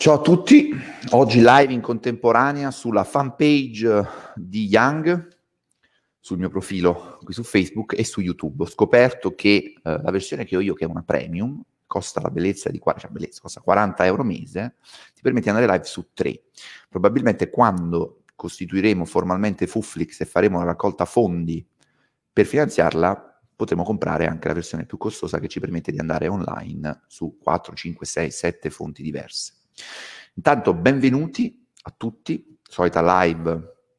Ciao 0.00 0.14
a 0.14 0.20
tutti, 0.22 0.74
oggi 1.10 1.42
live 1.42 1.74
in 1.74 1.82
contemporanea 1.82 2.70
sulla 2.70 3.04
fanpage 3.04 4.08
di 4.34 4.64
Young, 4.64 5.36
sul 6.18 6.38
mio 6.38 6.48
profilo 6.48 7.18
qui 7.22 7.34
su 7.34 7.42
Facebook 7.42 7.92
e 7.98 8.02
su 8.02 8.22
YouTube. 8.22 8.62
Ho 8.62 8.66
scoperto 8.66 9.34
che 9.34 9.74
eh, 9.76 9.80
la 9.82 10.10
versione 10.10 10.46
che 10.46 10.56
ho 10.56 10.60
io, 10.60 10.72
che 10.72 10.86
è 10.86 10.88
una 10.88 11.02
premium, 11.02 11.62
costa 11.86 12.22
la 12.22 12.30
bellezza 12.30 12.70
di 12.70 12.80
cioè 12.82 13.10
bellezza, 13.10 13.42
costa 13.42 13.60
40 13.60 14.06
euro 14.06 14.24
mese, 14.24 14.76
ti 15.14 15.20
permette 15.20 15.50
di 15.50 15.56
andare 15.58 15.70
live 15.70 15.84
su 15.84 16.14
tre. 16.14 16.44
Probabilmente 16.88 17.50
quando 17.50 18.22
costituiremo 18.34 19.04
formalmente 19.04 19.66
Fuflix 19.66 20.18
e 20.22 20.24
faremo 20.24 20.60
la 20.60 20.64
raccolta 20.64 21.04
fondi 21.04 21.62
per 22.32 22.46
finanziarla, 22.46 23.42
potremo 23.54 23.84
comprare 23.84 24.26
anche 24.26 24.48
la 24.48 24.54
versione 24.54 24.86
più 24.86 24.96
costosa 24.96 25.38
che 25.40 25.48
ci 25.48 25.60
permette 25.60 25.92
di 25.92 25.98
andare 25.98 26.26
online 26.26 27.02
su 27.06 27.36
4, 27.38 27.74
5, 27.74 28.06
6, 28.06 28.30
7 28.30 28.70
fonti 28.70 29.02
diverse. 29.02 29.58
Intanto 30.34 30.74
benvenuti 30.74 31.66
a 31.82 31.94
tutti, 31.96 32.58
solita 32.62 33.22
live 33.22 33.50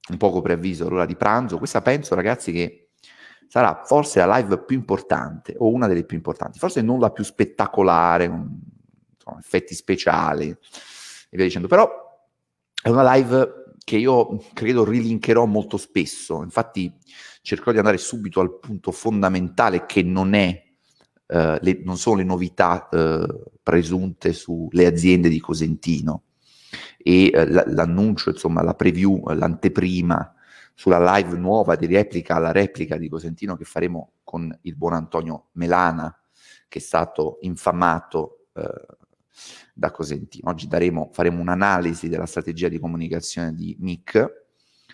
un 0.10 0.18
poco 0.18 0.42
preavviso, 0.42 0.90
l'ora 0.90 1.06
di 1.06 1.16
pranzo. 1.16 1.58
Questa 1.58 1.82
penso 1.82 2.16
ragazzi 2.16 2.52
che 2.52 2.90
sarà 3.48 3.82
forse 3.84 4.26
la 4.26 4.38
live 4.38 4.64
più 4.64 4.78
importante 4.78 5.56
o 5.58 5.70
una 5.70 5.88
delle 5.88 6.06
più 6.06 6.16
importanti, 6.16 6.58
forse 6.58 6.82
non 6.82 7.00
la 7.00 7.12
più 7.12 7.24
spettacolare, 7.24 8.30
con 8.30 8.62
insomma, 9.14 9.40
effetti 9.40 9.76
speciali 9.76 10.50
e 10.50 10.58
via 11.32 11.46
dicendo, 11.46 11.68
però 11.68 11.90
è 12.82 12.90
una 12.90 13.14
live 13.14 13.76
che 13.84 13.98
io 13.98 14.38
credo 14.54 14.86
rilinkerò 14.86 15.46
molto 15.46 15.78
spesso, 15.78 16.44
infatti 16.44 16.94
cercherò 17.42 17.72
di 17.72 17.78
andare 17.80 17.98
subito 17.98 18.40
al 18.40 18.58
punto 18.60 18.92
fondamentale 18.92 19.86
che 19.86 20.02
non 20.02 20.34
è 20.34 20.71
Uh, 21.32 21.56
le, 21.62 21.80
non 21.86 21.98
sono 21.98 22.18
le 22.18 22.26
novità 22.26 22.90
uh, 22.92 23.44
presunte 23.64 24.34
sulle 24.34 24.86
aziende 24.86 25.30
di 25.30 25.40
Cosentino 25.40 26.24
e 26.98 27.32
uh, 27.34 27.40
l- 27.44 27.64
l'annuncio, 27.68 28.32
insomma, 28.32 28.62
la 28.62 28.74
preview, 28.74 29.30
l'anteprima 29.30 30.34
sulla 30.74 31.16
live 31.16 31.38
nuova 31.38 31.78
di 31.78 31.86
replica 31.86 32.36
alla 32.36 32.52
replica 32.52 32.98
di 32.98 33.08
Cosentino 33.08 33.56
che 33.56 33.64
faremo 33.64 34.16
con 34.26 34.54
il 34.64 34.76
buon 34.76 34.92
Antonio 34.92 35.48
Melana, 35.54 36.14
che 36.68 36.80
è 36.80 36.82
stato 36.82 37.38
infamato 37.44 38.48
da 39.74 39.92
Cosentino. 39.92 40.50
Oggi 40.50 40.68
daremo, 40.68 41.12
faremo 41.14 41.40
un'analisi 41.40 42.10
della 42.10 42.26
strategia 42.26 42.68
di 42.68 42.78
comunicazione 42.78 43.56
di 43.56 43.74
Mick, 43.80 44.48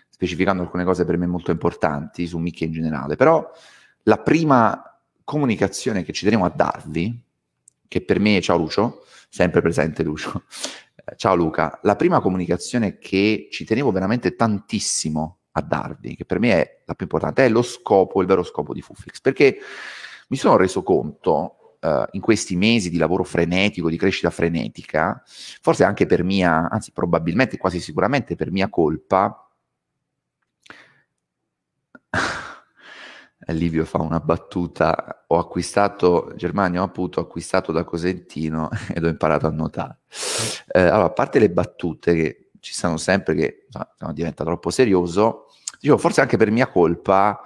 specificando 0.08 0.62
alcune 0.62 0.84
cose 0.84 1.04
per 1.04 1.18
me 1.18 1.26
molto 1.26 1.50
importanti 1.50 2.28
su 2.28 2.38
Mick 2.38 2.62
in 2.62 2.72
generale, 2.72 3.16
però 3.16 3.50
la 4.04 4.18
prima 4.18 4.97
comunicazione 5.28 6.03
che 6.03 6.14
ci 6.14 6.23
teniamo 6.23 6.45
a 6.45 6.50
darvi, 6.56 7.22
che 7.86 8.00
per 8.02 8.17
me, 8.17 8.39
ciao 8.39 8.56
Lucio, 8.56 9.03
sempre 9.28 9.59
presente 9.59 10.02
Lucio, 10.02 10.44
ciao 11.17 11.36
Luca, 11.36 11.81
la 11.83 11.97
prima 11.97 12.22
comunicazione 12.22 12.97
che 12.97 13.50
ci 13.52 13.66
tenevo 13.66 13.92
veramente 13.92 14.38
tantissimo 14.38 15.39
a 15.52 15.61
darvi, 15.61 16.16
che 16.16 16.23
per 16.23 16.39
me 16.39 16.52
è 16.53 16.81
la 16.86 16.94
più 16.94 17.08
importante, 17.08 17.44
è 17.44 17.50
lo 17.50 17.61
scopo, 17.61 18.22
il 18.22 18.28
vero 18.28 18.42
scopo 18.42 18.73
di 18.73 18.81
Fuflix, 18.81 19.20
perché 19.20 19.58
mi 20.30 20.38
sono 20.38 20.55
reso 20.55 20.81
conto 20.81 21.78
uh, 21.81 22.05
in 22.11 22.22
questi 22.22 22.55
mesi 22.55 22.89
di 22.89 22.98
lavoro 22.98 23.25
frenetico, 23.25 23.89
di 23.89 23.98
crescita 23.98 24.30
frenetica, 24.30 25.22
forse 25.25 25.83
anche 25.83 26.05
per 26.05 26.23
mia, 26.23 26.70
anzi 26.70 26.94
probabilmente, 26.94 27.58
quasi 27.58 27.81
sicuramente 27.81 28.38
per 28.38 28.50
mia 28.50 28.70
colpa, 28.70 29.45
Livio 33.53 33.86
fa 33.86 34.02
una 34.02 34.20
battuta, 34.20 35.23
ho 35.28 35.38
acquistato, 35.38 36.34
Germania 36.36 36.81
ho 36.81 36.86
appunto 36.86 37.20
acquistato 37.20 37.72
da 37.72 37.84
Cosentino 37.84 38.70
ed 38.94 39.04
ho 39.04 39.08
imparato 39.08 39.48
a 39.48 39.52
nuotare. 39.52 40.00
Eh, 40.67 40.81
allora, 40.81 41.06
a 41.06 41.12
parte 41.12 41.39
le 41.39 41.50
battute 41.50 42.14
che 42.14 42.50
ci 42.59 42.73
sono 42.73 42.98
sempre, 42.98 43.36
che 43.36 43.66
insomma, 43.66 44.14
diventa 44.14 44.44
troppo 44.44 44.70
serioso, 44.70 45.48
dicevo, 45.80 45.98
forse 45.98 46.22
anche 46.22 46.38
per 46.38 46.52
mia 46.52 46.67
colpa 46.67 47.39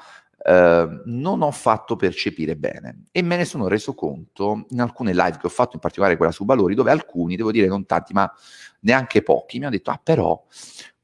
eh, 0.44 1.02
non 1.06 1.42
ho 1.44 1.52
fatto 1.52 1.96
percepire 1.96 2.56
bene 2.56 3.03
e 3.12 3.22
me 3.22 3.38
ne 3.38 3.46
sono 3.46 3.68
reso 3.68 3.94
conto 3.94 4.66
in 4.70 4.81
alcune 4.81 5.14
live 5.14 5.38
che 5.38 5.46
ho 5.46 5.50
fatto, 5.50 5.76
in 5.76 5.80
particolare 5.80 6.18
quella 6.18 6.31
su 6.31 6.46
Valori, 6.46 6.74
dove 6.74 6.90
alcuni, 6.90 7.36
devo 7.36 7.52
dire 7.52 7.68
non 7.68 7.86
tanti, 7.86 8.14
ma 8.14 8.31
neanche 8.80 9.22
pochi, 9.22 9.59
mi 9.59 9.66
hanno 9.66 9.76
detto, 9.76 9.92
ah 9.92 10.00
però 10.02 10.44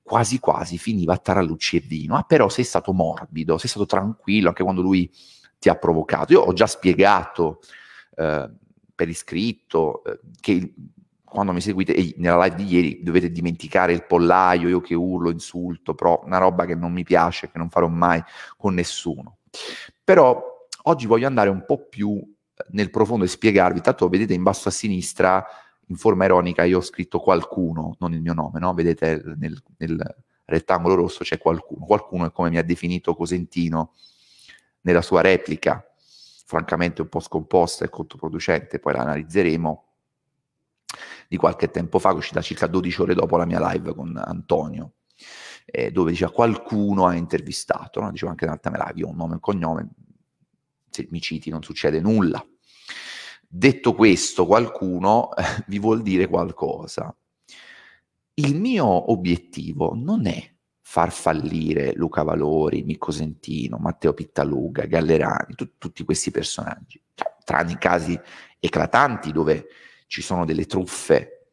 quasi 0.07 0.40
quasi 0.40 0.78
finiva 0.78 1.13
a 1.13 1.18
tarallucci 1.18 1.75
e 1.75 1.79
vino. 1.81 2.16
Ah, 2.16 2.23
però 2.23 2.47
sei 2.47 2.63
stato 2.63 2.94
morbido, 2.94 3.57
sei 3.57 3.69
stato 3.69 3.85
tranquillo 3.85 4.47
anche 4.47 4.63
quando 4.63 4.81
lui 4.81 5.12
ti 5.59 5.68
ha 5.68 5.75
provocato. 5.75 6.31
Io 6.31 6.40
ho 6.40 6.53
già 6.53 6.66
spiegato 6.66 7.59
eh, 8.16 8.50
per 8.96 9.09
iscritto 9.09 10.06
eh, 10.06 10.19
che 10.40 10.73
quando 11.25 11.51
mi 11.51 11.59
seguite 11.59 11.94
e 11.94 12.13
nella 12.19 12.41
live 12.46 12.56
di 12.56 12.73
ieri 12.73 13.03
dovete 13.03 13.29
dimenticare 13.29 13.91
il 13.91 14.06
pollaio, 14.06 14.69
io 14.69 14.79
che 14.79 14.96
urlo, 14.96 15.29
insulto, 15.29 15.94
però 15.94 16.22
una 16.23 16.38
roba 16.38 16.63
che 16.63 16.73
non 16.73 16.94
mi 16.94 17.03
piace, 17.03 17.51
che 17.51 17.57
non 17.57 17.69
farò 17.69 17.90
mai 17.90 18.23
con 18.56 18.73
nessuno. 18.73 19.40
Però 20.06 20.41
oggi 20.84 21.06
voglio 21.06 21.28
andare 21.28 21.50
un 21.50 21.66
po' 21.66 21.85
più 21.90 22.17
nel 22.69 22.90
profondo 22.90 23.25
e 23.25 23.28
spiegarvi, 23.28 23.81
tanto 23.81 24.07
vedete 24.07 24.34
in 24.34 24.41
basso 24.41 24.69
a 24.69 24.72
sinistra 24.72 25.46
in 25.89 25.95
forma 25.95 26.25
ironica 26.25 26.63
io 26.63 26.77
ho 26.79 26.81
scritto 26.81 27.19
qualcuno, 27.19 27.95
non 27.99 28.13
il 28.13 28.21
mio 28.21 28.33
nome, 28.33 28.59
no? 28.59 28.73
Vedete 28.73 29.21
nel, 29.37 29.61
nel 29.77 30.15
rettangolo 30.45 30.95
rosso 30.95 31.23
c'è 31.23 31.37
qualcuno. 31.37 31.85
Qualcuno 31.85 32.25
è 32.25 32.31
come 32.31 32.49
mi 32.49 32.57
ha 32.57 32.63
definito 32.63 33.15
Cosentino 33.15 33.93
nella 34.81 35.01
sua 35.01 35.21
replica, 35.21 35.85
francamente 36.45 37.01
un 37.01 37.09
po' 37.09 37.19
scomposta 37.19 37.85
e 37.85 37.89
controproducente, 37.89 38.79
poi 38.79 38.93
la 38.93 39.01
analizzeremo, 39.01 39.83
di 41.27 41.37
qualche 41.37 41.69
tempo 41.69 41.99
fa, 41.99 42.13
uscita 42.13 42.41
circa 42.41 42.67
12 42.67 43.01
ore 43.01 43.13
dopo 43.13 43.35
la 43.37 43.45
mia 43.45 43.59
live 43.71 43.93
con 43.93 44.15
Antonio, 44.15 44.93
eh, 45.65 45.91
dove 45.91 46.11
diceva 46.11 46.31
qualcuno 46.31 47.05
ha 47.05 47.15
intervistato, 47.15 47.99
no? 47.99 48.11
diceva 48.11 48.31
anche 48.31 48.45
nell'altra 48.45 48.71
mia 48.71 48.85
live, 48.85 48.99
io 48.99 49.07
ho 49.07 49.09
un 49.09 49.17
nome 49.17 49.31
e 49.31 49.33
un 49.33 49.39
cognome, 49.41 49.89
se 50.89 51.07
mi 51.11 51.19
citi 51.19 51.49
non 51.49 51.63
succede 51.63 51.99
nulla. 51.99 52.43
Detto 53.50 53.94
questo, 53.96 54.46
qualcuno 54.46 55.30
vi 55.68 55.80
vuol 55.80 56.02
dire 56.02 56.28
qualcosa. 56.28 57.16
Il 58.34 58.59
mio 58.59 59.12
obiettivo 59.12 59.94
non 59.96 60.28
è 60.28 60.56
far 60.81 61.12
fallire 61.12 61.94
Luca 61.96 62.24
Valori, 62.24 62.84
Micco 62.84 63.12
Sentino, 63.12 63.78
Matteo 63.78 64.13
Pittaluga, 64.13 64.85
Gallerani, 64.85 65.56
tu, 65.56 65.78
tutti 65.78 66.03
questi 66.03 66.30
personaggi, 66.30 67.02
tranne 67.44 67.72
i 67.72 67.78
casi 67.78 68.19
eclatanti 68.59 69.31
dove 69.31 69.66
ci 70.08 70.22
sono 70.22 70.46
delle 70.46 70.66
truffe, 70.66 71.52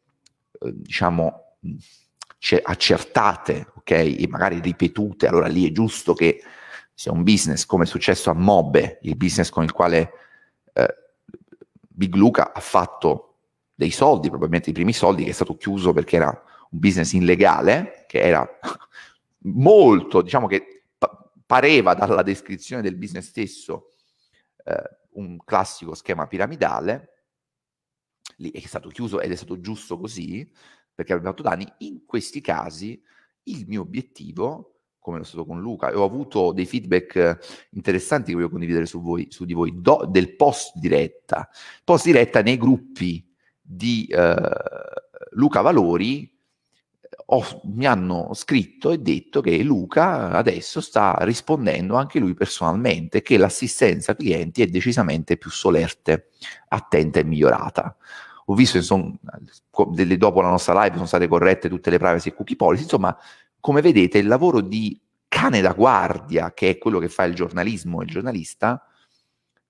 eh, 0.59 0.73
diciamo, 0.73 1.57
accertate, 2.63 3.71
ok, 3.75 3.91
e 3.91 4.25
magari 4.29 4.59
ripetute, 4.59 5.27
allora 5.27 5.47
lì 5.47 5.67
è 5.67 5.71
giusto 5.71 6.13
che 6.13 6.43
sia 6.93 7.11
un 7.11 7.23
business 7.23 7.65
come 7.65 7.83
è 7.83 7.87
successo 7.87 8.29
a 8.29 8.33
Mobbe, 8.33 8.99
il 9.01 9.15
business 9.15 9.49
con 9.49 9.63
il 9.63 9.71
quale 9.71 10.11
Big 11.95 12.13
Luca 12.15 12.51
ha 12.53 12.59
fatto 12.59 13.37
dei 13.73 13.91
soldi, 13.91 14.27
probabilmente 14.27 14.69
i 14.69 14.73
primi 14.73 14.93
soldi, 14.93 15.23
che 15.23 15.29
è 15.29 15.33
stato 15.33 15.55
chiuso 15.55 15.93
perché 15.93 16.17
era 16.17 16.29
un 16.69 16.79
business 16.79 17.13
illegale, 17.13 18.05
che 18.07 18.21
era 18.21 18.47
molto, 19.43 20.21
diciamo 20.21 20.47
che 20.47 20.83
pa- 20.97 21.31
pareva 21.45 21.93
dalla 21.93 22.21
descrizione 22.21 22.81
del 22.81 22.95
business 22.95 23.27
stesso 23.27 23.93
eh, 24.63 24.97
un 25.11 25.37
classico 25.43 25.93
schema 25.95 26.27
piramidale, 26.27 27.23
lì 28.37 28.51
è 28.51 28.59
stato 28.59 28.89
chiuso 28.89 29.21
ed 29.21 29.31
è 29.31 29.35
stato 29.35 29.59
giusto 29.61 29.97
così, 29.97 30.51
perché 30.93 31.13
aveva 31.13 31.29
fatto 31.29 31.43
danni. 31.43 31.65
In 31.79 32.05
questi 32.05 32.41
casi 32.41 33.01
il 33.43 33.65
mio 33.67 33.81
obiettivo 33.81 34.74
come 35.05 35.19
lo 35.19 35.23
stato 35.23 35.45
con 35.45 35.61
Luca, 35.61 35.91
e 35.91 35.95
ho 35.95 36.03
avuto 36.03 36.51
dei 36.51 36.65
feedback 36.65 37.67
interessanti 37.73 38.31
che 38.31 38.33
voglio 38.33 38.49
condividere 38.49 38.87
su, 38.87 39.01
voi, 39.01 39.27
su 39.29 39.45
di 39.45 39.53
voi, 39.53 39.71
do, 39.75 40.07
del 40.09 40.35
post 40.35 40.77
diretta. 40.77 41.47
Post 41.83 42.05
diretta 42.05 42.41
nei 42.41 42.57
gruppi 42.57 43.23
di 43.61 44.07
eh, 44.07 44.35
Luca 45.33 45.61
Valori 45.61 46.27
ho, 47.27 47.61
mi 47.65 47.85
hanno 47.85 48.31
scritto 48.33 48.89
e 48.89 48.97
detto 48.97 49.41
che 49.41 49.61
Luca 49.61 50.31
adesso 50.31 50.81
sta 50.81 51.17
rispondendo 51.19 51.95
anche 51.95 52.17
lui 52.17 52.33
personalmente, 52.33 53.21
che 53.21 53.37
l'assistenza 53.37 54.15
clienti 54.15 54.63
è 54.63 54.65
decisamente 54.65 55.37
più 55.37 55.51
solerte, 55.51 56.29
attenta 56.69 57.19
e 57.19 57.23
migliorata. 57.23 57.95
Ho 58.47 58.55
visto, 58.55 58.77
insomma, 58.77 59.17
dopo 60.17 60.41
la 60.41 60.49
nostra 60.49 60.81
live 60.81 60.95
sono 60.95 61.05
state 61.05 61.27
corrette 61.27 61.69
tutte 61.69 61.91
le 61.91 61.99
privacy 61.99 62.29
e 62.29 62.33
cookie 62.33 62.55
policy, 62.55 62.83
insomma, 62.83 63.15
come 63.59 63.81
vedete, 63.81 64.19
il 64.19 64.27
lavoro 64.27 64.61
di 64.61 65.01
cane 65.35 65.59
da 65.59 65.73
guardia, 65.73 66.53
che 66.53 66.69
è 66.69 66.77
quello 66.77 66.97
che 66.97 67.09
fa 67.09 67.25
il 67.25 67.35
giornalismo 67.35 67.99
e 67.99 68.05
il 68.05 68.09
giornalista, 68.09 68.81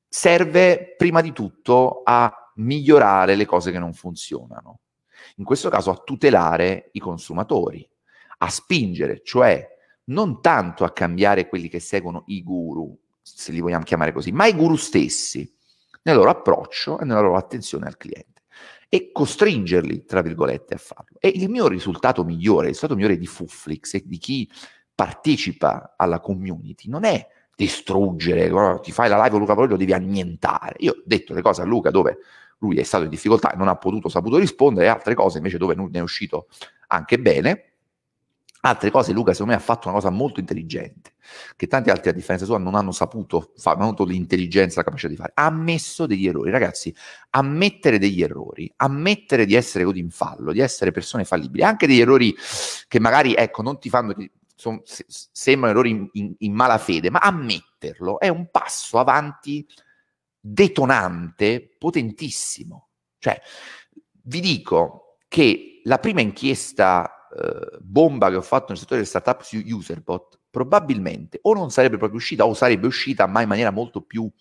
serve 0.08 0.94
prima 0.96 1.22
di 1.22 1.32
tutto 1.32 2.02
a 2.04 2.52
migliorare 2.58 3.34
le 3.34 3.48
cose 3.48 3.72
che 3.72 3.80
non 3.80 3.94
funzionano. 3.94 4.82
In 5.38 5.44
questo 5.44 5.70
caso 5.70 5.90
a 5.90 5.98
tutelare 5.98 6.90
i 6.92 7.00
consumatori, 7.00 7.88
a 8.38 8.50
spingere, 8.50 9.22
cioè 9.24 9.68
non 10.06 10.40
tanto 10.40 10.84
a 10.84 10.92
cambiare 10.92 11.50
quelli 11.50 11.68
che 11.68 11.80
seguono 11.80 12.26
i 12.28 12.44
guru, 12.44 12.96
se 13.24 13.52
li 13.52 13.60
vogliamo 13.60 13.86
chiamare 13.86 14.14
così, 14.14 14.32
ma 14.32 14.46
i 14.46 14.54
guru 14.54 14.76
stessi, 14.76 15.52
nel 16.04 16.16
loro 16.16 16.30
approccio 16.30 17.00
e 17.00 17.06
nella 17.06 17.22
loro 17.22 17.38
attenzione 17.38 17.88
al 17.88 17.98
cliente. 17.98 18.44
e 18.88 19.12
costringerli, 19.12 20.06
tra 20.06 20.22
virgolette, 20.22 20.76
a 20.76 20.78
farlo. 20.78 21.18
E 21.20 21.28
il 21.28 21.50
mio 21.50 21.68
risultato 21.68 22.24
migliore, 22.24 22.68
il 22.68 22.74
risultato 22.74 22.96
migliore 22.96 23.18
di 23.18 23.26
Fuflix 23.26 23.96
e 23.96 24.04
di 24.06 24.18
chi 24.20 24.50
partecipa 24.96 25.94
alla 25.98 26.22
community 26.22 26.90
non 26.90 27.04
è 27.04 27.28
distruggere, 27.56 28.50
oh, 28.50 28.80
ti 28.80 28.92
fai 28.92 29.10
la 29.10 29.18
live 29.18 29.30
con 29.30 29.40
Luca 29.40 29.54
Poi 29.54 29.68
lo 29.68 29.78
devi 29.78 29.94
annientare. 29.94 30.76
Io 30.80 30.92
ho 30.92 31.02
detto 31.06 31.34
le 31.34 31.42
cose 31.42 31.62
a 31.62 31.66
Luca 31.66 31.90
dove 31.90 32.18
lui 32.60 32.78
è 32.78 32.84
stato 32.84 33.04
in 33.04 33.10
difficoltà 33.10 33.52
e 33.54 33.58
non 33.58 33.68
ha 33.68 33.76
potuto, 33.76 34.10
saputo 34.10 34.38
rispondere, 34.38 34.88
e 34.88 34.90
altre 34.90 35.14
cose 35.14 35.38
invece 35.38 35.58
dove 35.58 35.76
ne 35.76 35.90
è 35.92 36.00
uscito 36.00 36.48
anche 36.88 37.20
bene. 37.20 37.70
Altre 38.66 38.90
cose 38.90 39.14
Luca 39.14 39.32
secondo 39.32 39.54
me 39.54 39.60
ha 39.60 39.62
fatto 39.62 39.88
una 39.88 39.98
cosa 39.98 40.10
molto 40.10 40.40
intelligente, 40.40 41.14
che 41.56 41.68
tanti 41.68 41.92
altri 41.92 42.10
a 42.10 42.14
differenza 42.14 42.46
sua 42.46 42.58
non 42.58 42.74
hanno 42.74 42.92
saputo 42.92 43.52
non 43.64 43.76
hanno 43.76 43.84
avuto 43.84 44.06
l'intelligenza, 44.06 44.80
la 44.80 44.86
capacità 44.86 45.08
di 45.08 45.16
fare. 45.16 45.34
Ha 45.36 45.46
ammesso 45.46 46.08
degli 46.08 46.28
errori. 46.28 46.50
Ragazzi, 46.50 46.94
ammettere 47.32 48.00
degli 48.00 48.24
errori, 48.24 48.72
ammettere 48.78 49.46
di 49.46 49.54
essere 49.54 49.84
così 49.84 50.00
in 50.00 50.10
fallo, 50.10 50.52
di 50.52 50.62
essere 50.62 50.90
persone 50.90 51.26
fallibili, 51.26 51.64
anche 51.64 51.86
degli 51.86 52.00
errori 52.00 52.36
che 52.88 53.00
magari, 53.00 53.36
ecco, 53.36 53.62
non 53.62 53.78
ti 53.78 53.90
fanno, 53.90 54.16
son, 54.56 54.82
se, 54.84 55.06
sembrano 55.08 55.74
errori 55.74 55.90
in, 55.92 56.10
in, 56.14 56.36
in 56.40 56.54
malafede, 56.54 57.10
ma 57.10 57.20
ammetterlo 57.20 58.20
è 58.20 58.30
un 58.30 58.50
passo 58.50 58.98
avanti 58.98 59.68
detonante, 60.40 61.76
potentissimo. 61.78 62.90
Cioè, 63.20 63.40
vi 64.24 64.40
dico 64.40 65.18
che 65.28 65.82
la 65.84 66.00
prima 66.00 66.22
inchiesta 66.22 67.28
eh, 67.36 67.78
bomba 67.82 68.30
che 68.30 68.36
ho 68.36 68.42
fatto 68.42 68.68
nel 68.70 68.78
settore 68.78 69.00
delle 69.00 69.10
startup 69.10 69.42
su 69.42 69.58
Userbot, 69.58 70.40
probabilmente 70.50 71.40
o 71.42 71.54
non 71.54 71.70
sarebbe 71.70 71.98
proprio 71.98 72.20
uscita 72.20 72.46
o 72.46 72.54
sarebbe 72.54 72.88
uscita 72.88 73.28
ma 73.28 73.42
in 73.42 73.50
maniera 73.50 73.72
molto 73.72 74.02
più, 74.02 74.32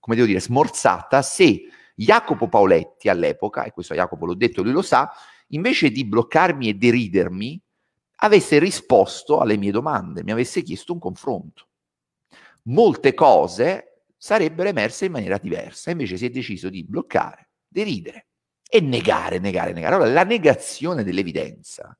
come 0.00 0.16
devo 0.16 0.26
dire, 0.26 0.40
smorzata 0.40 1.22
se 1.22 1.68
Jacopo 1.94 2.48
Paoletti 2.48 3.08
all'epoca, 3.08 3.64
e 3.64 3.72
questo 3.72 3.94
Jacopo 3.94 4.26
l'ho 4.26 4.34
detto, 4.34 4.62
lui 4.62 4.72
lo 4.72 4.82
sa, 4.82 5.10
invece 5.48 5.90
di 5.90 6.04
bloccarmi 6.04 6.68
e 6.68 6.74
deridermi, 6.74 7.62
avesse 8.16 8.58
risposto 8.58 9.38
alle 9.40 9.56
mie 9.56 9.70
domande, 9.70 10.22
mi 10.22 10.32
avesse 10.32 10.62
chiesto 10.62 10.92
un 10.92 10.98
confronto. 10.98 11.68
Molte 12.64 13.14
cose 13.14 14.02
sarebbero 14.16 14.68
emerse 14.68 15.06
in 15.06 15.12
maniera 15.12 15.38
diversa, 15.38 15.90
invece 15.90 16.16
si 16.16 16.26
è 16.26 16.30
deciso 16.30 16.68
di 16.68 16.84
bloccare, 16.84 17.50
deridere 17.68 18.28
e 18.68 18.80
negare, 18.80 19.38
negare, 19.38 19.72
negare. 19.72 19.94
Allora, 19.94 20.10
la 20.10 20.24
negazione 20.24 21.04
dell'evidenza 21.04 21.96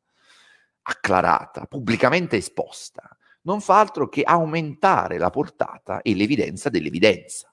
acclarata, 0.82 1.66
pubblicamente 1.66 2.36
esposta, 2.36 3.16
non 3.42 3.60
fa 3.60 3.78
altro 3.78 4.08
che 4.08 4.22
aumentare 4.22 5.18
la 5.18 5.30
portata 5.30 6.02
e 6.02 6.14
l'evidenza 6.14 6.68
dell'evidenza. 6.68 7.52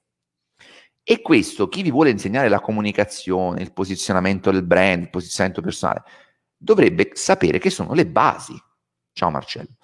E 1.05 1.21
questo, 1.21 1.67
chi 1.67 1.81
vi 1.81 1.91
vuole 1.91 2.09
insegnare 2.09 2.47
la 2.47 2.61
comunicazione, 2.61 3.61
il 3.61 3.73
posizionamento 3.73 4.51
del 4.51 4.63
brand, 4.63 5.03
il 5.03 5.09
posizionamento 5.09 5.61
personale, 5.61 6.03
dovrebbe 6.63 7.11
sapere 7.13 7.59
che 7.59 7.69
sono 7.69 7.93
le 7.93 8.07
basi. 8.07 8.55
Ciao 9.11 9.29
Marcello. 9.29 9.75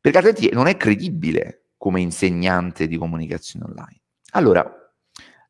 Perché 0.00 0.18
altrimenti 0.18 0.54
non 0.54 0.66
è 0.66 0.76
credibile 0.76 1.70
come 1.76 2.00
insegnante 2.00 2.86
di 2.86 2.96
comunicazione 2.96 3.64
online. 3.64 4.00
Allora, 4.32 4.70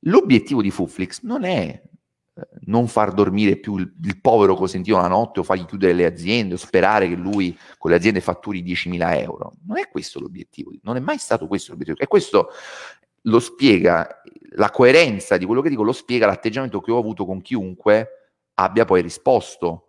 l'obiettivo 0.00 0.62
di 0.62 0.70
Fuflix 0.70 1.22
non 1.22 1.44
è 1.44 1.82
non 2.66 2.86
far 2.86 3.12
dormire 3.12 3.56
più 3.56 3.78
il, 3.78 3.92
il, 4.04 4.20
povero 4.20 4.54
Cosentino 4.54 5.00
la 5.00 5.08
notte 5.08 5.40
o 5.40 5.42
fargli 5.42 5.64
chiudere 5.64 5.92
le 5.92 6.06
aziende 6.06 6.54
o 6.54 6.56
sperare 6.56 7.08
che 7.08 7.16
lui 7.16 7.58
con 7.76 7.90
le 7.90 7.96
aziende 7.96 8.20
fatturi 8.20 8.62
10.000 8.62 9.20
euro. 9.20 9.54
Non 9.66 9.78
è 9.78 9.88
questo 9.88 10.20
l'obiettivo, 10.20 10.70
non 10.82 10.94
è 10.94 11.00
mai 11.00 11.18
stato 11.18 11.48
questo 11.48 11.72
l'obiettivo. 11.72 11.98
E 11.98 12.06
questo 12.06 12.50
lo 13.22 13.40
spiega, 13.40 14.22
la 14.50 14.70
coerenza 14.70 15.36
di 15.36 15.44
quello 15.44 15.60
che 15.60 15.68
dico 15.68 15.82
lo 15.82 15.90
spiega 15.90 16.26
l'atteggiamento 16.26 16.80
che 16.80 16.92
ho 16.92 16.98
avuto 16.98 17.26
con 17.26 17.40
chiunque 17.40 18.08
abbia 18.54 18.84
poi 18.84 19.02
risposto 19.02 19.87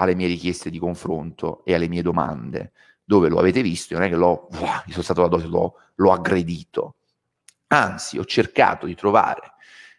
alle 0.00 0.14
mie 0.14 0.26
richieste 0.26 0.70
di 0.70 0.78
confronto 0.78 1.62
e 1.64 1.74
alle 1.74 1.88
mie 1.88 2.02
domande, 2.02 2.72
dove 3.04 3.28
lo 3.28 3.38
avete 3.38 3.60
visto, 3.60 3.94
non 3.94 4.04
è 4.04 4.08
che 4.08 4.16
l'ho, 4.16 4.48
wow, 4.52 4.82
sono 4.88 5.02
stato 5.02 5.28
dose, 5.28 5.46
l'ho, 5.46 5.74
l'ho 5.94 6.12
aggredito. 6.12 6.96
Anzi, 7.68 8.18
ho 8.18 8.24
cercato 8.24 8.86
di 8.86 8.94
trovare 8.94 9.52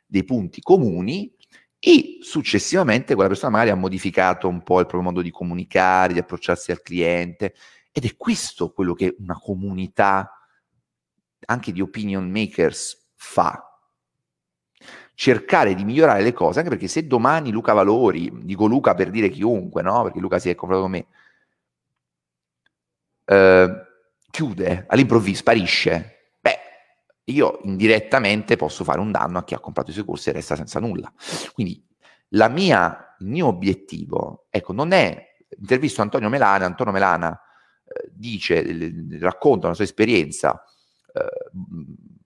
dei 0.06 0.24
punti 0.24 0.59
comuni 0.62 1.31
e 1.80 2.18
successivamente 2.21 3.13
quella 3.13 3.30
persona 3.30 3.51
magari 3.51 3.69
ha 3.69 3.75
modificato 3.75 4.48
un 4.48 4.63
po' 4.63 4.80
il 4.80 4.88
proprio 4.88 5.09
modo 5.09 5.21
di 5.21 5.30
comunicare, 5.30 6.13
di 6.13 6.19
approcciarsi 6.19 6.71
al 6.71 6.81
cliente 6.81 7.53
ed 7.92 8.06
è 8.06 8.15
questo 8.18 8.71
quello 8.71 8.94
che 8.94 9.15
una 9.19 9.38
comunità 9.38 10.31
anche 11.45 11.71
di 11.71 11.80
opinion 11.80 12.30
makers 12.30 13.12
fa. 13.15 13.71
Cercare 15.13 15.75
di 15.75 15.84
migliorare 15.84 16.24
le 16.24 16.34
cose, 16.34 16.60
anche 16.60 16.72
perché 16.72 16.88
se 16.88 17.06
domani 17.06 17.52
Luca 17.52 17.74
Valori, 17.74 18.31
dico 18.44 18.66
Luca 18.66 18.96
per 18.96 19.10
dire 19.10 19.30
chiunque, 19.30 19.81
no? 19.81 20.04
Perché 20.04 20.19
Luca 20.19 20.40
si 20.40 20.50
è 20.50 20.56
comprato 20.56 20.81
con 20.84 20.92
me, 20.92 21.06
eh, 23.25 23.86
chiude 24.31 24.86
all'improvviso, 24.88 25.40
sparisce, 25.40 26.22
io 27.25 27.60
indirettamente 27.63 28.56
posso 28.56 28.84
fare 28.84 29.00
un 29.00 29.12
danno 29.12 29.40
a 29.40 29.44
chi 29.44 29.54
ha 29.54 29.60
comprato 29.60 29.90
i 29.90 29.94
suoi 29.94 30.06
corsi 30.06 30.30
e 30.30 30.34
resta 30.34 30.56
senza 30.56 30.80
nulla. 30.80 31.12
Quindi 31.54 31.84
mia, 32.30 33.16
il 33.19 33.28
mio 33.28 33.48
obiettivo, 33.48 34.48
ecco, 34.50 34.74
non 34.74 34.92
è, 34.92 35.30
intervisto 35.58 36.02
Antonio 36.02 36.30
Melana, 36.30 36.66
Antonio 36.66 36.94
Melana 36.94 37.40
eh, 37.86 38.10
dice, 38.12 38.63
racconta 39.19 39.68
una 39.68 39.75
sua 39.75 39.84
esperienza 39.84 40.63
eh, 41.13 41.50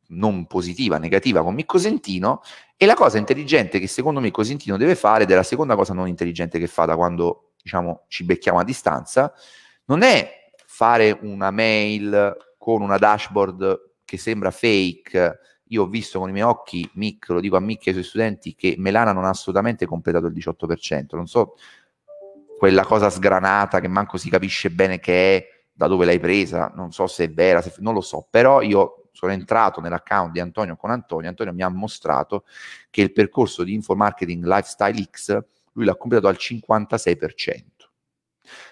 non 0.07 0.45
positiva, 0.45 0.97
negativa 0.97 1.41
con 1.41 1.55
Micco 1.55 1.77
Sentino 1.77 2.41
e 2.77 2.85
la 2.85 2.93
cosa 2.93 3.17
intelligente 3.17 3.79
che 3.79 3.87
secondo 3.87 4.19
me 4.19 4.31
Cosentino 4.31 4.77
deve 4.77 4.95
fare, 4.95 5.23
ed 5.23 5.31
è 5.31 5.35
la 5.35 5.43
seconda 5.43 5.75
cosa 5.75 5.93
non 5.93 6.07
intelligente 6.07 6.59
che 6.59 6.67
fa 6.67 6.85
da 6.85 6.95
quando 6.95 7.51
diciamo 7.61 8.03
ci 8.07 8.23
becchiamo 8.23 8.59
a 8.59 8.63
distanza, 8.63 9.33
non 9.85 10.01
è 10.01 10.51
fare 10.65 11.17
una 11.21 11.51
mail 11.51 12.35
con 12.57 12.81
una 12.81 12.97
dashboard 12.97 13.93
che 14.03 14.17
sembra 14.17 14.51
fake, 14.51 15.39
io 15.69 15.83
ho 15.83 15.87
visto 15.87 16.19
con 16.19 16.29
i 16.29 16.31
miei 16.31 16.45
occhi, 16.45 16.87
Mick, 16.95 17.29
lo 17.29 17.39
dico 17.39 17.55
a 17.55 17.59
Mick 17.59 17.85
e 17.85 17.89
ai 17.89 17.93
suoi 17.95 18.05
studenti, 18.05 18.55
che 18.55 18.75
Melana 18.77 19.13
non 19.13 19.25
ha 19.25 19.29
assolutamente 19.29 19.85
completato 19.85 20.27
il 20.27 20.33
18%, 20.33 21.15
non 21.15 21.27
so 21.27 21.55
quella 22.57 22.85
cosa 22.85 23.09
sgranata 23.09 23.79
che 23.79 23.87
manco 23.87 24.17
si 24.17 24.29
capisce 24.29 24.69
bene 24.69 24.99
che 24.99 25.37
è, 25.37 25.47
da 25.71 25.87
dove 25.87 26.05
l'hai 26.05 26.19
presa, 26.19 26.71
non 26.75 26.91
so 26.91 27.07
se 27.07 27.25
è 27.25 27.29
vera, 27.31 27.61
se, 27.61 27.73
non 27.79 27.93
lo 27.93 28.01
so, 28.01 28.27
però 28.29 28.61
io 28.61 29.04
sono 29.15 29.31
entrato 29.31 29.79
nell'account 29.79 30.31
di 30.31 30.41
Antonio 30.41 30.75
con 30.75 30.91
Antonio, 30.91 31.29
Antonio 31.29 31.53
mi 31.53 31.63
ha 31.63 31.69
mostrato 31.69 32.43
che 32.89 33.01
il 33.01 33.13
percorso 33.13 33.63
di 33.63 33.73
Info 33.73 33.95
Marketing 33.95 34.43
Lifestyle 34.43 35.01
X 35.09 35.43
lui 35.71 35.85
l'ha 35.85 35.95
completato 35.95 36.27
al 36.27 36.37
56%. 36.39 37.63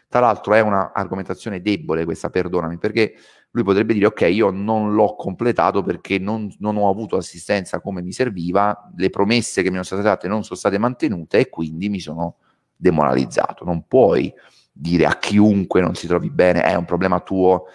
Tra 0.07 0.19
l'altro 0.19 0.53
è 0.53 0.59
una 0.59 0.91
argomentazione 0.93 1.61
debole 1.61 2.05
questa, 2.05 2.29
perdonami, 2.29 2.77
perché 2.77 3.15
lui 3.51 3.63
potrebbe 3.63 3.93
dire 3.93 4.07
ok, 4.07 4.21
io 4.21 4.51
non 4.51 4.93
l'ho 4.93 5.15
completato 5.15 5.81
perché 5.81 6.19
non, 6.19 6.53
non, 6.59 6.77
ho 6.77 6.89
avuto 6.89 7.17
assistenza 7.17 7.79
come 7.79 8.01
mi 8.01 8.11
serviva, 8.11 8.91
le 8.95 9.09
promesse 9.09 9.61
che 9.63 9.69
mi 9.69 9.83
sono 9.83 9.85
state 9.85 10.03
date 10.03 10.27
non 10.27 10.43
sono 10.43 10.57
state 10.57 10.77
mantenute 10.77 11.39
e 11.39 11.49
quindi 11.49 11.89
mi 11.89 11.99
sono 11.99 12.37
demoralizzato. 12.75 13.63
Non 13.65 13.87
puoi 13.87 14.31
dire 14.71 15.05
a 15.05 15.17
chiunque 15.17 15.81
non 15.81 15.95
si 15.95 16.07
trovi 16.07 16.29
bene, 16.29 16.63
è 16.63 16.75
un 16.75 16.85
problema 16.85 17.19
tuo, 17.19 17.65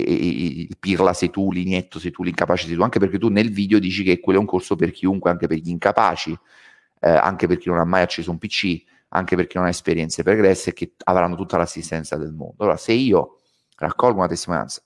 il 0.00 0.76
pirla 0.78 1.12
sei 1.12 1.30
tu, 1.30 1.50
l'inietto 1.50 1.98
sei 1.98 2.10
tu, 2.10 2.22
l'incapace 2.22 2.66
sei 2.66 2.76
tu, 2.76 2.82
anche 2.82 2.98
perché 2.98 3.18
tu 3.18 3.28
nel 3.28 3.50
video 3.50 3.78
dici 3.78 4.02
che 4.02 4.20
quello 4.20 4.38
è 4.38 4.40
un 4.40 4.46
corso 4.46 4.76
per 4.76 4.90
chiunque, 4.90 5.30
anche 5.30 5.46
per 5.46 5.58
gli 5.58 5.70
incapaci, 5.70 6.38
eh, 7.00 7.10
anche 7.10 7.46
per 7.46 7.58
chi 7.58 7.68
non 7.68 7.78
ha 7.78 7.84
mai 7.84 8.02
acceso 8.02 8.30
un 8.30 8.38
PC, 8.38 8.82
anche 9.08 9.36
per 9.36 9.46
chi 9.46 9.56
non 9.56 9.66
ha 9.66 9.70
esperienze 9.70 10.22
pregresse 10.22 10.70
e 10.70 10.72
che 10.72 10.94
avranno 11.04 11.36
tutta 11.36 11.56
l'assistenza 11.56 12.16
del 12.16 12.32
mondo. 12.32 12.56
Allora, 12.58 12.76
se 12.76 12.92
io 12.92 13.40
raccolgo 13.76 14.18
una 14.18 14.28
testimonianza 14.28 14.82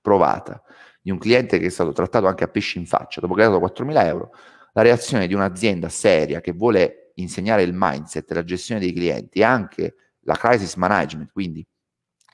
provata 0.00 0.62
di 1.00 1.10
un 1.10 1.18
cliente 1.18 1.58
che 1.58 1.66
è 1.66 1.70
stato 1.70 1.92
trattato 1.92 2.26
anche 2.26 2.44
a 2.44 2.48
pesci 2.48 2.78
in 2.78 2.86
faccia 2.86 3.20
dopo 3.20 3.34
che 3.34 3.42
ha 3.42 3.48
dato 3.48 3.60
4.000 3.60 4.06
euro, 4.06 4.30
la 4.72 4.82
reazione 4.82 5.26
di 5.26 5.34
un'azienda 5.34 5.88
seria 5.88 6.40
che 6.40 6.52
vuole 6.52 7.12
insegnare 7.16 7.62
il 7.62 7.72
mindset, 7.74 8.30
la 8.32 8.44
gestione 8.44 8.80
dei 8.80 8.92
clienti 8.92 9.38
e 9.40 9.44
anche 9.44 9.94
la 10.20 10.34
crisis 10.34 10.74
management, 10.76 11.30
quindi 11.30 11.64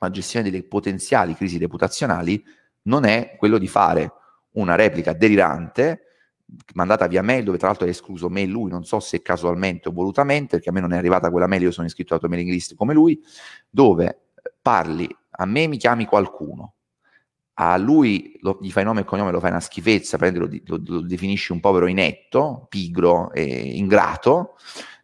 la 0.01 0.09
gestione 0.09 0.49
delle 0.49 0.63
potenziali 0.63 1.35
crisi 1.35 1.57
reputazionali, 1.57 2.43
non 2.83 3.05
è 3.05 3.35
quello 3.37 3.57
di 3.57 3.67
fare 3.67 4.11
una 4.53 4.75
replica 4.75 5.13
delirante 5.13 6.05
mandata 6.73 7.07
via 7.07 7.21
mail 7.21 7.45
dove 7.45 7.57
tra 7.57 7.67
l'altro 7.67 7.85
è 7.85 7.89
escluso 7.89 8.27
me 8.27 8.45
lui, 8.45 8.69
non 8.69 8.83
so 8.83 8.99
se 8.99 9.21
casualmente 9.21 9.89
o 9.89 9.91
volutamente, 9.91 10.55
perché 10.55 10.69
a 10.69 10.73
me 10.73 10.81
non 10.81 10.91
è 10.91 10.97
arrivata 10.97 11.29
quella 11.29 11.47
mail, 11.47 11.63
io 11.63 11.71
sono 11.71 11.87
iscritto 11.87 12.13
alla 12.13 12.19
tua 12.19 12.29
mailing 12.29 12.51
list 12.51 12.75
come 12.75 12.93
lui, 12.93 13.21
dove 13.69 14.19
parli, 14.61 15.07
a 15.29 15.45
me 15.45 15.67
mi 15.67 15.77
chiami 15.77 16.05
qualcuno, 16.05 16.73
a 17.53 17.77
lui 17.77 18.37
lo, 18.41 18.57
gli 18.59 18.71
fai 18.71 18.83
nome 18.83 19.01
e 19.01 19.05
cognome, 19.05 19.31
lo 19.31 19.39
fai 19.39 19.51
una 19.51 19.59
schifezza, 19.59 20.17
lo, 20.31 20.49
lo, 20.65 20.81
lo, 20.83 21.01
definisci 21.01 21.51
un 21.51 21.59
povero 21.59 21.87
inetto, 21.87 22.65
pigro 22.69 23.31
e 23.31 23.43
ingrato, 23.43 24.55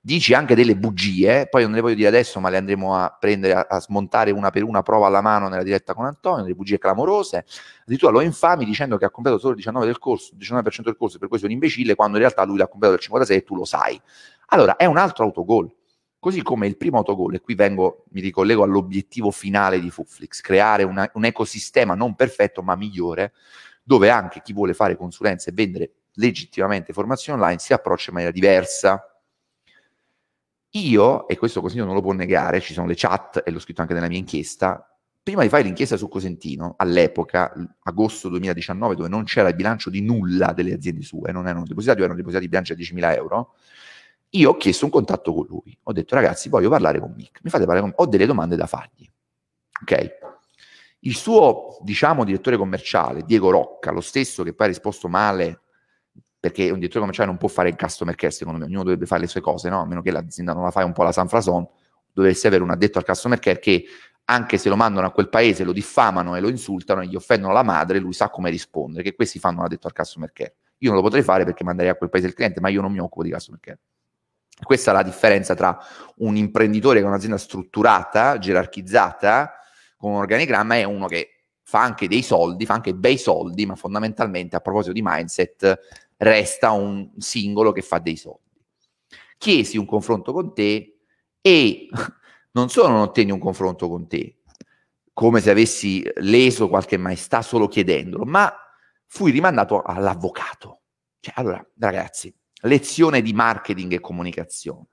dici 0.07 0.33
anche 0.33 0.55
delle 0.55 0.77
bugie, 0.77 1.47
poi 1.49 1.63
non 1.63 1.73
le 1.73 1.81
voglio 1.81 1.95
dire 1.95 2.07
adesso, 2.07 2.39
ma 2.39 2.49
le 2.49 2.55
andremo 2.55 2.95
a 2.95 3.13
prendere, 3.19 3.53
a, 3.55 3.67
a 3.69 3.81
smontare 3.81 4.31
una 4.31 4.51
per 4.51 4.63
una, 4.63 4.81
prova 4.81 5.07
alla 5.07 5.19
mano 5.19 5.49
nella 5.49 5.63
diretta 5.63 5.93
con 5.93 6.05
Antonio, 6.05 6.43
delle 6.43 6.55
bugie 6.55 6.77
clamorose, 6.77 7.43
addirittura 7.81 8.13
lo 8.13 8.21
infami 8.21 8.63
dicendo 8.63 8.95
che 8.95 9.03
ha 9.03 9.09
completato 9.09 9.41
solo 9.41 9.57
il 9.57 9.65
19% 9.65 9.83
del 9.83 9.99
corso, 9.99 10.33
19% 10.39 10.81
del 10.83 10.95
corso 10.95 11.17
per 11.17 11.27
questo 11.27 11.45
è 11.45 11.49
un 11.49 11.55
imbecille, 11.55 11.93
quando 11.95 12.15
in 12.15 12.21
realtà 12.21 12.45
lui 12.45 12.57
l'ha 12.57 12.69
completato 12.69 13.01
il 13.01 13.21
56% 13.21 13.33
e 13.33 13.43
tu 13.43 13.55
lo 13.55 13.65
sai. 13.65 14.01
allora 14.47 14.77
è 14.77 14.85
un 14.85 14.97
altro 14.97 15.25
autogol. 15.25 15.69
Così 16.19 16.41
come 16.41 16.67
il 16.67 16.77
primo 16.77 16.97
autogol, 16.97 17.35
e 17.35 17.41
qui 17.41 17.53
vengo, 17.53 18.05
mi 18.11 18.21
ricollego 18.21 18.63
all'obiettivo 18.63 19.29
finale 19.29 19.77
di 19.77 19.89
Fuflix, 19.89 20.39
creare 20.39 20.83
una, 20.83 21.09
un 21.15 21.25
ecosistema 21.25 21.95
non 21.95 22.15
perfetto 22.15 22.63
ma 22.63 22.77
migliore, 22.77 23.33
dove 23.83 24.09
anche 24.09 24.41
chi 24.41 24.53
vuole 24.53 24.73
fare 24.73 24.95
consulenza 24.95 25.49
e 25.49 25.53
vendere 25.53 25.91
legittimamente 26.13 26.93
formazione 26.93 27.41
online 27.41 27.59
si 27.59 27.73
approccia 27.73 28.09
in 28.09 28.13
maniera 28.15 28.33
diversa. 28.33 29.16
Io, 30.77 31.27
e 31.27 31.37
questo 31.37 31.61
Cosentino 31.61 31.85
non 31.85 31.95
lo 31.95 32.01
può 32.01 32.11
negare, 32.11 32.59
ci 32.59 32.73
sono 32.73 32.87
le 32.87 32.93
chat 32.95 33.41
e 33.45 33.51
l'ho 33.51 33.59
scritto 33.59 33.81
anche 33.81 33.93
nella 33.93 34.07
mia 34.07 34.19
inchiesta, 34.19 34.87
prima 35.23 35.41
di 35.41 35.49
fare 35.49 35.63
l'inchiesta 35.63 35.97
su 35.97 36.07
Cosentino, 36.07 36.75
all'epoca, 36.77 37.51
agosto 37.83 38.29
2019, 38.29 38.95
dove 38.95 39.09
non 39.09 39.23
c'era 39.23 39.49
il 39.49 39.55
bilancio 39.55 39.89
di 39.89 40.01
nulla 40.01 40.53
delle 40.53 40.73
aziende 40.73 41.01
sue, 41.01 41.31
non 41.31 41.47
erano 41.47 41.65
depositati, 41.65 41.99
erano 41.99 42.15
depositati 42.15 42.47
bilanci 42.47 42.73
a 42.73 42.75
10.000 42.75 43.15
euro, 43.15 43.53
io 44.31 44.49
ho 44.51 44.57
chiesto 44.57 44.85
un 44.85 44.91
contatto 44.91 45.33
con 45.33 45.45
lui. 45.47 45.77
Ho 45.83 45.93
detto, 45.93 46.15
ragazzi, 46.15 46.49
voglio 46.49 46.69
parlare 46.69 46.99
con 46.99 47.13
Mick, 47.15 47.39
mi 47.43 47.49
fate 47.49 47.65
parlare 47.65 47.81
con 47.81 47.93
Ho 47.95 48.05
delle 48.05 48.25
domande 48.25 48.55
da 48.55 48.67
fargli. 48.67 49.09
Ok? 49.81 50.15
Il 50.99 51.15
suo, 51.15 51.77
diciamo, 51.81 52.23
direttore 52.23 52.57
commerciale, 52.57 53.23
Diego 53.23 53.49
Rocca, 53.49 53.91
lo 53.91 54.01
stesso 54.01 54.43
che 54.43 54.53
poi 54.53 54.67
ha 54.67 54.69
risposto 54.69 55.07
male 55.07 55.61
perché 56.39 56.69
un 56.69 56.75
direttore 56.75 56.99
commerciale 56.99 57.29
non 57.29 57.37
può 57.37 57.47
fare 57.47 57.69
il 57.69 57.75
customer 57.75 58.15
care, 58.15 58.31
secondo 58.31 58.59
me, 58.59 58.65
ognuno 58.65 58.83
dovrebbe 58.83 59.05
fare 59.05 59.21
le 59.21 59.27
sue 59.27 59.41
cose, 59.41 59.69
no? 59.69 59.81
a 59.81 59.85
meno 59.85 60.01
che 60.01 60.11
l'azienda 60.11 60.53
non 60.53 60.63
la 60.63 60.71
fai 60.71 60.83
un 60.83 60.93
po' 60.93 61.03
la 61.03 61.11
San 61.11 61.27
Frason, 61.27 61.67
dovresti 62.11 62.47
avere 62.47 62.63
un 62.63 62.71
addetto 62.71 62.97
al 62.97 63.05
customer 63.05 63.39
care 63.39 63.59
che 63.59 63.85
anche 64.29 64.57
se 64.57 64.69
lo 64.69 64.75
mandano 64.75 65.07
a 65.07 65.11
quel 65.11 65.29
paese, 65.29 65.63
lo 65.63 65.71
diffamano 65.71 66.35
e 66.35 66.41
lo 66.41 66.49
insultano 66.49 67.01
e 67.01 67.07
gli 67.07 67.15
offendono 67.15 67.53
la 67.53 67.63
madre, 67.63 67.99
lui 67.99 68.13
sa 68.13 68.29
come 68.29 68.49
rispondere, 68.49 69.03
che 69.03 69.15
questi 69.15 69.39
fanno 69.39 69.59
un 69.59 69.65
addetto 69.65 69.87
al 69.87 69.93
customer 69.93 70.31
care. 70.33 70.55
Io 70.79 70.89
non 70.89 70.97
lo 70.97 71.03
potrei 71.03 71.23
fare 71.23 71.45
perché 71.45 71.63
manderei 71.63 71.91
a 71.91 71.95
quel 71.95 72.09
paese 72.09 72.27
il 72.27 72.33
cliente, 72.33 72.59
ma 72.59 72.69
io 72.69 72.81
non 72.81 72.91
mi 72.91 72.99
occupo 72.99 73.23
di 73.23 73.31
customer 73.31 73.59
care. 73.61 73.79
Questa 74.61 74.91
è 74.91 74.93
la 74.93 75.03
differenza 75.03 75.55
tra 75.55 75.77
un 76.17 76.35
imprenditore 76.35 76.99
che 76.99 77.05
è 77.05 77.07
un'azienda 77.07 77.37
strutturata, 77.37 78.37
gerarchizzata, 78.37 79.53
con 79.95 80.11
un 80.11 80.17
organigramma 80.17 80.75
e 80.75 80.83
uno 80.83 81.07
che 81.07 81.29
fa 81.61 81.81
anche 81.81 82.07
dei 82.07 82.21
soldi, 82.21 82.65
fa 82.65 82.73
anche 82.73 82.93
bei 82.93 83.17
soldi, 83.17 83.65
ma 83.65 83.75
fondamentalmente 83.75 84.55
a 84.55 84.59
proposito 84.59 84.93
di 84.93 85.01
mindset 85.03 86.06
resta 86.17 86.71
un 86.71 87.11
singolo 87.17 87.71
che 87.71 87.81
fa 87.81 87.99
dei 87.99 88.17
soldi. 88.17 88.45
Chiesi 89.37 89.77
un 89.77 89.85
confronto 89.85 90.33
con 90.33 90.53
te 90.53 90.99
e 91.41 91.87
non 92.53 92.69
solo 92.69 92.89
non 92.89 93.01
ottieni 93.01 93.31
un 93.31 93.39
confronto 93.39 93.87
con 93.87 94.07
te, 94.07 94.39
come 95.13 95.41
se 95.41 95.49
avessi 95.49 96.07
leso 96.15 96.67
qualche 96.69 96.97
maestà 96.97 97.41
solo 97.41 97.67
chiedendolo, 97.67 98.23
ma 98.25 98.53
fui 99.05 99.31
rimandato 99.31 99.81
all'avvocato. 99.81 100.81
Cioè, 101.19 101.33
allora, 101.37 101.65
ragazzi, 101.77 102.33
lezione 102.61 103.21
di 103.21 103.33
marketing 103.33 103.93
e 103.93 103.99
comunicazione. 103.99 104.87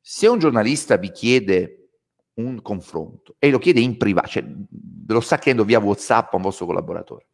Se 0.00 0.26
un 0.26 0.38
giornalista 0.38 0.96
vi 0.96 1.10
chiede 1.10 1.90
un 2.34 2.62
confronto 2.62 3.36
e 3.38 3.50
lo 3.50 3.58
chiede 3.58 3.80
in 3.80 3.96
privato, 3.96 4.28
cioè 4.28 4.44
ve 4.44 5.12
lo 5.12 5.20
sta 5.20 5.36
chiedendo 5.36 5.64
via 5.64 5.80
WhatsApp 5.80 6.32
a 6.32 6.36
un 6.36 6.42
vostro 6.42 6.66
collaboratore, 6.66 7.27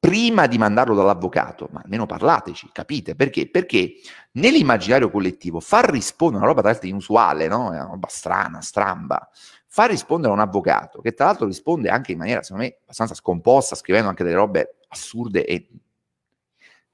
prima 0.00 0.46
di 0.46 0.56
mandarlo 0.56 0.94
dall'avvocato, 0.94 1.68
ma 1.72 1.82
almeno 1.84 2.06
parlateci, 2.06 2.70
capite? 2.72 3.14
Perché? 3.14 3.50
Perché 3.50 3.92
nell'immaginario 4.32 5.10
collettivo 5.10 5.60
far 5.60 5.90
rispondere 5.90 6.38
una 6.38 6.46
roba 6.46 6.62
tra 6.62 6.70
l'altro 6.70 6.88
inusuale, 6.88 7.48
no? 7.48 7.66
È 7.70 7.76
una 7.76 7.90
roba 7.90 8.08
strana, 8.08 8.62
stramba, 8.62 9.28
far 9.66 9.90
rispondere 9.90 10.32
a 10.32 10.34
un 10.34 10.40
avvocato, 10.40 11.02
che 11.02 11.12
tra 11.12 11.26
l'altro 11.26 11.46
risponde 11.46 11.90
anche 11.90 12.12
in 12.12 12.18
maniera, 12.18 12.42
secondo 12.42 12.64
me, 12.64 12.78
abbastanza 12.82 13.14
scomposta, 13.14 13.76
scrivendo 13.76 14.08
anche 14.08 14.24
delle 14.24 14.36
robe 14.36 14.76
assurde 14.88 15.44
e 15.44 15.68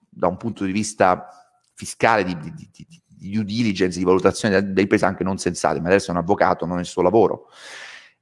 da 0.08 0.26
un 0.26 0.36
punto 0.36 0.64
di 0.64 0.72
vista 0.72 1.28
fiscale, 1.74 2.24
di, 2.24 2.36
di, 2.36 2.52
di, 2.54 2.86
di 3.06 3.30
due 3.30 3.44
diligence, 3.44 3.98
di 3.98 4.04
valutazione 4.04 4.60
delle 4.60 4.80
imprese 4.80 5.04
anche 5.04 5.22
non 5.22 5.38
sensate, 5.38 5.80
ma 5.80 5.86
adesso 5.86 6.08
è 6.08 6.10
un 6.10 6.18
avvocato, 6.18 6.66
non 6.66 6.78
è 6.78 6.80
il 6.80 6.86
suo 6.86 7.02
lavoro 7.02 7.50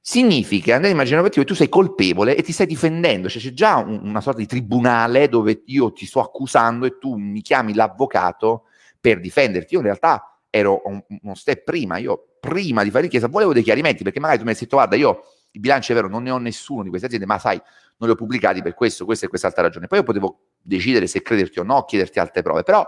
significa 0.07 0.75
andare 0.75 0.91
in 0.91 0.97
immaginario 0.97 1.27
che 1.31 1.43
tu 1.45 1.55
sei 1.55 1.67
colpevole 1.67 2.35
e 2.35 2.43
ti 2.43 2.51
stai 2.51 2.67
difendendo, 2.67 3.27
cioè 3.27 3.41
c'è 3.41 3.53
già 3.53 3.77
un, 3.77 4.01
una 4.03 4.21
sorta 4.21 4.37
di 4.37 4.45
tribunale 4.45 5.27
dove 5.29 5.63
io 5.65 5.91
ti 5.93 6.05
sto 6.05 6.19
accusando 6.19 6.85
e 6.85 6.99
tu 6.99 7.15
mi 7.15 7.41
chiami 7.41 7.73
l'avvocato 7.73 8.65
per 9.01 9.19
difenderti. 9.19 9.73
Io 9.73 9.79
in 9.79 9.85
realtà 9.87 10.37
ero 10.51 10.83
un, 10.85 11.03
uno 11.23 11.33
step 11.33 11.63
prima, 11.63 11.97
io 11.97 12.35
prima 12.39 12.83
di 12.83 12.89
fare 12.89 13.01
l'inchiesta 13.01 13.27
volevo 13.27 13.51
dei 13.51 13.63
chiarimenti 13.63 14.03
perché 14.03 14.19
magari 14.19 14.37
tu 14.37 14.45
mi 14.45 14.51
hai 14.51 14.57
detto 14.59 14.75
guarda 14.75 14.95
io 14.95 15.23
i 15.49 15.59
bilanci 15.59 15.91
è 15.91 15.95
vero 15.95 16.07
non 16.07 16.21
ne 16.21 16.29
ho 16.29 16.37
nessuno 16.37 16.83
di 16.83 16.89
queste 16.89 17.07
aziende 17.07 17.25
ma 17.25 17.39
sai 17.39 17.59
non 17.97 18.07
li 18.07 18.11
ho 18.11 18.15
pubblicati 18.15 18.61
per 18.61 18.75
questo, 18.75 19.05
questa 19.05 19.25
e 19.25 19.29
quest'altra 19.29 19.63
ragione. 19.63 19.87
Poi 19.87 19.97
io 19.97 20.03
potevo 20.03 20.49
decidere 20.61 21.07
se 21.07 21.23
crederti 21.23 21.57
o 21.57 21.63
no, 21.63 21.83
chiederti 21.83 22.19
altre 22.19 22.43
prove, 22.43 22.61
però 22.61 22.87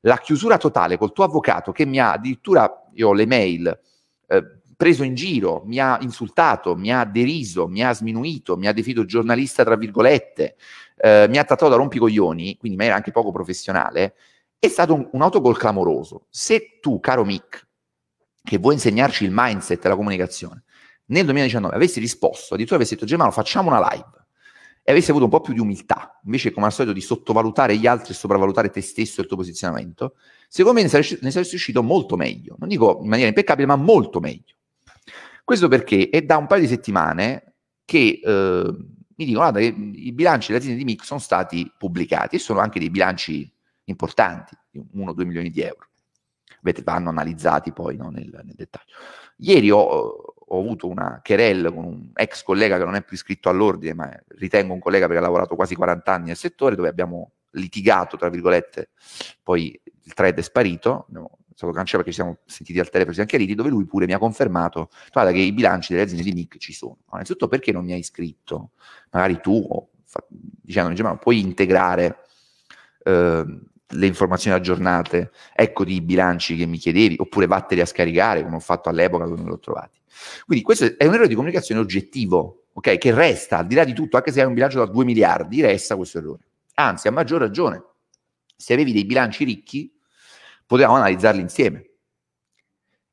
la 0.00 0.16
chiusura 0.16 0.56
totale 0.56 0.96
col 0.96 1.12
tuo 1.12 1.24
avvocato 1.24 1.72
che 1.72 1.84
mi 1.84 1.98
ha 1.98 2.12
addirittura, 2.12 2.88
io 2.94 3.08
ho 3.08 3.12
le 3.12 3.26
mail, 3.26 3.80
eh, 4.28 4.62
preso 4.76 5.02
in 5.02 5.14
giro, 5.14 5.62
mi 5.66 5.78
ha 5.78 5.98
insultato, 6.00 6.76
mi 6.76 6.92
ha 6.92 7.04
deriso, 7.04 7.66
mi 7.66 7.84
ha 7.84 7.92
sminuito, 7.92 8.56
mi 8.56 8.66
ha 8.66 8.72
definito 8.72 9.04
giornalista, 9.04 9.64
tra 9.64 9.76
virgolette, 9.76 10.56
eh, 10.96 11.26
mi 11.28 11.38
ha 11.38 11.44
trattato 11.44 11.70
da 11.70 11.76
rompicoglioni, 11.76 12.56
quindi 12.56 12.70
in 12.70 12.76
maniera 12.76 12.96
anche 12.96 13.10
poco 13.10 13.30
professionale, 13.32 14.14
è 14.58 14.68
stato 14.68 14.94
un, 14.94 15.08
un 15.12 15.22
autogol 15.22 15.56
clamoroso. 15.56 16.26
Se 16.30 16.78
tu, 16.80 17.00
caro 17.00 17.24
Mick, 17.24 17.66
che 18.42 18.58
vuoi 18.58 18.74
insegnarci 18.74 19.24
il 19.24 19.30
mindset 19.32 19.84
e 19.84 19.88
la 19.88 19.96
comunicazione, 19.96 20.64
nel 21.06 21.24
2019 21.24 21.74
avessi 21.74 22.00
risposto, 22.00 22.54
addirittura 22.54 22.78
avessi 22.78 22.94
detto 22.94 23.06
Germano 23.06 23.30
facciamo 23.30 23.68
una 23.68 23.86
live, 23.90 24.24
e 24.86 24.92
avessi 24.92 25.10
avuto 25.10 25.24
un 25.24 25.30
po' 25.30 25.40
più 25.40 25.54
di 25.54 25.60
umiltà, 25.60 26.20
invece 26.24 26.52
come 26.52 26.66
al 26.66 26.72
solito 26.72 26.92
di 26.92 27.00
sottovalutare 27.00 27.74
gli 27.76 27.86
altri 27.86 28.12
e 28.12 28.14
sopravvalutare 28.14 28.68
te 28.68 28.82
stesso 28.82 29.20
e 29.20 29.22
il 29.22 29.28
tuo 29.28 29.38
posizionamento, 29.38 30.16
secondo 30.46 30.76
me 30.76 30.84
ne 30.84 30.90
saresti, 30.90 31.18
ne 31.22 31.30
saresti 31.30 31.54
uscito 31.54 31.82
molto 31.82 32.16
meglio. 32.16 32.56
Non 32.58 32.68
dico 32.68 32.98
in 33.00 33.08
maniera 33.08 33.28
impeccabile, 33.28 33.66
ma 33.66 33.76
molto 33.76 34.20
meglio. 34.20 34.56
Questo 35.44 35.68
perché 35.68 36.08
è 36.08 36.22
da 36.22 36.38
un 36.38 36.46
paio 36.46 36.62
di 36.62 36.68
settimane 36.68 37.56
che 37.84 38.20
eh, 38.24 38.76
mi 39.16 39.24
dicono 39.26 39.52
che 39.52 39.64
i 39.64 40.12
bilanci 40.12 40.48
delle 40.48 40.58
aziende 40.58 40.82
di 40.82 40.84
MIC 40.84 41.04
sono 41.04 41.20
stati 41.20 41.70
pubblicati 41.76 42.36
e 42.36 42.38
sono 42.38 42.60
anche 42.60 42.78
dei 42.78 42.90
bilanci 42.90 43.52
importanti, 43.84 44.56
di 44.70 44.80
1-2 44.80 45.24
milioni 45.24 45.50
di 45.50 45.60
euro. 45.60 45.88
Vedete, 46.62 46.82
vanno 46.82 47.10
analizzati 47.10 47.72
poi 47.72 47.96
no, 47.96 48.08
nel, 48.08 48.30
nel, 48.32 48.54
dettaglio. 48.54 48.94
Ieri 49.36 49.70
ho, 49.70 49.80
ho, 49.80 50.58
avuto 50.58 50.88
una 50.88 51.20
querel 51.22 51.70
con 51.74 51.84
un 51.84 52.10
ex 52.14 52.42
collega 52.42 52.78
che 52.78 52.84
non 52.84 52.94
è 52.94 53.04
più 53.04 53.14
iscritto 53.14 53.50
all'ordine, 53.50 53.92
ma 53.92 54.10
ritengo 54.38 54.72
un 54.72 54.80
collega 54.80 55.04
perché 55.04 55.20
ha 55.20 55.24
lavorato 55.24 55.56
quasi 55.56 55.74
40 55.74 56.10
anni 56.10 56.26
nel 56.28 56.36
settore, 56.36 56.74
dove 56.74 56.88
abbiamo 56.88 57.32
litigato, 57.54 58.16
tra 58.16 58.28
virgolette, 58.28 58.90
poi 59.42 59.78
il 60.04 60.14
thread 60.14 60.38
è 60.38 60.42
sparito, 60.42 61.06
abbiamo 61.08 61.38
stato 61.54 61.72
cancellato 61.72 62.04
perché 62.04 62.10
ci 62.10 62.16
siamo 62.16 62.38
sentiti 62.46 62.78
al 62.78 62.90
telefono, 62.90 63.14
siamo 63.14 63.28
chiariti, 63.28 63.54
dove 63.54 63.70
lui 63.70 63.84
pure 63.86 64.06
mi 64.06 64.12
ha 64.12 64.18
confermato, 64.18 64.90
guarda 65.12 65.32
che 65.32 65.38
i 65.38 65.52
bilanci 65.52 65.92
delle 65.92 66.04
aziende 66.04 66.24
di 66.24 66.32
Nick 66.32 66.58
ci 66.58 66.72
sono. 66.72 66.98
Ma 67.06 67.14
innanzitutto 67.14 67.48
perché 67.48 67.72
non 67.72 67.84
mi 67.84 67.92
hai 67.92 68.00
iscritto? 68.00 68.72
Magari 69.10 69.40
tu, 69.40 69.88
dicendo, 70.30 71.02
ma 71.02 71.16
puoi 71.16 71.40
integrare 71.40 72.18
eh, 73.04 73.44
le 73.86 74.06
informazioni 74.06 74.56
aggiornate, 74.56 75.30
ecco 75.54 75.84
di 75.84 76.00
bilanci 76.00 76.56
che 76.56 76.66
mi 76.66 76.78
chiedevi, 76.78 77.16
oppure 77.18 77.46
vatteli 77.46 77.80
a 77.80 77.86
scaricare, 77.86 78.42
come 78.42 78.56
ho 78.56 78.60
fatto 78.60 78.88
all'epoca 78.88 79.26
quando 79.26 79.48
l'ho 79.48 79.58
trovati. 79.58 80.00
Quindi 80.44 80.64
questo 80.64 80.84
è 80.96 81.06
un 81.06 81.12
errore 81.12 81.28
di 81.28 81.34
comunicazione 81.34 81.80
oggettivo, 81.80 82.66
ok? 82.72 82.98
Che 82.98 83.14
resta, 83.14 83.58
al 83.58 83.66
di 83.66 83.74
là 83.74 83.84
di 83.84 83.92
tutto, 83.92 84.16
anche 84.16 84.32
se 84.32 84.40
hai 84.40 84.46
un 84.46 84.54
bilancio 84.54 84.78
da 84.78 84.86
2 84.86 85.04
miliardi, 85.04 85.60
resta 85.60 85.96
questo 85.96 86.18
errore. 86.18 86.42
Anzi, 86.74 87.08
a 87.08 87.12
maggior 87.12 87.40
ragione, 87.40 87.82
se 88.56 88.72
avevi 88.72 88.92
dei 88.92 89.04
bilanci 89.04 89.44
ricchi, 89.44 89.92
potevamo 90.66 90.96
analizzarli 90.96 91.40
insieme. 91.40 91.90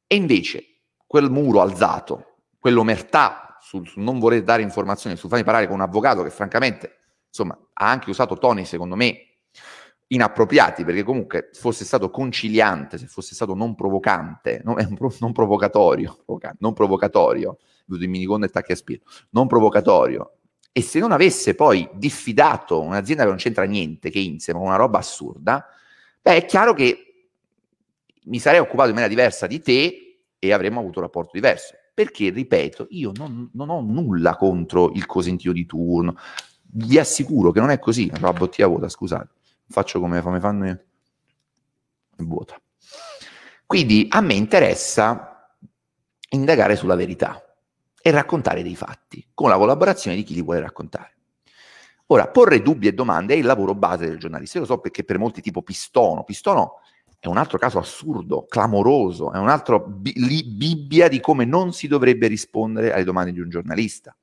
E 0.08 0.16
invece 0.16 0.66
quel 1.06 1.30
muro 1.30 1.62
alzato, 1.62 2.38
quell'omertà 2.60 3.58
sul, 3.62 3.88
sul 3.88 4.02
non 4.02 4.20
voler 4.20 4.44
dare 4.44 4.62
informazioni, 4.62 5.16
sul 5.16 5.30
farmi 5.30 5.46
parlare 5.46 5.68
con 5.68 5.76
un 5.76 5.82
avvocato 5.82 6.24
che 6.24 6.30
francamente, 6.30 6.98
insomma, 7.28 7.58
ha 7.74 7.90
anche 7.90 8.10
usato 8.10 8.38
toni, 8.38 8.66
secondo 8.66 8.96
me, 8.96 9.32
inappropriati, 10.08 10.84
perché 10.84 11.04
comunque 11.04 11.50
fosse 11.54 11.86
stato 11.86 12.10
conciliante, 12.10 12.98
se 12.98 13.08
fosse 13.08 13.34
stato 13.34 13.54
non 13.54 13.76
provocante, 13.76 14.62
non, 14.64 14.76
non 15.20 15.32
provocatorio, 15.32 16.26
non 16.60 16.74
provocatorio, 16.74 17.58
vedo 17.86 18.04
in 18.04 18.10
miniconda 18.10 18.46
e 18.46 18.50
tacchi 18.50 19.02
non 19.30 19.48
provocatorio, 19.48 20.40
e 20.74 20.82
se 20.82 21.00
non 21.00 21.12
avesse 21.12 21.54
poi 21.54 21.90
diffidato 21.94 22.80
un'azienda 22.82 23.24
che 23.24 23.30
non 23.30 23.38
c'entra 23.38 23.66
niente, 23.66 24.10
che 24.10 24.20
insieme 24.20 24.60
una 24.60 24.78
roba 24.78 25.00
assurda, 25.00 25.68
beh, 26.22 26.36
è 26.36 26.46
chiaro 26.46 26.74
che 26.74 27.30
mi 28.26 28.40
sarei 28.40 28.60
occupato 28.60 28.90
in 28.90 28.96
maniera 28.96 29.14
diversa 29.14 29.48
di 29.48 29.60
te 29.62 30.26
e 30.40 30.54
avremmo 30.54 30.80
avuto 30.80 31.00
un 31.00 31.06
rapporto 31.06 31.32
diverso. 31.34 31.76
Perché, 31.94 32.30
ripeto, 32.30 32.88
io 32.92 33.12
non, 33.16 33.50
non 33.54 33.70
ho 33.70 33.82
nulla 33.82 34.38
contro 34.38 34.92
il 34.94 35.06
cosentino 35.06 35.52
di 35.52 35.66
turno. 35.66 36.16
Vi 36.74 36.98
assicuro 36.98 37.52
che 37.52 37.60
non 37.60 37.70
è 37.70 37.80
così. 37.80 38.10
La 38.20 38.32
bottiglia 38.32 38.68
vuota, 38.68 38.88
scusate. 38.88 39.30
Faccio 39.68 40.00
come, 40.00 40.22
come 40.22 40.40
fanno 40.40 40.68
io. 40.68 40.84
È 42.16 42.24
vuota. 42.24 42.60
Quindi 43.66 44.08
a 44.10 44.22
me 44.22 44.36
interessa 44.36 45.54
indagare 46.30 46.78
sulla 46.78 46.96
verità 46.96 47.51
e 48.02 48.12
raccontare 48.12 48.64
dei 48.64 48.76
fatti, 48.76 49.26
con 49.34 49.50
la 49.50 49.58
collaborazione 49.58 50.18
di 50.18 50.24
chi 50.24 50.34
li 50.34 50.42
vuole 50.42 50.60
raccontare. 50.60 51.16
Ora, 52.08 52.28
porre 52.28 52.62
dubbi 52.62 52.88
e 52.88 52.94
domande 52.94 53.36
è 53.36 53.38
il 53.38 53.46
lavoro 53.46 53.74
base 53.74 54.06
del 54.06 54.18
giornalista. 54.18 54.58
Io 54.58 54.66
lo 54.66 54.74
so 54.74 54.80
perché 54.80 55.04
per 55.04 55.18
molti 55.18 55.42
tipo 55.42 55.62
Pistono, 55.62 56.24
Pistono 56.24 56.80
è 57.18 57.28
un 57.28 57.38
altro 57.38 57.58
caso 57.58 57.78
assurdo, 57.78 58.46
clamoroso, 58.50 59.32
è 59.32 59.38
un 59.38 59.48
altro 59.48 59.80
bi- 59.80 60.44
bibbia 60.44 61.08
di 61.08 61.20
come 61.20 61.46
non 61.46 61.72
si 61.72 61.88
dovrebbe 61.88 62.28
rispondere 62.28 62.92
alle 62.92 63.04
domande 63.04 63.32
di 63.32 63.40
un 63.40 63.50
giornalista. 63.50 64.14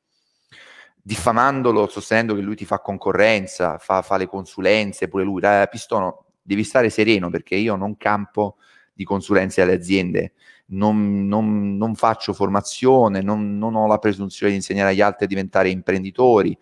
Diffamandolo, 1.01 1.87
sostenendo 1.87 2.35
che 2.35 2.43
lui 2.43 2.57
ti 2.57 2.67
fa 2.67 2.81
concorrenza, 2.81 3.79
fa, 3.79 4.03
fa 4.03 4.17
le 4.19 4.27
consulenze, 4.27 5.09
pure 5.09 5.25
lui. 5.25 5.41
Eh, 5.43 5.69
Pistono, 5.71 6.27
devi 6.43 6.65
stare 6.65 6.91
sereno 6.91 7.31
perché 7.31 7.55
io 7.55 7.77
non 7.77 7.97
campo 7.97 8.57
di 8.93 9.05
consulenze 9.05 9.63
alle 9.63 9.75
aziende, 9.75 10.33
non, 10.71 11.27
non, 11.27 11.77
non 11.77 11.95
faccio 11.95 12.33
formazione, 12.33 13.23
non, 13.23 13.57
non 13.59 13.75
ho 13.75 13.87
la 13.87 13.99
presunzione 13.99 14.53
di 14.53 14.59
insegnare 14.59 14.91
agli 14.91 15.01
altri 15.01 15.25
a 15.25 15.29
diventare 15.29 15.71
imprenditori. 15.71 16.57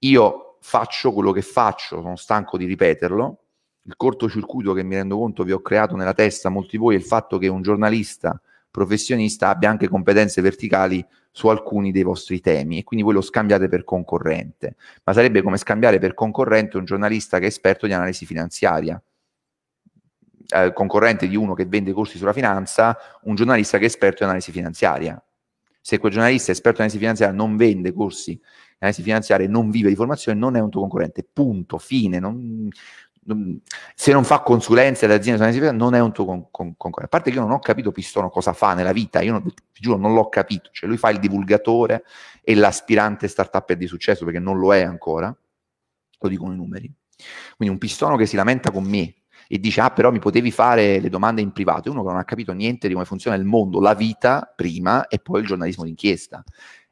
Io 0.00 0.58
faccio 0.60 1.12
quello 1.12 1.32
che 1.32 1.42
faccio, 1.42 2.00
sono 2.00 2.16
stanco 2.16 2.56
di 2.56 2.64
ripeterlo, 2.64 3.38
il 3.82 3.96
cortocircuito 3.96 4.72
che 4.72 4.82
mi 4.82 4.96
rendo 4.96 5.16
conto 5.16 5.44
vi 5.44 5.52
ho 5.52 5.60
creato 5.60 5.94
nella 5.94 6.12
testa, 6.12 6.48
molti 6.48 6.70
di 6.72 6.78
voi, 6.78 6.94
è 6.94 6.98
il 6.98 7.04
fatto 7.04 7.38
che 7.38 7.46
un 7.46 7.62
giornalista 7.62 8.40
professionista 8.68 9.48
abbia 9.48 9.70
anche 9.70 9.88
competenze 9.88 10.42
verticali 10.42 11.04
su 11.30 11.48
alcuni 11.48 11.92
dei 11.92 12.02
vostri 12.02 12.40
temi 12.40 12.78
e 12.78 12.84
quindi 12.84 13.04
voi 13.04 13.14
lo 13.14 13.20
scambiate 13.20 13.68
per 13.68 13.84
concorrente, 13.84 14.76
ma 15.04 15.12
sarebbe 15.12 15.40
come 15.40 15.56
scambiare 15.56 15.98
per 15.98 16.14
concorrente 16.14 16.76
un 16.76 16.84
giornalista 16.84 17.38
che 17.38 17.44
è 17.44 17.48
esperto 17.48 17.86
di 17.86 17.92
analisi 17.92 18.26
finanziaria, 18.26 19.00
eh, 20.48 20.72
concorrente 20.72 21.28
di 21.28 21.36
uno 21.36 21.54
che 21.54 21.66
vende 21.66 21.92
corsi 21.92 22.18
sulla 22.18 22.32
finanza, 22.32 22.96
un 23.22 23.34
giornalista 23.34 23.78
che 23.78 23.84
è 23.84 23.86
esperto 23.86 24.18
di 24.18 24.24
analisi 24.24 24.52
finanziaria. 24.52 25.20
Se 25.80 25.98
quel 25.98 26.12
giornalista 26.12 26.50
esperto 26.50 26.78
di 26.78 26.82
analisi 26.82 26.98
finanziaria 26.98 27.34
non 27.34 27.56
vende 27.56 27.92
corsi 27.92 28.32
di 28.32 28.42
analisi 28.78 29.02
finanziaria 29.02 29.46
e 29.46 29.48
non 29.48 29.70
vive 29.70 29.88
di 29.88 29.94
formazione, 29.94 30.38
non 30.38 30.56
è 30.56 30.60
un 30.60 30.70
tuo 30.70 30.80
concorrente, 30.80 31.26
punto, 31.32 31.78
fine. 31.78 32.18
Non, 32.18 32.68
se 33.94 34.12
non 34.12 34.24
fa 34.24 34.40
consulenze 34.40 35.04
alle 35.04 35.14
aziende 35.14 35.72
non 35.72 35.94
è 35.94 36.00
un 36.00 36.12
tuo 36.12 36.24
con, 36.24 36.48
con, 36.50 36.76
concorrente. 36.76 37.04
A 37.04 37.18
parte 37.18 37.30
che 37.30 37.36
io 37.36 37.42
non 37.42 37.52
ho 37.52 37.58
capito 37.58 37.90
Pistono 37.90 38.30
cosa 38.30 38.52
fa 38.52 38.74
nella 38.74 38.92
vita, 38.92 39.20
io 39.20 39.32
non, 39.32 39.42
ti 39.42 39.80
giuro 39.80 39.96
non 39.96 40.14
l'ho 40.14 40.28
capito, 40.28 40.70
cioè 40.72 40.88
lui 40.88 40.98
fa 40.98 41.10
il 41.10 41.18
divulgatore 41.18 42.04
e 42.42 42.54
l'aspirante 42.54 43.26
startup 43.26 43.72
di 43.72 43.86
successo 43.86 44.24
perché 44.24 44.38
non 44.38 44.58
lo 44.58 44.72
è 44.74 44.82
ancora, 44.82 45.36
lo 46.18 46.28
dicono 46.28 46.52
i 46.52 46.56
numeri. 46.56 46.92
Quindi 47.56 47.74
un 47.74 47.78
Pistono 47.78 48.16
che 48.16 48.26
si 48.26 48.36
lamenta 48.36 48.70
con 48.70 48.84
me 48.84 49.14
e 49.48 49.58
dice 49.58 49.80
ah 49.80 49.90
però 49.90 50.10
mi 50.10 50.18
potevi 50.18 50.50
fare 50.50 51.00
le 51.00 51.08
domande 51.08 51.40
in 51.40 51.52
privato, 51.52 51.90
uno 51.90 52.02
che 52.02 52.08
non 52.08 52.18
ha 52.18 52.24
capito 52.24 52.52
niente 52.52 52.88
di 52.88 52.94
come 52.94 53.06
funziona 53.06 53.36
il 53.36 53.44
mondo, 53.44 53.80
la 53.80 53.94
vita 53.94 54.52
prima 54.54 55.06
e 55.08 55.18
poi 55.18 55.40
il 55.40 55.46
giornalismo 55.46 55.84
d'inchiesta 55.84 56.44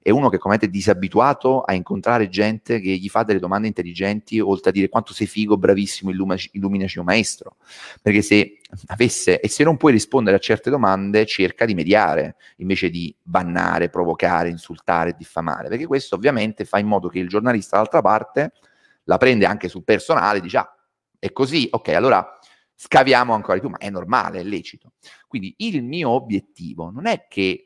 è 0.05 0.11
uno 0.11 0.29
che 0.29 0.37
come 0.37 0.57
è 0.57 0.69
disabituato 0.69 1.63
a 1.63 1.73
incontrare 1.73 2.29
gente 2.29 2.79
che 2.79 2.91
gli 2.91 3.09
fa 3.09 3.23
delle 3.23 3.39
domande 3.39 3.69
intelligenti, 3.69 4.39
oltre 4.39 4.69
a 4.69 4.73
dire 4.75 4.91
quanto 4.91 5.15
sei 5.15 5.27
figo, 5.27 5.57
bravissimo, 5.57 6.11
illuminaci 6.11 6.99
un 6.99 7.07
maestro. 7.07 7.57
Perché 8.03 8.21
se 8.21 8.59
avesse, 8.89 9.41
e 9.41 9.49
se 9.49 9.65
non 9.65 9.79
puoi 9.79 9.93
rispondere 9.93 10.37
a 10.37 10.41
certe 10.41 10.69
domande, 10.69 11.25
cerca 11.25 11.65
di 11.65 11.73
mediare, 11.73 12.37
invece 12.57 12.91
di 12.91 13.17
bannare, 13.23 13.89
provocare, 13.89 14.51
insultare, 14.51 15.15
diffamare. 15.17 15.71
Perché 15.71 15.87
questo 15.87 16.17
ovviamente 16.17 16.67
fa 16.67 16.79
in 16.79 16.87
modo 16.87 17.09
che 17.09 17.19
il 17.19 17.29
giornalista 17.29 17.77
dall'altra 17.77 18.03
parte 18.03 18.53
la 19.05 19.17
prende 19.17 19.47
anche 19.47 19.71
sul 19.71 19.85
personale, 19.85 20.43
dice 20.43 20.59
ah, 20.59 20.77
è 21.19 21.33
così, 21.33 21.67
ok, 21.71 21.89
allora 21.89 22.39
scaviamo 22.75 23.33
ancora 23.33 23.55
di 23.55 23.61
più, 23.61 23.71
ma 23.71 23.79
è 23.79 23.91
normale, 23.91 24.41
è 24.41 24.43
lecito. 24.43 24.93
Quindi 25.29 25.55
il 25.59 25.83
mio 25.83 26.11
obiettivo 26.11 26.91
non 26.91 27.07
è 27.07 27.27
che 27.29 27.43
eh, 27.43 27.65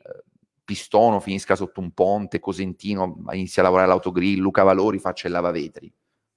Pistono 0.69 1.19
finisca 1.19 1.55
sotto 1.55 1.79
un 1.79 1.91
ponte, 1.91 2.39
Cosentino 2.39 3.23
inizia 3.31 3.63
a 3.63 3.65
lavorare 3.65 3.89
all'autogrill, 3.89 4.39
Luca 4.39 4.61
Valori 4.61 4.99
faccia 4.99 5.25
il 5.25 5.33
lavavetri. 5.33 5.91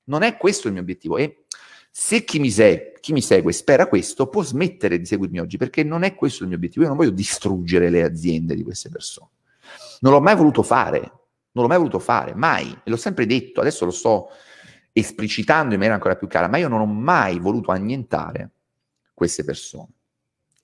Non 0.04 0.22
è 0.22 0.38
questo 0.38 0.68
il 0.68 0.72
mio 0.72 0.80
obiettivo 0.80 1.18
e 1.18 1.44
se 1.90 2.24
chi 2.24 2.38
mi, 2.38 2.50
se- 2.50 2.94
chi 2.98 3.12
mi 3.12 3.20
segue 3.20 3.52
spera 3.52 3.86
questo 3.86 4.28
può 4.28 4.42
smettere 4.42 4.98
di 4.98 5.04
seguirmi 5.04 5.38
oggi 5.38 5.58
perché 5.58 5.84
non 5.84 6.02
è 6.02 6.14
questo 6.14 6.44
il 6.44 6.48
mio 6.48 6.56
obiettivo. 6.56 6.84
Io 6.84 6.88
non 6.88 6.96
voglio 6.96 7.10
distruggere 7.10 7.90
le 7.90 8.02
aziende 8.02 8.54
di 8.54 8.62
queste 8.62 8.88
persone. 8.88 9.28
Non 10.00 10.12
l'ho 10.12 10.20
mai 10.22 10.34
voluto 10.34 10.62
fare, 10.62 11.00
non 11.00 11.64
l'ho 11.64 11.68
mai 11.68 11.76
voluto 11.76 11.98
fare, 11.98 12.34
mai. 12.34 12.72
E 12.72 12.88
l'ho 12.88 12.96
sempre 12.96 13.26
detto, 13.26 13.60
adesso 13.60 13.84
lo 13.84 13.90
sto 13.90 14.28
esplicitando 14.92 15.74
in 15.74 15.78
maniera 15.78 15.94
ancora 15.94 16.16
più 16.16 16.26
chiara, 16.26 16.48
ma 16.48 16.56
io 16.56 16.68
non 16.68 16.80
ho 16.80 16.86
mai 16.86 17.38
voluto 17.38 17.70
annientare 17.70 18.50
queste 19.22 19.44
persone. 19.44 19.88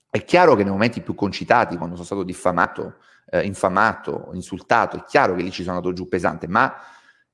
È 0.09 0.23
chiaro 0.25 0.55
che 0.55 0.63
nei 0.63 0.71
momenti 0.71 1.01
più 1.01 1.15
concitati, 1.15 1.77
quando 1.77 1.95
sono 1.95 2.05
stato 2.05 2.23
diffamato, 2.23 2.95
eh, 3.29 3.45
infamato, 3.45 4.31
insultato, 4.33 4.97
è 4.97 5.03
chiaro 5.05 5.35
che 5.35 5.43
lì 5.43 5.51
ci 5.51 5.63
sono 5.63 5.77
andato 5.77 5.93
giù 5.93 6.09
pesante, 6.09 6.47
ma 6.47 6.73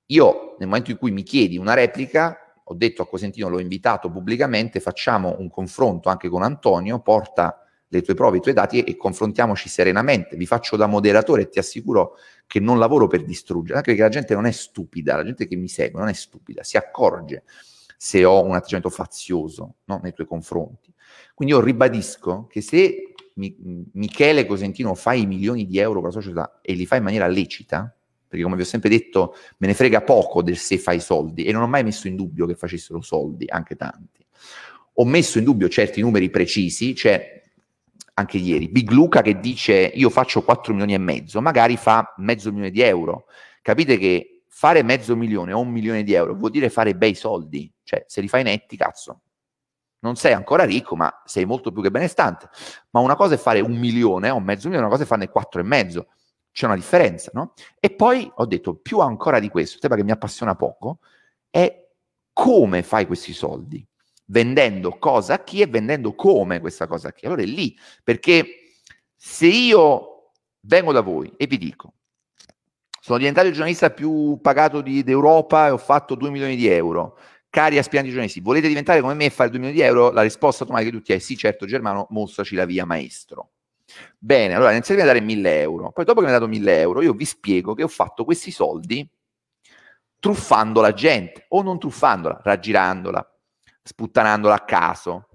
io 0.07 0.55
nel 0.59 0.67
momento 0.67 0.91
in 0.91 0.97
cui 0.97 1.09
mi 1.09 1.23
chiedi 1.23 1.57
una 1.57 1.73
replica, 1.73 2.37
ho 2.63 2.75
detto 2.75 3.01
a 3.01 3.07
Cosentino, 3.07 3.47
l'ho 3.49 3.59
invitato 3.59 4.11
pubblicamente, 4.11 4.79
facciamo 4.79 5.35
un 5.39 5.49
confronto 5.49 6.09
anche 6.09 6.29
con 6.29 6.43
Antonio, 6.43 6.99
porta 6.99 7.59
le 7.87 8.01
tue 8.01 8.13
prove, 8.13 8.37
i 8.37 8.41
tuoi 8.41 8.53
dati 8.53 8.83
e, 8.83 8.95
confrontiamoci 8.95 9.67
serenamente. 9.67 10.35
Vi 10.35 10.45
faccio 10.45 10.75
da 10.75 10.85
moderatore 10.85 11.43
e 11.43 11.49
ti 11.49 11.57
assicuro 11.57 12.17
che 12.45 12.59
non 12.59 12.77
lavoro 12.77 13.07
per 13.07 13.23
distruggere, 13.23 13.77
anche 13.77 13.91
perché 13.91 14.03
la 14.03 14.09
gente 14.09 14.35
non 14.35 14.45
è 14.45 14.51
stupida, 14.51 15.15
la 15.15 15.23
gente 15.23 15.47
che 15.47 15.55
mi 15.55 15.69
segue 15.69 15.99
non 15.99 16.09
è 16.09 16.13
stupida, 16.13 16.61
si 16.61 16.77
accorge 16.77 17.43
se 17.97 18.25
ho 18.25 18.43
un 18.43 18.53
atteggiamento 18.53 18.89
fazioso 18.89 19.77
no, 19.85 19.99
nei 20.03 20.13
tuoi 20.13 20.27
confronti. 20.27 20.93
Quindi 21.35 21.53
io 21.53 21.59
ribadisco 21.59 22.47
che 22.49 22.61
se 22.61 23.13
Michele 23.35 24.45
Cosentino 24.45 24.95
fa 24.95 25.13
i 25.13 25.25
milioni 25.25 25.67
di 25.67 25.77
euro 25.77 25.99
per 25.99 26.13
la 26.13 26.21
società 26.21 26.59
e 26.61 26.73
li 26.73 26.85
fa 26.85 26.95
in 26.95 27.03
maniera 27.03 27.27
lecita, 27.27 27.93
perché 28.25 28.41
come 28.41 28.55
vi 28.55 28.61
ho 28.61 28.65
sempre 28.65 28.89
detto 28.89 29.35
me 29.57 29.67
ne 29.67 29.73
frega 29.73 30.01
poco 30.01 30.41
del 30.41 30.55
se 30.55 30.77
fai 30.77 31.01
soldi 31.01 31.43
e 31.43 31.51
non 31.51 31.61
ho 31.61 31.67
mai 31.67 31.83
messo 31.83 32.07
in 32.07 32.15
dubbio 32.15 32.45
che 32.45 32.55
facessero 32.55 33.01
soldi, 33.01 33.45
anche 33.49 33.75
tanti. 33.75 34.25
Ho 34.93 35.05
messo 35.05 35.37
in 35.37 35.43
dubbio 35.43 35.67
certi 35.67 35.99
numeri 35.99 36.29
precisi, 36.29 36.95
cioè 36.95 37.41
anche 38.13 38.37
ieri, 38.37 38.69
Big 38.69 38.89
Luca 38.91 39.21
che 39.21 39.37
dice 39.41 39.91
io 39.93 40.09
faccio 40.09 40.41
4 40.41 40.71
milioni 40.71 40.93
e 40.93 40.99
mezzo, 40.99 41.41
magari 41.41 41.75
fa 41.75 42.13
mezzo 42.17 42.49
milione 42.49 42.71
di 42.71 42.79
euro. 42.79 43.25
Capite 43.61 43.97
che 43.97 44.43
fare 44.47 44.83
mezzo 44.83 45.17
milione 45.17 45.51
o 45.51 45.59
un 45.59 45.69
milione 45.69 46.03
di 46.03 46.13
euro 46.13 46.33
vuol 46.33 46.51
dire 46.51 46.69
fare 46.69 46.95
bei 46.95 47.13
soldi, 47.13 47.69
cioè 47.83 48.05
se 48.07 48.21
li 48.21 48.29
fai 48.29 48.43
netti, 48.43 48.77
cazzo, 48.77 49.23
non 50.05 50.15
sei 50.15 50.33
ancora 50.33 50.63
ricco, 50.63 50.95
ma 50.95 51.21
sei 51.25 51.45
molto 51.45 51.71
più 51.71 51.81
che 51.81 51.89
benestante. 51.89 52.47
Ma 52.91 52.99
una 52.99 53.15
cosa 53.15 53.33
è 53.33 53.37
fare 53.37 53.59
un 53.59 53.75
milione 53.75 54.29
o 54.29 54.39
mezzo 54.39 54.67
milione, 54.67 54.85
una 54.85 54.91
cosa 54.91 55.03
è 55.03 55.07
farne 55.07 55.29
quattro 55.29 55.59
e 55.59 55.63
mezzo. 55.63 56.07
C'è 56.51 56.67
una 56.67 56.75
differenza, 56.75 57.31
no? 57.33 57.53
E 57.79 57.89
poi 57.89 58.31
ho 58.35 58.45
detto, 58.45 58.75
più 58.75 58.99
ancora 58.99 59.39
di 59.39 59.49
questo, 59.49 59.75
il 59.75 59.81
tema 59.81 59.95
che 59.95 60.03
mi 60.03 60.11
appassiona 60.11 60.55
poco, 60.55 60.99
è 61.49 61.89
come 62.31 62.83
fai 62.83 63.07
questi 63.07 63.33
soldi. 63.33 63.85
Vendendo 64.25 64.97
cosa 64.99 65.33
a 65.33 65.43
chi 65.43 65.61
e 65.61 65.67
vendendo 65.67 66.13
come 66.13 66.59
questa 66.59 66.85
cosa 66.87 67.09
a 67.09 67.11
chi. 67.11 67.25
Allora 67.25 67.41
è 67.41 67.45
lì, 67.45 67.75
perché 68.03 68.45
se 69.15 69.47
io 69.47 70.31
vengo 70.61 70.91
da 70.91 71.01
voi 71.01 71.33
e 71.35 71.47
vi 71.47 71.57
dico, 71.57 71.93
sono 73.01 73.17
diventato 73.17 73.47
il 73.47 73.53
giornalista 73.53 73.89
più 73.89 74.39
pagato 74.41 74.81
di, 74.81 75.03
d'Europa 75.03 75.67
e 75.67 75.71
ho 75.71 75.77
fatto 75.77 76.15
2 76.15 76.29
milioni 76.29 76.55
di 76.55 76.67
euro, 76.67 77.17
Cari 77.55 77.77
aspiranti 77.77 78.09
giornalisti, 78.09 78.41
volete 78.41 78.67
diventare 78.67 78.99
come 78.99 79.13
me 79.13 79.23
e 79.23 79.29
fare 79.29 79.49
2 79.49 79.59
milioni 79.59 79.79
di 79.79 79.85
euro? 79.85 80.11
La 80.11 80.23
risposta 80.23 80.63
automatica 80.63 80.91
di 80.91 80.97
tutti 80.97 81.13
è 81.13 81.19
sì, 81.19 81.37
certo, 81.37 81.65
Germano, 81.65 82.05
mostraci 82.09 82.53
la 82.53 82.65
via, 82.65 82.83
maestro. 82.83 83.51
Bene, 84.17 84.55
allora 84.55 84.73
iniziate 84.73 85.01
a 85.01 85.05
dare 85.05 85.21
1000 85.21 85.61
euro. 85.61 85.93
Poi 85.93 86.03
dopo 86.03 86.19
che 86.19 86.25
mi 86.25 86.33
ha 86.33 86.37
dato 86.37 86.49
1000 86.49 86.79
euro, 86.81 87.01
io 87.01 87.13
vi 87.13 87.23
spiego 87.23 87.73
che 87.73 87.83
ho 87.83 87.87
fatto 87.87 88.25
questi 88.25 88.51
soldi 88.51 89.09
truffando 90.19 90.81
la 90.81 90.91
gente, 90.91 91.45
o 91.47 91.61
non 91.61 91.79
truffandola, 91.79 92.41
raggirandola, 92.43 93.25
sputtanandola 93.83 94.53
a 94.53 94.65
caso. 94.65 95.29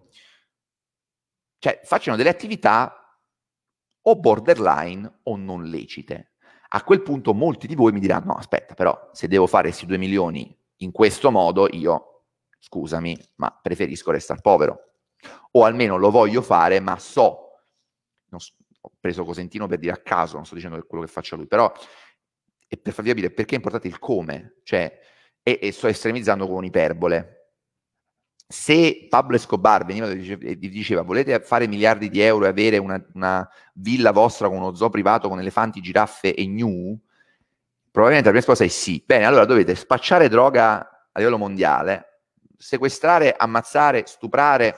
Cioè, 1.59 1.81
facciano 1.85 2.19
delle 2.19 2.29
attività 2.29 3.19
o 3.99 4.17
borderline 4.17 5.21
o 5.23 5.37
non 5.37 5.65
lecite. 5.65 6.33
A 6.69 6.83
quel 6.85 7.01
punto 7.01 7.33
molti 7.33 7.67
di 7.67 7.75
voi 7.75 7.93
mi 7.93 8.01
diranno, 8.01 8.35
no, 8.35 8.35
aspetta, 8.35 8.75
però 8.75 9.09
se 9.15 9.27
devo 9.27 9.47
fare 9.47 9.69
questi 9.69 9.87
2 9.87 9.97
milioni 9.97 10.59
in 10.83 10.93
questo 10.93 11.31
modo 11.31 11.69
io 11.71 12.25
scusami, 12.59 13.17
ma 13.37 13.59
preferisco 13.61 14.11
restare 14.11 14.41
povero. 14.41 14.93
O 15.53 15.65
almeno 15.65 15.97
lo 15.97 16.11
voglio 16.11 16.43
fare, 16.43 16.81
ma 16.81 16.99
so, 16.99 17.51
so, 18.37 18.55
ho 18.83 18.93
preso 18.99 19.25
Cosentino 19.25 19.67
per 19.67 19.79
dire 19.79 19.93
a 19.93 19.99
caso, 19.99 20.37
non 20.37 20.47
sto 20.47 20.55
dicendo 20.55 20.77
che 20.77 20.87
quello 20.87 21.05
che 21.05 21.11
faccia 21.11 21.37
lui, 21.37 21.47
però 21.47 21.73
è 22.67 22.77
per 22.77 22.93
farvi 22.93 23.11
capire 23.11 23.31
perché 23.31 23.55
è 23.55 23.57
importante 23.57 23.89
il 23.89 23.99
come, 23.99 24.61
cioè, 24.63 24.99
e, 25.43 25.59
e 25.61 25.73
sto 25.73 25.89
estremizzando 25.89 26.47
con 26.47 26.57
un'iperbole. 26.57 27.37
Se 28.47 29.07
Pablo 29.09 29.37
Escobar 29.37 29.85
veniva 29.85 30.09
e 30.11 30.57
diceva 30.59 31.03
volete 31.03 31.39
fare 31.41 31.69
miliardi 31.69 32.09
di 32.09 32.21
euro 32.21 32.47
e 32.47 32.49
avere 32.49 32.79
una, 32.79 33.01
una 33.15 33.49
villa 33.75 34.11
vostra 34.11 34.49
con 34.49 34.57
uno 34.57 34.75
zoo 34.75 34.89
privato 34.89 35.29
con 35.29 35.39
elefanti, 35.39 35.81
giraffe 35.81 36.35
e 36.35 36.47
gnu, 36.47 37.01
probabilmente 37.91 38.31
la 38.31 38.39
prima 38.39 38.55
risposta 38.55 38.65
è 38.65 38.69
sì. 38.69 39.03
Bene, 39.05 39.25
allora 39.25 39.45
dovete 39.45 39.75
spacciare 39.75 40.29
droga 40.29 41.09
a 41.13 41.19
livello 41.19 41.39
mondiale, 41.39 42.23
sequestrare, 42.57 43.35
ammazzare, 43.37 44.05
stuprare 44.07 44.77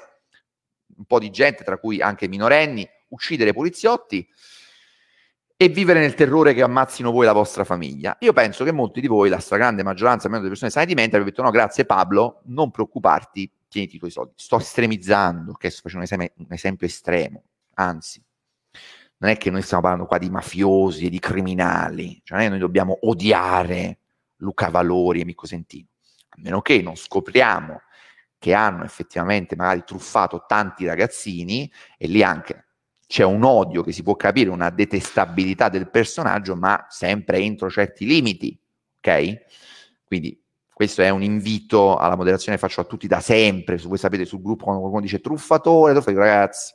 un 0.96 1.05
po' 1.05 1.18
di 1.18 1.31
gente, 1.31 1.64
tra 1.64 1.79
cui 1.79 2.01
anche 2.01 2.29
minorenni, 2.29 2.88
uccidere 3.09 3.53
poliziotti 3.53 4.27
e 5.57 5.68
vivere 5.68 6.01
nel 6.01 6.14
terrore 6.14 6.55
che 6.55 6.62
ammazzino 6.62 7.11
voi 7.11 7.22
e 7.22 7.27
la 7.27 7.33
vostra 7.33 7.64
famiglia. 7.64 8.16
Io 8.20 8.33
penso 8.33 8.64
che 8.64 8.72
molti 8.72 9.01
di 9.01 9.07
voi, 9.07 9.29
la 9.29 9.38
stragrande 9.38 9.83
maggioranza, 9.83 10.25
almeno 10.25 10.38
delle 10.42 10.51
persone 10.51 10.70
sane 10.70 10.87
di 10.87 10.94
mente, 10.94 11.16
avrebbero 11.16 11.37
detto 11.37 11.42
no, 11.42 11.51
grazie 11.51 11.85
Pablo, 11.85 12.40
non 12.46 12.70
preoccuparti, 12.70 13.51
tieniti 13.68 13.96
i 13.96 13.98
tuoi 13.98 14.11
soldi. 14.11 14.33
Sto 14.37 14.59
estremizzando, 14.59 15.53
che 15.53 15.70
sto 15.70 15.83
facendo 15.83 16.05
un 16.05 16.12
esempio, 16.12 16.44
un 16.44 16.53
esempio 16.53 16.87
estremo, 16.87 17.42
anzi, 17.75 18.22
non 19.23 19.31
è 19.31 19.37
che 19.37 19.51
noi 19.51 19.63
stiamo 19.63 19.83
parlando 19.83 20.07
qua 20.07 20.19
di 20.19 20.29
mafiosi 20.29 21.07
e 21.07 21.09
di 21.09 21.21
criminali, 21.21 22.21
cioè 22.25 22.49
noi 22.49 22.59
dobbiamo 22.59 22.99
odiare 23.03 23.99
Luca 24.39 24.69
Valori 24.69 25.21
e 25.21 25.25
Mico 25.25 25.47
Sentino, 25.47 25.87
a 26.31 26.37
meno 26.39 26.61
che 26.61 26.83
non 26.83 26.97
scopriamo 26.97 27.83
che 28.37 28.53
hanno 28.53 28.83
effettivamente 28.83 29.55
magari 29.55 29.85
truffato 29.87 30.45
tanti 30.49 30.85
ragazzini 30.87 31.71
e 31.97 32.09
lì 32.09 32.25
anche 32.25 32.67
c'è 33.07 33.23
un 33.23 33.45
odio 33.45 33.85
che 33.85 33.93
si 33.93 34.03
può 34.03 34.17
capire, 34.17 34.51
una 34.51 34.71
detestabilità 34.71 35.69
del 35.69 35.89
personaggio, 35.89 36.57
ma 36.57 36.87
sempre 36.89 37.39
entro 37.39 37.71
certi 37.71 38.05
limiti, 38.05 38.59
ok? 38.99 39.45
Quindi 40.05 40.43
questo 40.73 41.03
è 41.03 41.11
un 41.11 41.23
invito 41.23 41.97
alla 41.97 42.17
moderazione 42.17 42.57
che 42.59 42.67
faccio 42.67 42.81
a 42.81 42.85
tutti 42.85 43.07
da 43.07 43.21
sempre, 43.21 43.79
su 43.79 43.87
voi 43.87 43.99
sapete 43.99 44.25
sul 44.25 44.43
gruppo 44.43 44.65
quando 44.65 44.81
qualcuno 44.81 45.05
dice 45.05 45.21
truffatore, 45.21 45.93
truffatore 45.93 46.27
ragazzi, 46.27 46.75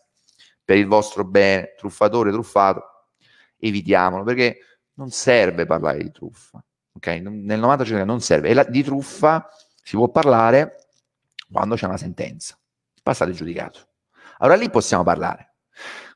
per 0.67 0.75
il 0.75 0.86
vostro 0.86 1.23
bene, 1.23 1.75
truffatore, 1.77 2.30
truffato, 2.30 3.06
evitiamolo, 3.58 4.25
perché 4.25 4.58
non 4.95 5.12
serve 5.12 5.65
parlare 5.65 6.03
di 6.03 6.12
truffa, 6.12 6.62
ok? 6.91 7.08
Nel 7.08 7.58
90% 7.58 8.03
non 8.03 8.19
serve, 8.19 8.49
e 8.49 8.53
la, 8.53 8.65
di 8.65 8.84
truffa 8.84 9.47
si 9.82 9.95
può 9.95 10.10
parlare 10.10 10.89
quando 11.49 11.75
c'è 11.75 11.86
una 11.86 11.95
sentenza, 11.95 12.60
passato 13.01 13.32
e 13.32 13.34
giudicato. 13.34 13.88
Allora 14.39 14.58
lì 14.58 14.69
possiamo 14.69 15.06
parlare, 15.06 15.56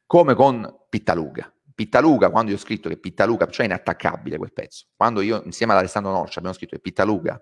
come 0.05 0.33
con 0.33 0.79
Pittaluga. 0.89 1.49
Pittaluga, 1.73 2.29
quando 2.29 2.51
io 2.51 2.57
ho 2.57 2.59
scritto 2.59 2.89
che 2.89 2.97
Pittaluga, 2.97 3.47
cioè 3.47 3.67
inattaccabile 3.67 4.35
quel 4.35 4.51
pezzo, 4.51 4.87
quando 4.97 5.21
io 5.21 5.41
insieme 5.45 5.71
ad 5.71 5.79
Alessandro 5.79 6.11
Norcia 6.11 6.39
abbiamo 6.39 6.57
scritto 6.57 6.75
che 6.75 6.81
Pittaluga 6.81 7.41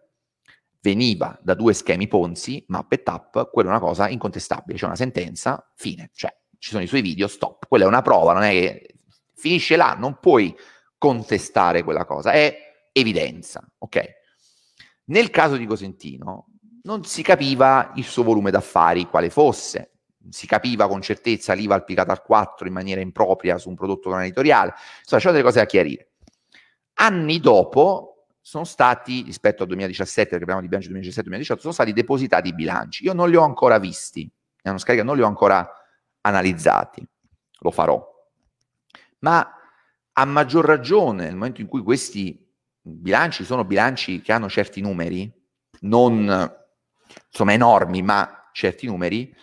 veniva 0.79 1.35
da 1.41 1.55
due 1.55 1.73
schemi 1.73 2.07
Ponzi, 2.07 2.63
map 2.67 2.91
e 2.91 3.01
tap, 3.01 3.49
quella 3.49 3.69
è 3.69 3.71
una 3.71 3.81
cosa 3.81 4.07
incontestabile, 4.09 4.77
c'è 4.77 4.85
una 4.85 4.95
sentenza, 4.95 5.73
fine, 5.73 6.11
cioè 6.13 6.38
ci 6.59 6.69
sono 6.69 6.83
i 6.83 6.87
suoi 6.87 7.01
video, 7.01 7.27
stop, 7.27 7.67
quella 7.67 7.85
è 7.85 7.87
una 7.87 8.01
prova, 8.01 8.33
non 8.33 8.43
è 8.43 8.51
che 8.51 8.95
finisce 9.35 9.75
là, 9.75 9.95
non 9.97 10.19
puoi 10.19 10.55
contestare 10.97 11.83
quella 11.83 12.05
cosa, 12.05 12.31
è 12.31 12.89
evidenza, 12.91 13.67
ok? 13.77 14.17
Nel 15.05 15.29
caso 15.29 15.55
di 15.55 15.65
Cosentino 15.65 16.47
non 16.83 17.03
si 17.05 17.23
capiva 17.23 17.93
il 17.95 18.03
suo 18.03 18.23
volume 18.23 18.51
d'affari 18.51 19.07
quale 19.07 19.29
fosse, 19.29 19.93
si 20.29 20.45
capiva 20.45 20.87
con 20.87 21.01
certezza 21.01 21.53
l'IVA 21.53 21.75
applicata 21.75 22.11
al 22.11 22.21
4 22.21 22.67
in 22.67 22.73
maniera 22.73 23.01
impropria 23.01 23.57
su 23.57 23.69
un 23.69 23.75
prodotto 23.75 24.09
non 24.09 24.21
editoriale, 24.21 24.73
insomma 24.99 25.21
c'erano 25.21 25.37
delle 25.37 25.43
cose 25.43 25.59
da 25.59 25.65
chiarire. 25.65 26.09
Anni 26.95 27.39
dopo 27.39 28.25
sono 28.41 28.65
stati, 28.65 29.21
rispetto 29.23 29.61
al 29.61 29.69
2017, 29.69 30.29
perché 30.31 30.45
parliamo 30.45 30.61
di 30.61 30.67
bilancio 30.67 30.91
2017-2018, 30.91 31.59
sono 31.59 31.73
stati 31.73 31.93
depositati 31.93 32.49
i 32.49 32.53
bilanci. 32.53 33.05
Io 33.05 33.13
non 33.13 33.29
li 33.29 33.35
ho 33.35 33.43
ancora 33.43 33.79
visti, 33.79 34.29
hanno 34.63 34.77
scaricato, 34.77 35.07
non 35.07 35.17
li 35.17 35.23
ho 35.23 35.27
ancora 35.27 35.71
analizzati, 36.21 37.05
lo 37.59 37.71
farò. 37.71 38.05
Ma 39.19 39.53
a 40.13 40.25
maggior 40.25 40.65
ragione, 40.65 41.25
nel 41.25 41.35
momento 41.35 41.61
in 41.61 41.67
cui 41.67 41.81
questi 41.81 42.47
bilanci 42.81 43.43
sono 43.43 43.63
bilanci 43.63 44.21
che 44.21 44.31
hanno 44.31 44.49
certi 44.49 44.81
numeri, 44.81 45.31
non 45.81 46.57
insomma 47.29 47.53
enormi, 47.53 48.01
ma 48.01 48.49
certi 48.51 48.85
numeri, 48.85 49.33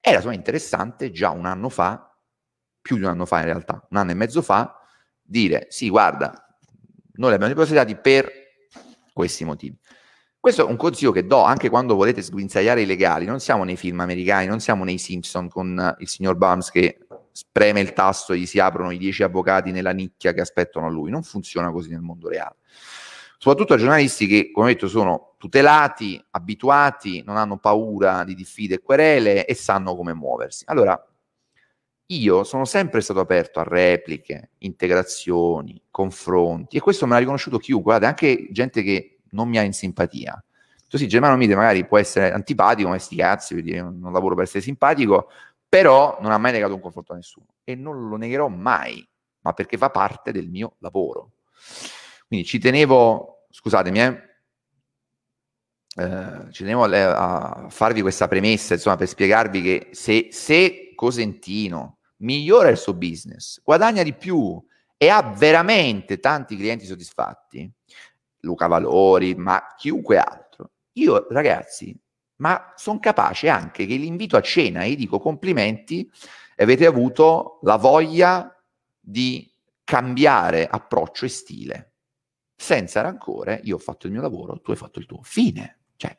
era 0.00 0.16
insomma 0.16 0.34
interessante 0.34 1.10
già 1.10 1.30
un 1.30 1.46
anno 1.46 1.68
fa, 1.68 2.16
più 2.80 2.96
di 2.96 3.02
un 3.02 3.10
anno 3.10 3.26
fa 3.26 3.38
in 3.38 3.44
realtà, 3.44 3.86
un 3.90 3.96
anno 3.96 4.10
e 4.10 4.14
mezzo 4.14 4.42
fa, 4.42 4.80
dire 5.20 5.66
sì, 5.70 5.88
guarda, 5.88 6.30
noi 7.14 7.30
li 7.30 7.34
abbiamo 7.34 7.52
depositati 7.52 7.96
per 7.96 8.30
questi 9.12 9.44
motivi. 9.44 9.78
Questo 10.46 10.64
è 10.64 10.70
un 10.70 10.76
consiglio 10.76 11.10
che 11.10 11.26
do 11.26 11.42
anche 11.42 11.68
quando 11.68 11.96
volete 11.96 12.22
sguinzagliare 12.22 12.82
i 12.82 12.86
legali. 12.86 13.24
Non 13.24 13.40
siamo 13.40 13.64
nei 13.64 13.76
film 13.76 13.98
americani, 13.98 14.46
non 14.46 14.60
siamo 14.60 14.84
nei 14.84 14.96
Simpson 14.96 15.48
con 15.48 15.96
il 15.98 16.06
signor 16.06 16.36
Bums 16.36 16.70
che 16.70 17.00
spreme 17.32 17.80
il 17.80 17.92
tasto 17.92 18.32
e 18.32 18.38
gli 18.38 18.46
si 18.46 18.60
aprono 18.60 18.92
i 18.92 18.96
dieci 18.96 19.24
avvocati 19.24 19.72
nella 19.72 19.90
nicchia 19.90 20.32
che 20.32 20.40
aspettano 20.40 20.86
a 20.86 20.88
lui. 20.88 21.10
Non 21.10 21.24
funziona 21.24 21.72
così 21.72 21.90
nel 21.90 22.00
mondo 22.00 22.28
reale. 22.28 22.58
Soprattutto 23.38 23.74
a 23.74 23.76
giornalisti 23.76 24.28
che, 24.28 24.52
come 24.52 24.66
ho 24.66 24.72
detto, 24.72 24.86
sono 24.86 25.34
tutelati, 25.36 26.24
abituati, 26.30 27.24
non 27.26 27.38
hanno 27.38 27.58
paura 27.58 28.22
di 28.22 28.36
diffide 28.36 28.76
e 28.76 28.80
querele 28.80 29.46
e 29.46 29.54
sanno 29.56 29.96
come 29.96 30.14
muoversi. 30.14 30.62
Allora, 30.68 30.96
io 32.10 32.44
sono 32.44 32.64
sempre 32.66 33.00
stato 33.00 33.18
aperto 33.18 33.58
a 33.58 33.64
repliche, 33.64 34.50
integrazioni, 34.58 35.82
confronti 35.90 36.76
e 36.76 36.80
questo 36.80 37.04
me 37.04 37.14
l'ha 37.14 37.18
riconosciuto 37.18 37.58
chiunque, 37.58 37.98
guardate, 37.98 38.06
anche 38.06 38.46
gente 38.52 38.84
che 38.84 39.15
non 39.30 39.48
mi 39.48 39.58
ha 39.58 39.62
in 39.62 39.72
simpatia. 39.72 40.42
Così 40.88 41.08
Germano 41.08 41.36
Mite 41.36 41.54
magari 41.54 41.84
può 41.84 41.98
essere 41.98 42.32
antipatico, 42.32 42.88
ma 42.88 42.98
sti 42.98 43.16
cazzi, 43.16 43.60
dire, 43.62 43.82
non 43.82 44.12
lavoro 44.12 44.34
per 44.34 44.44
essere 44.44 44.62
simpatico, 44.62 45.28
però 45.68 46.18
non 46.20 46.30
ha 46.30 46.38
mai 46.38 46.52
negato 46.52 46.74
un 46.74 46.80
confronto 46.80 47.12
a 47.12 47.16
nessuno 47.16 47.46
e 47.64 47.74
non 47.74 48.08
lo 48.08 48.16
negherò 48.16 48.48
mai, 48.48 49.06
ma 49.40 49.52
perché 49.52 49.76
fa 49.76 49.90
parte 49.90 50.32
del 50.32 50.48
mio 50.48 50.76
lavoro. 50.78 51.32
Quindi 52.28 52.46
ci 52.46 52.58
tenevo, 52.58 53.46
scusatemi, 53.50 53.98
eh, 53.98 54.22
eh, 55.96 56.52
ci 56.52 56.62
tenevo 56.62 56.84
a, 56.84 57.64
a, 57.64 57.68
farvi 57.68 58.00
questa 58.00 58.28
premessa, 58.28 58.74
insomma, 58.74 58.96
per 58.96 59.08
spiegarvi 59.08 59.62
che 59.62 59.88
se, 59.92 60.28
se 60.30 60.92
Cosentino 60.94 61.98
migliora 62.18 62.68
il 62.68 62.76
suo 62.76 62.94
business, 62.94 63.60
guadagna 63.62 64.02
di 64.02 64.14
più 64.14 64.62
e 64.96 65.08
ha 65.08 65.22
veramente 65.22 66.20
tanti 66.20 66.56
clienti 66.56 66.86
soddisfatti, 66.86 67.70
Luca 68.46 68.66
Valori, 68.66 69.34
ma 69.34 69.74
chiunque 69.76 70.16
altro. 70.16 70.70
Io, 70.92 71.26
ragazzi, 71.28 71.94
ma 72.36 72.72
sono 72.76 72.98
capace 72.98 73.48
anche 73.48 73.84
che 73.84 73.96
l'invito 73.96 74.36
a 74.36 74.40
cena 74.40 74.82
e 74.84 74.96
dico 74.96 75.18
complimenti, 75.18 76.10
avete 76.56 76.86
avuto 76.86 77.58
la 77.62 77.76
voglia 77.76 78.50
di 78.98 79.50
cambiare 79.84 80.66
approccio 80.66 81.26
e 81.26 81.28
stile. 81.28 81.92
Senza 82.56 83.02
rancore, 83.02 83.60
io 83.64 83.76
ho 83.76 83.78
fatto 83.78 84.06
il 84.06 84.12
mio 84.12 84.22
lavoro, 84.22 84.60
tu 84.60 84.70
hai 84.70 84.76
fatto 84.76 84.98
il 84.98 85.06
tuo. 85.06 85.20
Fine. 85.22 85.80
Cioè, 85.98 86.14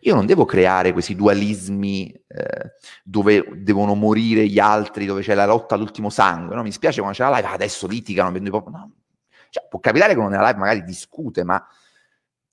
io 0.00 0.14
non 0.14 0.24
devo 0.24 0.44
creare 0.44 0.92
questi 0.92 1.16
dualismi 1.16 2.10
eh, 2.10 2.72
dove 3.02 3.44
devono 3.56 3.94
morire 3.94 4.46
gli 4.46 4.60
altri, 4.60 5.04
dove 5.04 5.22
c'è 5.22 5.34
la 5.34 5.46
lotta 5.46 5.74
all'ultimo 5.74 6.10
sangue. 6.10 6.54
No? 6.54 6.62
Mi 6.62 6.70
spiace 6.70 7.00
quando 7.00 7.16
c'è 7.16 7.28
la 7.28 7.36
live, 7.36 7.48
ah, 7.48 7.52
adesso 7.52 7.86
litigano, 7.88 8.38
no, 8.38 8.92
cioè, 9.50 9.66
può 9.68 9.80
capitare 9.80 10.12
che 10.12 10.18
uno 10.18 10.28
nella 10.28 10.46
live 10.46 10.58
magari 10.58 10.84
discute, 10.84 11.44
ma 11.44 11.64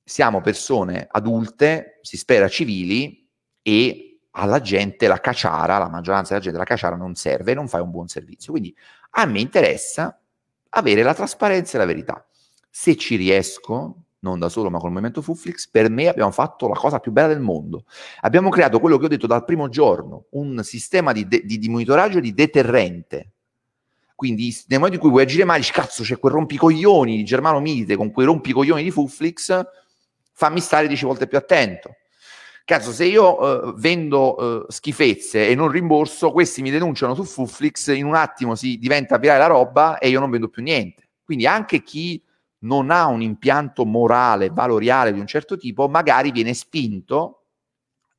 siamo 0.04 0.42
persone 0.42 1.08
adulte, 1.10 2.00
si 2.02 2.18
spera 2.18 2.48
civili, 2.48 3.30
e 3.62 4.14
alla 4.32 4.62
gente 4.62 5.08
la 5.08 5.20
caciara, 5.20 5.78
la 5.78 5.90
maggioranza 5.90 6.30
della 6.30 6.44
gente 6.44 6.58
la 6.58 6.66
caciara 6.66 6.96
non 6.96 7.16
serve 7.16 7.52
e 7.52 7.56
non 7.56 7.68
fai 7.68 7.82
un 7.82 7.92
buon 7.92 8.08
servizio. 8.08 8.52
Quindi 8.52 8.76
a 9.12 9.26
me 9.26 9.40
interessa 9.40 10.20
avere 10.70 11.04
la 11.04 11.14
trasparenza 11.14 11.76
e 11.76 11.80
la 11.80 11.86
verità. 11.86 12.26
Se 12.70 12.96
ci 12.96 13.16
riesco, 13.16 14.06
non 14.20 14.40
da 14.40 14.50
solo 14.50 14.70
ma 14.70 14.80
col 14.80 14.90
movimento 14.90 15.22
Fuflix, 15.22 15.70
per 15.70 15.90
me 15.90 16.08
abbiamo 16.08 16.32
fatto 16.32 16.68
la 16.68 16.76
cosa 16.76 17.00
più 17.00 17.12
bella 17.12 17.28
del 17.28 17.42
mondo. 17.42 17.86
Abbiamo 18.22 18.50
creato 18.50 18.80
quello 18.80 18.98
che 18.98 19.06
ho 19.06 19.10
detto 19.10 19.28
dal 19.28 19.46
primo 19.46 19.70
giorno, 19.70 20.26
un 20.32 20.64
sistema 20.64 21.12
di, 21.12 21.28
de- 21.28 21.44
di, 21.46 21.70
monitoraggio 21.70 22.20
di 22.20 22.34
deterrente. 22.34 23.33
Quindi 24.16 24.56
nel 24.68 24.80
momento 24.80 24.96
in 24.96 25.02
cui 25.02 25.12
vuoi 25.12 25.24
agire 25.24 25.44
male, 25.44 25.60
dici, 25.60 25.72
cazzo, 25.72 26.04
c'è 26.04 26.18
quel 26.18 26.34
rompicoglioni 26.34 27.18
di 27.18 27.24
Germano 27.24 27.60
Milite 27.60 27.96
con 27.96 28.12
quei 28.12 28.26
rompicoglioni 28.26 28.84
di 28.84 28.92
Fuflix, 28.92 29.66
fammi 30.34 30.60
stare 30.60 30.88
dieci 30.88 31.06
volte 31.06 31.28
più 31.28 31.38
attento. 31.38 31.96
Cazzo, 32.66 32.94
se 32.94 33.06
io 33.06 33.42
uh, 33.42 33.74
vendo 33.74 34.42
uh, 34.42 34.66
schifezze 34.70 35.48
e 35.50 35.56
non 35.56 35.68
rimborso, 35.68 36.32
questi 36.32 36.62
mi 36.62 36.72
denunciano 36.72 37.14
su 37.14 37.26
Fuflix, 37.26 37.94
in 37.94 38.06
un 38.06 38.16
attimo 38.16 38.56
si 38.56 38.78
diventa 38.78 39.18
virale 39.18 39.40
la 39.40 39.48
roba 39.48 39.98
e 39.98 40.08
io 40.08 40.22
non 40.22 40.30
vendo 40.30 40.48
più 40.48 40.64
niente. 40.64 41.10
Quindi 41.26 41.46
anche 41.46 41.84
chi 41.84 42.24
non 42.60 42.90
ha 42.90 43.08
un 43.08 43.22
impianto 43.22 43.84
morale, 43.84 44.50
valoriale 44.50 45.12
di 45.12 45.20
un 45.20 45.28
certo 45.28 45.58
tipo, 45.58 45.90
magari 45.90 46.32
viene 46.32 46.54
spinto 46.54 47.44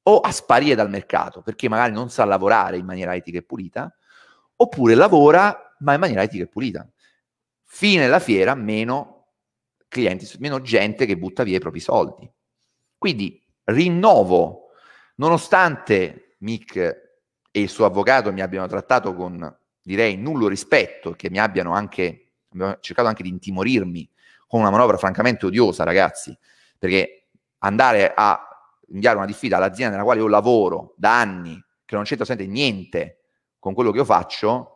o 0.03 0.21
a 0.21 0.31
sparire 0.31 0.75
dal 0.75 0.91
mercato, 0.91 1.41
perché 1.41 1.67
magari 1.71 1.93
non 1.93 2.11
sa 2.11 2.27
lavorare 2.27 2.77
in 2.77 2.85
maniera 2.85 3.15
etica 3.15 3.39
e 3.39 3.43
pulita, 3.43 3.91
oppure 4.57 4.95
lavora 4.95 5.64
ma 5.81 5.95
in 5.95 6.01
maniera 6.01 6.23
etica 6.23 6.45
e 6.45 6.49
pulita. 6.49 6.89
Fine 7.63 8.03
della 8.03 8.21
fiera, 8.21 8.55
meno 8.55 9.15
clienti, 9.89 10.29
meno 10.39 10.61
gente 10.61 11.07
che 11.07 11.17
butta 11.17 11.43
via 11.43 11.57
i 11.57 11.61
propri 11.61 11.81
soldi. 11.81 12.31
Quindi 12.99 13.43
rinnovo, 13.65 14.71
nonostante 15.17 16.37
Mick 16.39 16.77
e 16.77 17.61
il 17.61 17.69
suo 17.69 17.85
avvocato 17.85 18.33
mi 18.33 18.41
abbiano 18.41 18.67
trattato 18.67 19.15
con, 19.15 19.57
direi, 19.83 20.17
nullo 20.17 20.49
rispetto, 20.49 21.13
che 21.13 21.31
mi 21.31 21.39
abbiano 21.39 21.73
anche, 21.73 22.33
abbiamo 22.51 22.77
cercato 22.81 23.09
anche 23.09 23.23
di 23.23 23.29
intimorirmi 23.29 24.11
con 24.47 24.61
una 24.61 24.71
manovra 24.71 24.97
francamente 24.97 25.47
odiosa, 25.47 25.85
ragazzi, 25.85 26.37
perché 26.79 27.29
andare 27.59 28.13
a 28.15 28.41
inviare 28.89 29.17
una 29.17 29.27
diffida 29.27 29.57
all'azienda 29.57 29.93
nella 29.93 30.05
quale 30.05 30.21
io 30.21 30.29
lavoro 30.29 30.95
da 30.97 31.19
anni, 31.19 31.63
che 31.85 31.95
non 31.95 32.05
c'entra 32.05 32.35
niente 32.45 33.21
con 33.59 33.75
quello 33.75 33.91
che 33.91 33.99
io 33.99 34.05
faccio, 34.05 34.74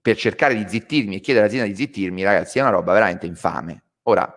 per 0.00 0.16
cercare 0.16 0.54
di 0.54 0.66
zittirmi 0.68 1.16
e 1.16 1.20
chiedere 1.20 1.44
all'azienda 1.44 1.68
di 1.68 1.76
zittirmi, 1.76 2.22
ragazzi, 2.22 2.58
è 2.58 2.62
una 2.62 2.70
roba 2.70 2.92
veramente 2.92 3.26
infame. 3.26 3.84
Ora, 4.04 4.32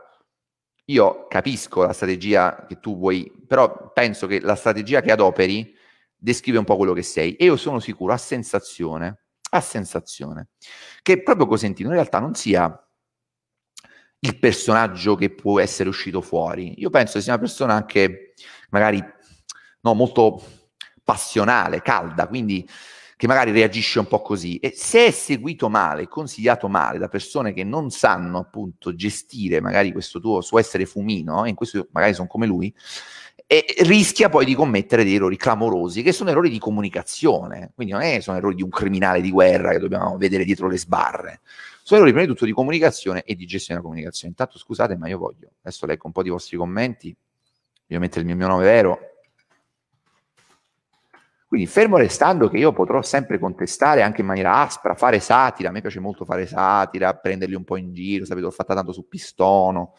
io 0.86 1.28
capisco 1.28 1.84
la 1.84 1.94
strategia 1.94 2.66
che 2.68 2.80
tu 2.80 2.98
vuoi, 2.98 3.32
però 3.48 3.92
penso 3.94 4.28
che 4.28 4.42
la 4.42 4.56
strategia 4.56 5.02
che 5.02 5.12
adoperi 5.12 5.76
descrive 6.16 6.58
un 6.58 6.66
po' 6.66 6.76
quello 6.78 6.94
che 6.94 7.04
sei. 7.04 7.36
E 7.36 7.46
io 7.46 7.56
sono 7.56 7.80
sicuro, 7.80 8.14
a 8.14 8.18
sensazione, 8.18 9.24
a 9.52 9.62
sensazione, 9.62 10.50
che 11.02 11.22
proprio 11.22 11.48
Cosentino 11.48 11.90
in 11.90 11.96
realtà 11.96 12.20
non 12.20 12.34
sia 12.34 12.78
il 14.20 14.40
personaggio 14.40 15.16
che 15.16 15.30
può 15.30 15.60
essere 15.60 15.90
uscito 15.90 16.22
fuori. 16.22 16.80
Io 16.82 16.90
penso 16.90 17.14
che 17.14 17.22
sia 17.22 17.34
una 17.34 17.42
persona 17.42 17.74
anche 17.74 18.34
magari 18.70 19.04
no, 19.82 19.94
molto 19.94 20.42
passionale, 21.04 21.82
calda, 21.82 22.28
quindi 22.28 22.68
che 23.16 23.28
magari 23.28 23.52
reagisce 23.52 24.00
un 24.00 24.08
po' 24.08 24.22
così. 24.22 24.58
E 24.58 24.74
se 24.76 25.08
è 25.08 25.12
seguito 25.12 25.70
male, 25.70 26.08
consigliato 26.08 26.68
male 26.68 26.98
da 26.98 27.08
persone 27.08 27.54
che 27.54 27.64
non 27.64 27.90
sanno 27.90 28.40
appunto 28.40 28.96
gestire 28.96 29.62
magari 29.62 29.92
questo 29.92 30.20
tuo 30.20 30.42
suo 30.42 30.60
essere 30.60 30.86
fumino, 30.86 31.46
e 31.46 31.50
in 31.50 31.56
questo 31.56 31.88
magari 31.92 32.14
sono 32.14 32.28
come 32.28 32.46
lui, 32.46 32.74
e 33.46 33.66
rischia 33.80 34.30
poi 34.30 34.46
di 34.46 34.56
commettere 34.56 35.04
dei 35.04 35.16
errori 35.16 35.38
clamorosi, 35.38 36.02
che 36.02 36.12
sono 36.12 36.30
errori 36.30 36.50
di 36.50 36.60
comunicazione, 36.60 37.72
quindi 37.76 37.94
non 37.94 38.02
è, 38.02 38.20
sono 38.20 38.38
errori 38.38 38.56
di 38.56 38.64
un 38.64 38.70
criminale 38.70 39.22
di 39.22 39.30
guerra 39.30 39.72
che 39.72 39.80
dobbiamo 39.80 40.18
vedere 40.18 40.44
dietro 40.44 40.68
le 40.68 40.78
sbarre, 40.78 41.42
sono 41.84 42.00
errori 42.00 42.12
prima 42.14 42.26
di 42.26 42.32
tutto 42.32 42.46
di 42.46 42.54
comunicazione 42.54 43.24
e 43.24 43.36
di 43.36 43.46
gestione 43.46 43.80
della 43.80 43.92
comunicazione. 43.92 44.30
Intanto 44.30 44.58
scusate, 44.58 44.96
ma 44.96 45.08
io 45.08 45.18
voglio, 45.18 45.50
adesso 45.62 45.86
leggo 45.86 46.08
un 46.08 46.14
po' 46.14 46.24
di 46.24 46.30
vostri 46.30 46.58
commenti, 46.58 47.16
metto 47.88 48.20
il 48.20 48.26
mio, 48.26 48.36
mio 48.36 48.48
nome 48.48 48.64
vero, 48.64 49.00
quindi 51.54 51.70
fermo 51.70 51.98
restando 51.98 52.50
che 52.50 52.58
io 52.58 52.74
potrò 52.74 53.04
sempre 53.04 53.38
contestare 53.38 54.02
anche 54.02 54.22
in 54.22 54.26
maniera 54.26 54.62
aspra, 54.62 54.96
fare 54.96 55.20
satira, 55.20 55.70
a 55.70 55.72
me 55.72 55.82
piace 55.82 56.00
molto 56.00 56.26
fare 56.26 56.48
satira, 56.48 57.14
prenderli 57.14 57.54
un 57.54 57.64
po' 57.64 57.78
in 57.78 57.94
giro, 57.94 58.26
sapete, 58.26 58.48
l'ho 58.48 58.50
fatta 58.50 58.74
tanto 58.74 58.92
su 58.92 59.08
Pistono, 59.08 59.94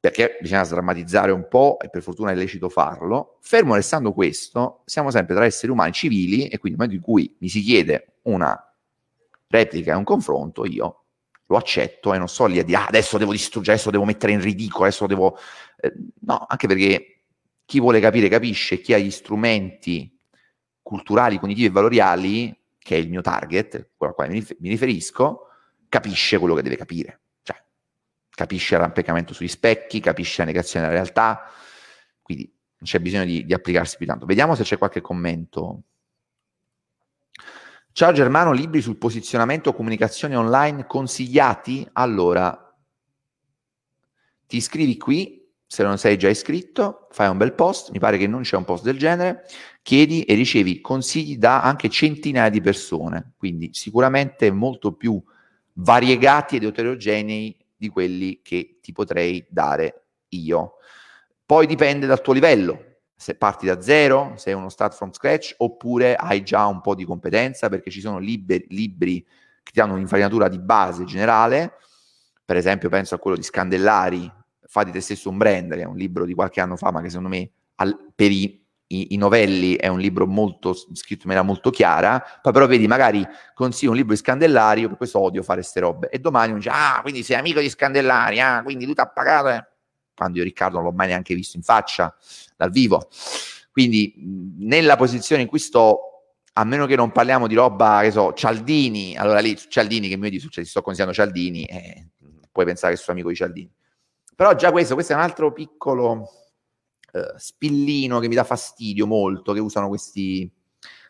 perché 0.00 0.38
bisogna 0.40 0.64
sdrammatizzare 0.64 1.30
un 1.30 1.46
po' 1.48 1.78
e 1.78 1.88
per 1.88 2.02
fortuna 2.02 2.32
è 2.32 2.34
lecito 2.34 2.68
farlo. 2.68 3.38
Fermo 3.42 3.76
restando 3.76 4.12
questo, 4.12 4.82
siamo 4.86 5.12
sempre 5.12 5.36
tra 5.36 5.44
esseri 5.44 5.70
umani 5.70 5.92
civili 5.92 6.48
e 6.48 6.58
quindi 6.58 6.76
nel 6.76 6.88
momento 6.88 6.94
in 6.96 7.00
cui 7.00 7.36
mi 7.38 7.48
si 7.48 7.60
chiede 7.60 8.14
una 8.22 8.60
replica 9.46 9.92
e 9.92 9.96
un 9.96 10.02
confronto, 10.02 10.64
io 10.64 11.04
lo 11.46 11.56
accetto 11.56 12.12
e 12.12 12.18
non 12.18 12.26
sto 12.26 12.46
lì 12.46 12.58
a 12.58 12.64
dire 12.64 12.76
ah, 12.76 12.86
adesso 12.88 13.18
devo 13.18 13.30
distruggere, 13.30 13.74
adesso 13.74 13.92
devo 13.92 14.04
mettere 14.04 14.32
in 14.32 14.40
ridicolo, 14.40 14.86
adesso 14.86 15.06
devo... 15.06 15.38
Eh, 15.76 15.92
no, 16.22 16.44
anche 16.48 16.66
perché 16.66 17.22
chi 17.64 17.78
vuole 17.78 18.00
capire 18.00 18.28
capisce, 18.28 18.80
chi 18.80 18.94
ha 18.94 18.98
gli 18.98 19.12
strumenti 19.12 20.18
culturali, 20.82 21.38
cognitivi 21.38 21.66
e 21.66 21.70
valoriali, 21.70 22.58
che 22.78 22.96
è 22.96 22.98
il 22.98 23.08
mio 23.08 23.20
target, 23.20 23.90
quello 23.96 24.12
a 24.12 24.14
quale 24.14 24.32
mi 24.32 24.68
riferisco, 24.68 25.48
capisce 25.88 26.38
quello 26.38 26.54
che 26.54 26.62
deve 26.62 26.76
capire. 26.76 27.20
Cioè, 27.42 27.62
capisce 28.30 28.76
l'arrampicamento 28.76 29.34
sugli 29.34 29.48
specchi, 29.48 30.00
capisce 30.00 30.40
la 30.40 30.46
negazione 30.46 30.86
della 30.86 30.98
realtà, 30.98 31.50
quindi 32.22 32.44
non 32.46 32.88
c'è 32.88 32.98
bisogno 33.00 33.24
di, 33.24 33.44
di 33.44 33.52
applicarsi 33.52 33.96
più 33.96 34.06
tanto. 34.06 34.26
Vediamo 34.26 34.54
se 34.54 34.62
c'è 34.62 34.78
qualche 34.78 35.00
commento. 35.00 35.82
Ciao 37.92 38.12
Germano, 38.12 38.52
libri 38.52 38.80
sul 38.80 38.96
posizionamento 38.96 39.74
comunicazione 39.74 40.36
online 40.36 40.86
consigliati? 40.86 41.86
Allora, 41.92 42.74
ti 44.46 44.56
iscrivi 44.56 44.96
qui, 44.96 45.39
se 45.72 45.84
non 45.84 45.98
sei 45.98 46.18
già 46.18 46.28
iscritto, 46.28 47.06
fai 47.12 47.28
un 47.28 47.36
bel 47.36 47.52
post, 47.52 47.92
mi 47.92 48.00
pare 48.00 48.18
che 48.18 48.26
non 48.26 48.42
c'è 48.42 48.56
un 48.56 48.64
post 48.64 48.82
del 48.82 48.98
genere, 48.98 49.44
chiedi 49.82 50.24
e 50.24 50.34
ricevi 50.34 50.80
consigli 50.80 51.36
da 51.36 51.62
anche 51.62 51.88
centinaia 51.88 52.50
di 52.50 52.60
persone, 52.60 53.34
quindi 53.36 53.70
sicuramente 53.72 54.50
molto 54.50 54.94
più 54.94 55.22
variegati 55.74 56.56
ed 56.56 56.64
eterogenei 56.64 57.56
di 57.76 57.88
quelli 57.88 58.40
che 58.42 58.80
ti 58.82 58.90
potrei 58.90 59.46
dare 59.48 60.06
io. 60.30 60.72
Poi 61.46 61.68
dipende 61.68 62.08
dal 62.08 62.20
tuo 62.20 62.32
livello, 62.32 63.02
se 63.14 63.36
parti 63.36 63.66
da 63.66 63.80
zero, 63.80 64.32
sei 64.34 64.54
uno 64.54 64.70
start 64.70 64.96
from 64.96 65.12
scratch, 65.12 65.54
oppure 65.58 66.16
hai 66.16 66.42
già 66.42 66.66
un 66.66 66.80
po' 66.80 66.96
di 66.96 67.04
competenza 67.04 67.68
perché 67.68 67.92
ci 67.92 68.00
sono 68.00 68.18
libri, 68.18 68.66
libri 68.70 69.22
che 69.22 69.70
ti 69.70 69.78
danno 69.78 69.92
un'infarinatura 69.92 70.48
di 70.48 70.58
base 70.58 71.04
generale, 71.04 71.74
per 72.44 72.56
esempio 72.56 72.88
penso 72.88 73.14
a 73.14 73.18
quello 73.18 73.36
di 73.36 73.44
Scandellari, 73.44 74.38
Fa 74.72 74.84
di 74.84 74.92
te 74.92 75.00
stesso 75.00 75.28
un 75.28 75.36
brand, 75.36 75.74
che 75.74 75.80
è 75.80 75.84
un 75.84 75.96
libro 75.96 76.24
di 76.24 76.32
qualche 76.32 76.60
anno 76.60 76.76
fa, 76.76 76.92
ma 76.92 77.02
che 77.02 77.08
secondo 77.08 77.28
me 77.28 77.50
al, 77.74 78.12
per 78.14 78.30
i, 78.30 78.64
i, 78.86 79.14
i, 79.14 79.16
novelli 79.16 79.74
è 79.74 79.88
un 79.88 79.98
libro 79.98 80.28
molto 80.28 80.74
scritto 80.74 81.22
in 81.22 81.30
maniera 81.30 81.42
molto 81.42 81.70
chiara, 81.70 82.22
poi 82.40 82.52
però 82.52 82.68
vedi 82.68 82.86
magari 82.86 83.26
consiglio 83.52 83.90
un 83.90 83.96
libro 83.96 84.12
di 84.12 84.20
Scandellari, 84.20 84.82
io 84.82 84.88
per 84.88 84.96
questo 84.96 85.18
odio 85.18 85.42
fare 85.42 85.58
queste 85.58 85.80
robe, 85.80 86.08
e 86.08 86.20
domani 86.20 86.50
uno 86.50 86.58
dice, 86.58 86.70
ah, 86.72 87.00
quindi 87.02 87.24
sei 87.24 87.34
amico 87.34 87.58
di 87.58 87.68
Scandellari, 87.68 88.38
ah, 88.38 88.62
quindi 88.62 88.84
lui 88.84 88.94
ti 88.94 89.00
ha 89.00 89.08
pagato, 89.08 89.48
eh. 89.48 89.66
quando 90.14 90.38
io 90.38 90.44
Riccardo 90.44 90.76
non 90.76 90.84
l'ho 90.84 90.92
mai 90.92 91.08
neanche 91.08 91.34
visto 91.34 91.56
in 91.56 91.64
faccia, 91.64 92.14
dal 92.56 92.70
vivo. 92.70 93.08
Quindi 93.72 94.14
nella 94.58 94.94
posizione 94.94 95.42
in 95.42 95.48
cui 95.48 95.58
sto, 95.58 96.00
a 96.52 96.64
meno 96.64 96.86
che 96.86 96.94
non 96.94 97.10
parliamo 97.10 97.48
di 97.48 97.56
roba, 97.56 98.02
che 98.02 98.12
so, 98.12 98.32
Cialdini, 98.34 99.16
allora 99.16 99.40
lì 99.40 99.56
Cialdini 99.56 100.08
che 100.08 100.16
mi 100.16 100.30
dici, 100.30 100.48
cioè, 100.48 100.64
sto 100.64 100.80
consigliando 100.80 101.12
Cialdini, 101.12 101.64
eh, 101.64 102.08
puoi 102.52 102.66
pensare 102.66 102.94
che 102.94 103.00
sono 103.00 103.12
amico 103.12 103.30
di 103.30 103.36
Cialdini. 103.36 103.72
Però 104.40 104.54
già 104.54 104.72
questo, 104.72 104.94
questo 104.94 105.12
è 105.12 105.16
un 105.16 105.20
altro 105.20 105.52
piccolo 105.52 106.12
uh, 107.12 107.20
spillino 107.36 108.20
che 108.20 108.26
mi 108.26 108.34
dà 108.34 108.42
fastidio 108.42 109.06
molto, 109.06 109.52
che 109.52 109.60
usano 109.60 109.88
questi, 109.88 110.50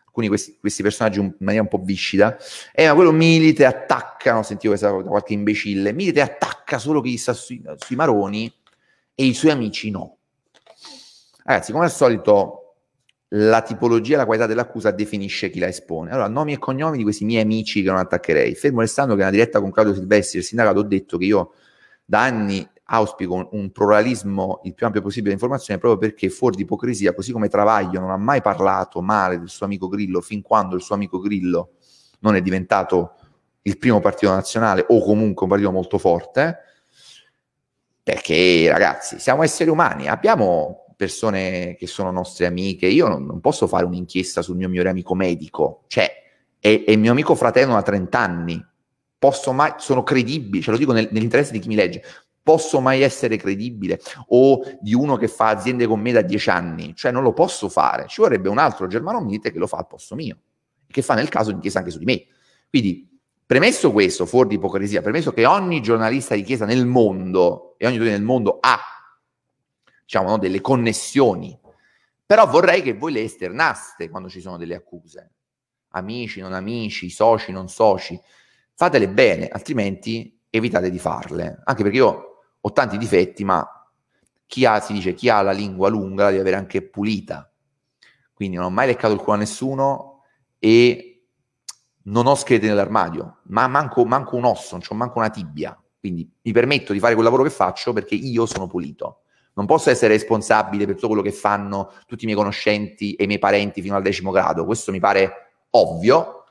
alcuni 0.03 0.27
questi, 0.27 0.57
questi 0.59 0.83
personaggi 0.83 1.21
in 1.21 1.33
maniera 1.39 1.63
un 1.63 1.69
po' 1.69 1.81
viscida. 1.81 2.37
Eh, 2.73 2.91
quello 2.93 3.13
Milite 3.13 3.63
attacca, 3.63 4.33
no, 4.33 4.43
sentivo 4.43 4.73
questa 4.73 4.91
da 4.91 5.07
qualche 5.07 5.31
imbecille, 5.31 5.93
Milite 5.93 6.19
attacca 6.19 6.77
solo 6.77 6.99
chi 6.99 7.15
sta 7.15 7.31
sui, 7.31 7.63
sui 7.77 7.95
maroni 7.95 8.53
e 9.15 9.23
i 9.23 9.33
suoi 9.33 9.51
amici 9.51 9.91
no. 9.91 10.17
Ragazzi, 11.45 11.71
come 11.71 11.85
al 11.85 11.91
solito, 11.91 12.73
la 13.29 13.61
tipologia, 13.61 14.17
la 14.17 14.25
qualità 14.25 14.45
dell'accusa 14.45 14.91
definisce 14.91 15.49
chi 15.49 15.59
la 15.59 15.67
espone. 15.67 16.11
Allora, 16.11 16.27
nomi 16.27 16.51
e 16.51 16.57
cognomi 16.57 16.97
di 16.97 17.03
questi 17.03 17.23
miei 17.23 17.43
amici 17.43 17.81
che 17.81 17.89
non 17.89 17.99
attaccherei. 17.99 18.55
Fermo 18.55 18.81
restando 18.81 19.13
che 19.13 19.19
nella 19.19 19.31
diretta 19.31 19.61
con 19.61 19.71
Claudio 19.71 19.93
Silvestri, 19.93 20.39
il 20.39 20.43
sindacato, 20.43 20.79
ho 20.79 20.83
detto 20.83 21.17
che 21.17 21.23
io 21.23 21.53
da 22.03 22.23
anni 22.23 22.67
auspico 22.93 23.47
un, 23.51 23.71
pluralismo 23.71 24.61
il 24.63 24.73
più 24.73 24.85
ampio 24.85 25.01
possibile 25.01 25.29
di 25.29 25.35
informazioni 25.35 25.79
proprio 25.79 26.09
perché 26.09 26.29
fuori 26.29 26.57
di 26.57 26.63
ipocrisia, 26.63 27.13
così 27.13 27.31
come 27.31 27.47
Travaglio 27.47 27.99
non 27.99 28.11
ha 28.11 28.17
mai 28.17 28.41
parlato 28.41 29.01
male 29.01 29.39
del 29.39 29.49
suo 29.49 29.65
amico 29.65 29.87
Grillo 29.87 30.21
fin 30.21 30.41
quando 30.41 30.75
il 30.75 30.81
suo 30.81 30.95
amico 30.95 31.19
Grillo 31.19 31.71
non 32.19 32.35
è 32.35 32.41
diventato 32.41 33.15
il 33.63 33.77
primo 33.77 33.99
partito 33.99 34.33
nazionale 34.33 34.85
o 34.87 35.03
comunque 35.03 35.43
un 35.43 35.49
partito 35.49 35.71
molto 35.71 35.97
forte, 35.97 36.57
perché 38.03 38.67
ragazzi, 38.69 39.19
siamo 39.19 39.43
esseri 39.43 39.69
umani, 39.69 40.07
abbiamo 40.07 40.93
persone 40.95 41.75
che 41.75 41.87
sono 41.87 42.11
nostre 42.11 42.45
amiche, 42.45 42.87
io 42.87 43.07
non, 43.07 43.25
non 43.25 43.39
posso 43.39 43.67
fare 43.67 43.85
un'inchiesta 43.85 44.41
sul 44.41 44.57
mio 44.57 44.67
migliore 44.67 44.89
amico 44.89 45.15
medico, 45.15 45.83
cioè 45.87 46.09
è, 46.59 46.83
è 46.85 46.95
mio 46.95 47.11
amico 47.11 47.35
fratello 47.35 47.73
da 47.73 47.81
30 47.81 48.19
anni, 48.19 48.65
posso 49.17 49.53
mai, 49.53 49.73
sono 49.77 50.03
credibili, 50.03 50.61
ce 50.63 50.71
lo 50.71 50.77
dico 50.77 50.93
nel, 50.93 51.07
nell'interesse 51.11 51.51
di 51.51 51.59
chi 51.59 51.67
mi 51.67 51.75
legge, 51.75 52.03
posso 52.43 52.79
mai 52.79 53.01
essere 53.01 53.37
credibile? 53.37 53.99
O 54.27 54.61
di 54.79 54.93
uno 54.93 55.17
che 55.17 55.27
fa 55.27 55.49
aziende 55.49 55.87
con 55.87 55.99
me 55.99 56.11
da 56.11 56.21
dieci 56.21 56.49
anni, 56.49 56.95
cioè 56.95 57.11
non 57.11 57.23
lo 57.23 57.33
posso 57.33 57.69
fare, 57.69 58.07
ci 58.07 58.21
vorrebbe 58.21 58.49
un 58.49 58.57
altro 58.57 58.87
Germano 58.87 59.21
Mite 59.21 59.51
che 59.51 59.59
lo 59.59 59.67
fa 59.67 59.77
al 59.77 59.87
posto 59.87 60.15
mio, 60.15 60.37
che 60.87 61.01
fa 61.01 61.13
nel 61.13 61.29
caso 61.29 61.51
di 61.51 61.59
Chiesa 61.59 61.79
anche 61.79 61.91
su 61.91 61.99
di 61.99 62.05
me. 62.05 62.25
Quindi, 62.69 63.07
premesso 63.45 63.91
questo, 63.91 64.25
fuori 64.25 64.49
di 64.49 64.55
ipocrisia, 64.55 65.01
premesso 65.01 65.33
che 65.33 65.45
ogni 65.45 65.81
giornalista 65.81 66.35
di 66.35 66.43
Chiesa 66.43 66.65
nel 66.65 66.85
mondo 66.85 67.75
e 67.77 67.85
ogni 67.85 67.95
giornalista 67.97 68.17
nel 68.17 68.27
mondo 68.27 68.57
ha, 68.59 68.79
diciamo, 70.03 70.29
no, 70.29 70.37
delle 70.37 70.61
connessioni, 70.61 71.59
però 72.25 72.47
vorrei 72.47 72.81
che 72.81 72.93
voi 72.93 73.11
le 73.11 73.23
esternaste 73.23 74.09
quando 74.09 74.29
ci 74.29 74.39
sono 74.39 74.57
delle 74.57 74.75
accuse, 74.75 75.31
amici, 75.89 76.39
non 76.39 76.53
amici, 76.53 77.09
soci, 77.09 77.51
non 77.51 77.67
soci, 77.67 78.17
fatele 78.73 79.09
bene, 79.09 79.49
altrimenti 79.49 80.39
evitate 80.49 80.89
di 80.89 80.97
farle, 80.97 81.61
anche 81.63 81.83
perché 81.83 81.97
io 81.97 82.30
ho 82.61 82.71
tanti 82.71 82.97
difetti, 82.97 83.43
ma 83.43 83.67
chi 84.45 84.65
ha, 84.65 84.79
si 84.79 84.93
dice, 84.93 85.13
chi 85.13 85.29
ha 85.29 85.41
la 85.41 85.51
lingua 85.51 85.89
lunga 85.89 86.25
la 86.25 86.29
deve 86.29 86.41
avere 86.41 86.57
anche 86.57 86.81
pulita. 86.81 87.51
Quindi 88.33 88.57
non 88.57 88.65
ho 88.65 88.69
mai 88.69 88.87
leccato 88.87 89.13
il 89.13 89.19
culo 89.19 89.33
a 89.33 89.37
nessuno 89.39 90.23
e 90.59 91.25
non 92.03 92.25
ho 92.27 92.35
scheletri 92.35 92.67
nell'armadio, 92.67 93.39
ma 93.43 93.67
manco, 93.67 94.03
manco 94.05 94.35
un 94.35 94.45
osso, 94.45 94.75
non 94.75 94.81
ho 94.89 94.95
manco 94.95 95.19
una 95.19 95.29
tibia. 95.29 95.79
Quindi 95.99 96.29
mi 96.41 96.51
permetto 96.51 96.93
di 96.93 96.99
fare 96.99 97.13
quel 97.13 97.25
lavoro 97.25 97.43
che 97.43 97.49
faccio 97.49 97.93
perché 97.93 98.15
io 98.15 98.45
sono 98.45 98.67
pulito. 98.67 99.21
Non 99.53 99.65
posso 99.65 99.89
essere 99.89 100.13
responsabile 100.13 100.85
per 100.85 100.95
tutto 100.95 101.07
quello 101.07 101.21
che 101.21 101.31
fanno 101.31 101.93
tutti 102.07 102.23
i 102.23 102.25
miei 102.25 102.37
conoscenti 102.37 103.13
e 103.13 103.25
i 103.25 103.27
miei 103.27 103.39
parenti 103.39 103.81
fino 103.81 103.95
al 103.95 104.01
decimo 104.01 104.31
grado. 104.31 104.65
Questo 104.65 104.91
mi 104.91 104.99
pare 104.99 105.65
ovvio, 105.71 106.45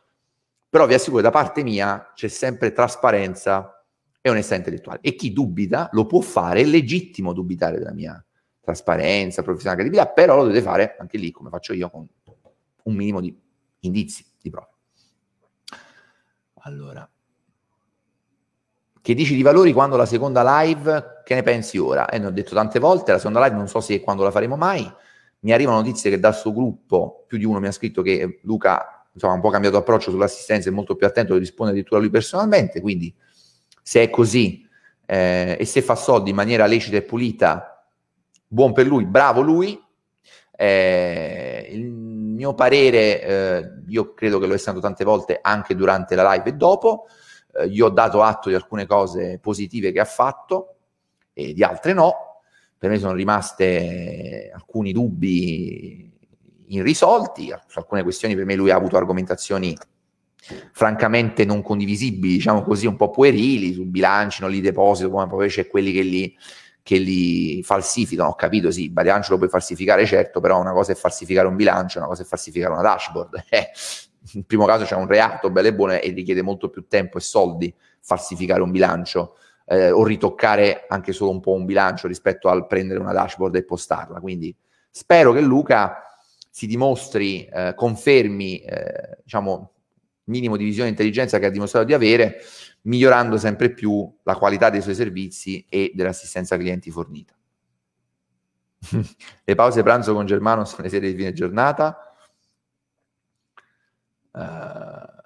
però 0.68 0.86
vi 0.86 0.94
assicuro 0.94 1.16
che 1.16 1.22
da 1.24 1.30
parte 1.30 1.62
mia 1.62 2.12
c'è 2.14 2.28
sempre 2.28 2.72
trasparenza 2.72 3.79
è 4.20 4.28
onestà 4.28 4.54
intellettuale. 4.54 5.00
E 5.02 5.14
chi 5.14 5.32
dubita 5.32 5.88
lo 5.92 6.06
può 6.06 6.20
fare, 6.20 6.60
è 6.60 6.64
legittimo 6.64 7.32
dubitare 7.32 7.78
della 7.78 7.92
mia 7.92 8.22
trasparenza, 8.60 9.42
professionale 9.42 9.80
credibilità, 9.80 10.12
però 10.12 10.36
lo 10.36 10.46
deve 10.46 10.62
fare 10.62 10.96
anche 10.98 11.18
lì, 11.18 11.30
come 11.30 11.50
faccio 11.50 11.72
io, 11.72 11.90
con 11.90 12.06
un 12.84 12.94
minimo 12.94 13.20
di 13.20 13.36
indizi, 13.80 14.24
di 14.40 14.50
prove. 14.50 14.68
Allora, 16.62 17.08
che 19.02 19.14
dici 19.14 19.34
di 19.34 19.42
valori 19.42 19.72
quando 19.72 19.96
la 19.96 20.04
seconda 20.04 20.60
live, 20.60 21.22
che 21.24 21.34
ne 21.34 21.42
pensi 21.42 21.78
ora? 21.78 22.08
Eh, 22.08 22.18
ne 22.18 22.26
ho 22.26 22.30
detto 22.30 22.54
tante 22.54 22.78
volte, 22.78 23.12
la 23.12 23.18
seconda 23.18 23.42
live 23.42 23.56
non 23.56 23.66
so 23.66 23.80
se 23.80 23.94
è 23.94 24.00
quando 24.00 24.22
la 24.22 24.30
faremo 24.30 24.56
mai, 24.56 24.88
mi 25.40 25.52
arrivano 25.52 25.78
notizie 25.78 26.10
che 26.10 26.20
dal 26.20 26.34
suo 26.34 26.52
gruppo 26.52 27.24
più 27.26 27.38
di 27.38 27.44
uno 27.44 27.60
mi 27.60 27.66
ha 27.66 27.72
scritto 27.72 28.02
che 28.02 28.40
Luca 28.42 29.06
insomma, 29.12 29.32
ha 29.32 29.36
un 29.36 29.42
po' 29.42 29.48
cambiato 29.48 29.78
approccio 29.78 30.10
sull'assistenza, 30.10 30.68
è 30.68 30.72
molto 30.72 30.96
più 30.96 31.06
attento, 31.06 31.34
risponde 31.36 31.72
addirittura 31.72 31.98
lui 31.98 32.10
personalmente, 32.10 32.82
quindi 32.82 33.14
se 33.90 34.04
è 34.04 34.08
così 34.08 34.64
eh, 35.04 35.56
e 35.58 35.64
se 35.64 35.82
fa 35.82 35.96
soldi 35.96 36.30
in 36.30 36.36
maniera 36.36 36.64
lecita 36.66 36.96
e 36.96 37.02
pulita, 37.02 37.84
buon 38.46 38.72
per 38.72 38.86
lui, 38.86 39.04
bravo 39.04 39.40
lui. 39.40 39.82
Eh, 40.56 41.66
il 41.72 41.90
mio 41.90 42.54
parere, 42.54 43.20
eh, 43.20 43.70
io 43.88 44.14
credo 44.14 44.38
che 44.38 44.46
lo 44.46 44.54
è 44.54 44.58
stato 44.58 44.78
tante 44.78 45.02
volte 45.02 45.40
anche 45.42 45.74
durante 45.74 46.14
la 46.14 46.34
live 46.34 46.50
e 46.50 46.52
dopo, 46.52 47.08
eh, 47.54 47.68
gli 47.68 47.80
ho 47.80 47.88
dato 47.88 48.22
atto 48.22 48.48
di 48.48 48.54
alcune 48.54 48.86
cose 48.86 49.40
positive 49.40 49.90
che 49.90 49.98
ha 49.98 50.04
fatto 50.04 50.76
e 51.32 51.52
di 51.52 51.64
altre 51.64 51.92
no. 51.92 52.42
Per 52.78 52.88
me 52.88 52.96
sono 52.96 53.14
rimaste 53.14 54.52
alcuni 54.54 54.92
dubbi 54.92 56.16
irrisolti, 56.68 57.52
su 57.66 57.78
alcune 57.80 58.04
questioni 58.04 58.36
per 58.36 58.44
me 58.44 58.54
lui 58.54 58.70
ha 58.70 58.76
avuto 58.76 58.96
argomentazioni 58.96 59.76
francamente 60.72 61.44
non 61.44 61.62
condivisibili, 61.62 62.34
diciamo 62.34 62.62
così, 62.62 62.86
un 62.86 62.96
po' 62.96 63.10
puerili, 63.10 63.72
su 63.72 63.84
bilanci, 63.84 64.42
non 64.42 64.50
li 64.50 64.60
deposito, 64.60 65.10
come 65.10 65.26
poi 65.26 65.48
c'è 65.48 65.66
quelli 65.66 65.92
che 65.92 66.02
li, 66.02 66.36
che 66.82 66.98
li 66.98 67.62
falsificano, 67.62 68.30
ho 68.30 68.34
capito, 68.34 68.70
sì, 68.70 68.84
il 68.84 68.90
bilancio 68.90 69.32
lo 69.32 69.38
puoi 69.38 69.50
falsificare, 69.50 70.06
certo, 70.06 70.40
però 70.40 70.58
una 70.60 70.72
cosa 70.72 70.92
è 70.92 70.94
falsificare 70.94 71.46
un 71.46 71.56
bilancio, 71.56 71.98
una 71.98 72.08
cosa 72.08 72.22
è 72.22 72.26
falsificare 72.26 72.72
una 72.72 72.82
dashboard. 72.82 73.44
Eh, 73.50 73.70
in 74.34 74.44
primo 74.44 74.66
caso 74.66 74.84
c'è 74.84 74.94
un 74.96 75.06
reato, 75.06 75.50
belle 75.50 75.68
e 75.68 75.74
buone, 75.74 76.02
e 76.02 76.10
richiede 76.10 76.42
molto 76.42 76.68
più 76.68 76.86
tempo 76.86 77.16
e 77.16 77.22
soldi 77.22 77.74
falsificare 78.00 78.60
un 78.60 78.70
bilancio 78.70 79.36
eh, 79.64 79.90
o 79.90 80.04
ritoccare 80.04 80.84
anche 80.88 81.12
solo 81.12 81.30
un 81.30 81.40
po' 81.40 81.52
un 81.52 81.64
bilancio 81.64 82.06
rispetto 82.06 82.48
al 82.48 82.66
prendere 82.66 83.00
una 83.00 83.12
dashboard 83.12 83.54
e 83.54 83.64
postarla. 83.64 84.20
Quindi 84.20 84.54
spero 84.90 85.32
che 85.32 85.40
Luca 85.40 86.04
si 86.50 86.66
dimostri, 86.66 87.46
eh, 87.46 87.72
confermi, 87.74 88.58
eh, 88.58 89.18
diciamo, 89.22 89.72
minimo 90.30 90.56
di 90.56 90.64
visione 90.64 90.88
e 90.88 90.92
intelligenza 90.92 91.38
che 91.38 91.46
ha 91.46 91.50
dimostrato 91.50 91.84
di 91.84 91.92
avere, 91.92 92.40
migliorando 92.82 93.36
sempre 93.36 93.70
più 93.72 94.10
la 94.22 94.36
qualità 94.36 94.70
dei 94.70 94.80
suoi 94.80 94.94
servizi 94.94 95.64
e 95.68 95.92
dell'assistenza 95.94 96.56
clienti 96.56 96.90
fornita. 96.90 97.34
le 99.44 99.54
pause 99.54 99.82
pranzo 99.82 100.14
con 100.14 100.24
Germano 100.24 100.64
sono 100.64 100.84
le 100.84 100.88
serie 100.88 101.10
di 101.10 101.16
fine 101.16 101.32
giornata. 101.32 102.14
Uh, 104.32 105.18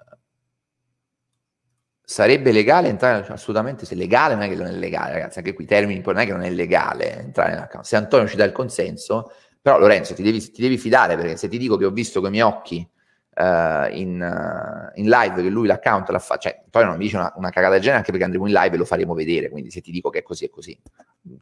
sarebbe 2.05 2.51
legale 2.51 2.87
entrare 2.87 3.25
assolutamente 3.27 3.85
se 3.85 3.95
legale 3.95 4.33
non 4.33 4.43
è 4.43 4.49
che 4.49 4.55
non 4.55 4.67
è 4.67 4.71
legale 4.71 5.13
ragazzi 5.13 5.39
anche 5.39 5.53
qui 5.53 5.65
termini 5.65 6.01
non 6.03 6.17
è 6.17 6.25
che 6.25 6.31
non 6.31 6.41
è 6.41 6.49
legale 6.49 7.19
entrare 7.19 7.51
nell'account 7.51 7.85
se 7.85 7.95
Antonio 7.95 8.27
ci 8.27 8.35
dà 8.35 8.45
il 8.45 8.51
consenso 8.51 9.31
però 9.61 9.79
Lorenzo 9.79 10.13
ti 10.13 10.21
devi, 10.21 10.39
ti 10.51 10.61
devi 10.61 10.77
fidare 10.77 11.15
perché 11.17 11.37
se 11.37 11.47
ti 11.47 11.57
dico 11.57 11.77
che 11.77 11.85
ho 11.85 11.91
visto 11.91 12.19
con 12.19 12.29
i 12.29 12.31
miei 12.31 12.43
occhi 12.43 12.87
uh, 13.35 13.91
in, 13.91 14.21
uh, 14.21 14.99
in, 14.99 15.09
live 15.09 15.41
che 15.41 15.49
lui 15.49 15.67
l'account 15.67 16.09
l'ha 16.09 16.19
fatto, 16.19 16.41
cioè 16.41 16.63
poi 16.69 16.85
non 16.85 16.97
mi 16.97 17.03
dice 17.03 17.17
una, 17.17 17.33
una 17.35 17.49
cagata 17.49 17.73
del 17.73 17.81
genere 17.81 17.99
anche 17.99 18.11
perché 18.11 18.25
andremo 18.25 18.47
in 18.47 18.53
live 18.53 18.75
e 18.75 18.77
lo 18.77 18.85
faremo 18.85 19.13
vedere, 19.13 19.49
quindi 19.49 19.71
se 19.71 19.81
ti 19.81 19.91
dico 19.91 20.09
che 20.09 20.19
è 20.19 20.23
così 20.23 20.45
è 20.45 20.49
così. 20.49 20.79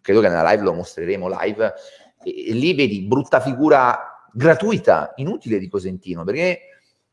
Credo 0.02 0.22
che 0.22 0.30
nella 0.30 0.50
live 0.50 0.64
lo 0.64 0.74
mostreremo 0.74 1.28
live 1.42 1.74
e, 2.24 2.50
e 2.50 2.54
lì 2.54 2.74
vedi 2.74 3.04
brutta 3.04 3.40
figura 3.40 4.28
gratuita, 4.32 5.14
inutile 5.18 5.60
di 5.60 5.70
Cosentino, 5.70 6.24
perché 6.24 6.60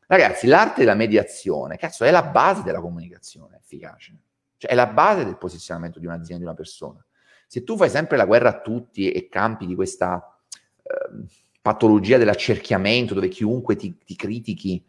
ragazzi 0.07 0.47
l'arte 0.47 0.79
della 0.79 0.95
mediazione, 0.95 1.77
cazzo, 1.77 2.03
è 2.03 2.11
la 2.11 2.23
base 2.23 2.63
della 2.63 2.81
comunicazione 2.81 3.57
efficace, 3.61 4.17
cioè 4.57 4.71
è 4.71 4.75
la 4.75 4.87
base 4.87 5.23
del 5.23 5.37
posizionamento 5.37 5.99
di 5.99 6.07
un'azienda, 6.07 6.37
di 6.37 6.49
una 6.49 6.55
persona. 6.55 7.03
Se 7.45 7.63
tu 7.63 7.77
fai 7.77 7.89
sempre 7.89 8.17
la 8.17 8.25
guerra 8.25 8.49
a 8.49 8.61
tutti 8.61 9.11
e 9.11 9.27
campi 9.27 9.65
di 9.65 9.75
questa... 9.75 10.35
Eh, 10.81 11.40
patologia 11.61 12.17
dell'accerchiamento 12.17 13.13
dove 13.13 13.27
chiunque 13.27 13.75
ti, 13.75 13.95
ti 14.03 14.15
critichi 14.15 14.83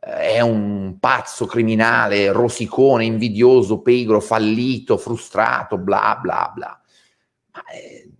eh, 0.00 0.34
è 0.34 0.40
un 0.40 0.96
pazzo 0.98 1.46
criminale, 1.46 2.32
rosicone, 2.32 3.04
invidioso, 3.04 3.80
pegro, 3.80 4.20
fallito, 4.20 4.96
frustrato, 4.96 5.78
bla 5.78 6.18
bla 6.20 6.50
bla. 6.54 6.80
Ma, 7.52 7.64
eh, 7.72 8.10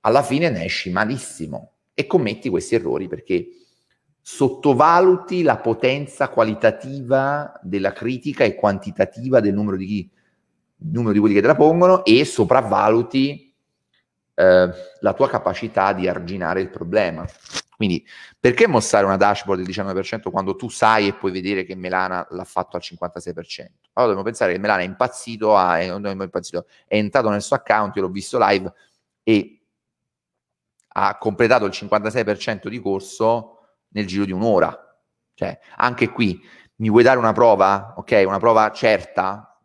alla 0.00 0.22
fine 0.22 0.50
ne 0.50 0.64
esci 0.64 0.90
malissimo 0.90 1.72
e 1.94 2.06
commetti 2.06 2.48
questi 2.48 2.74
errori 2.74 3.08
perché 3.08 3.48
sottovaluti 4.20 5.42
la 5.42 5.56
potenza 5.56 6.28
qualitativa 6.28 7.58
della 7.62 7.92
critica 7.92 8.44
e 8.44 8.54
quantitativa 8.54 9.40
del 9.40 9.54
numero 9.54 9.76
di, 9.76 9.86
chi, 9.86 10.10
numero 10.90 11.12
di 11.12 11.18
quelli 11.20 11.34
che 11.34 11.40
te 11.40 11.46
la 11.46 11.54
pongono 11.54 12.04
e 12.04 12.24
sopravvaluti 12.24 13.45
eh, 14.36 14.70
la 15.00 15.12
tua 15.14 15.28
capacità 15.28 15.92
di 15.92 16.06
arginare 16.06 16.60
il 16.60 16.70
problema. 16.70 17.26
Quindi, 17.74 18.06
perché 18.38 18.66
mostrare 18.66 19.04
una 19.04 19.16
dashboard 19.16 19.62
del 19.62 19.70
19% 19.70 20.30
quando 20.30 20.56
tu 20.56 20.68
sai 20.68 21.08
e 21.08 21.14
puoi 21.14 21.32
vedere 21.32 21.64
che 21.64 21.74
Melana 21.74 22.26
l'ha 22.30 22.44
fatto 22.44 22.76
al 22.76 22.82
56%? 22.82 23.66
Allora 23.92 24.12
dobbiamo 24.12 24.22
pensare 24.22 24.52
che 24.52 24.58
Melana 24.58 24.80
è 24.80 24.84
impazzito, 24.84 25.56
ha, 25.56 25.78
è, 25.78 25.90
è, 25.90 26.10
impazzito, 26.10 26.66
è 26.86 26.96
entrato 26.96 27.28
nel 27.28 27.42
suo 27.42 27.56
account, 27.56 27.96
io 27.96 28.02
l'ho 28.02 28.08
visto 28.08 28.38
live 28.40 28.72
e 29.22 29.60
ha 30.88 31.18
completato 31.18 31.64
il 31.66 31.72
56% 31.72 32.68
di 32.68 32.80
corso 32.80 33.58
nel 33.88 34.06
giro 34.06 34.24
di 34.24 34.32
un'ora. 34.32 34.74
Cioè, 35.34 35.58
anche 35.76 36.08
qui, 36.08 36.40
mi 36.76 36.88
vuoi 36.88 37.02
dare 37.02 37.18
una 37.18 37.32
prova, 37.32 37.94
ok? 37.96 38.24
Una 38.26 38.38
prova 38.38 38.70
certa, 38.70 39.60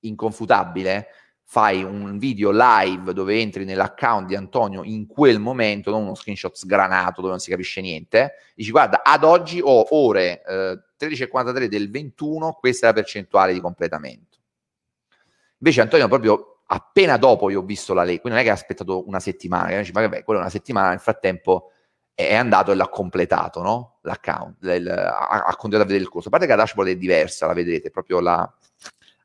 inconfutabile? 0.00 1.08
Fai 1.46 1.84
un 1.84 2.18
video 2.18 2.50
live 2.52 3.12
dove 3.12 3.38
entri 3.38 3.64
nell'account 3.64 4.26
di 4.26 4.34
Antonio 4.34 4.82
in 4.82 5.06
quel 5.06 5.38
momento, 5.38 5.90
non 5.90 6.02
uno 6.02 6.14
screenshot 6.14 6.54
sgranato 6.54 7.20
dove 7.20 7.32
non 7.32 7.40
si 7.40 7.50
capisce 7.50 7.80
niente, 7.80 8.34
dici 8.54 8.70
guarda, 8.70 9.02
ad 9.04 9.24
oggi 9.24 9.60
ho 9.62 9.86
ore 9.90 10.42
eh, 10.44 10.80
13.43 10.98 11.66
del 11.66 11.90
21, 11.90 12.54
questa 12.54 12.86
è 12.86 12.88
la 12.88 12.94
percentuale 12.94 13.52
di 13.52 13.60
completamento. 13.60 14.38
Invece 15.58 15.80
Antonio 15.80 16.08
proprio 16.08 16.60
appena 16.66 17.16
dopo 17.18 17.50
io 17.50 17.60
ho 17.60 17.64
visto 17.64 17.94
la 17.94 18.02
legge, 18.02 18.20
quindi 18.20 18.38
non 18.38 18.46
è 18.46 18.48
che 18.48 18.50
ha 18.50 18.60
aspettato 18.60 19.06
una 19.06 19.20
settimana, 19.20 19.68
che 19.68 19.78
dice, 19.78 19.92
ma 19.92 20.00
vabbè, 20.00 20.24
quella 20.24 20.40
è 20.40 20.42
una 20.42 20.50
settimana, 20.50 20.88
nel 20.90 21.00
frattempo 21.00 21.70
è 22.14 22.34
andato 22.34 22.72
e 22.72 22.74
l'ha 22.74 22.88
completato, 22.88 23.60
no? 23.60 23.98
L'account, 24.02 24.62
il, 24.62 24.88
ha, 24.88 25.44
ha 25.44 25.56
continuato 25.56 25.82
a 25.82 25.86
vedere 25.86 26.04
il 26.04 26.08
corso. 26.08 26.28
A 26.28 26.30
parte 26.30 26.46
che 26.46 26.52
la 26.52 26.62
dashboard 26.62 26.90
è 26.90 26.96
diversa, 26.96 27.46
la 27.46 27.54
vedrete, 27.54 27.90
proprio 27.90 28.20
la, 28.20 28.52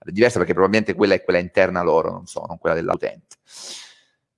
diversa 0.05 0.37
perché 0.37 0.53
probabilmente 0.53 0.93
quella 0.93 1.13
è 1.13 1.23
quella 1.23 1.39
interna 1.39 1.81
loro, 1.81 2.11
non 2.11 2.25
so, 2.25 2.45
non 2.47 2.57
quella 2.57 2.75
dell'utente. 2.75 3.37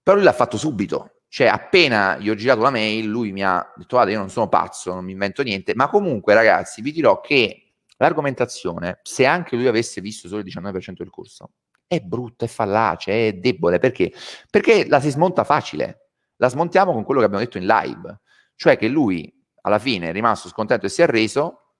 Però 0.04 0.15
lui 0.15 0.26
l'ha 0.26 0.34
fatto 0.34 0.58
subito, 0.58 1.21
cioè 1.28 1.47
appena 1.47 2.17
gli 2.17 2.30
ho 2.30 2.36
girato 2.36 2.62
la 2.62 2.71
mail, 2.71 3.06
lui 3.08 3.32
mi 3.32 3.43
ha 3.43 3.71
detto 3.76 3.95
guarda 3.95 4.12
io 4.12 4.17
non 4.17 4.30
sono 4.30 4.50
pazzo, 4.50 4.93
non 4.93 5.06
mi 5.06 5.12
invento 5.12 5.43
niente, 5.43 5.74
ma 5.76 5.88
comunque 5.88 6.34
ragazzi 6.34 6.82
vi 6.82 6.91
dirò 6.91 7.21
che 7.21 7.74
l'argomentazione, 7.97 9.00
se 9.04 9.26
anche 9.26 9.56
lui 9.56 9.67
avesse 9.67 10.02
visto 10.02 10.28
solo 10.28 10.41
il 10.41 10.47
19% 10.47 10.93
del 10.97 11.10
corso, 11.10 11.52
è 11.86 12.00
brutta, 12.00 12.45
è 12.45 12.47
fallace, 12.47 13.28
è 13.28 13.34
debole, 13.34 13.78
perché? 13.78 14.12
Perché 14.50 14.88
la 14.88 15.00
si 15.00 15.10
smonta 15.10 15.43
facile, 15.43 16.10
la 16.38 16.50
smontiamo 16.50 16.93
con 16.93 17.04
quello 17.04 17.19
che 17.19 17.28
abbiamo 17.28 17.43
detto 17.43 17.58
in 17.58 17.65
live, 17.65 18.21
cioè 18.56 18.78
che 18.78 18.88
lui 18.88 19.32
alla 19.62 19.78
fine 19.78 20.10
è 20.10 20.12
rimasto 20.12 20.50
scontento 20.50 20.86
e 20.86 20.89
si 20.89 21.02
è 21.02 21.04
arreso 21.04 21.76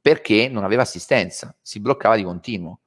perché 0.00 0.48
non 0.48 0.64
aveva 0.64 0.82
assistenza, 0.82 1.56
si 1.62 1.80
bloccava 1.80 2.16
di 2.16 2.22
continuo. 2.24 2.80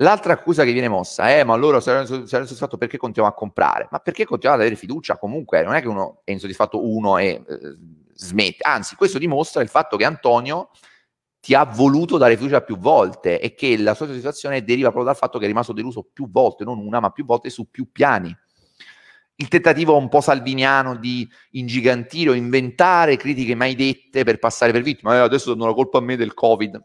L'altra 0.00 0.32
accusa 0.32 0.64
che 0.64 0.72
viene 0.72 0.88
mossa 0.88 1.28
è: 1.28 1.44
ma 1.44 1.52
allora 1.52 1.80
se 1.80 1.90
ero 1.90 2.00
insoddisfatto 2.00 2.78
perché 2.78 2.96
continuiamo 2.96 3.36
a 3.36 3.38
comprare? 3.38 3.88
Ma 3.90 3.98
perché 3.98 4.24
continuiamo 4.24 4.56
ad 4.56 4.66
avere 4.66 4.80
fiducia? 4.80 5.18
Comunque, 5.18 5.62
non 5.62 5.74
è 5.74 5.82
che 5.82 5.88
uno 5.88 6.22
è 6.24 6.30
insoddisfatto 6.32 6.82
uno 6.86 7.18
e 7.18 7.42
eh, 7.46 7.76
smette, 8.14 8.66
anzi, 8.66 8.96
questo 8.96 9.18
dimostra 9.18 9.62
il 9.62 9.68
fatto 9.68 9.98
che 9.98 10.04
Antonio 10.04 10.70
ti 11.38 11.54
ha 11.54 11.64
voluto 11.64 12.16
dare 12.16 12.36
fiducia 12.36 12.62
più 12.62 12.78
volte 12.78 13.40
e 13.40 13.54
che 13.54 13.76
la 13.76 13.94
sua 13.94 14.06
soddisfazione 14.06 14.64
deriva 14.64 14.88
proprio 14.88 15.06
dal 15.06 15.16
fatto 15.16 15.38
che 15.38 15.44
è 15.44 15.48
rimasto 15.48 15.74
deluso 15.74 16.08
più 16.10 16.30
volte, 16.30 16.64
non 16.64 16.78
una, 16.78 17.00
ma 17.00 17.10
più 17.10 17.26
volte 17.26 17.50
su 17.50 17.70
più 17.70 17.90
piani. 17.92 18.34
Il 19.34 19.48
tentativo 19.48 19.96
un 19.96 20.08
po' 20.08 20.20
salviniano 20.22 20.96
di 20.96 21.28
ingigantire 21.52 22.30
o 22.30 22.34
inventare 22.34 23.16
critiche 23.16 23.54
mai 23.54 23.74
dette 23.74 24.24
per 24.24 24.38
passare 24.38 24.72
per 24.72 24.82
vittima, 24.82 25.14
eh, 25.14 25.18
adesso 25.18 25.52
danno 25.52 25.66
la 25.66 25.74
colpa 25.74 25.98
a 25.98 26.02
me 26.02 26.16
del 26.16 26.32
Covid 26.32 26.82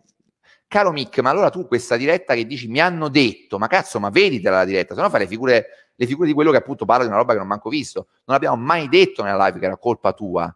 caro 0.68 0.92
Mick, 0.92 1.20
ma 1.20 1.30
allora 1.30 1.50
tu 1.50 1.68
questa 1.68 1.96
diretta 1.98 2.34
che 2.34 2.46
dici 2.46 2.68
mi 2.68 2.80
hanno 2.80 3.10
detto, 3.10 3.58
ma 3.58 3.68
cazzo, 3.68 4.00
ma 4.00 4.10
veditela 4.10 4.58
la 4.58 4.66
diretta, 4.66 4.96
se 4.96 5.02
no 5.02 5.10
fai 5.10 5.22
le 5.22 5.28
figure, 5.28 5.68
le 5.96 6.06
figure 6.06 6.28
di 6.28 6.34
quello 6.34 6.52
che 6.52 6.58
appunto 6.58 6.86
parla 6.86 7.04
di 7.04 7.10
una 7.10 7.20
roba 7.20 7.34
che 7.34 7.40
non 7.40 7.48
manco 7.48 7.70
visto. 7.70 8.08
Non 8.26 8.36
abbiamo 8.36 8.56
mai 8.56 8.90
detto 8.90 9.24
nella 9.24 9.46
live 9.46 9.60
che 9.60 9.66
era 9.66 9.78
colpa 9.78 10.14
tua 10.14 10.54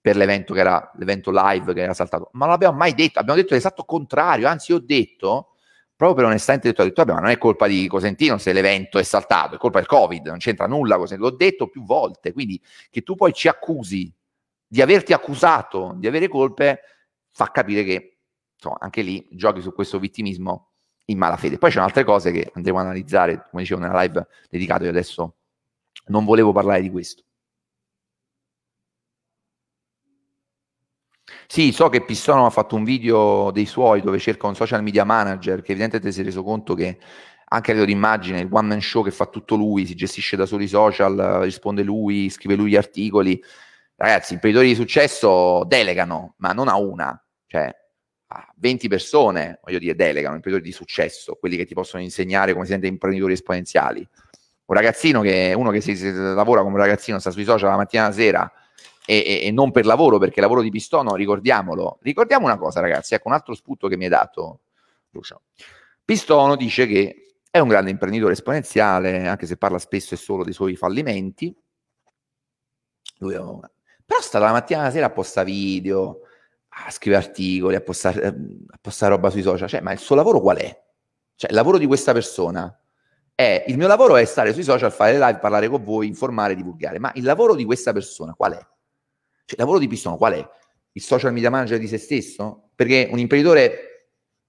per 0.00 0.16
l'evento 0.16 0.54
che 0.54 0.60
era 0.60 0.90
l'evento 0.96 1.30
live 1.30 1.74
che 1.74 1.82
era 1.82 1.94
saltato, 1.94 2.30
ma 2.32 2.46
non 2.46 2.54
l'abbiamo 2.54 2.76
mai 2.76 2.94
detto, 2.94 3.18
abbiamo 3.18 3.38
detto 3.38 3.54
l'esatto 3.54 3.84
contrario, 3.84 4.48
anzi 4.48 4.72
ho 4.72 4.78
detto 4.78 5.50
proprio 5.94 6.16
per 6.16 6.30
onestà 6.30 6.54
intellettuale, 6.54 6.88
ho 6.88 6.94
detto, 6.94 7.04
vabbè, 7.04 7.20
ma 7.20 7.26
non 7.26 7.36
è 7.36 7.38
colpa 7.38 7.66
di 7.66 7.86
Cosentino 7.86 8.38
se 8.38 8.54
l'evento 8.54 8.98
è 8.98 9.02
saltato, 9.02 9.56
è 9.56 9.58
colpa 9.58 9.78
del 9.78 9.86
Covid, 9.86 10.28
non 10.28 10.38
c'entra 10.38 10.66
nulla 10.66 10.96
Cosentino, 10.96 11.28
l'ho 11.28 11.36
detto 11.36 11.68
più 11.68 11.84
volte, 11.84 12.32
quindi 12.32 12.58
che 12.88 13.02
tu 13.02 13.14
poi 13.14 13.34
ci 13.34 13.48
accusi 13.48 14.10
di 14.66 14.80
averti 14.80 15.12
accusato 15.12 15.92
di 15.96 16.06
avere 16.06 16.28
colpe 16.28 16.80
fa 17.30 17.50
capire 17.50 17.84
che 17.84 18.09
insomma, 18.60 18.76
anche 18.80 19.00
lì 19.00 19.26
giochi 19.30 19.62
su 19.62 19.72
questo 19.72 19.98
vittimismo 19.98 20.72
in 21.06 21.18
malafede. 21.18 21.58
Poi 21.58 21.70
c'erano 21.70 21.88
altre 21.88 22.04
cose 22.04 22.30
che 22.30 22.50
andremo 22.54 22.78
a 22.78 22.82
analizzare, 22.82 23.46
come 23.50 23.62
dicevo 23.62 23.80
nella 23.80 24.00
live 24.02 24.26
dedicata, 24.50 24.84
io 24.84 24.90
adesso 24.90 25.36
non 26.06 26.24
volevo 26.24 26.52
parlare 26.52 26.82
di 26.82 26.90
questo. 26.90 27.24
Sì, 31.46 31.72
so 31.72 31.88
che 31.88 32.04
Pistono 32.04 32.46
ha 32.46 32.50
fatto 32.50 32.76
un 32.76 32.84
video 32.84 33.50
dei 33.50 33.66
suoi 33.66 34.02
dove 34.02 34.18
cerca 34.18 34.46
un 34.46 34.54
social 34.54 34.82
media 34.82 35.04
manager 35.04 35.62
che 35.62 35.72
evidentemente 35.72 36.12
si 36.12 36.20
è 36.20 36.24
reso 36.24 36.42
conto 36.42 36.74
che 36.74 36.98
anche 37.52 37.70
a 37.70 37.74
livello 37.74 37.92
di 37.92 37.96
immagine, 37.96 38.40
il 38.40 38.48
one 38.50 38.68
man 38.68 38.80
show 38.80 39.02
che 39.02 39.10
fa 39.10 39.26
tutto 39.26 39.56
lui, 39.56 39.84
si 39.84 39.96
gestisce 39.96 40.36
da 40.36 40.46
soli 40.46 40.64
i 40.64 40.68
social, 40.68 41.40
risponde 41.42 41.82
lui, 41.82 42.30
scrive 42.30 42.54
lui 42.54 42.70
gli 42.70 42.76
articoli. 42.76 43.42
Ragazzi, 43.96 44.34
imprenditori 44.34 44.68
di 44.70 44.76
successo 44.76 45.64
delegano, 45.66 46.34
ma 46.38 46.52
non 46.52 46.68
a 46.68 46.76
una, 46.76 47.20
cioè 47.46 47.74
a 48.32 48.52
20 48.56 48.88
persone, 48.88 49.58
voglio 49.62 49.78
dire, 49.78 49.94
delegano, 49.94 50.36
imprenditori 50.36 50.70
di 50.70 50.76
successo, 50.76 51.34
quelli 51.34 51.56
che 51.56 51.64
ti 51.64 51.74
possono 51.74 52.02
insegnare 52.02 52.52
come 52.52 52.64
si 52.64 52.70
sente 52.70 52.86
imprenditori 52.86 53.32
esponenziali. 53.32 54.06
Un 54.66 54.74
ragazzino 54.76 55.20
che, 55.20 55.52
uno 55.56 55.70
che 55.70 55.80
si, 55.80 55.96
si 55.96 56.12
lavora 56.12 56.60
come 56.60 56.74
un 56.74 56.80
ragazzino, 56.80 57.18
sta 57.18 57.32
sui 57.32 57.42
social 57.42 57.70
la 57.70 57.76
mattina 57.76 58.04
e 58.04 58.06
la 58.06 58.12
sera, 58.12 58.52
e, 59.04 59.40
e, 59.42 59.50
non 59.50 59.72
per 59.72 59.84
lavoro, 59.84 60.18
perché 60.18 60.40
lavoro 60.40 60.62
di 60.62 60.70
Pistono, 60.70 61.16
ricordiamolo. 61.16 61.98
Ricordiamo 62.02 62.46
una 62.46 62.56
cosa, 62.56 62.78
ragazzi, 62.78 63.14
ecco 63.14 63.26
un 63.26 63.34
altro 63.34 63.54
spunto 63.54 63.88
che 63.88 63.96
mi 63.96 64.04
hai 64.04 64.10
dato, 64.10 64.60
Lucio. 65.10 65.42
Pistono 66.04 66.54
dice 66.54 66.86
che 66.86 67.34
è 67.50 67.58
un 67.58 67.66
grande 67.66 67.90
imprenditore 67.90 68.34
esponenziale, 68.34 69.26
anche 69.26 69.46
se 69.46 69.56
parla 69.56 69.80
spesso 69.80 70.14
e 70.14 70.16
solo 70.16 70.44
dei 70.44 70.52
suoi 70.52 70.76
fallimenti. 70.76 71.52
Lui 73.18 73.34
è 73.34 73.40
un... 73.40 73.58
Però 74.06 74.20
sta 74.20 74.38
dalla 74.38 74.52
mattina 74.52 74.82
alla 74.82 74.90
sera 74.92 75.06
a 75.06 75.10
postare 75.10 75.50
video, 75.50 76.20
a 76.86 76.90
scrivere 76.90 77.24
articoli, 77.24 77.74
a 77.74 77.80
postare, 77.80 78.26
a 78.26 78.78
postare 78.80 79.14
roba 79.14 79.30
sui 79.30 79.42
social. 79.42 79.68
Cioè, 79.68 79.80
ma 79.80 79.92
il 79.92 79.98
suo 79.98 80.14
lavoro 80.14 80.40
qual 80.40 80.58
è? 80.58 80.82
Cioè, 81.34 81.50
il 81.50 81.56
lavoro 81.56 81.78
di 81.78 81.86
questa 81.86 82.12
persona 82.12 82.78
è... 83.34 83.64
Il 83.66 83.76
mio 83.76 83.86
lavoro 83.86 84.16
è 84.16 84.24
stare 84.24 84.52
sui 84.52 84.62
social, 84.62 84.92
fare 84.92 85.12
live, 85.14 85.38
parlare 85.38 85.68
con 85.68 85.82
voi, 85.82 86.06
informare, 86.06 86.54
divulgare. 86.54 86.98
Ma 86.98 87.10
il 87.14 87.24
lavoro 87.24 87.54
di 87.54 87.64
questa 87.64 87.92
persona 87.92 88.34
qual 88.34 88.52
è? 88.52 88.58
Cioè, 88.58 88.68
il 89.46 89.58
lavoro 89.58 89.78
di 89.78 89.88
Pistono 89.88 90.16
qual 90.16 90.34
è? 90.34 90.48
Il 90.92 91.02
social 91.02 91.32
media 91.32 91.50
manager 91.50 91.78
di 91.78 91.88
se 91.88 91.98
stesso? 91.98 92.70
Perché 92.74 93.08
un 93.10 93.18
imprenditore 93.18 93.90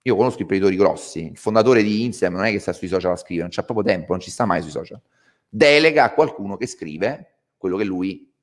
io 0.03 0.15
conosco 0.15 0.41
imprenditori 0.41 0.75
grossi, 0.75 1.27
il 1.27 1.37
fondatore 1.37 1.83
di 1.83 2.03
Instagram 2.05 2.39
non 2.39 2.47
è 2.47 2.51
che 2.51 2.59
sta 2.59 2.73
sui 2.73 2.87
social 2.87 3.11
a 3.11 3.15
scrivere, 3.15 3.47
non 3.47 3.55
c'ha 3.55 3.63
proprio 3.63 3.85
tempo, 3.85 4.13
non 4.13 4.19
ci 4.19 4.31
sta 4.31 4.45
mai 4.45 4.61
sui 4.61 4.71
social. 4.71 4.99
Delega 5.47 6.05
a 6.05 6.13
qualcuno 6.13 6.57
che 6.57 6.65
scrive 6.65 7.41
quello 7.57 7.77
che 7.77 7.83
lui 7.83 8.33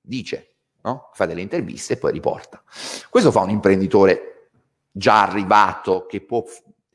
dice, 0.00 0.53
no? 0.84 1.10
fa 1.12 1.26
delle 1.26 1.40
interviste 1.40 1.94
e 1.94 1.96
poi 1.96 2.12
riporta. 2.12 2.62
Questo 3.10 3.30
fa 3.30 3.40
un 3.40 3.50
imprenditore 3.50 4.50
già 4.90 5.22
arrivato 5.22 6.06
che 6.06 6.20
può 6.20 6.44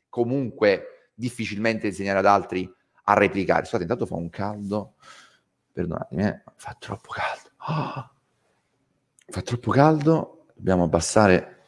comunque 0.08 1.10
difficilmente 1.14 1.88
insegnare 1.88 2.18
ad 2.18 2.26
altri 2.26 2.72
a 3.04 3.14
replicare. 3.14 3.64
Scusate, 3.64 3.82
intanto 3.82 4.06
fa 4.06 4.14
un 4.14 4.30
caldo, 4.30 4.94
perdonatemi, 5.72 6.22
eh, 6.24 6.42
fa 6.56 6.76
troppo 6.78 7.10
caldo. 7.10 7.50
Oh, 7.68 8.10
fa 9.30 9.42
troppo 9.42 9.70
caldo, 9.70 10.46
dobbiamo 10.54 10.84
abbassare 10.84 11.58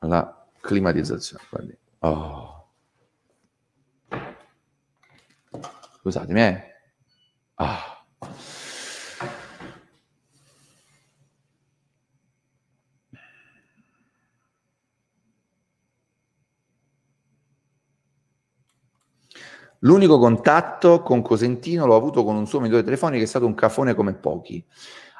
la 0.00 0.46
climatizzazione. 0.60 1.44
Guardi. 1.48 1.78
Oh. 2.00 2.68
Scusatemi, 6.00 6.40
eh. 6.40 6.64
Ah. 7.56 8.04
L'unico 19.80 20.18
contatto 20.18 21.02
con 21.02 21.22
Cosentino 21.22 21.86
l'ho 21.86 21.96
avuto 21.96 22.22
con 22.22 22.36
un 22.36 22.46
suo 22.46 22.58
venditore 22.58 22.84
telefonico 22.84 23.18
che 23.18 23.24
è 23.24 23.28
stato 23.28 23.46
un 23.46 23.54
cafone 23.54 23.94
come 23.94 24.12
pochi. 24.12 24.62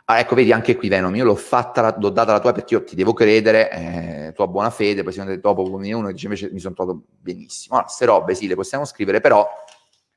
Ah, 0.05 0.19
ecco, 0.19 0.35
vedi, 0.35 0.53
anche 0.53 0.77
qui 0.77 0.89
Venom, 0.89 1.15
io 1.15 1.25
l'ho 1.25 1.37
fatta, 1.37 1.97
l'ho 1.99 2.11
data 2.11 2.33
la 2.33 2.41
tua 2.41 2.53
perché 2.53 2.75
io 2.75 2.85
ti 2.85 2.95
devo 2.95 3.13
credere, 3.13 3.71
eh, 3.71 4.33
tua 4.35 4.49
buona 4.49 4.69
fede, 4.71 5.03
poi 5.03 5.13
secondo 5.13 5.35
dopo 5.37 5.63
come 5.71 5.93
uno 5.93 6.11
dice 6.11 6.27
invece 6.27 6.51
mi 6.51 6.59
sono 6.59 6.75
trovato 6.75 7.05
benissimo. 7.21 7.75
Allora, 7.75 7.87
queste 7.87 8.05
robe 8.05 8.35
sì, 8.35 8.49
le 8.49 8.55
possiamo 8.55 8.85
scrivere, 8.85 9.21
però, 9.21 9.49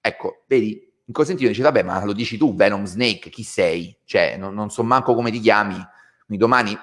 ecco, 0.01 0.43
vedi, 0.47 0.91
in 1.05 1.13
consentito 1.13 1.47
dice, 1.47 1.61
vabbè, 1.61 1.83
ma 1.83 2.03
lo 2.03 2.13
dici 2.13 2.37
tu, 2.37 2.55
Venom 2.55 2.85
Snake, 2.85 3.29
chi 3.29 3.43
sei? 3.43 3.95
Cioè, 4.03 4.35
non, 4.35 4.53
non 4.53 4.69
so 4.71 4.83
manco 4.83 5.13
come 5.13 5.31
ti 5.31 5.39
chiami, 5.39 5.75
quindi 6.25 6.43
domani, 6.43 6.77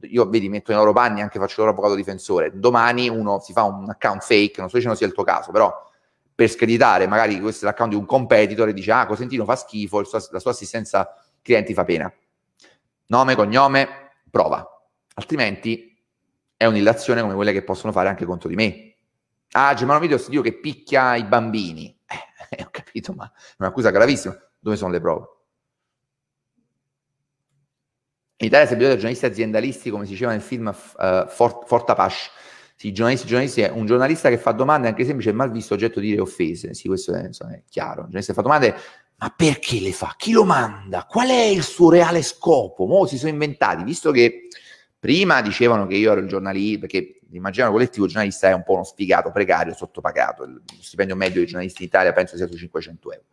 io, 0.00 0.28
vedi, 0.28 0.48
metto 0.48 0.72
nei 0.72 0.80
loro 0.80 0.92
panni, 0.92 1.22
anche 1.22 1.38
faccio 1.38 1.60
il 1.60 1.66
loro 1.66 1.70
avvocato 1.70 1.94
difensore, 1.94 2.50
domani 2.58 3.08
uno 3.08 3.38
si 3.38 3.52
fa 3.52 3.62
un 3.62 3.88
account 3.88 4.22
fake, 4.22 4.60
non 4.60 4.68
so 4.68 4.78
se 4.80 4.86
non 4.86 4.96
sia 4.96 5.06
il 5.06 5.14
tuo 5.14 5.24
caso, 5.24 5.50
però 5.50 5.72
per 6.36 6.48
screditare 6.48 7.08
magari 7.08 7.40
questo 7.40 7.64
è 7.64 7.68
l'account 7.68 7.90
di 7.90 7.98
un 7.98 8.06
competitor 8.06 8.68
e 8.68 8.72
dice, 8.72 8.92
ah, 8.92 9.06
Cosentino 9.06 9.44
fa 9.44 9.56
schifo, 9.56 10.04
suo, 10.04 10.24
la 10.30 10.38
sua 10.38 10.50
assistenza 10.52 11.12
clienti 11.42 11.74
fa 11.74 11.84
pena 11.84 12.12
nome, 13.06 13.34
cognome, 13.34 14.12
prova. 14.30 14.64
Altrimenti 15.14 15.94
è 16.56 16.64
un'illazione 16.64 17.20
come 17.20 17.34
quelle 17.34 17.52
che 17.52 17.62
possono 17.62 17.92
fare 17.92 18.08
anche 18.08 18.24
contro 18.24 18.48
di 18.48 18.54
me. 18.54 18.96
Ah, 19.52 19.74
Germano 19.74 20.00
Video 20.00 20.22
dio 20.28 20.42
che 20.42 20.58
picchia 20.58 21.16
i 21.16 21.24
bambini. 21.24 21.94
Eh, 22.48 22.62
ho 22.62 22.68
capito, 22.70 23.12
ma 23.12 23.24
è 23.24 23.54
un'accusa 23.58 23.90
gravissima. 23.90 24.38
Dove 24.60 24.76
sono 24.76 24.92
le 24.92 25.00
prove? 25.00 25.26
In 28.36 28.46
Italia 28.46 28.66
si 28.66 28.72
è 28.72 28.74
abituato 28.74 28.92
a 28.94 29.00
giornalisti 29.00 29.26
aziendalisti, 29.26 29.90
come 29.90 30.04
si 30.04 30.12
diceva 30.12 30.30
nel 30.30 30.42
film 30.42 30.68
uh, 30.68 31.26
Fort, 31.26 31.66
Fortapash. 31.66 32.30
Sì, 32.76 32.92
giornalisti, 32.92 33.26
giornalisti 33.26 33.62
è 33.62 33.70
un 33.70 33.86
giornalista 33.86 34.28
che 34.28 34.36
fa 34.36 34.52
domande 34.52 34.88
anche 34.88 35.04
semplici 35.04 35.30
e 35.30 35.32
mal 35.32 35.50
visto 35.50 35.74
oggetto 35.74 35.98
di 35.98 36.18
offese. 36.18 36.74
Sì, 36.74 36.88
questo 36.88 37.14
è, 37.14 37.24
insomma, 37.24 37.54
è 37.54 37.62
chiaro. 37.68 38.00
Un 38.00 38.10
giornalista 38.10 38.32
che 38.32 38.38
fa 38.38 38.42
domande 38.42 38.76
ma 39.18 39.32
perché 39.34 39.80
le 39.80 39.92
fa? 39.92 40.14
Chi 40.16 40.32
lo 40.32 40.44
manda? 40.44 41.06
Qual 41.08 41.28
è 41.28 41.44
il 41.44 41.62
suo 41.62 41.88
reale 41.88 42.20
scopo? 42.20 42.84
Mo 42.84 43.06
si 43.06 43.16
sono 43.16 43.30
inventati, 43.30 43.82
visto 43.82 44.10
che 44.10 44.48
prima 44.98 45.40
dicevano 45.40 45.86
che 45.86 45.94
io 45.94 46.12
ero 46.12 46.20
il 46.20 46.28
giornalista, 46.28 46.80
perché 46.80 47.20
l'immaginario 47.30 47.72
collettivo 47.72 48.06
giornalista 48.06 48.48
è 48.48 48.52
un 48.52 48.62
po' 48.62 48.74
uno 48.74 48.84
sfigato, 48.84 49.30
precario, 49.30 49.72
sottopagato, 49.72 50.44
il 50.44 50.60
stipendio 50.80 51.16
medio 51.16 51.36
dei 51.36 51.46
giornalisti 51.46 51.82
in 51.82 51.88
Italia 51.88 52.12
penso 52.12 52.36
sia 52.36 52.46
su 52.46 52.56
500 52.58 53.12
euro. 53.12 53.24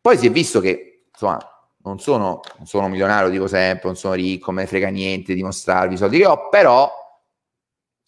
Poi 0.00 0.18
si 0.18 0.26
è 0.26 0.30
visto 0.32 0.58
che, 0.58 1.04
insomma, 1.12 1.38
non 1.84 2.00
sono, 2.00 2.40
non 2.56 2.66
sono 2.66 2.88
milionario, 2.88 3.30
dico 3.30 3.46
sempre, 3.46 3.82
non 3.84 3.96
sono 3.96 4.14
ricco, 4.14 4.50
me 4.50 4.62
ne 4.62 4.68
frega 4.68 4.88
niente 4.88 5.34
di 5.34 5.44
mostrarvi 5.44 5.94
i 5.94 5.96
soldi 5.96 6.18
che 6.18 6.26
ho, 6.26 6.48
però 6.48 6.90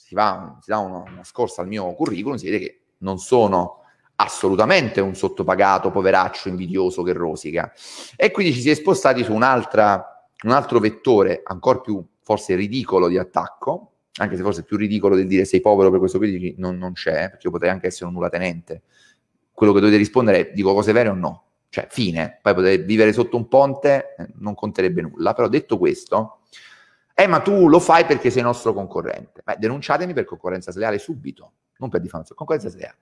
si, 0.06 0.14
va, 0.14 0.56
si 0.60 0.70
dà 0.70 0.78
una, 0.78 0.98
una 0.98 1.24
scorsa 1.24 1.62
al 1.62 1.66
mio 1.66 1.92
curriculum, 1.94 2.36
si 2.36 2.48
vede 2.48 2.58
che 2.64 2.80
non 2.98 3.18
sono 3.18 3.80
assolutamente 4.14 5.00
un 5.00 5.16
sottopagato, 5.16 5.90
poveraccio, 5.90 6.48
invidioso 6.48 7.02
che 7.02 7.12
rosica. 7.12 7.72
E 8.14 8.30
quindi 8.30 8.52
ci 8.52 8.60
si 8.60 8.70
è 8.70 8.74
spostati 8.74 9.24
su 9.24 9.34
un 9.34 9.42
altro 9.42 10.78
vettore 10.78 11.40
ancora 11.42 11.80
più 11.80 12.04
forse 12.22 12.54
ridicolo 12.54 13.08
di 13.08 13.18
attacco, 13.18 13.94
anche 14.18 14.36
se 14.36 14.42
forse 14.42 14.62
più 14.62 14.76
ridicolo 14.76 15.16
del 15.16 15.26
dire 15.26 15.44
sei 15.44 15.60
povero 15.60 15.90
per 15.90 15.98
questo 15.98 16.18
qui 16.18 16.54
non, 16.56 16.78
non 16.78 16.92
c'è, 16.92 17.28
perché 17.30 17.46
io 17.46 17.50
potrei 17.50 17.70
anche 17.70 17.88
essere 17.88 18.06
un 18.06 18.12
nulla 18.12 18.28
tenente. 18.28 18.82
Quello 19.50 19.72
che 19.72 19.80
dovete 19.80 19.98
rispondere 19.98 20.50
è 20.50 20.52
dico 20.52 20.72
cose 20.72 20.92
vere 20.92 21.08
o 21.08 21.14
no? 21.14 21.42
Cioè, 21.68 21.88
fine. 21.90 22.38
Poi 22.40 22.54
potete 22.54 22.84
vivere 22.84 23.12
sotto 23.12 23.36
un 23.36 23.48
ponte, 23.48 24.14
eh, 24.16 24.28
non 24.36 24.54
conterebbe 24.54 25.02
nulla. 25.02 25.34
Però 25.34 25.48
detto 25.48 25.78
questo, 25.78 26.35
eh, 27.18 27.26
ma 27.26 27.40
tu 27.40 27.66
lo 27.66 27.80
fai 27.80 28.04
perché 28.04 28.28
sei 28.28 28.42
nostro 28.42 28.74
concorrente. 28.74 29.40
Beh, 29.42 29.56
denunciatemi 29.58 30.12
per 30.12 30.26
concorrenza 30.26 30.70
sleale 30.70 30.98
subito, 30.98 31.52
non 31.78 31.88
per 31.88 32.02
diffamazione, 32.02 32.36
concorrenza 32.36 32.68
sleale. 32.68 32.98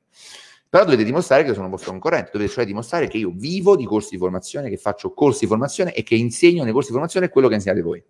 Però 0.68 0.84
dovete 0.84 1.02
dimostrare 1.02 1.42
che 1.42 1.52
sono 1.52 1.64
un 1.64 1.72
vostro 1.72 1.90
concorrente, 1.90 2.30
dovete 2.32 2.52
cioè 2.52 2.64
dimostrare 2.64 3.08
che 3.08 3.16
io 3.18 3.32
vivo 3.34 3.74
di 3.74 3.84
corsi 3.84 4.10
di 4.10 4.18
formazione, 4.18 4.68
che 4.68 4.76
faccio 4.76 5.12
corsi 5.12 5.40
di 5.40 5.46
formazione 5.48 5.92
e 5.92 6.04
che 6.04 6.14
insegno 6.14 6.62
nei 6.62 6.72
corsi 6.72 6.88
di 6.88 6.94
formazione 6.94 7.28
quello 7.28 7.48
che 7.48 7.54
insegnate 7.54 7.82
voi. 7.82 8.04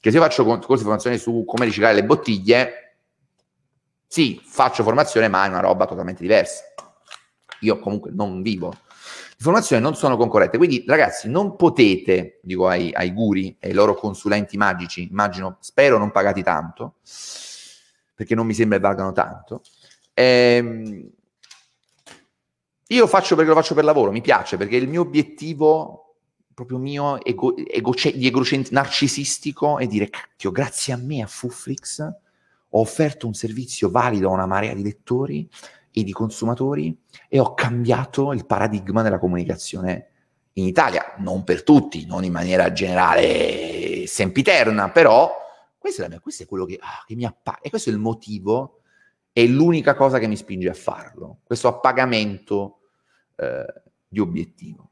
Che 0.00 0.10
se 0.10 0.16
io 0.16 0.22
faccio 0.22 0.42
corsi 0.42 0.64
di 0.68 0.82
formazione 0.84 1.18
su 1.18 1.44
come 1.46 1.66
riciclare 1.66 1.96
le 1.96 2.04
bottiglie, 2.04 2.96
sì, 4.06 4.40
faccio 4.42 4.82
formazione, 4.82 5.28
ma 5.28 5.44
è 5.44 5.48
una 5.48 5.60
roba 5.60 5.84
totalmente 5.84 6.22
diversa. 6.22 6.64
Io 7.60 7.78
comunque 7.78 8.10
non 8.10 8.40
vivo 8.40 8.74
di 9.42 9.48
formazione, 9.48 9.82
non 9.82 9.96
sono 9.96 10.16
concorrente. 10.16 10.56
Quindi, 10.56 10.84
ragazzi, 10.86 11.28
non 11.28 11.56
potete, 11.56 12.38
dico 12.42 12.68
ai, 12.68 12.92
ai 12.94 13.12
guri 13.12 13.56
e 13.58 13.68
ai 13.68 13.74
loro 13.74 13.94
consulenti 13.94 14.56
magici, 14.56 15.08
immagino, 15.10 15.56
spero 15.58 15.98
non 15.98 16.12
pagati 16.12 16.42
tanto, 16.42 16.94
perché 18.14 18.36
non 18.36 18.46
mi 18.46 18.54
sembra 18.54 18.78
che 18.78 18.84
valgano 18.84 19.12
tanto. 19.12 19.62
Ehm, 20.14 21.10
io 22.86 23.06
faccio 23.06 23.34
perché 23.34 23.50
lo 23.50 23.56
faccio 23.56 23.74
per 23.74 23.84
lavoro, 23.84 24.12
mi 24.12 24.20
piace, 24.20 24.56
perché 24.56 24.76
il 24.76 24.88
mio 24.88 25.00
obiettivo, 25.00 26.14
proprio 26.54 26.78
mio, 26.78 27.22
ego, 27.24 27.56
ego, 27.56 27.94
di 28.14 28.26
egocent- 28.26 28.70
narcisistico, 28.70 29.78
è 29.78 29.86
dire, 29.86 30.08
cacchio, 30.08 30.52
grazie 30.52 30.92
a 30.92 30.96
me, 30.96 31.22
a 31.22 31.26
Fuflix, 31.26 32.00
ho 32.74 32.80
offerto 32.80 33.26
un 33.26 33.34
servizio 33.34 33.90
valido 33.90 34.28
a 34.28 34.32
una 34.32 34.46
marea 34.46 34.72
di 34.72 34.82
lettori 34.82 35.48
e 35.92 36.02
di 36.02 36.12
consumatori 36.12 36.98
e 37.28 37.38
ho 37.38 37.54
cambiato 37.54 38.32
il 38.32 38.46
paradigma 38.46 39.02
della 39.02 39.18
comunicazione 39.18 40.08
in 40.54 40.64
Italia, 40.64 41.14
non 41.18 41.44
per 41.44 41.62
tutti, 41.62 42.06
non 42.06 42.24
in 42.24 42.32
maniera 42.32 42.72
generale 42.72 44.06
sempiterna, 44.06 44.90
però 44.90 45.30
questo 45.78 46.04
è, 46.04 46.08
mia, 46.08 46.20
questo 46.20 46.42
è 46.42 46.46
quello 46.46 46.64
che, 46.64 46.78
ah, 46.80 47.04
che 47.06 47.14
mi 47.14 47.24
appare, 47.24 47.60
e 47.62 47.70
questo 47.70 47.90
è 47.90 47.92
il 47.92 47.98
motivo, 47.98 48.80
è 49.32 49.44
l'unica 49.46 49.94
cosa 49.94 50.18
che 50.18 50.26
mi 50.26 50.36
spinge 50.36 50.68
a 50.68 50.74
farlo, 50.74 51.40
questo 51.44 51.68
appagamento 51.68 52.80
eh, 53.36 53.82
di 54.06 54.20
obiettivo. 54.20 54.90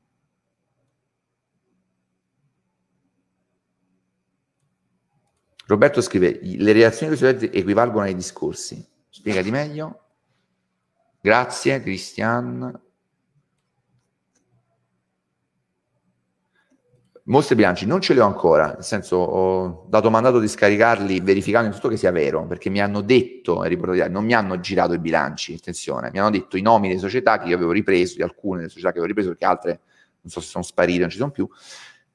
Roberto 5.67 6.01
scrive, 6.01 6.41
le 6.43 6.73
reazioni 6.73 7.15
dei 7.15 7.17
studenti 7.17 7.57
equivalgono 7.57 8.05
ai 8.05 8.15
discorsi. 8.17 8.85
Spiegati 9.09 9.53
meglio. 9.53 10.10
Grazie, 11.23 11.83
Cristian. 11.83 12.81
Mostre 17.25 17.55
bilanci 17.55 17.85
non 17.85 18.01
ce 18.01 18.15
li 18.15 18.19
ho 18.19 18.27
ancora, 18.27 18.73
nel 18.73 18.83
senso 18.83 19.17
ho 19.17 19.87
dato 19.89 20.11
mandato 20.11 20.41
di 20.41 20.49
scaricarli 20.49 21.21
verificando 21.21 21.73
tutto 21.75 21.89
che 21.89 21.99
sia 21.99 22.11
vero, 22.11 22.47
perché 22.47 22.71
mi 22.71 22.81
hanno 22.81 23.03
detto, 23.03 23.63
non 24.09 24.25
mi 24.25 24.33
hanno 24.33 24.59
girato 24.59 24.95
i 24.95 24.99
bilanci, 24.99 25.55
attenzione, 25.55 26.11
mi 26.11 26.19
hanno 26.19 26.31
detto 26.31 26.57
i 26.57 26.63
nomi 26.63 26.89
delle 26.89 26.99
società 26.99 27.39
che 27.39 27.49
io 27.49 27.55
avevo 27.55 27.71
ripreso, 27.71 28.17
di 28.17 28.23
alcune 28.23 28.57
delle 28.57 28.71
società 28.71 28.89
che 28.91 28.99
avevo 28.99 29.07
ripreso, 29.07 29.29
perché 29.29 29.45
altre 29.45 29.81
non 30.23 30.33
so 30.33 30.41
se 30.41 30.49
sono 30.49 30.65
sparite, 30.65 31.01
non 31.01 31.11
ci 31.11 31.19
sono 31.19 31.31
più, 31.31 31.49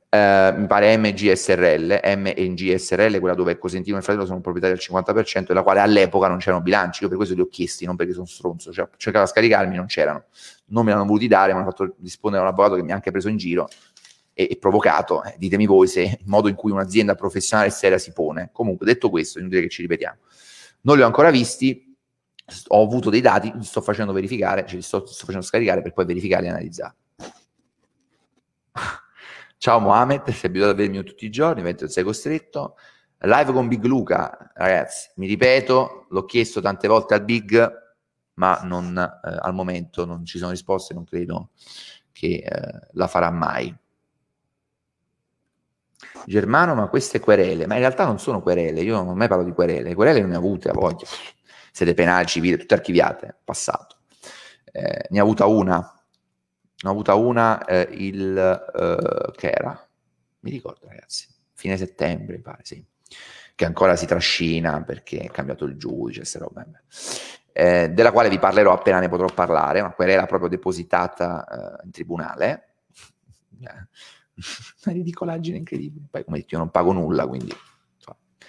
eh, 0.09 0.53
mi 0.55 0.67
pare 0.67 0.97
MGSRL, 0.97 1.99
MNGSRL, 2.03 3.19
quella 3.19 3.35
dove 3.35 3.57
Cosentino 3.57 3.97
e 3.97 4.01
Fratello 4.01 4.25
sono 4.25 4.41
proprietari 4.41 4.73
del 4.73 4.83
50%, 4.83 5.47
della 5.47 5.63
quale 5.63 5.79
all'epoca 5.79 6.27
non 6.27 6.37
c'erano 6.37 6.61
bilanci, 6.61 7.03
io 7.03 7.09
per 7.09 7.17
questo 7.17 7.35
li 7.35 7.41
ho 7.41 7.47
chiesti, 7.47 7.85
non 7.85 7.95
perché 7.95 8.13
sono 8.13 8.25
stronzo, 8.25 8.71
cioè, 8.71 8.87
cercavo 8.97 9.25
di 9.25 9.31
scaricarmi, 9.31 9.75
non 9.75 9.87
c'erano, 9.87 10.25
non 10.67 10.85
me 10.85 10.91
l'hanno 10.91 11.05
voluti 11.05 11.27
dare, 11.27 11.51
mi 11.51 11.59
hanno 11.59 11.69
fatto 11.69 11.95
rispondere 12.01 12.43
a 12.43 12.47
un 12.47 12.53
avvocato 12.53 12.75
che 12.75 12.83
mi 12.83 12.91
ha 12.91 12.95
anche 12.95 13.11
preso 13.11 13.29
in 13.29 13.37
giro, 13.37 13.67
e, 14.37 14.49
e 14.51 14.57
provocato, 14.57 15.23
eh, 15.23 15.35
ditemi 15.37 15.65
voi 15.65 15.87
se 15.87 16.01
il 16.01 16.25
modo 16.25 16.49
in 16.49 16.55
cui 16.55 16.69
un'azienda 16.69 17.15
professionale 17.15 17.69
seria 17.69 17.97
si 17.97 18.11
pone. 18.11 18.49
Comunque, 18.51 18.85
detto 18.85 19.09
questo, 19.09 19.39
inutile 19.39 19.61
che 19.61 19.69
ci 19.69 19.81
ripetiamo. 19.81 20.17
Non 20.81 20.97
li 20.97 21.03
ho 21.03 21.05
ancora 21.05 21.31
visti, 21.31 21.95
ho 22.67 22.83
avuto 22.83 23.09
dei 23.09 23.21
dati, 23.21 23.51
li 23.55 23.63
sto 23.63 23.81
facendo 23.81 24.11
verificare, 24.11 24.65
ce 24.67 24.75
li 24.75 24.81
sto, 24.81 25.05
sto 25.05 25.25
facendo 25.25 25.45
scaricare 25.45 25.81
per 25.81 25.93
poi 25.93 26.05
verificare 26.05 26.45
e 26.45 26.49
analizzare. 26.49 26.95
Ciao 29.65 29.79
Mohamed, 29.79 30.29
sei 30.29 30.51
abituato 30.51 30.73
a 30.73 30.75
vedermi 30.75 31.03
tutti 31.03 31.25
i 31.25 31.31
giorni, 31.31 31.63
mentre 31.63 31.89
sei 31.89 32.03
costretto. 32.03 32.75
Live 33.21 33.51
con 33.51 33.67
Big 33.67 33.83
Luca, 33.83 34.51
ragazzi, 34.53 35.09
mi 35.15 35.25
ripeto, 35.25 36.05
l'ho 36.07 36.25
chiesto 36.25 36.61
tante 36.61 36.87
volte 36.87 37.15
al 37.15 37.23
Big, 37.23 37.73
ma 38.35 38.59
non, 38.61 38.95
eh, 38.95 39.37
al 39.41 39.55
momento 39.55 40.05
non 40.05 40.23
ci 40.23 40.37
sono 40.37 40.51
risposte, 40.51 40.93
non 40.93 41.03
credo 41.03 41.49
che 42.11 42.43
eh, 42.45 42.87
la 42.91 43.07
farà 43.07 43.31
mai. 43.31 43.75
Germano, 46.27 46.75
ma 46.75 46.87
queste 46.87 47.19
querele, 47.19 47.65
ma 47.65 47.73
in 47.73 47.79
realtà 47.79 48.05
non 48.05 48.19
sono 48.19 48.43
querele, 48.43 48.81
io 48.81 49.01
non 49.01 49.17
mai 49.17 49.27
parlo 49.27 49.43
di 49.43 49.51
querele, 49.51 49.95
querele 49.95 50.19
non 50.21 50.29
ne 50.29 50.35
ho 50.35 50.39
avute 50.41 50.69
a 50.69 50.73
volte, 50.73 51.07
sede 51.71 51.95
penali, 51.95 52.27
civile, 52.27 52.57
tutte 52.57 52.75
archiviate, 52.75 53.35
passato. 53.43 53.95
Eh, 54.71 55.07
ne 55.09 55.19
ho 55.19 55.23
avuta 55.23 55.47
una, 55.47 55.94
ho 56.87 56.91
avuta 56.91 57.15
una 57.15 57.63
eh, 57.65 57.87
il, 57.91 58.37
eh, 58.37 59.31
che 59.35 59.49
era, 59.49 59.87
mi 60.39 60.51
ricordo 60.51 60.87
ragazzi, 60.87 61.27
fine 61.53 61.77
settembre, 61.77 62.37
mi 62.37 62.41
pare, 62.41 62.61
sì, 62.63 62.83
che 63.55 63.65
ancora 63.65 63.95
si 63.95 64.05
trascina 64.05 64.83
perché 64.83 65.19
è 65.19 65.29
cambiato 65.29 65.65
il 65.65 65.77
giudice, 65.77 66.19
queste 66.19 66.39
robe. 66.39 66.83
Eh, 67.51 67.89
della 67.89 68.11
quale 68.11 68.27
vi 68.29 68.37
parlerò 68.37 68.73
appena 68.73 68.99
ne 68.99 69.07
potrò 69.07 69.27
parlare, 69.33 69.81
ma 69.81 69.91
quella 69.91 70.11
era 70.11 70.25
proprio 70.25 70.49
depositata 70.49 71.45
eh, 71.79 71.85
in 71.85 71.91
tribunale 71.91 72.73
una 73.59 73.87
ridicolaggine 74.83 75.57
incredibile. 75.57 76.07
Poi, 76.09 76.23
come 76.23 76.37
detto, 76.37 76.55
io 76.55 76.59
non 76.59 76.71
pago 76.71 76.91
nulla, 76.91 77.25
quindi 77.25 77.53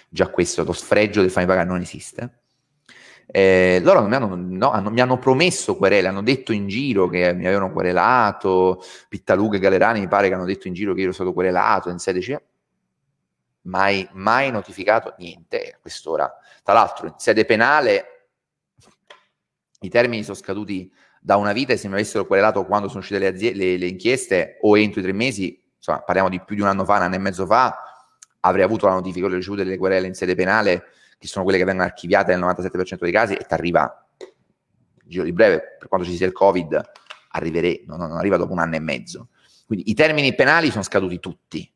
già 0.09 0.29
questo, 0.29 0.63
lo 0.63 0.73
sfregio 0.73 1.21
del 1.21 1.31
farmi 1.31 1.49
pagare 1.49 1.67
non 1.67 1.81
esiste. 1.81 2.41
Eh, 3.29 3.81
loro 3.83 4.07
mi 4.07 4.15
hanno, 4.15 4.35
no, 4.35 4.71
hanno, 4.71 4.89
mi 4.89 5.01
hanno, 5.01 5.19
promesso 5.19 5.75
querele, 5.75 6.07
hanno 6.07 6.23
detto 6.23 6.53
in 6.53 6.67
giro 6.67 7.09
che 7.09 7.33
mi 7.33 7.45
avevano 7.45 7.73
querelato, 7.73 8.81
Pittaluga 9.09 9.57
e 9.57 9.59
Galerani 9.59 9.99
mi 9.99 10.07
pare 10.07 10.29
che 10.29 10.33
hanno 10.33 10.45
detto 10.45 10.67
in 10.67 10.73
giro 10.73 10.93
che 10.93 10.99
io 10.99 11.05
ero 11.05 11.13
stato 11.13 11.33
querelato 11.33 11.89
in 11.89 11.99
sede 11.99 12.21
CIE. 12.21 12.45
Mai, 13.63 14.07
mai 14.13 14.49
notificato 14.49 15.13
niente 15.17 15.73
a 15.75 15.77
quest'ora. 15.81 16.33
Tra 16.63 16.73
l'altro, 16.73 17.07
in 17.07 17.13
sede 17.17 17.43
penale 17.43 18.29
i 19.81 19.89
termini 19.89 20.23
sono 20.23 20.37
scaduti 20.37 20.89
da 21.19 21.35
una 21.35 21.51
vita 21.51 21.73
e 21.73 21.77
se 21.77 21.87
mi 21.87 21.95
avessero 21.95 22.25
querelato 22.25 22.65
quando 22.65 22.87
sono 22.87 22.99
uscite 22.99 23.19
le, 23.19 23.27
aziende, 23.27 23.57
le, 23.57 23.77
le 23.77 23.87
inchieste 23.87 24.57
o 24.61 24.77
entro 24.77 25.01
i 25.01 25.03
tre 25.03 25.11
mesi 25.11 25.61
insomma, 25.75 25.99
parliamo 26.01 26.29
di 26.29 26.41
più 26.41 26.55
di 26.55 26.61
un 26.61 26.67
anno 26.67 26.85
fa, 26.85 26.95
un 26.95 27.03
anno 27.03 27.15
e 27.15 27.19
mezzo 27.19 27.45
fa, 27.45 27.77
avrei 28.41 28.63
avuto 28.63 28.87
la 28.87 28.93
notifica, 28.93 29.25
ho 29.25 29.29
ricevuto 29.29 29.63
delle 29.63 29.77
querele 29.77 30.07
in 30.07 30.13
sede 30.13 30.35
penale, 30.35 30.85
che 31.17 31.27
sono 31.27 31.43
quelle 31.43 31.59
che 31.59 31.65
vengono 31.65 31.87
archiviate 31.87 32.35
nel 32.35 32.43
97% 32.43 32.97
dei 32.99 33.11
casi, 33.11 33.33
e 33.33 33.45
ti 33.45 33.53
arriva, 33.53 34.07
giro 35.03 35.23
di 35.23 35.33
breve, 35.33 35.75
per 35.79 35.87
quanto 35.87 36.07
ci 36.07 36.15
sia 36.15 36.27
il 36.27 36.33
Covid, 36.33 36.81
arriverei, 37.29 37.83
non, 37.87 37.99
non 37.99 38.17
arriva 38.17 38.37
dopo 38.37 38.53
un 38.53 38.59
anno 38.59 38.75
e 38.75 38.79
mezzo. 38.79 39.29
Quindi 39.65 39.89
i 39.89 39.93
termini 39.93 40.33
penali 40.35 40.69
sono 40.69 40.83
scaduti 40.83 41.19
tutti. 41.19 41.69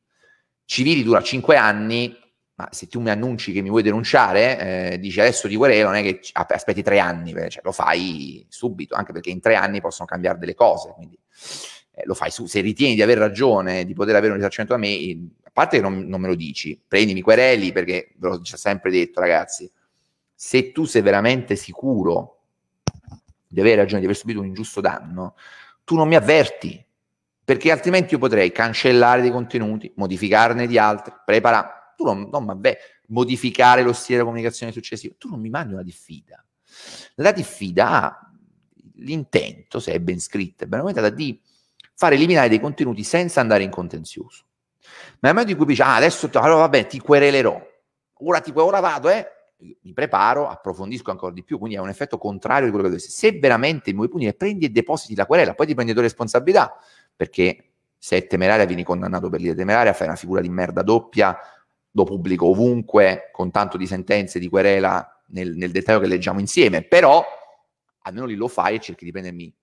Civili 0.65 1.03
dura 1.03 1.21
5 1.21 1.57
anni, 1.57 2.17
ma 2.55 2.69
se 2.71 2.87
tu 2.87 3.01
mi 3.01 3.09
annunci 3.09 3.51
che 3.51 3.61
mi 3.61 3.69
vuoi 3.69 3.81
denunciare, 3.81 4.93
eh, 4.93 4.99
dici 4.99 5.19
adesso 5.19 5.47
ti 5.47 5.55
querelo, 5.55 5.89
non 5.89 5.95
è 5.95 6.03
che 6.03 6.21
aspetti 6.33 6.83
tre 6.83 6.99
anni, 6.99 7.31
cioè, 7.31 7.61
lo 7.63 7.71
fai 7.71 8.45
subito, 8.47 8.95
anche 8.95 9.11
perché 9.11 9.29
in 9.29 9.41
tre 9.41 9.55
anni 9.55 9.81
possono 9.81 10.07
cambiare 10.07 10.37
delle 10.37 10.53
cose. 10.53 10.93
Quindi 10.95 11.17
eh, 11.91 12.03
lo 12.05 12.13
fai 12.13 12.31
su, 12.31 12.45
se 12.45 12.61
ritieni 12.61 12.95
di 12.95 13.01
aver 13.01 13.17
ragione, 13.17 13.83
di 13.83 13.93
poter 13.93 14.15
avere 14.15 14.31
un 14.31 14.37
risarcimento 14.37 14.73
da 14.73 14.79
me, 14.79 14.89
a 15.51 15.53
parte 15.53 15.77
che 15.77 15.83
non, 15.83 16.07
non 16.07 16.21
me 16.21 16.29
lo 16.29 16.35
dici, 16.35 16.81
prendimi 16.87 17.19
quereli 17.21 17.73
perché 17.73 18.13
ve 18.15 18.29
l'ho 18.29 18.39
già 18.39 18.55
sempre 18.55 18.89
detto 18.89 19.19
ragazzi, 19.19 19.69
se 20.33 20.71
tu 20.71 20.85
sei 20.85 21.01
veramente 21.01 21.57
sicuro 21.57 22.45
di 23.47 23.59
avere 23.59 23.75
ragione 23.75 23.99
di 23.99 24.05
aver 24.05 24.17
subito 24.17 24.39
un 24.39 24.45
ingiusto 24.45 24.79
danno, 24.79 25.35
tu 25.83 25.95
non 25.95 26.07
mi 26.07 26.15
avverti, 26.15 26.83
perché 27.43 27.69
altrimenti 27.69 28.13
io 28.13 28.19
potrei 28.19 28.53
cancellare 28.53 29.21
dei 29.21 29.29
contenuti, 29.29 29.91
modificarne 29.97 30.67
di 30.67 30.77
altri, 30.77 31.13
preparare, 31.25 31.93
tu 31.97 32.05
non, 32.05 32.29
non 32.31 32.45
vabbè, 32.45 32.77
modificare 33.07 33.83
lo 33.83 33.91
stile 33.91 34.19
della 34.19 34.29
comunicazione 34.29 34.71
successiva, 34.71 35.13
tu 35.17 35.27
non 35.27 35.41
mi 35.41 35.49
mandi 35.49 35.73
una 35.73 35.83
diffida. 35.83 36.43
La 37.15 37.33
diffida 37.33 37.89
ha 37.89 38.31
l'intento, 38.95 39.81
se 39.81 39.91
è 39.91 39.99
ben 39.99 40.21
scritta, 40.21 40.65
ben 40.65 40.79
aumentata, 40.79 41.09
di 41.09 41.37
fare 41.93 42.15
eliminare 42.15 42.47
dei 42.47 42.61
contenuti 42.61 43.03
senza 43.03 43.41
andare 43.41 43.63
in 43.63 43.69
contenzioso. 43.69 44.45
Ma 45.19 45.29
nel 45.29 45.33
momento 45.33 45.51
in 45.51 45.57
cui 45.57 45.65
dici, 45.65 45.81
ah, 45.81 45.95
adesso 45.95 46.29
allora 46.33 46.61
vabbè, 46.61 46.87
ti 46.87 46.99
querelerò, 46.99 47.61
ora, 48.19 48.39
ti, 48.39 48.51
ora 48.55 48.79
vado, 48.79 49.09
eh, 49.09 49.27
mi 49.81 49.93
preparo, 49.93 50.47
approfondisco 50.47 51.11
ancora 51.11 51.31
di 51.31 51.43
più, 51.43 51.57
quindi 51.57 51.77
ha 51.77 51.81
un 51.81 51.89
effetto 51.89 52.17
contrario 52.17 52.65
di 52.65 52.71
quello 52.71 52.85
che 52.85 52.93
dovessi. 52.95 53.11
Se 53.11 53.31
veramente 53.39 53.91
mi 53.91 53.97
vuoi 53.97 54.09
punire, 54.09 54.33
prendi 54.33 54.65
e 54.65 54.69
depositi 54.69 55.15
la 55.15 55.25
querela, 55.25 55.53
poi 55.53 55.67
ti 55.67 55.73
prendi 55.73 55.93
le 55.93 56.01
responsabilità, 56.01 56.75
perché 57.15 57.65
se 57.97 58.17
è 58.17 58.27
temeraria 58.27 58.65
vieni 58.65 58.83
condannato 58.83 59.29
per 59.29 59.39
l'idea 59.39 59.55
temeraria, 59.55 59.93
fai 59.93 60.07
una 60.07 60.15
figura 60.15 60.41
di 60.41 60.49
merda 60.49 60.81
doppia, 60.81 61.37
lo 61.91 62.03
pubblico 62.03 62.47
ovunque, 62.47 63.29
con 63.31 63.51
tanto 63.51 63.77
di 63.77 63.85
sentenze 63.85 64.39
di 64.39 64.49
querela 64.49 65.23
nel, 65.27 65.55
nel 65.55 65.71
dettaglio 65.71 65.99
che 65.99 66.07
leggiamo 66.07 66.39
insieme, 66.39 66.81
però 66.81 67.23
almeno 68.03 68.25
lì 68.25 68.35
lo 68.35 68.47
fai 68.47 68.75
e 68.75 68.79
cerchi 68.79 69.05
di 69.05 69.11
prendermi 69.11 69.53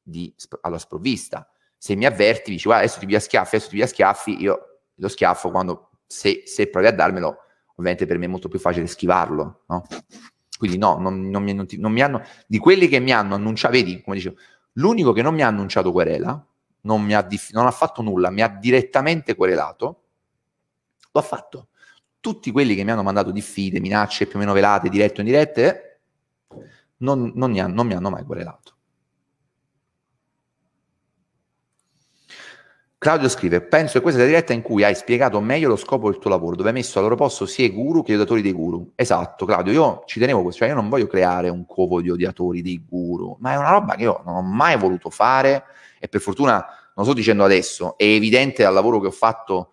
di, 0.00 0.32
alla 0.60 0.78
sprovvista. 0.78 1.48
Se 1.76 1.96
mi 1.96 2.04
avverti, 2.04 2.50
dici 2.50 2.64
guarda 2.64 2.84
adesso 2.84 3.00
ti 3.00 3.06
via 3.06 3.18
schiaffi, 3.18 3.56
adesso 3.56 3.70
ti 3.70 3.76
via 3.76 3.86
schiaffi, 3.86 4.40
io 4.40 4.69
lo 5.00 5.08
schiaffo 5.08 5.50
quando, 5.50 5.90
se, 6.06 6.42
se 6.46 6.68
provi 6.68 6.86
a 6.86 6.92
darmelo, 6.92 7.36
ovviamente 7.76 8.06
per 8.06 8.18
me 8.18 8.26
è 8.26 8.28
molto 8.28 8.48
più 8.48 8.58
facile 8.58 8.86
schivarlo, 8.86 9.62
no? 9.66 9.86
Quindi 10.58 10.76
no, 10.76 10.98
non, 10.98 11.30
non, 11.30 11.42
mi, 11.42 11.54
non, 11.54 11.66
non, 11.78 11.90
mi, 11.90 12.02
hanno, 12.02 12.22
di 12.46 12.58
quelli 12.58 12.86
che 12.86 13.00
mi 13.00 13.12
hanno 13.12 13.34
annunciato, 13.34 13.72
vedi, 13.72 14.02
come 14.02 14.16
dicevo, 14.16 14.36
l'unico 14.72 15.12
che 15.12 15.22
non 15.22 15.34
mi 15.34 15.42
ha 15.42 15.46
annunciato 15.46 15.90
querela, 15.90 16.46
non, 16.82 17.02
mi 17.02 17.14
ha, 17.14 17.26
non 17.52 17.66
ha 17.66 17.70
fatto 17.70 18.02
nulla, 18.02 18.30
mi 18.30 18.42
ha 18.42 18.48
direttamente 18.48 19.34
querelato, 19.34 20.02
l'ho 21.10 21.22
fatto. 21.22 21.68
Tutti 22.20 22.50
quelli 22.50 22.74
che 22.74 22.84
mi 22.84 22.90
hanno 22.90 23.02
mandato 23.02 23.30
diffide, 23.30 23.80
minacce 23.80 24.26
più 24.26 24.36
o 24.36 24.38
meno 24.40 24.52
velate, 24.52 24.90
dirette 24.90 25.20
o 25.20 25.24
indirette, 25.24 26.00
non, 26.98 27.32
non, 27.34 27.58
hanno, 27.58 27.74
non 27.74 27.86
mi 27.86 27.94
hanno 27.94 28.10
mai 28.10 28.24
querelato. 28.24 28.74
Claudio 33.00 33.30
scrive: 33.30 33.62
Penso 33.62 33.94
che 33.94 34.00
questa 34.02 34.20
sia 34.20 34.28
la 34.28 34.34
diretta 34.34 34.52
in 34.52 34.60
cui 34.60 34.84
hai 34.84 34.94
spiegato 34.94 35.40
meglio 35.40 35.68
lo 35.68 35.76
scopo 35.76 36.10
del 36.10 36.20
tuo 36.20 36.28
lavoro, 36.28 36.54
dove 36.54 36.68
hai 36.68 36.74
messo 36.74 36.98
al 36.98 37.04
loro 37.04 37.16
posto 37.16 37.46
sia 37.46 37.64
i 37.64 37.70
guru 37.70 38.02
che 38.02 38.12
gli 38.12 38.14
odiatori 38.16 38.42
dei 38.42 38.52
guru. 38.52 38.92
Esatto, 38.94 39.46
Claudio, 39.46 39.72
io 39.72 40.02
ci 40.04 40.20
tenevo 40.20 40.42
questo, 40.42 40.60
cioè 40.60 40.68
io 40.68 40.74
non 40.74 40.90
voglio 40.90 41.06
creare 41.06 41.48
un 41.48 41.64
covo 41.64 42.02
di 42.02 42.10
odiatori 42.10 42.60
dei 42.60 42.84
guru, 42.86 43.38
ma 43.40 43.52
è 43.52 43.56
una 43.56 43.70
roba 43.70 43.94
che 43.94 44.02
io 44.02 44.20
non 44.26 44.34
ho 44.34 44.42
mai 44.42 44.76
voluto 44.76 45.08
fare 45.08 45.64
e 45.98 46.08
per 46.08 46.20
fortuna 46.20 46.56
non 46.56 46.92
lo 46.94 47.04
sto 47.04 47.14
dicendo 47.14 47.42
adesso, 47.42 47.96
è 47.96 48.04
evidente 48.04 48.64
dal 48.64 48.74
lavoro 48.74 49.00
che 49.00 49.06
ho 49.06 49.12
fatto 49.12 49.72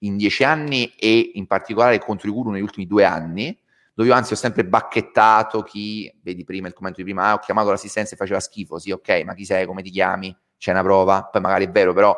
in 0.00 0.18
dieci 0.18 0.44
anni 0.44 0.92
e 0.98 1.30
in 1.36 1.46
particolare 1.46 1.98
contro 1.98 2.28
i 2.28 2.32
guru 2.32 2.50
negli 2.50 2.60
ultimi 2.60 2.86
due 2.86 3.04
anni, 3.04 3.58
dove 3.94 4.10
io 4.10 4.14
anzi 4.14 4.34
ho 4.34 4.36
sempre 4.36 4.66
bacchettato 4.66 5.62
chi, 5.62 6.14
vedi 6.20 6.44
prima 6.44 6.68
il 6.68 6.74
commento 6.74 6.98
di 6.98 7.04
prima, 7.04 7.30
ah, 7.30 7.32
ho 7.32 7.38
chiamato 7.38 7.70
l'assistenza 7.70 8.12
e 8.12 8.18
faceva 8.18 8.40
schifo, 8.40 8.78
sì 8.78 8.90
ok, 8.90 9.22
ma 9.24 9.32
chi 9.32 9.46
sei, 9.46 9.64
come 9.64 9.80
ti 9.80 9.88
chiami, 9.88 10.36
c'è 10.58 10.72
una 10.72 10.82
prova, 10.82 11.22
poi 11.32 11.40
magari 11.40 11.64
è 11.64 11.70
vero, 11.70 11.94
però 11.94 12.14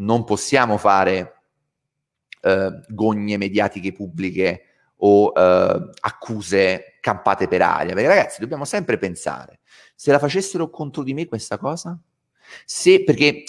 non 0.00 0.24
possiamo 0.24 0.76
fare 0.76 1.42
eh, 2.42 2.80
gogne 2.88 3.36
mediatiche 3.36 3.92
pubbliche 3.92 4.64
o 5.02 5.32
eh, 5.34 5.90
accuse 6.00 6.98
campate 7.00 7.48
per 7.48 7.62
aria, 7.62 7.94
perché 7.94 8.08
ragazzi 8.08 8.40
dobbiamo 8.40 8.64
sempre 8.64 8.98
pensare, 8.98 9.60
se 9.94 10.10
la 10.10 10.18
facessero 10.18 10.68
contro 10.68 11.02
di 11.02 11.14
me 11.14 11.26
questa 11.26 11.58
cosa, 11.58 11.98
se, 12.64 13.04
perché 13.04 13.44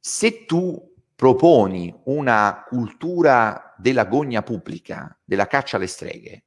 se 0.00 0.44
tu 0.44 0.92
proponi 1.14 1.94
una 2.04 2.64
cultura 2.66 3.74
della 3.76 4.04
gogna 4.04 4.42
pubblica, 4.42 5.16
della 5.24 5.46
caccia 5.46 5.76
alle 5.76 5.86
streghe, 5.86 6.44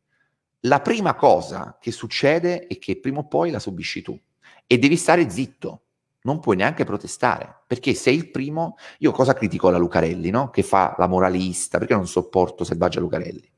la 0.62 0.82
prima 0.82 1.14
cosa 1.16 1.78
che 1.80 1.92
succede 1.92 2.68
è 2.68 2.78
che 2.78 3.00
prima 3.00 3.20
o 3.20 3.28
poi 3.28 3.52
la 3.52 3.60
subisci 3.60 4.02
tu 4.02 4.20
e 4.66 4.78
devi 4.78 4.98
stare 4.98 5.30
zitto, 5.30 5.84
non 6.28 6.42
puoi 6.42 6.58
neanche 6.58 6.84
protestare, 6.84 7.62
perché 7.66 7.94
sei 7.94 8.18
il 8.18 8.30
primo, 8.30 8.76
io 9.00 9.12
cosa 9.12 9.34
critico 9.34 9.70
la 9.70 9.78
Lucarelli, 9.78 10.30
no? 10.30 10.50
che 10.50 10.62
fa 10.62 10.94
la 10.98 11.08
moralista, 11.08 11.78
perché 11.78 11.94
non 11.94 12.06
sopporto 12.06 12.66
Selvaggia 12.66 13.00
Lucarelli? 13.00 13.50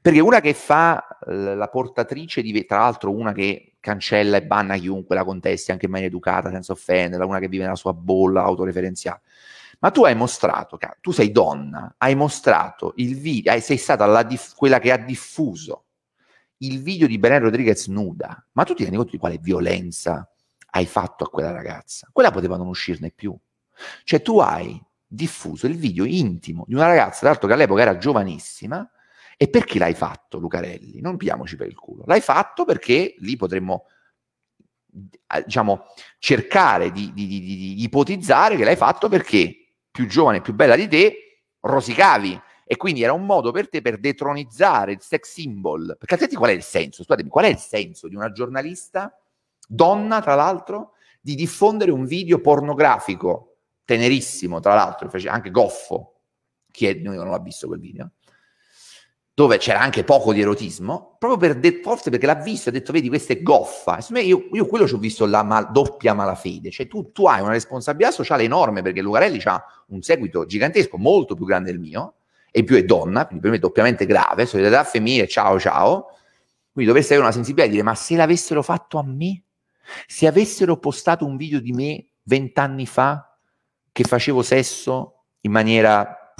Perché 0.00 0.18
una 0.18 0.40
che 0.40 0.54
fa 0.54 1.18
la 1.26 1.68
portatrice 1.68 2.40
di, 2.40 2.64
tra 2.64 2.78
l'altro 2.78 3.12
una 3.12 3.32
che 3.32 3.74
cancella 3.78 4.38
e 4.38 4.42
banna 4.42 4.76
chiunque 4.78 5.14
la 5.14 5.22
contesti, 5.22 5.70
anche 5.70 5.84
in 5.84 5.90
maniera 5.90 6.10
educata, 6.10 6.50
senza 6.50 6.72
offenderla, 6.72 7.26
una 7.26 7.38
che 7.38 7.48
vive 7.48 7.64
nella 7.64 7.76
sua 7.76 7.92
bolla 7.92 8.42
autoreferenziale. 8.42 9.20
Ma 9.80 9.90
tu 9.90 10.04
hai 10.04 10.14
mostrato, 10.14 10.78
tu 11.00 11.10
sei 11.10 11.30
donna, 11.30 11.94
hai 11.98 12.14
mostrato 12.14 12.94
il 12.96 13.16
video, 13.16 13.58
sei 13.60 13.76
stata 13.76 14.22
diff- 14.22 14.56
quella 14.56 14.78
che 14.78 14.92
ha 14.92 14.96
diffuso 14.96 15.84
il 16.58 16.80
video 16.80 17.06
di 17.06 17.18
Belen 17.18 17.40
Rodriguez 17.40 17.86
nuda. 17.88 18.44
Ma 18.52 18.64
tu 18.64 18.74
ti 18.74 18.82
rendi 18.82 18.96
conto 18.96 19.12
di 19.12 19.18
quale 19.18 19.38
violenza 19.38 20.31
hai 20.74 20.86
fatto 20.86 21.24
a 21.24 21.28
quella 21.28 21.52
ragazza? 21.52 22.08
Quella 22.12 22.30
poteva 22.30 22.56
non 22.56 22.66
uscirne 22.66 23.10
più. 23.10 23.36
Cioè 24.04 24.22
tu 24.22 24.38
hai 24.38 24.80
diffuso 25.06 25.66
il 25.66 25.76
video 25.76 26.04
intimo 26.04 26.64
di 26.66 26.74
una 26.74 26.86
ragazza, 26.86 27.20
tra 27.20 27.28
l'altro 27.28 27.48
che 27.48 27.54
all'epoca 27.54 27.82
era 27.82 27.98
giovanissima, 27.98 28.88
e 29.36 29.48
perché 29.48 29.78
l'hai 29.78 29.94
fatto, 29.94 30.38
Lucarelli? 30.38 31.00
Non 31.00 31.16
pigliamoci 31.16 31.56
per 31.56 31.66
il 31.66 31.74
culo. 31.74 32.04
L'hai 32.06 32.20
fatto 32.20 32.64
perché 32.64 33.14
lì 33.18 33.36
potremmo, 33.36 33.86
eh, 35.26 35.42
diciamo, 35.44 35.86
cercare 36.18 36.90
di, 36.90 37.12
di, 37.12 37.26
di, 37.26 37.40
di 37.40 37.82
ipotizzare 37.82 38.56
che 38.56 38.64
l'hai 38.64 38.76
fatto 38.76 39.08
perché 39.08 39.74
più 39.90 40.06
giovane 40.06 40.38
e 40.38 40.40
più 40.42 40.54
bella 40.54 40.76
di 40.76 40.88
te 40.88 41.44
rosicavi. 41.60 42.40
E 42.64 42.76
quindi 42.76 43.02
era 43.02 43.12
un 43.12 43.26
modo 43.26 43.50
per 43.50 43.68
te 43.68 43.82
per 43.82 43.98
detronizzare 43.98 44.92
il 44.92 45.02
sex 45.02 45.32
symbol. 45.32 45.96
Perché 45.98 46.14
altrimenti 46.14 46.36
qual 46.36 46.50
è 46.50 46.54
il 46.54 46.62
senso? 46.62 47.02
Scusatemi, 47.02 47.28
qual 47.28 47.44
è 47.44 47.48
il 47.48 47.58
senso 47.58 48.08
di 48.08 48.14
una 48.14 48.32
giornalista, 48.32 49.14
donna 49.68 50.20
tra 50.20 50.34
l'altro, 50.34 50.92
di 51.20 51.34
diffondere 51.34 51.90
un 51.90 52.04
video 52.04 52.40
pornografico, 52.40 53.56
tenerissimo 53.84 54.60
tra 54.60 54.74
l'altro, 54.74 55.10
anche 55.26 55.50
goffo, 55.50 56.20
chi 56.70 56.86
è 56.86 56.94
noi 56.94 57.16
non 57.16 57.30
l'ha 57.30 57.38
visto 57.38 57.66
quel 57.66 57.80
video, 57.80 58.10
dove 59.34 59.56
c'era 59.58 59.80
anche 59.80 60.04
poco 60.04 60.32
di 60.32 60.40
erotismo, 60.40 61.16
proprio 61.18 61.38
per 61.38 61.58
de- 61.58 61.80
forse 61.82 62.10
perché 62.10 62.26
l'ha 62.26 62.34
visto 62.34 62.68
e 62.68 62.72
ha 62.72 62.74
detto, 62.74 62.92
vedi, 62.92 63.08
questa 63.08 63.32
è 63.32 63.42
goffa. 63.42 63.98
Io, 64.20 64.48
io 64.52 64.66
quello 64.66 64.86
ci 64.86 64.94
ho 64.94 64.98
visto 64.98 65.24
la 65.26 65.42
mal- 65.42 65.70
doppia 65.70 66.12
malafede, 66.12 66.70
cioè 66.70 66.86
tu, 66.86 67.12
tu, 67.12 67.26
hai 67.26 67.40
una 67.40 67.52
responsabilità 67.52 68.10
sociale 68.10 68.44
enorme 68.44 68.82
perché 68.82 69.00
Lucarelli 69.00 69.40
ha 69.44 69.64
un 69.88 70.02
seguito 70.02 70.44
gigantesco, 70.44 70.98
molto 70.98 71.34
più 71.34 71.46
grande 71.46 71.70
del 71.70 71.80
mio, 71.80 72.14
e 72.50 72.64
più 72.64 72.76
è 72.76 72.84
donna, 72.84 73.24
quindi 73.24 73.40
per 73.42 73.50
me 73.50 73.56
è 73.56 73.60
doppiamente 73.60 74.04
grave, 74.04 74.44
solidarietà 74.44 74.84
femminile, 74.84 75.26
ciao 75.26 75.58
ciao, 75.58 76.08
quindi 76.70 76.90
dovresti 76.90 77.14
avere 77.14 77.28
una 77.28 77.34
sensibilità 77.34 77.68
di 77.68 77.76
dire, 77.76 77.84
ma 77.84 77.94
se 77.94 78.14
l'avessero 78.14 78.62
fatto 78.62 78.98
a 78.98 79.02
me, 79.02 79.42
se 80.06 80.26
avessero 80.26 80.78
postato 80.78 81.24
un 81.24 81.36
video 81.36 81.60
di 81.60 81.72
me 81.72 82.06
vent'anni 82.22 82.86
fa 82.86 83.36
che 83.90 84.04
facevo 84.04 84.42
sesso 84.42 85.24
in 85.40 85.52
maniera, 85.52 86.34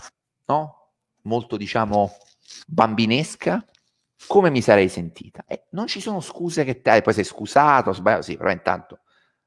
no? 0.47 0.91
Molto, 1.23 1.57
diciamo, 1.57 2.11
bambinesca, 2.67 3.65
come 4.27 4.51
mi 4.51 4.63
sarei 4.63 4.89
sentita? 4.89 5.45
Eh, 5.47 5.67
non 5.71 5.87
ci 5.87 6.01
sono 6.01 6.21
scuse 6.21 6.65
che 6.65 6.81
te, 6.81 7.03
poi 7.03 7.13
sei 7.13 7.25
scusato, 7.25 7.93
sbagliato, 7.93 8.23
sì, 8.23 8.37
però 8.37 8.51
intanto 8.51 9.01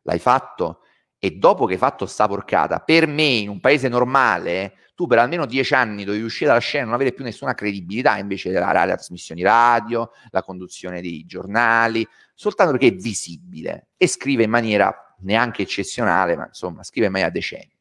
l'hai 0.03 0.19
fatto 0.19 0.81
e 1.19 1.31
dopo 1.31 1.65
che 1.65 1.73
hai 1.73 1.79
fatto 1.79 2.05
sta 2.05 2.27
porcata, 2.27 2.79
per 2.79 3.07
me 3.07 3.23
in 3.23 3.49
un 3.49 3.59
paese 3.59 3.87
normale, 3.87 4.73
tu 4.95 5.07
per 5.07 5.19
almeno 5.19 5.45
dieci 5.45 5.73
anni 5.73 6.03
dovevi 6.03 6.23
uscire 6.23 6.47
dalla 6.47 6.59
scena 6.59 6.83
e 6.83 6.85
non 6.85 6.95
avere 6.95 7.11
più 7.11 7.23
nessuna 7.23 7.53
credibilità 7.53 8.17
invece 8.17 8.51
della, 8.51 8.67
della 8.67 8.95
trasmissioni 8.95 9.41
radio, 9.41 10.11
la 10.29 10.41
conduzione 10.41 11.01
dei 11.01 11.25
giornali, 11.25 12.07
soltanto 12.33 12.71
perché 12.71 12.87
è 12.87 12.93
visibile 12.95 13.87
e 13.97 14.07
scrive 14.07 14.43
in 14.43 14.49
maniera 14.49 15.15
neanche 15.19 15.63
eccezionale, 15.63 16.35
ma 16.35 16.45
insomma 16.45 16.83
scrive 16.83 17.07
in 17.07 17.11
maniera 17.11 17.31
decente. 17.31 17.73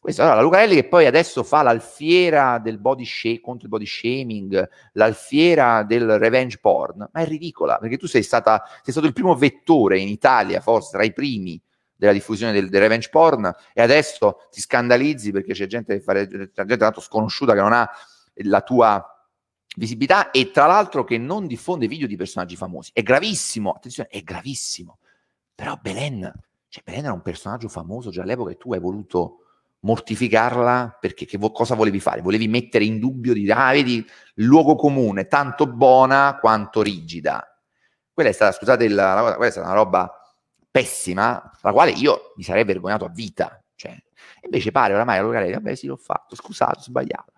Questo, 0.00 0.22
allora, 0.22 0.42
Lucarelli 0.42 0.76
che 0.76 0.86
poi 0.86 1.06
adesso 1.06 1.42
fa 1.42 1.62
l'alfiera 1.62 2.58
del 2.58 2.78
body 2.78 3.04
sh- 3.04 3.40
contro 3.40 3.64
il 3.64 3.68
body 3.68 3.84
shaming, 3.84 4.68
l'alfiera 4.92 5.82
del 5.82 6.18
revenge 6.18 6.58
porn, 6.58 7.08
ma 7.12 7.20
è 7.20 7.26
ridicola, 7.26 7.78
perché 7.78 7.96
tu 7.96 8.06
sei, 8.06 8.22
stata, 8.22 8.62
sei 8.82 8.92
stato 8.92 9.06
il 9.06 9.12
primo 9.12 9.34
vettore 9.34 9.98
in 9.98 10.08
Italia, 10.08 10.60
forse 10.60 10.90
tra 10.92 11.04
i 11.04 11.12
primi, 11.12 11.60
della 11.98 12.12
diffusione 12.12 12.52
del, 12.52 12.68
del, 12.68 12.80
revenge 12.80 13.08
porn 13.10 13.52
e 13.74 13.82
adesso 13.82 14.46
ti 14.52 14.60
scandalizzi 14.60 15.32
perché 15.32 15.52
c'è 15.52 15.66
gente 15.66 15.94
che 15.94 16.00
fa 16.00 16.14
gente 16.14 16.76
tanto 16.76 17.00
sconosciuta 17.00 17.54
che 17.54 17.60
non 17.60 17.72
ha 17.72 17.90
la 18.34 18.60
tua 18.60 19.04
visibilità 19.76 20.30
e 20.30 20.52
tra 20.52 20.66
l'altro 20.66 21.02
che 21.02 21.18
non 21.18 21.48
diffonde 21.48 21.88
video 21.88 22.06
di 22.06 22.16
personaggi 22.16 22.54
famosi. 22.54 22.92
È 22.94 23.02
gravissimo, 23.02 23.72
attenzione, 23.72 24.08
è 24.10 24.22
gravissimo. 24.22 24.98
Però 25.54 25.76
Belen, 25.82 26.32
cioè 26.68 26.84
Belen 26.84 27.04
era 27.04 27.12
un 27.12 27.22
personaggio 27.22 27.68
famoso 27.68 28.10
già 28.10 28.22
all'epoca 28.22 28.52
e 28.52 28.56
tu 28.56 28.72
hai 28.72 28.80
voluto 28.80 29.40
mortificarla 29.80 30.98
perché 31.00 31.24
che 31.24 31.36
vo- 31.36 31.50
cosa 31.50 31.74
volevi 31.74 31.98
fare? 31.98 32.20
Volevi 32.20 32.46
mettere 32.46 32.84
in 32.84 33.00
dubbio 33.00 33.32
di 33.32 33.50
ah, 33.50 33.72
vedi, 33.72 34.06
luogo 34.34 34.76
comune, 34.76 35.26
tanto 35.26 35.66
buona 35.66 36.38
quanto 36.40 36.80
rigida. 36.80 37.44
Quella 38.12 38.30
è 38.30 38.32
stata, 38.32 38.52
scusate, 38.52 38.88
la, 38.88 39.14
la, 39.14 39.22
quella 39.34 39.46
è 39.46 39.50
stata 39.50 39.66
una 39.66 39.76
roba 39.76 40.17
pessima, 40.70 41.50
la 41.60 41.72
quale 41.72 41.90
io 41.92 42.32
mi 42.36 42.42
sarei 42.42 42.64
vergognato 42.64 43.04
a 43.04 43.10
vita. 43.10 43.62
Cioè, 43.74 43.96
invece 44.42 44.72
pare 44.72 44.94
oramai 44.94 45.18
allora, 45.18 45.48
vabbè 45.48 45.74
sì 45.74 45.86
l'ho 45.86 45.96
fatto, 45.96 46.34
scusato, 46.34 46.80
sbagliato. 46.80 47.32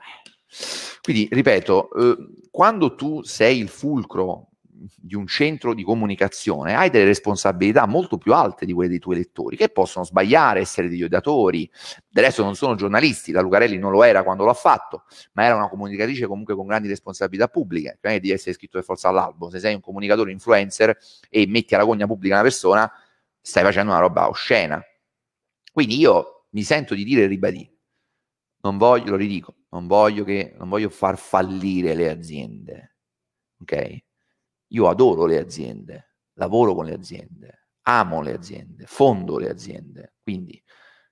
Quindi, 1.03 1.29
ripeto, 1.31 1.93
eh, 1.93 2.17
quando 2.51 2.95
tu 2.95 3.23
sei 3.23 3.59
il 3.59 3.69
fulcro 3.69 4.51
di 4.97 5.15
un 5.15 5.27
centro 5.27 5.75
di 5.75 5.83
comunicazione 5.83 6.75
hai 6.75 6.89
delle 6.89 7.05
responsabilità 7.05 7.87
molto 7.87 8.17
più 8.17 8.33
alte 8.33 8.65
di 8.65 8.73
quelle 8.73 8.89
dei 8.89 8.99
tuoi 8.99 9.17
lettori, 9.17 9.57
che 9.57 9.69
possono 9.69 10.05
sbagliare, 10.05 10.61
essere 10.61 10.89
degli 10.89 11.03
odiatori. 11.03 11.71
Del 12.09 12.25
resto 12.25 12.43
non 12.43 12.55
sono 12.55 12.75
giornalisti, 12.77 13.33
la 13.33 13.43
Lucarelli 13.43 13.77
non 13.77 13.91
lo 13.91 14.03
era 14.03 14.23
quando 14.23 14.45
l'ha 14.45 14.55
fatto, 14.55 15.05
ma 15.33 15.45
era 15.45 15.55
una 15.55 15.69
comunicatrice 15.69 16.27
comunque 16.27 16.55
con 16.55 16.67
grandi 16.67 16.89
responsabilità 16.89 17.49
pubbliche, 17.49 17.99
prima 18.01 18.19
di 18.19 18.31
essere 18.31 18.55
scritto 18.55 18.79
per 18.79 18.85
forza 18.85 19.09
all'albo. 19.09 19.51
Se 19.51 19.59
sei 19.59 19.75
un 19.75 19.81
comunicatore 19.81 20.33
influencer 20.33 20.97
e 21.29 21.47
metti 21.47 21.75
alla 21.75 21.85
gogna 21.85 22.07
pubblica 22.07 22.35
una 22.35 22.43
persona, 22.43 22.91
stai 23.41 23.63
facendo 23.63 23.91
una 23.91 24.01
roba 24.01 24.29
oscena. 24.29 24.83
Quindi 25.73 25.99
io 25.99 26.47
mi 26.51 26.63
sento 26.63 26.95
di 26.95 27.05
dire 27.05 27.23
e 27.23 27.27
ribadire, 27.27 27.77
non 28.63 28.77
voglio, 28.77 29.11
lo 29.11 29.17
ridico, 29.17 29.57
non 29.71 29.87
voglio, 29.87 30.25
che, 30.25 30.55
non 30.59 30.69
voglio 30.69 30.91
far 30.91 31.17
fallire 31.17 31.95
le 31.95 32.11
aziende, 32.11 32.97
ok? 33.61 33.99
Io 34.69 34.89
adoro 34.89 35.27
le 35.27 35.39
aziende, 35.39 36.17
lavoro 36.35 36.75
con 36.75 36.85
le 36.85 36.95
aziende, 36.95 37.69
amo 37.83 38.21
le 38.21 38.33
aziende, 38.35 38.85
fondo 38.87 39.39
le 39.39 39.49
aziende, 39.49 40.15
quindi 40.23 40.63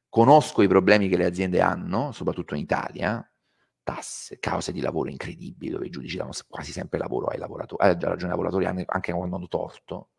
conosco 0.09 0.62
i 0.62 0.68
problemi 0.68 1.09
che 1.09 1.16
le 1.16 1.26
aziende 1.26 1.61
hanno, 1.61 2.12
soprattutto 2.12 2.55
in 2.55 2.62
Italia, 2.62 3.24
tasse, 3.83 4.39
cause 4.39 4.72
di 4.72 4.81
lavoro 4.81 5.09
incredibili, 5.09 5.72
dove 5.72 5.87
i 5.87 5.91
giudici 5.91 6.16
danno 6.16 6.33
quasi 6.49 6.72
sempre 6.72 6.99
lavoro 6.99 7.29
ai 7.29 7.39
lavoratori, 7.39 7.83
eh, 7.89 7.99
ragione 7.99 8.33
ai 8.33 8.39
lavoratori 8.39 8.66
anche 8.66 9.12
quando 9.12 9.37
hanno 9.37 9.49
torto, 9.49 10.11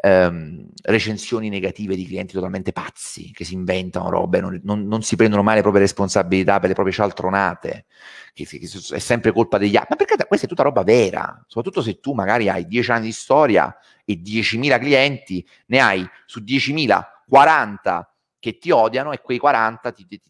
ehm, 0.00 0.66
recensioni 0.82 1.48
negative 1.48 1.94
di 1.94 2.06
clienti 2.06 2.32
totalmente 2.32 2.72
pazzi 2.72 3.30
che 3.32 3.44
si 3.44 3.54
inventano 3.54 4.10
robe, 4.10 4.40
non, 4.40 4.60
non, 4.64 4.86
non, 4.86 5.02
si 5.02 5.16
prendono 5.16 5.42
mai 5.42 5.56
le 5.56 5.62
proprie 5.62 5.82
responsabilità 5.82 6.58
per 6.58 6.68
le 6.68 6.74
proprie 6.74 6.94
cialtronate, 6.94 7.86
che, 8.32 8.44
che, 8.44 8.58
è 8.58 8.98
sempre 8.98 9.32
colpa 9.32 9.58
degli 9.58 9.76
altri. 9.76 9.88
Ma 9.90 9.96
perché 9.96 10.26
questa 10.26 10.46
è 10.46 10.48
tutta 10.48 10.62
roba 10.62 10.82
vera, 10.82 11.44
soprattutto 11.46 11.82
se 11.82 12.00
tu 12.00 12.12
magari 12.12 12.48
hai 12.48 12.66
10 12.66 12.90
anni 12.90 13.06
di 13.06 13.12
storia 13.12 13.76
e 14.04 14.14
10.000 14.14 14.78
clienti, 14.78 15.46
ne 15.66 15.80
hai 15.80 16.08
su 16.26 16.40
10.000 16.40 17.04
40 17.28 18.12
che 18.40 18.58
ti 18.58 18.70
odiano 18.70 19.12
e 19.12 19.20
quei 19.20 19.38
40 19.38 19.92
ti, 19.92 20.06
ti, 20.06 20.20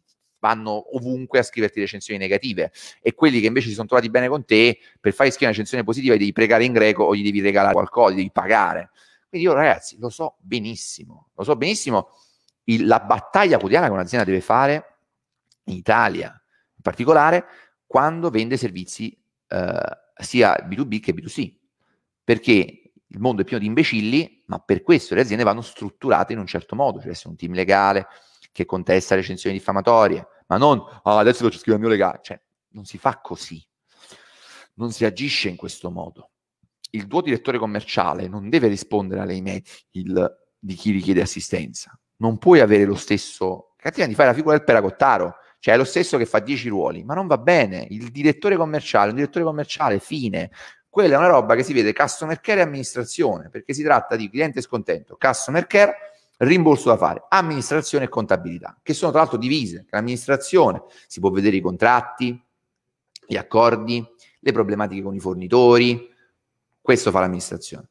vanno 0.40 0.96
ovunque 0.96 1.38
a 1.38 1.42
scriverti 1.42 1.80
recensioni 1.80 2.18
negative 2.18 2.72
e 3.02 3.14
quelli 3.14 3.40
che 3.40 3.46
invece 3.46 3.68
si 3.68 3.74
sono 3.74 3.86
trovati 3.86 4.10
bene 4.10 4.26
con 4.26 4.44
te 4.44 4.78
per 4.98 5.12
fare 5.12 5.30
scrivere 5.30 5.50
una 5.50 5.50
recensione 5.50 5.84
positiva 5.84 6.14
gli 6.14 6.18
devi 6.18 6.32
pregare 6.32 6.64
in 6.64 6.72
greco 6.72 7.04
o 7.04 7.14
gli 7.14 7.22
devi 7.22 7.40
regalare 7.40 7.74
qualcosa, 7.74 8.12
gli 8.12 8.16
devi 8.16 8.30
pagare 8.32 8.90
quindi 9.30 9.46
io 9.46 9.54
ragazzi 9.54 9.96
lo 9.98 10.08
so 10.08 10.36
benissimo, 10.40 11.30
lo 11.36 11.44
so 11.44 11.54
benissimo 11.54 12.10
il, 12.64 12.84
la 12.84 12.98
battaglia 12.98 13.58
quotidiana 13.58 13.86
che 13.86 13.92
un'azienda 13.92 14.26
deve 14.26 14.40
fare 14.40 14.98
in 15.66 15.76
Italia, 15.76 16.28
in 16.28 16.82
particolare 16.82 17.46
quando 17.86 18.28
vende 18.28 18.56
servizi 18.56 19.16
eh, 19.46 19.98
sia 20.16 20.56
B2B 20.66 20.98
che 20.98 21.14
B2C, 21.14 21.54
perché 22.24 22.92
il 23.06 23.20
mondo 23.20 23.42
è 23.42 23.44
pieno 23.44 23.60
di 23.60 23.68
imbecilli, 23.68 24.42
ma 24.46 24.58
per 24.58 24.82
questo 24.82 25.14
le 25.14 25.20
aziende 25.20 25.44
vanno 25.44 25.62
strutturate 25.62 26.32
in 26.32 26.40
un 26.40 26.46
certo 26.46 26.74
modo, 26.74 27.00
cioè 27.00 27.10
essere 27.10 27.28
un 27.28 27.36
team 27.36 27.52
legale 27.52 28.08
che 28.50 28.64
contesta 28.64 29.14
recensioni 29.14 29.56
diffamatorie, 29.56 30.26
ma 30.48 30.56
non 30.56 30.78
oh, 30.78 31.18
adesso 31.18 31.44
faccio 31.44 31.58
scrivere 31.58 31.84
il 31.84 31.88
mio 31.88 31.96
legale, 31.96 32.18
cioè 32.22 32.40
non 32.70 32.84
si 32.84 32.98
fa 32.98 33.20
così, 33.20 33.64
non 34.74 34.90
si 34.90 35.04
agisce 35.04 35.48
in 35.48 35.56
questo 35.56 35.88
modo 35.92 36.30
il 36.90 37.06
tuo 37.06 37.20
direttore 37.20 37.58
commerciale 37.58 38.28
non 38.28 38.48
deve 38.48 38.68
rispondere 38.68 39.20
alle 39.20 39.34
email 39.34 39.62
di 40.58 40.74
chi 40.74 40.90
richiede 40.90 41.22
assistenza. 41.22 41.98
Non 42.16 42.38
puoi 42.38 42.60
avere 42.60 42.84
lo 42.84 42.96
stesso. 42.96 43.72
Cattina 43.76 44.06
di 44.06 44.14
fare 44.14 44.28
la 44.28 44.34
figura 44.34 44.56
del 44.56 44.64
peracottaro. 44.64 45.36
cioè 45.58 45.74
è 45.74 45.76
lo 45.76 45.84
stesso 45.84 46.16
che 46.18 46.26
fa 46.26 46.38
10 46.38 46.68
ruoli, 46.68 47.04
ma 47.04 47.14
non 47.14 47.26
va 47.26 47.38
bene. 47.38 47.86
Il 47.90 48.10
direttore 48.10 48.56
commerciale, 48.56 49.10
un 49.10 49.16
direttore 49.16 49.44
commerciale, 49.44 49.98
fine. 49.98 50.50
Quella 50.88 51.14
è 51.14 51.18
una 51.18 51.28
roba 51.28 51.54
che 51.54 51.62
si 51.62 51.72
vede 51.72 51.92
customer 51.92 52.40
care 52.40 52.60
e 52.60 52.62
amministrazione, 52.64 53.48
perché 53.48 53.72
si 53.72 53.82
tratta 53.82 54.16
di 54.16 54.28
cliente 54.28 54.60
scontento, 54.60 55.16
customer 55.18 55.66
care, 55.66 55.94
rimborso 56.38 56.88
da 56.88 56.96
fare, 56.96 57.24
amministrazione 57.28 58.06
e 58.06 58.08
contabilità, 58.08 58.78
che 58.82 58.92
sono 58.92 59.12
tra 59.12 59.20
l'altro 59.20 59.38
divise. 59.38 59.86
L'amministrazione 59.90 60.82
si 61.06 61.20
può 61.20 61.30
vedere 61.30 61.56
i 61.56 61.60
contratti, 61.60 62.42
gli 63.26 63.36
accordi, 63.36 64.04
le 64.40 64.52
problematiche 64.52 65.02
con 65.02 65.14
i 65.14 65.20
fornitori, 65.20 66.09
questo 66.90 67.12
fa 67.12 67.20
l'amministrazione, 67.20 67.88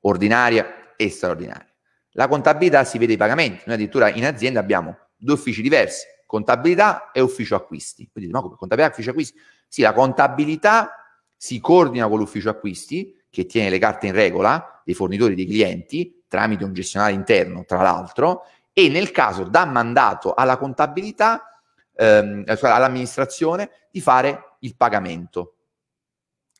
ordinaria 0.00 0.96
e 0.96 1.08
straordinaria. 1.10 1.72
La 2.14 2.26
contabilità 2.26 2.82
si 2.82 2.98
vede 2.98 3.12
i 3.12 3.16
pagamenti, 3.16 3.62
noi 3.66 3.76
addirittura 3.76 4.10
in 4.10 4.26
azienda 4.26 4.58
abbiamo 4.58 4.98
due 5.14 5.34
uffici 5.34 5.62
diversi, 5.62 6.06
contabilità 6.26 7.12
e 7.12 7.20
ufficio 7.20 7.54
acquisti. 7.54 8.08
Quindi, 8.10 8.32
ma 8.32 8.40
come 8.40 8.56
contabilità 8.56 8.88
e 8.88 8.94
ufficio 8.94 9.10
acquisti? 9.10 9.38
Sì, 9.68 9.82
la 9.82 9.92
contabilità 9.92 11.20
si 11.36 11.60
coordina 11.60 12.08
con 12.08 12.18
l'ufficio 12.18 12.50
acquisti, 12.50 13.16
che 13.30 13.46
tiene 13.46 13.70
le 13.70 13.78
carte 13.78 14.08
in 14.08 14.12
regola 14.12 14.82
dei 14.84 14.94
fornitori 14.94 15.36
dei 15.36 15.46
clienti, 15.46 16.24
tramite 16.26 16.64
un 16.64 16.72
gestionale 16.72 17.12
interno, 17.12 17.64
tra 17.64 17.80
l'altro, 17.80 18.42
e 18.72 18.88
nel 18.88 19.12
caso 19.12 19.44
dà 19.44 19.64
mandato 19.66 20.34
alla 20.34 20.56
contabilità, 20.56 21.60
ehm, 21.94 22.42
all'amministrazione, 22.44 23.70
di 23.88 24.00
fare 24.00 24.56
il 24.60 24.74
pagamento. 24.74 25.58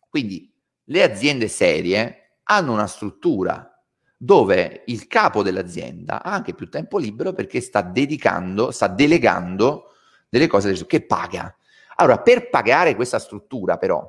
Quindi 0.08 0.54
le 0.88 1.02
aziende 1.02 1.48
serie 1.48 2.38
hanno 2.44 2.72
una 2.72 2.86
struttura 2.86 3.70
dove 4.16 4.82
il 4.86 5.06
capo 5.06 5.42
dell'azienda 5.42 6.22
ha 6.22 6.32
anche 6.32 6.54
più 6.54 6.68
tempo 6.68 6.98
libero 6.98 7.32
perché 7.32 7.60
sta 7.60 7.82
dedicando, 7.82 8.70
sta 8.70 8.86
delegando 8.86 9.92
delle 10.28 10.46
cose 10.46 10.86
che 10.86 11.04
paga. 11.04 11.54
Allora, 11.96 12.20
per 12.20 12.48
pagare 12.48 12.94
questa 12.94 13.18
struttura, 13.18 13.76
però, 13.78 14.06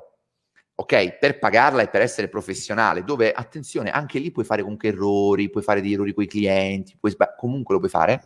ok, 0.74 1.18
per 1.18 1.38
pagarla 1.38 1.82
e 1.82 1.88
per 1.88 2.00
essere 2.00 2.28
professionale, 2.28 3.04
dove 3.04 3.32
attenzione, 3.32 3.90
anche 3.90 4.18
lì 4.18 4.30
puoi 4.30 4.44
fare 4.44 4.62
comunque 4.62 4.88
errori, 4.88 5.50
puoi 5.50 5.62
fare 5.62 5.80
degli 5.80 5.94
errori 5.94 6.14
con 6.14 6.24
i 6.24 6.28
clienti, 6.28 6.96
puoi, 6.98 7.14
comunque 7.36 7.74
lo 7.74 7.80
puoi 7.80 7.90
fare, 7.90 8.24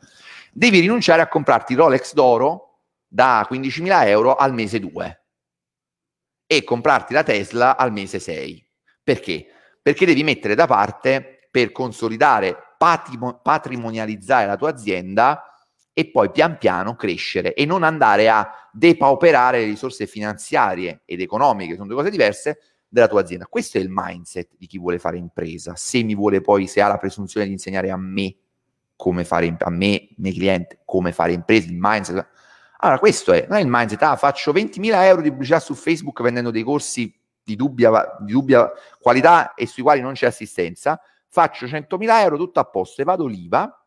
devi 0.53 0.81
rinunciare 0.81 1.23
a 1.23 1.29
comprarti 1.29 1.75
Rolex 1.75 2.13
d'oro 2.13 2.79
da 3.07 3.47
15.000 3.51 4.07
euro 4.07 4.37
al 4.37 4.53
mese 4.55 4.79
2 4.79 5.22
e 6.57 6.65
comprarti 6.65 7.15
la 7.15 7.23
Tesla 7.23 7.79
al 7.79 7.93
mese 7.93 8.19
6. 8.19 8.67
Perché? 9.03 9.47
Perché 9.81 10.05
devi 10.05 10.23
mettere 10.23 10.55
da 10.55 10.67
parte 10.67 11.49
per 11.51 11.73
consolidare, 11.73 12.75
patimo- 12.77 13.41
patrimonializzare 13.43 14.47
la 14.47 14.57
tua 14.57 14.69
azienda 14.69 15.45
e 15.95 16.11
poi 16.11 16.31
pian 16.31 16.59
piano 16.59 16.95
crescere 16.95 17.55
e 17.55 17.65
non 17.65 17.83
andare 17.83 18.29
a 18.29 18.69
depauperare 18.71 19.61
le 19.61 19.65
risorse 19.65 20.07
finanziarie 20.07 21.01
ed 21.07 21.23
economiche, 21.23 21.75
sono 21.75 21.87
due 21.87 21.97
cose 21.97 22.11
diverse, 22.11 22.59
della 22.87 23.09
tua 23.09 23.23
azienda. 23.23 23.47
Questo 23.47 23.79
è 23.79 23.81
il 23.81 23.89
mindset 23.91 24.51
di 24.59 24.67
chi 24.67 24.79
vuole 24.79 24.99
fare 24.99 25.17
impresa. 25.17 25.75
Se 25.75 26.03
mi 26.03 26.15
vuole 26.15 26.43
poi, 26.43 26.67
se 26.67 26.83
ha 26.83 26.89
la 26.89 26.99
presunzione 26.99 27.47
di 27.47 27.53
insegnare 27.53 27.91
a 27.91 27.97
me 27.97 28.37
come 28.95 29.25
fare, 29.25 29.57
a 29.59 29.71
me, 29.71 30.11
miei 30.19 30.35
clienti, 30.35 30.77
come 30.85 31.13
fare 31.13 31.33
impresa, 31.33 31.69
il 31.69 31.79
mindset, 31.79 32.29
allora, 32.85 32.99
questo 32.99 33.33
è, 33.33 33.47
non 33.49 33.59
è 33.59 33.61
il 33.61 33.69
mindset, 33.69 34.03
ah, 34.03 34.17
faccio 34.17 34.53
20.000 34.53 35.05
euro 35.05 35.23
di 35.23 35.31
pubblicità 35.31 35.61
su 35.61 35.75
Facebook 35.75 36.21
vendendo 36.21 36.51
dei 36.51 36.65
corsi 36.65 37.15
di 37.45 37.55
dubbia, 37.55 38.17
di 38.21 38.33
dubbia 38.33 38.73
qualità 39.01 39.55
e 39.55 39.67
sui 39.67 39.83
quali 39.83 40.01
non 40.01 40.15
c'è 40.15 40.27
assistenza, 40.27 41.01
faccio 41.29 41.67
100.000 41.67 42.21
euro 42.21 42.37
tutto 42.37 42.59
a 42.59 42.65
posto 42.65 43.01
e 43.01 43.05
vado 43.05 43.27
l'IVA, 43.27 43.87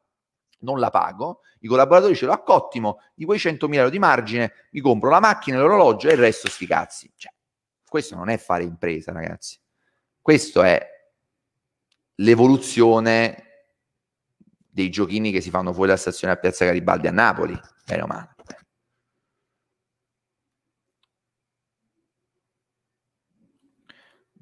non 0.60 0.80
la 0.80 0.90
pago, 0.92 1.42
i 1.60 1.68
collaboratori 1.68 2.16
ce 2.16 2.26
l'ho 2.26 2.32
a 2.32 2.42
cottimo, 2.42 3.02
di 3.14 3.26
quei 3.26 3.38
100.000 3.38 3.74
euro 3.74 3.90
di 3.90 4.00
margine 4.00 4.54
mi 4.72 4.80
compro 4.80 5.10
la 5.10 5.20
macchina, 5.20 5.60
l'orologio 5.60 6.08
e 6.08 6.14
il 6.14 6.20
resto 6.20 6.50
sti 6.50 6.66
cazzi. 6.66 7.12
Cioè, 7.18 7.34
questo 7.88 8.16
non 8.16 8.30
è 8.30 8.38
fare 8.38 8.64
impresa, 8.64 9.12
ragazzi. 9.12 9.60
Questo 10.22 10.62
è 10.62 10.82
l'evoluzione 12.16 13.44
dei 14.70 14.90
giochini 14.90 15.32
che 15.32 15.42
si 15.42 15.50
fanno 15.50 15.74
fuori 15.74 15.88
dalla 15.88 16.00
stazione 16.00 16.34
a 16.34 16.38
Piazza 16.38 16.64
Garibaldi 16.64 17.08
a 17.08 17.12
Napoli, 17.12 17.60
bene 17.86 18.02
o 18.02 18.08
male. 18.08 18.35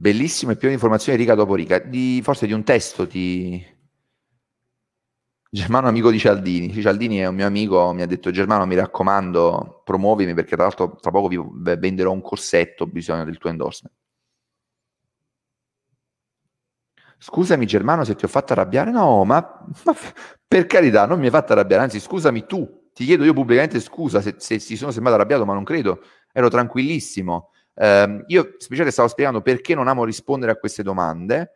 Bellissimo 0.04 0.52
e 0.52 0.56
pieno 0.56 0.68
di 0.68 0.74
informazioni 0.74 1.18
riga 1.18 1.34
dopo 1.34 1.56
riga, 1.56 1.80
di, 1.80 2.20
forse 2.22 2.46
di 2.46 2.52
un 2.52 2.66
testo 2.66 3.06
di 3.06 3.66
Germano 5.50 5.88
amico 5.88 6.12
di 6.12 6.20
Cialdini. 6.20 6.74
Cialdini 6.82 7.20
è 7.20 7.28
un 7.28 7.36
mio 7.36 7.46
amico, 7.46 7.94
mi 7.94 8.02
ha 8.02 8.06
detto 8.06 8.30
Germano 8.30 8.66
mi 8.66 8.76
raccomando 8.76 9.82
promuovimi 9.86 10.34
perché 10.34 10.56
tra 10.56 10.66
l'altro 10.66 10.98
tra 11.00 11.10
poco 11.10 11.30
vi 11.30 11.42
venderò 11.78 12.12
un 12.12 12.20
corsetto, 12.20 12.84
ho 12.84 12.88
bisogno 12.88 13.24
del 13.24 13.38
tuo 13.38 13.50
endorsement. 13.50 13.96
Scusami 17.18 17.66
Germano 17.66 18.04
se 18.04 18.16
ti 18.16 18.26
ho 18.26 18.28
fatto 18.28 18.52
arrabbiare, 18.52 18.92
no, 18.92 19.24
ma, 19.24 19.66
ma 19.86 19.96
per 20.46 20.66
carità 20.66 21.06
non 21.06 21.18
mi 21.18 21.28
hai 21.28 21.32
fatto 21.32 21.54
arrabbiare, 21.54 21.84
anzi 21.84 22.02
scusami 22.02 22.46
tu, 22.46 22.90
ti 22.92 23.06
chiedo 23.06 23.24
io 23.24 23.32
pubblicamente 23.32 23.80
scusa 23.80 24.20
se, 24.20 24.36
se 24.38 24.60
si 24.60 24.76
sono 24.76 24.92
sembrato 24.92 25.16
arrabbiato, 25.16 25.46
ma 25.46 25.54
non 25.54 25.64
credo, 25.64 26.02
ero 26.34 26.50
tranquillissimo. 26.50 27.52
Eh, 27.76 28.24
io 28.28 28.44
specialmente 28.58 28.92
stavo 28.92 29.08
spiegando 29.08 29.42
perché 29.42 29.76
non 29.76 29.88
amo 29.88 30.06
rispondere 30.06 30.52
a 30.52 30.56
queste 30.56 30.84
domande. 30.84 31.54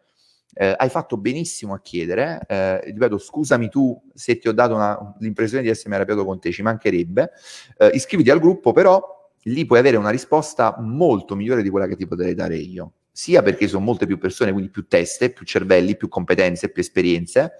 Eh, 0.53 0.73
hai 0.75 0.89
fatto 0.89 1.17
benissimo 1.17 1.73
a 1.73 1.81
chiedere. 1.81 2.41
Eh, 2.47 2.79
ripeto, 2.85 3.17
scusami 3.17 3.69
tu 3.69 4.01
se 4.13 4.37
ti 4.37 4.47
ho 4.47 4.53
dato 4.53 4.73
una, 4.73 5.15
l'impressione 5.19 5.63
di 5.63 5.69
essermi 5.69 5.95
arrabbiato 5.95 6.25
con 6.25 6.39
te, 6.39 6.51
ci 6.51 6.61
mancherebbe. 6.61 7.31
Eh, 7.77 7.89
iscriviti 7.93 8.29
al 8.29 8.39
gruppo, 8.39 8.71
però 8.71 9.15
lì 9.43 9.65
puoi 9.65 9.79
avere 9.79 9.97
una 9.97 10.09
risposta 10.09 10.75
molto 10.79 11.35
migliore 11.35 11.61
di 11.61 11.69
quella 11.69 11.87
che 11.87 11.95
ti 11.95 12.07
potrei 12.07 12.33
dare 12.33 12.57
io. 12.57 12.93
Sia 13.11 13.41
perché 13.41 13.67
sono 13.67 13.83
molte 13.83 14.05
più 14.05 14.17
persone, 14.17 14.51
quindi 14.51 14.69
più 14.69 14.87
teste, 14.87 15.31
più 15.31 15.45
cervelli, 15.45 15.95
più 15.95 16.07
competenze, 16.07 16.69
più 16.69 16.81
esperienze, 16.81 17.53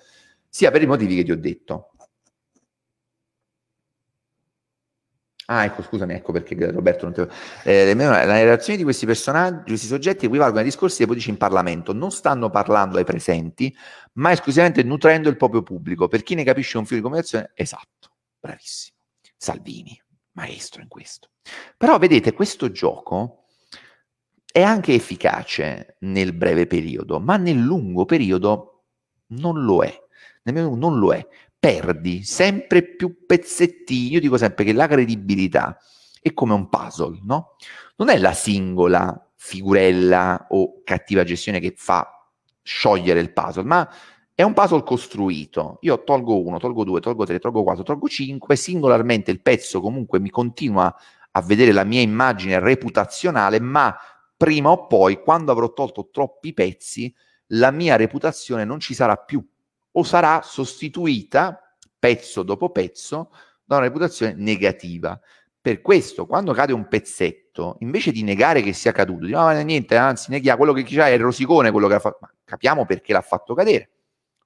sia 0.50 0.72
per 0.72 0.82
i 0.82 0.86
motivi 0.86 1.16
che 1.16 1.24
ti 1.24 1.32
ho 1.32 1.38
detto. 1.38 1.92
Ah, 5.50 5.64
ecco, 5.64 5.82
scusami, 5.82 6.14
ecco 6.14 6.34
perché 6.34 6.72
Roberto 6.72 7.06
non 7.06 7.14
te... 7.14 7.22
Eh, 7.64 7.94
le 7.94 8.44
relazioni 8.44 8.78
di 8.78 8.84
questi 8.84 9.06
personaggi, 9.06 9.64
questi 9.68 9.88
soggetti 9.88 10.26
equivalgono 10.26 10.60
ai 10.60 10.66
discorsi 10.66 10.98
dei 10.98 11.06
politici 11.06 11.30
in 11.30 11.38
Parlamento. 11.38 11.94
Non 11.94 12.12
stanno 12.12 12.50
parlando 12.50 12.98
ai 12.98 13.06
presenti, 13.06 13.74
ma 14.14 14.34
esclusivamente 14.34 14.84
nutrendo 14.84 15.30
il 15.30 15.38
proprio 15.38 15.64
pubblico. 15.64 16.10
Per 16.10 16.24
chi 16.24 16.36
ne 16.36 16.44
capisce 16.44 16.78
un 16.78 16.84
filo 16.86 16.98
di 16.98 17.04
comunicazione, 17.04 17.52
esatto, 17.54 18.10
bravissimo. 18.42 18.98
Salvini, 19.38 19.98
maestro 20.34 20.82
in 20.82 20.90
questo. 20.90 21.30
Però 21.78 21.98
vedete, 21.98 22.34
questo 22.34 22.70
gioco 22.70 23.46
è 24.52 24.62
anche 24.62 24.94
efficace 24.94 25.96
nel 26.00 26.34
breve 26.34 26.68
periodo, 26.68 27.22
ma 27.22 27.38
nel 27.38 27.58
lungo 27.58 28.04
periodo 28.04 28.84
non 29.28 29.64
lo 29.64 29.82
è. 29.82 29.98
Non 30.44 30.98
lo 30.98 31.14
è 31.14 31.28
perdi 31.60 32.24
sempre 32.24 32.84
più 32.84 33.26
pezzettini. 33.26 34.12
Io 34.12 34.20
dico 34.20 34.38
sempre 34.38 34.64
che 34.64 34.74
la 34.74 34.88
credibilità 34.88 35.78
è 36.22 36.34
come 36.34 36.54
un 36.54 36.70
puzzle, 36.70 37.20
no? 37.24 37.56
Non 37.98 38.10
è 38.10 38.18
la 38.18 38.34
singola 38.34 39.32
figurella 39.36 40.48
o 40.50 40.82
cattiva 40.84 41.24
gestione 41.24 41.60
che 41.60 41.74
fa 41.76 42.10
sciogliere 42.62 43.20
il 43.20 43.32
puzzle, 43.32 43.64
ma 43.64 43.90
è 44.34 44.44
un 44.44 44.54
puzzle 44.54 44.84
costruito. 44.84 45.78
Io 45.82 46.04
tolgo 46.04 46.42
uno, 46.42 46.60
tolgo 46.60 46.84
due, 46.84 47.00
tolgo 47.00 47.26
tre, 47.26 47.40
tolgo 47.40 47.64
quattro, 47.64 47.84
tolgo 47.84 48.08
cinque, 48.08 48.56
singolarmente 48.56 49.32
il 49.32 49.42
pezzo 49.42 49.82
comunque 49.82 50.20
mi 50.20 50.30
continua 50.30 50.94
a 51.32 51.42
vedere 51.42 51.72
la 51.72 51.84
mia 51.84 52.02
immagine 52.02 52.60
reputazionale, 52.60 53.60
ma 53.60 53.96
prima 54.36 54.70
o 54.70 54.88
poi, 54.88 55.22
quando 55.22 55.52
avrò 55.52 55.74
tolto 55.74 56.10
troppi 56.12 56.54
pezzi, 56.54 57.14
la 57.52 57.72
mia 57.72 57.96
reputazione 57.96 58.66
non 58.66 58.80
ci 58.80 58.94
sarà 58.94 59.16
più 59.16 59.44
o 59.98 60.04
sarà 60.04 60.42
sostituita 60.44 61.76
pezzo 61.98 62.44
dopo 62.44 62.70
pezzo 62.70 63.32
da 63.64 63.78
una 63.78 63.86
reputazione 63.86 64.34
negativa. 64.36 65.20
Per 65.60 65.82
questo, 65.82 66.26
quando 66.26 66.54
cade 66.54 66.72
un 66.72 66.88
pezzetto, 66.88 67.78
invece 67.80 68.12
di 68.12 68.24
negare 68.24 68.62
che 68.62 68.74
sia 68.74 68.92
caduto, 68.92 69.26
di 69.26 69.32
no, 69.32 69.42
ma 69.42 69.60
niente, 69.62 69.98
anzi, 69.98 70.30
neghiamo 70.32 70.58
quello 70.58 70.74
che 70.74 70.84
c'è 70.84 71.08
è 71.08 71.14
il 71.14 71.20
rosicone, 71.20 71.72
quello 71.72 71.88
che 71.88 71.96
ha 71.96 72.00
fatto. 72.00 72.20
Ma 72.22 72.32
capiamo 72.46 72.86
perché 72.86 73.12
l'ha 73.12 73.22
fatto 73.22 73.54
cadere, 73.54 73.90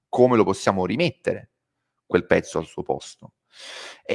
come 0.08 0.36
lo 0.36 0.44
possiamo 0.44 0.86
rimettere 0.86 1.50
quel 2.06 2.26
pezzo 2.26 2.58
al 2.58 2.66
suo 2.66 2.82
posto. 2.82 3.32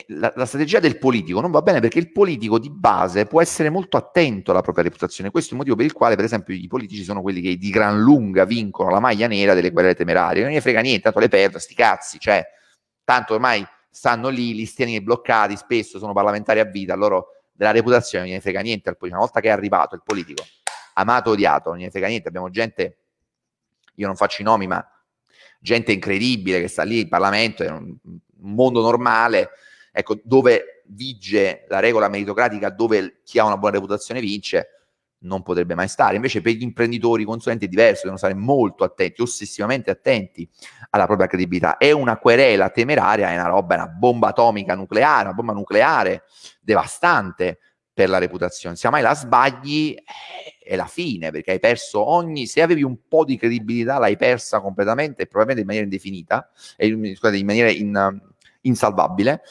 La, 0.07 0.33
la, 0.35 0.45
strategia 0.45 0.79
del 0.79 0.97
politico 0.97 1.39
non 1.39 1.49
va 1.49 1.61
bene 1.61 1.79
perché 1.79 1.97
il 1.97 2.11
politico 2.11 2.59
di 2.59 2.69
base 2.69 3.25
può 3.25 3.41
essere 3.41 3.69
molto 3.69 3.95
attento 3.95 4.51
alla 4.51 4.61
propria 4.61 4.83
reputazione. 4.83 5.31
Questo 5.31 5.49
è 5.49 5.53
il 5.53 5.59
motivo 5.59 5.77
per 5.77 5.85
il 5.85 5.93
quale, 5.93 6.15
per 6.15 6.25
esempio, 6.25 6.53
i 6.53 6.67
politici 6.67 7.03
sono 7.03 7.21
quelli 7.21 7.41
che 7.41 7.55
di 7.55 7.69
gran 7.69 7.99
lunga 7.99 8.43
vincono 8.45 8.89
la 8.89 8.99
maglia 8.99 9.27
nera 9.27 9.53
delle 9.53 9.71
guerre 9.71 9.95
temerarie. 9.95 10.43
Non 10.43 10.51
gli 10.51 10.59
frega 10.59 10.81
niente, 10.81 11.03
tanto 11.03 11.19
le 11.19 11.29
perdo, 11.29 11.59
sti 11.59 11.73
cazzi, 11.73 12.19
cioè, 12.19 12.45
tanto 13.03 13.35
ormai 13.35 13.65
stanno 13.89 14.29
lì, 14.29 14.53
listiani 14.53 15.01
bloccati, 15.01 15.55
spesso 15.55 15.99
sono 15.99 16.13
parlamentari 16.13 16.59
a 16.59 16.65
vita, 16.65 16.95
loro 16.95 17.29
della 17.51 17.71
reputazione 17.71 18.27
non 18.27 18.35
gli 18.35 18.41
frega 18.41 18.61
niente. 18.61 18.95
Una 18.99 19.17
volta 19.17 19.39
che 19.39 19.47
è 19.47 19.51
arrivato 19.51 19.95
il 19.95 20.01
politico, 20.03 20.43
amato, 20.95 21.31
odiato, 21.31 21.69
non 21.69 21.79
gli 21.79 21.89
frega 21.89 22.07
niente. 22.07 22.27
Abbiamo 22.27 22.49
gente, 22.49 22.97
io 23.95 24.05
non 24.05 24.15
faccio 24.15 24.41
i 24.41 24.45
nomi, 24.45 24.67
ma 24.67 24.85
gente 25.59 25.91
incredibile 25.91 26.59
che 26.59 26.67
sta 26.67 26.83
lì 26.83 27.01
in 27.01 27.07
Parlamento, 27.07 27.63
è 27.63 27.69
un 27.69 27.95
mondo 28.53 28.81
normale, 28.81 29.49
ecco, 29.91 30.19
dove 30.23 30.83
vige 30.87 31.65
la 31.67 31.79
regola 31.79 32.07
meritocratica 32.07 32.69
dove 32.69 33.21
chi 33.23 33.39
ha 33.39 33.45
una 33.45 33.57
buona 33.57 33.75
reputazione 33.75 34.21
vince, 34.21 34.69
non 35.19 35.41
potrebbe 35.41 35.75
mai 35.75 35.87
stare. 35.87 36.15
Invece 36.15 36.41
per 36.41 36.53
gli 36.53 36.61
imprenditori, 36.61 37.23
consulenti 37.23 37.65
è 37.65 37.67
diverso, 37.67 38.01
devono 38.01 38.17
stare 38.17 38.35
molto 38.35 38.83
attenti, 38.83 39.21
ossessivamente 39.21 39.89
attenti 39.89 40.47
alla 40.91 41.05
propria 41.05 41.27
credibilità. 41.27 41.77
È 41.77 41.91
una 41.91 42.17
querela 42.17 42.69
temeraria, 42.69 43.29
è 43.29 43.33
una 43.33 43.47
roba, 43.47 43.75
è 43.75 43.77
una 43.79 43.87
bomba 43.87 44.27
atomica 44.29 44.75
nucleare, 44.75 45.23
una 45.23 45.33
bomba 45.33 45.53
nucleare 45.53 46.23
devastante 46.61 47.59
per 47.91 48.09
la 48.09 48.19
reputazione. 48.19 48.75
Se 48.75 48.87
mai 48.91 49.01
la 49.01 49.15
sbagli 49.15 49.95
eh, 49.95 50.63
è 50.63 50.75
la 50.75 50.85
fine, 50.85 51.31
perché 51.31 51.51
hai 51.51 51.59
perso 51.59 52.07
ogni... 52.07 52.45
Se 52.45 52.61
avevi 52.61 52.83
un 52.83 53.07
po' 53.07 53.25
di 53.25 53.37
credibilità 53.37 53.97
l'hai 53.97 54.17
persa 54.17 54.59
completamente 54.61 55.25
probabilmente 55.25 55.61
in 55.61 55.65
maniera 55.65 55.85
indefinita, 55.85 56.51
e, 56.77 57.15
scusate, 57.15 57.37
in 57.37 57.45
maniera 57.47 57.71
in, 57.71 58.21
insalvabile. 58.67 59.41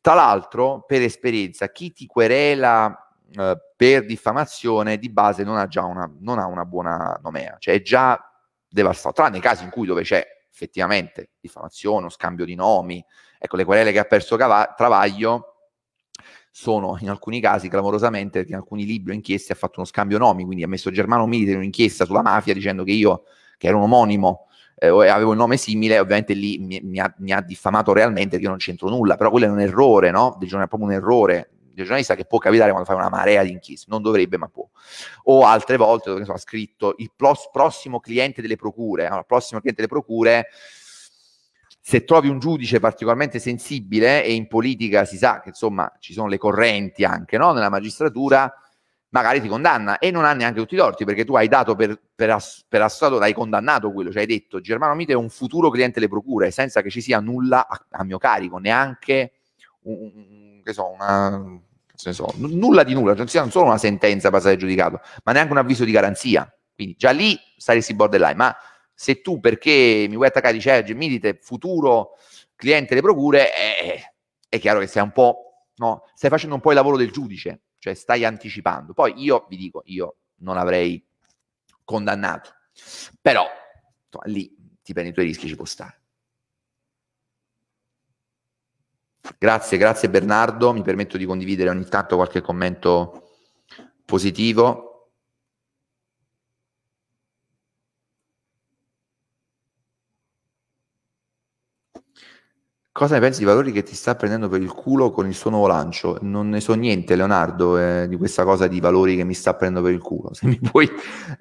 Tra 0.00 0.14
l'altro, 0.14 0.84
per 0.86 1.02
esperienza, 1.02 1.70
chi 1.70 1.92
ti 1.92 2.06
querela 2.06 3.04
eh, 3.36 3.56
per 3.76 4.04
diffamazione 4.04 4.98
di 4.98 5.10
base 5.10 5.44
non 5.44 5.56
ha 5.56 5.66
già 5.66 5.84
una, 5.84 6.10
non 6.20 6.38
ha 6.38 6.46
una 6.46 6.64
buona 6.64 7.18
nomea, 7.22 7.56
cioè 7.58 7.74
è 7.74 7.82
già 7.82 8.18
devastato, 8.68 9.14
tranne 9.14 9.38
i 9.38 9.40
casi 9.40 9.64
in 9.64 9.70
cui 9.70 9.86
dove 9.86 10.02
c'è 10.02 10.24
effettivamente 10.52 11.30
diffamazione, 11.40 12.06
o 12.06 12.10
scambio 12.10 12.44
di 12.44 12.54
nomi, 12.54 13.04
ecco 13.38 13.56
le 13.56 13.64
querele 13.64 13.92
che 13.92 13.98
ha 13.98 14.04
perso 14.04 14.36
Cava- 14.36 14.74
Travaglio 14.76 15.54
sono 16.50 16.96
in 17.00 17.10
alcuni 17.10 17.40
casi 17.40 17.68
clamorosamente 17.68 18.38
perché 18.38 18.52
in 18.52 18.58
alcuni 18.58 18.84
libri 18.84 19.10
o 19.10 19.14
inchieste 19.14 19.52
ha 19.52 19.56
fatto 19.56 19.80
uno 19.80 19.86
scambio 19.86 20.18
nomi, 20.18 20.44
quindi 20.44 20.62
ha 20.62 20.68
messo 20.68 20.92
Germano 20.92 21.26
Milite 21.26 21.50
in 21.50 21.56
un'inchiesta 21.56 22.04
sulla 22.04 22.22
mafia 22.22 22.54
dicendo 22.54 22.84
che 22.84 22.92
io, 22.92 23.24
che 23.58 23.66
ero 23.66 23.78
un 23.78 23.84
omonimo, 23.84 24.46
eh, 24.76 24.88
avevo 24.88 25.32
il 25.32 25.38
nome 25.38 25.56
simile, 25.56 25.98
ovviamente 25.98 26.34
lì 26.34 26.58
mi, 26.58 26.80
mi, 26.82 26.98
ha, 26.98 27.12
mi, 27.18 27.32
ha, 27.32 27.40
diffamato 27.40 27.92
realmente 27.92 28.36
io 28.36 28.48
non 28.48 28.58
c'entro 28.58 28.88
nulla, 28.88 29.16
però 29.16 29.30
quello 29.30 29.46
è 29.46 29.48
un 29.48 29.60
errore, 29.60 30.10
no? 30.10 30.38
È 30.40 30.46
proprio 30.46 30.82
un 30.82 30.92
errore 30.92 31.50
del 31.74 31.84
giornalista 31.84 32.14
che 32.14 32.24
può 32.24 32.38
capitare 32.38 32.70
quando 32.70 32.88
fai 32.88 32.96
una 32.96 33.08
marea 33.08 33.42
di 33.42 33.50
inchieste, 33.50 33.86
non 33.88 34.02
dovrebbe 34.02 34.38
ma 34.38 34.48
può. 34.48 34.66
O 35.24 35.44
altre 35.44 35.76
volte 35.76 36.10
dove 36.10 36.24
ha 36.26 36.38
scritto 36.38 36.94
il 36.98 37.10
plos- 37.14 37.50
prossimo 37.52 38.00
cliente 38.00 38.40
delle 38.40 38.56
procure, 38.56 39.06
allora, 39.06 39.22
prossimo 39.24 39.60
cliente 39.60 39.82
delle 39.82 39.92
procure, 39.92 40.48
se 41.86 42.04
trovi 42.04 42.28
un 42.28 42.38
giudice 42.38 42.80
particolarmente 42.80 43.38
sensibile 43.38 44.24
e 44.24 44.32
in 44.32 44.48
politica 44.48 45.04
si 45.04 45.18
sa 45.18 45.40
che 45.40 45.50
insomma 45.50 45.92
ci 45.98 46.14
sono 46.14 46.28
le 46.28 46.38
correnti 46.38 47.04
anche 47.04 47.36
no? 47.36 47.52
nella 47.52 47.68
magistratura, 47.68 48.50
magari 49.14 49.40
ti 49.40 49.46
condanna 49.46 49.98
e 49.98 50.10
non 50.10 50.24
ha 50.24 50.32
neanche 50.32 50.58
tutti 50.58 50.74
i 50.74 50.76
torti 50.76 51.04
perché 51.04 51.24
tu 51.24 51.36
hai 51.36 51.46
dato 51.46 51.76
per, 51.76 51.96
per, 52.12 52.30
ass- 52.30 52.64
per 52.68 52.82
assolato, 52.82 53.22
hai 53.22 53.32
condannato 53.32 53.92
quello, 53.92 54.10
cioè 54.10 54.22
hai 54.22 54.26
detto 54.26 54.60
Germano 54.60 54.94
Mite 54.96 55.12
è 55.12 55.16
un 55.16 55.30
futuro 55.30 55.70
cliente 55.70 56.00
delle 56.00 56.10
procure 56.10 56.50
senza 56.50 56.82
che 56.82 56.90
ci 56.90 57.00
sia 57.00 57.20
nulla 57.20 57.68
a, 57.68 57.86
a 57.90 58.02
mio 58.02 58.18
carico, 58.18 58.58
neanche 58.58 59.34
un, 59.82 60.60
che 60.64 60.72
so, 60.72 60.90
una, 60.90 61.60
so, 61.94 62.34
n- 62.38 62.58
nulla 62.58 62.82
di 62.82 62.92
nulla, 62.92 63.14
cioè 63.14 63.40
non 63.40 63.52
solo 63.52 63.66
una 63.66 63.78
sentenza 63.78 64.30
passata 64.30 64.56
giudicato, 64.56 65.00
ma 65.22 65.30
neanche 65.30 65.52
un 65.52 65.58
avviso 65.58 65.84
di 65.84 65.92
garanzia. 65.92 66.52
Quindi 66.74 66.96
già 66.98 67.10
lì 67.12 67.38
saresti 67.56 67.94
borderline, 67.94 68.34
ma 68.34 68.56
se 68.92 69.20
tu 69.20 69.38
perché 69.38 70.06
mi 70.08 70.16
vuoi 70.16 70.26
attaccare 70.26 70.54
dice 70.54 70.84
eh, 70.84 70.94
Milite, 70.94 71.38
futuro 71.40 72.16
cliente 72.56 72.96
delle 72.96 73.00
procure, 73.00 73.52
è, 73.52 74.00
è 74.48 74.58
chiaro 74.58 74.80
che 74.80 74.88
stai 74.88 75.04
un 75.04 75.12
po', 75.12 75.68
no, 75.76 76.02
stai 76.14 76.30
facendo 76.30 76.56
un 76.56 76.60
po' 76.60 76.70
il 76.70 76.76
lavoro 76.76 76.96
del 76.96 77.12
giudice, 77.12 77.60
cioè 77.84 77.92
stai 77.92 78.24
anticipando. 78.24 78.94
Poi 78.94 79.12
io 79.22 79.44
vi 79.50 79.58
dico, 79.58 79.82
io 79.84 80.16
non 80.36 80.56
avrei 80.56 81.04
condannato, 81.84 82.54
però 83.20 83.44
insomma, 84.06 84.32
lì 84.32 84.56
ti 84.82 84.94
prendi 84.94 85.10
i 85.10 85.12
tuoi 85.12 85.26
rischi, 85.26 85.48
ci 85.48 85.54
può 85.54 85.66
stare. 85.66 86.00
Grazie, 89.36 89.76
grazie 89.76 90.08
Bernardo, 90.08 90.72
mi 90.72 90.80
permetto 90.80 91.18
di 91.18 91.26
condividere 91.26 91.68
ogni 91.68 91.84
tanto 91.84 92.16
qualche 92.16 92.40
commento 92.40 93.32
positivo. 94.06 94.93
Cosa 102.96 103.14
ne 103.14 103.20
pensi 103.20 103.40
di 103.40 103.44
Valori 103.44 103.72
che 103.72 103.82
ti 103.82 103.96
sta 103.96 104.14
prendendo 104.14 104.48
per 104.48 104.62
il 104.62 104.72
culo 104.72 105.10
con 105.10 105.26
il 105.26 105.34
suo 105.34 105.50
nuovo 105.50 105.66
lancio? 105.66 106.16
Non 106.20 106.48
ne 106.48 106.60
so 106.60 106.74
niente, 106.74 107.16
Leonardo, 107.16 107.76
eh, 107.76 108.06
di 108.06 108.16
questa 108.16 108.44
cosa 108.44 108.68
di 108.68 108.78
Valori 108.78 109.16
che 109.16 109.24
mi 109.24 109.34
sta 109.34 109.52
prendendo 109.56 109.84
per 109.84 109.96
il 109.96 110.00
culo. 110.00 110.32
Se 110.32 110.46
mi 110.46 110.60
puoi 110.62 110.88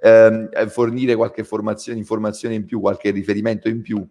ehm, 0.02 0.68
fornire 0.70 1.16
qualche 1.16 1.46
informazione 1.94 2.56
in 2.56 2.66
più, 2.66 2.80
qualche 2.80 3.12
riferimento 3.12 3.70
in 3.70 3.84
più, 3.84 4.04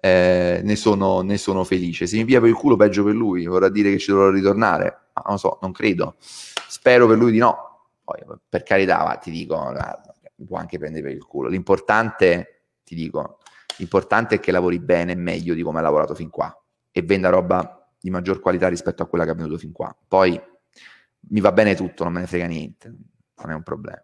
eh, 0.00 0.62
ne, 0.64 0.74
sono, 0.74 1.20
ne, 1.20 1.38
sono, 1.38 1.62
felice. 1.62 2.08
Se 2.08 2.16
mi 2.16 2.24
pia 2.24 2.40
per 2.40 2.48
il 2.48 2.56
culo, 2.56 2.74
peggio 2.74 3.04
per 3.04 3.14
lui, 3.14 3.46
vorrà 3.46 3.68
dire 3.68 3.92
che 3.92 3.98
ci 3.98 4.10
dovrò 4.10 4.28
ritornare. 4.30 5.10
Ma 5.14 5.22
non 5.26 5.34
lo 5.34 5.38
so, 5.38 5.58
non 5.62 5.70
credo. 5.70 6.16
Spero 6.18 7.06
per 7.06 7.18
lui 7.18 7.30
di 7.30 7.38
no. 7.38 7.86
Poi, 8.02 8.18
per 8.48 8.64
carità, 8.64 9.04
va, 9.04 9.14
ti 9.14 9.30
dico, 9.30 9.54
guarda, 9.54 10.02
mi 10.34 10.44
può 10.44 10.56
anche 10.56 10.76
prendere 10.76 11.04
per 11.04 11.12
il 11.12 11.24
culo. 11.24 11.46
L'importante, 11.46 12.64
ti 12.82 12.96
dico, 12.96 13.38
l'importante 13.76 14.34
è 14.34 14.40
che 14.40 14.50
lavori 14.50 14.80
bene 14.80 15.12
e 15.12 15.16
meglio 15.16 15.54
di 15.54 15.62
come 15.62 15.78
ha 15.78 15.82
lavorato 15.82 16.16
fin 16.16 16.30
qua 16.30 16.52
e 16.90 17.02
venda 17.02 17.28
roba 17.28 17.88
di 17.98 18.10
maggior 18.10 18.40
qualità 18.40 18.68
rispetto 18.68 19.02
a 19.02 19.06
quella 19.06 19.24
che 19.24 19.30
ha 19.30 19.34
venuto 19.34 19.58
fin 19.58 19.72
qua. 19.72 19.94
Poi 20.06 20.40
mi 21.28 21.40
va 21.40 21.52
bene 21.52 21.74
tutto, 21.74 22.04
non 22.04 22.12
me 22.12 22.20
ne 22.20 22.26
frega 22.26 22.46
niente, 22.46 22.88
non 22.88 23.50
è 23.50 23.54
un 23.54 23.62
problema 23.62 24.02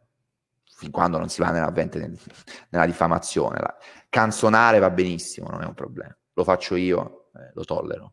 fin 0.77 0.91
quando 0.91 1.17
non 1.17 1.31
si 1.31 1.41
va 1.41 1.51
nella, 1.51 1.73
nella 1.73 2.87
diffamazione. 2.87 3.59
La, 3.61 3.75
canzonare 4.09 4.79
va 4.79 4.91
benissimo, 4.91 5.49
non 5.49 5.63
è 5.63 5.67
un 5.67 5.75
problema. 5.75 6.15
Lo 6.35 6.45
faccio 6.45 6.77
io, 6.77 7.29
eh, 7.35 7.51
lo 7.55 7.65
tollero. 7.65 8.13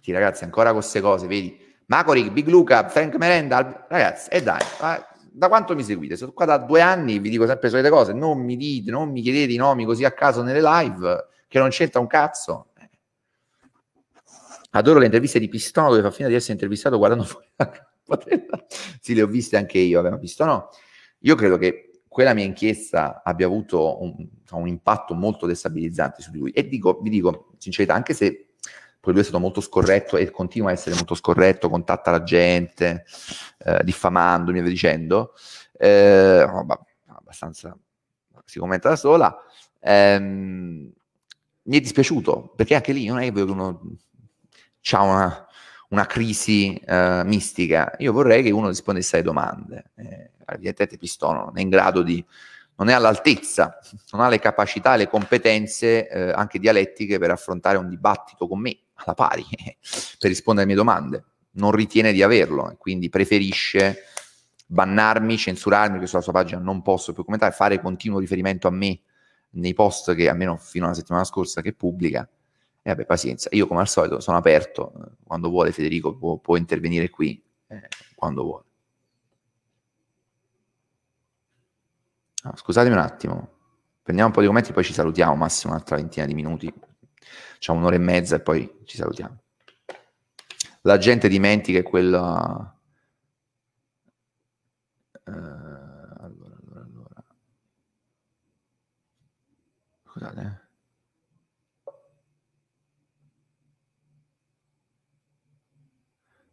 Sì, 0.00 0.12
ragazzi, 0.12 0.44
ancora 0.44 0.70
con 0.70 0.80
queste 0.80 1.00
cose, 1.00 1.26
vedi? 1.26 1.58
Macoric, 1.86 2.30
Big 2.30 2.46
Luca, 2.48 2.88
Frank 2.88 3.16
Merenda, 3.16 3.86
ragazzi, 3.88 4.30
e 4.30 4.36
eh 4.36 4.42
dai, 4.42 4.62
da 5.32 5.48
quanto 5.48 5.74
mi 5.74 5.82
seguite? 5.82 6.16
Sono 6.16 6.32
qua 6.32 6.44
da 6.44 6.58
due 6.58 6.80
anni, 6.80 7.18
vi 7.18 7.30
dico 7.30 7.46
sempre 7.46 7.64
le 7.64 7.70
solite 7.70 7.90
cose, 7.90 8.12
non 8.12 8.38
mi 8.38 8.56
dite, 8.56 8.90
non 8.90 9.10
mi 9.10 9.20
chiedete 9.22 9.52
i 9.52 9.56
nomi 9.56 9.84
così 9.84 10.04
a 10.04 10.12
caso 10.12 10.42
nelle 10.42 10.60
live, 10.62 11.26
che 11.48 11.58
non 11.58 11.70
c'entra 11.70 12.00
un 12.00 12.06
cazzo. 12.06 12.69
Adoro 14.70 14.98
le 14.98 15.06
interviste 15.06 15.38
di 15.38 15.48
Pistono 15.48 15.88
dove 15.90 16.02
fa 16.02 16.10
finta 16.10 16.28
di 16.28 16.34
essere 16.34 16.52
intervistato 16.52 16.96
guardando 16.96 17.24
fuori 17.24 17.48
la 17.56 17.70
Sì, 19.00 19.14
le 19.14 19.22
ho 19.22 19.26
viste 19.26 19.56
anche 19.56 19.78
io, 19.78 20.00
vabbè, 20.00 20.12
ma 20.12 20.18
Pistono 20.18 20.68
io 21.20 21.34
credo 21.34 21.58
che 21.58 22.02
quella 22.08 22.34
mia 22.34 22.44
inchiesta 22.44 23.22
abbia 23.22 23.46
avuto 23.46 24.02
un, 24.02 24.26
un 24.50 24.66
impatto 24.66 25.14
molto 25.14 25.46
destabilizzante 25.46 26.22
su 26.22 26.30
di 26.30 26.38
lui. 26.38 26.50
E 26.50 26.66
dico, 26.66 26.98
vi 27.00 27.10
dico, 27.10 27.52
sincerità, 27.58 27.94
anche 27.94 28.14
se 28.14 28.54
poi 28.98 29.12
lui 29.12 29.22
è 29.22 29.24
stato 29.24 29.38
molto 29.38 29.60
scorretto 29.60 30.16
e 30.16 30.30
continua 30.30 30.70
a 30.70 30.72
essere 30.72 30.96
molto 30.96 31.14
scorretto, 31.14 31.68
contatta 31.68 32.10
la 32.10 32.22
gente, 32.22 33.04
eh, 33.58 33.82
diffamandomi 33.84 34.58
e 34.58 34.62
via 34.62 34.70
dicendo, 34.70 35.34
eh, 35.78 36.46
abbastanza 37.06 37.76
si 38.44 38.58
commenta 38.58 38.88
da 38.88 38.96
sola, 38.96 39.36
ehm, 39.78 40.92
mi 41.62 41.76
è 41.76 41.80
dispiaciuto, 41.80 42.52
perché 42.56 42.74
anche 42.74 42.92
lì 42.92 43.06
non 43.06 43.20
è 43.20 43.32
che 43.32 43.40
uno 43.42 43.96
ha 44.92 45.02
una, 45.02 45.46
una 45.90 46.06
crisi 46.06 46.74
eh, 46.74 47.22
mistica, 47.24 47.92
io 47.98 48.12
vorrei 48.12 48.42
che 48.42 48.50
uno 48.50 48.68
rispondesse 48.68 49.16
alle 49.16 49.24
domande. 49.24 49.90
Eh, 49.96 50.30
evidentemente 50.46 50.96
Pistono 50.96 51.44
non 51.44 51.58
è 51.58 51.60
in 51.60 51.68
grado 51.68 52.02
di, 52.02 52.24
non 52.76 52.88
è 52.88 52.92
all'altezza, 52.92 53.78
non 54.12 54.22
ha 54.22 54.28
le 54.28 54.38
capacità 54.38 54.96
le 54.96 55.08
competenze 55.08 56.08
eh, 56.08 56.30
anche 56.30 56.58
dialettiche 56.58 57.18
per 57.18 57.30
affrontare 57.30 57.76
un 57.76 57.88
dibattito 57.88 58.48
con 58.48 58.60
me 58.60 58.76
alla 58.94 59.14
pari, 59.14 59.44
per 60.18 60.28
rispondere 60.28 60.66
alle 60.66 60.74
mie 60.74 60.84
domande. 60.84 61.24
Non 61.52 61.72
ritiene 61.72 62.12
di 62.12 62.22
averlo 62.22 62.74
quindi 62.78 63.08
preferisce 63.08 64.04
bannarmi, 64.66 65.36
censurarmi, 65.36 65.98
che 65.98 66.06
sulla 66.06 66.22
sua 66.22 66.32
pagina 66.32 66.60
non 66.60 66.80
posso 66.80 67.12
più 67.12 67.24
commentare, 67.24 67.52
fare 67.52 67.80
continuo 67.80 68.20
riferimento 68.20 68.68
a 68.68 68.70
me 68.70 69.00
nei 69.50 69.74
post 69.74 70.14
che 70.14 70.28
almeno 70.28 70.56
fino 70.56 70.86
alla 70.86 70.94
settimana 70.94 71.24
scorsa 71.24 71.60
che 71.60 71.72
pubblica. 71.72 72.28
E 72.82 72.90
vabbè, 72.90 73.04
pazienza, 73.04 73.48
io 73.52 73.66
come 73.66 73.80
al 73.80 73.88
solito 73.88 74.20
sono 74.20 74.38
aperto, 74.38 75.16
quando 75.24 75.50
vuole 75.50 75.72
Federico 75.72 76.16
può, 76.16 76.38
può 76.38 76.56
intervenire 76.56 77.10
qui, 77.10 77.42
eh, 77.66 77.88
quando 78.14 78.42
vuole. 78.42 78.64
Ah, 82.42 82.56
scusatemi 82.56 82.94
un 82.94 83.02
attimo, 83.02 83.50
prendiamo 84.02 84.30
un 84.30 84.34
po' 84.34 84.40
di 84.40 84.46
commenti, 84.46 84.72
poi 84.72 84.84
ci 84.84 84.94
salutiamo, 84.94 85.34
massimo 85.34 85.74
un'altra 85.74 85.96
ventina 85.96 86.24
di 86.24 86.32
minuti, 86.32 86.72
facciamo 87.52 87.80
un'ora 87.80 87.96
e 87.96 87.98
mezza 87.98 88.36
e 88.36 88.40
poi 88.40 88.80
ci 88.86 88.96
salutiamo. 88.96 89.42
La 90.82 90.96
gente 90.96 91.28
dimentica 91.28 91.82
quella... 91.82 92.74
Uh, 95.24 95.32
allora, 95.32 96.56
allora, 96.58 96.80
allora. 96.80 97.24
Scusate. 100.06 100.40
Eh. 100.40 100.59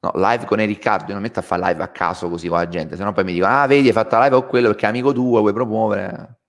No, 0.08 0.12
live 0.16 0.45
con 0.45 0.58
Riccardo, 0.58 1.08
io 1.08 1.14
non 1.14 1.22
metto 1.22 1.39
a 1.39 1.41
fare 1.41 1.62
live 1.68 1.84
a 1.84 1.89
caso 1.89 2.30
così 2.30 2.47
con 2.47 2.58
la 2.58 2.68
gente, 2.68 2.95
sennò 2.95 3.12
poi 3.12 3.24
mi 3.26 3.34
dicono, 3.34 3.51
ah 3.51 3.68
vedi 3.68 3.88
hai 3.88 3.93
fatto 3.93 4.18
live 4.20 4.36
o 4.36 4.45
quello 4.45 4.68
perché 4.68 4.86
è 4.86 4.89
amico 4.89 5.12
tuo, 5.12 5.39
vuoi 5.39 5.53
promuovere. 5.53 6.39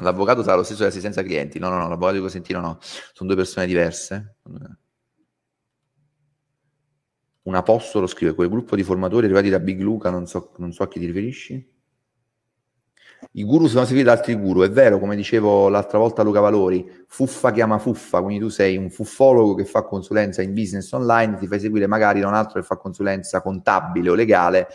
L'avvocato 0.00 0.42
sarà 0.42 0.56
lo 0.56 0.62
stesso 0.62 0.80
dell'assistenza 0.80 1.22
clienti, 1.22 1.58
no 1.58 1.68
no 1.68 1.76
no, 1.76 1.88
l'avvocato 1.88 2.14
di 2.14 2.20
Cosentino 2.20 2.60
no, 2.60 2.78
sono 2.80 3.28
due 3.28 3.36
persone 3.36 3.66
diverse. 3.66 4.36
Un 7.42 7.54
apostolo 7.54 8.06
scrive, 8.06 8.34
quel 8.34 8.48
gruppo 8.48 8.74
di 8.74 8.82
formatori 8.82 9.24
arrivati 9.26 9.50
da 9.50 9.60
Big 9.60 9.80
Luca, 9.80 10.10
non 10.10 10.26
so, 10.26 10.52
non 10.56 10.72
so 10.72 10.82
a 10.84 10.88
chi 10.88 10.98
ti 10.98 11.06
riferisci. 11.06 11.71
I 13.30 13.44
guru 13.44 13.66
sono 13.66 13.84
seguiti 13.84 14.06
da 14.06 14.12
altri 14.12 14.34
guru, 14.34 14.62
è 14.62 14.70
vero, 14.70 14.98
come 14.98 15.16
dicevo 15.16 15.68
l'altra 15.68 15.98
volta 15.98 16.20
a 16.20 16.24
Luca 16.24 16.40
Valori, 16.40 17.04
fuffa 17.06 17.50
chiama 17.50 17.78
fuffa, 17.78 18.20
quindi 18.20 18.42
tu 18.42 18.50
sei 18.50 18.76
un 18.76 18.90
fuffologo 18.90 19.54
che 19.54 19.64
fa 19.64 19.82
consulenza 19.82 20.42
in 20.42 20.52
business 20.52 20.90
online, 20.92 21.38
ti 21.38 21.46
fai 21.46 21.60
seguire 21.60 21.86
magari 21.86 22.20
da 22.20 22.28
un 22.28 22.34
altro 22.34 22.60
che 22.60 22.66
fa 22.66 22.76
consulenza 22.76 23.40
contabile 23.40 24.10
o 24.10 24.14
legale, 24.14 24.68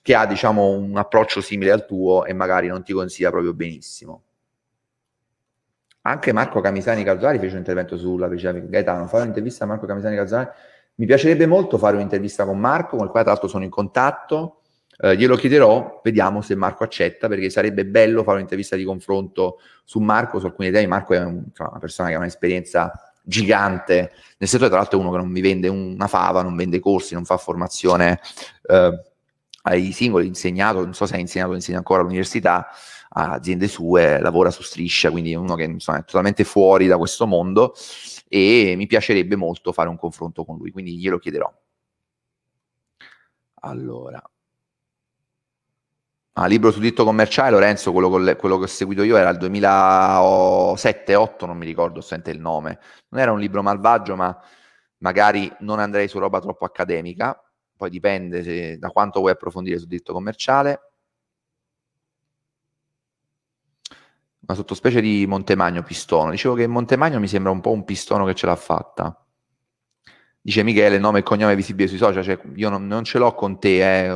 che 0.00 0.14
ha 0.14 0.24
diciamo 0.24 0.70
un 0.70 0.96
approccio 0.96 1.40
simile 1.40 1.72
al 1.72 1.84
tuo 1.84 2.24
e 2.24 2.32
magari 2.32 2.68
non 2.68 2.82
ti 2.82 2.92
consiglia 2.92 3.30
proprio 3.30 3.52
benissimo. 3.52 4.22
Anche 6.02 6.32
Marco 6.32 6.60
Camisani 6.62 7.04
Calzari 7.04 7.38
fece 7.38 7.52
un 7.52 7.58
intervento 7.58 7.98
sulla 7.98 8.28
Gaetano, 8.28 9.06
fare 9.08 9.24
un'intervista 9.24 9.64
a 9.64 9.66
Marco 9.66 9.84
Camisani 9.84 10.16
Calzari. 10.16 10.48
Mi 10.94 11.06
piacerebbe 11.06 11.44
molto 11.44 11.76
fare 11.76 11.96
un'intervista 11.96 12.46
con 12.46 12.58
Marco, 12.58 12.96
con 12.96 13.04
il 13.04 13.10
quale 13.10 13.24
tra 13.24 13.32
l'altro 13.32 13.48
sono 13.48 13.64
in 13.64 13.70
contatto 13.70 14.59
eh, 15.02 15.16
glielo 15.16 15.36
chiederò, 15.36 16.00
vediamo 16.02 16.42
se 16.42 16.54
Marco 16.54 16.84
accetta, 16.84 17.28
perché 17.28 17.50
sarebbe 17.50 17.86
bello 17.86 18.22
fare 18.22 18.36
un'intervista 18.36 18.76
di 18.76 18.84
confronto 18.84 19.58
su 19.84 19.98
Marco, 19.98 20.38
su 20.38 20.46
alcuni 20.46 20.70
temi. 20.70 20.86
Marco 20.86 21.14
è 21.14 21.22
un, 21.22 21.44
una 21.56 21.78
persona 21.78 22.08
che 22.08 22.14
ha 22.14 22.18
un'esperienza 22.18 23.12
gigante 23.22 24.12
nel 24.38 24.48
settore, 24.48 24.68
tra 24.68 24.78
l'altro 24.78 24.98
è 24.98 25.00
uno 25.02 25.10
che 25.12 25.18
non 25.18 25.28
mi 25.28 25.40
vende 25.40 25.68
una 25.68 26.06
fava, 26.06 26.42
non 26.42 26.56
vende 26.56 26.80
corsi, 26.80 27.14
non 27.14 27.24
fa 27.24 27.36
formazione 27.36 28.20
eh, 28.66 29.04
ai 29.62 29.92
singoli, 29.92 30.26
insegnato, 30.26 30.82
non 30.82 30.94
so 30.94 31.06
se 31.06 31.16
ha 31.16 31.18
insegnato, 31.18 31.54
insegna 31.54 31.78
ancora 31.78 32.00
all'università, 32.00 32.68
a 33.12 33.32
aziende 33.32 33.68
sue, 33.68 34.20
lavora 34.20 34.50
su 34.50 34.62
striscia, 34.62 35.10
quindi 35.10 35.32
è 35.32 35.36
uno 35.36 35.54
che 35.56 35.64
insomma, 35.64 35.98
è 35.98 36.04
totalmente 36.04 36.44
fuori 36.44 36.86
da 36.86 36.96
questo 36.96 37.26
mondo 37.26 37.74
e 38.28 38.74
mi 38.76 38.86
piacerebbe 38.86 39.36
molto 39.36 39.72
fare 39.72 39.88
un 39.88 39.96
confronto 39.96 40.44
con 40.44 40.56
lui, 40.56 40.70
quindi 40.70 40.96
glielo 40.98 41.18
chiederò. 41.18 41.52
Allora, 43.62 44.22
Ah, 46.42 46.46
libro 46.46 46.70
su 46.70 46.80
diritto 46.80 47.04
commerciale, 47.04 47.50
Lorenzo, 47.50 47.92
quello, 47.92 48.08
quello, 48.08 48.56
che 48.56 48.64
ho 48.64 48.66
seguito 48.66 49.02
io 49.02 49.18
era 49.18 49.28
il 49.28 49.36
2007-2008, 49.36 51.44
non 51.44 51.58
mi 51.58 51.66
ricordo 51.66 52.00
sente 52.00 52.30
il 52.30 52.40
nome. 52.40 52.78
Non 53.10 53.20
era 53.20 53.30
un 53.30 53.38
libro 53.38 53.62
malvagio, 53.62 54.16
ma 54.16 54.34
magari 55.00 55.54
non 55.60 55.80
andrei 55.80 56.08
su 56.08 56.18
roba 56.18 56.40
troppo 56.40 56.64
accademica. 56.64 57.38
Poi 57.76 57.90
dipende 57.90 58.42
se, 58.42 58.78
da 58.78 58.88
quanto 58.88 59.20
vuoi 59.20 59.32
approfondire 59.32 59.76
sul 59.76 59.88
diritto 59.88 60.14
commerciale. 60.14 60.92
Una 64.46 64.56
sottospecie 64.56 65.02
di 65.02 65.26
Montemagno 65.26 65.82
pistono. 65.82 66.30
Dicevo 66.30 66.54
che 66.54 66.66
Montemagno 66.66 67.20
mi 67.20 67.28
sembra 67.28 67.52
un 67.52 67.60
po' 67.60 67.72
un 67.72 67.84
pistono 67.84 68.24
che 68.24 68.34
ce 68.34 68.46
l'ha 68.46 68.56
fatta. 68.56 69.26
Dice 70.40 70.62
Michele, 70.62 70.98
nome 70.98 71.18
e 71.18 71.22
cognome 71.22 71.54
visibile 71.54 71.86
sui 71.86 71.98
social. 71.98 72.24
Cioè, 72.24 72.40
io 72.54 72.70
non, 72.70 72.86
non 72.86 73.04
ce 73.04 73.18
l'ho 73.18 73.34
con 73.34 73.58
te, 73.58 74.06
eh 74.06 74.10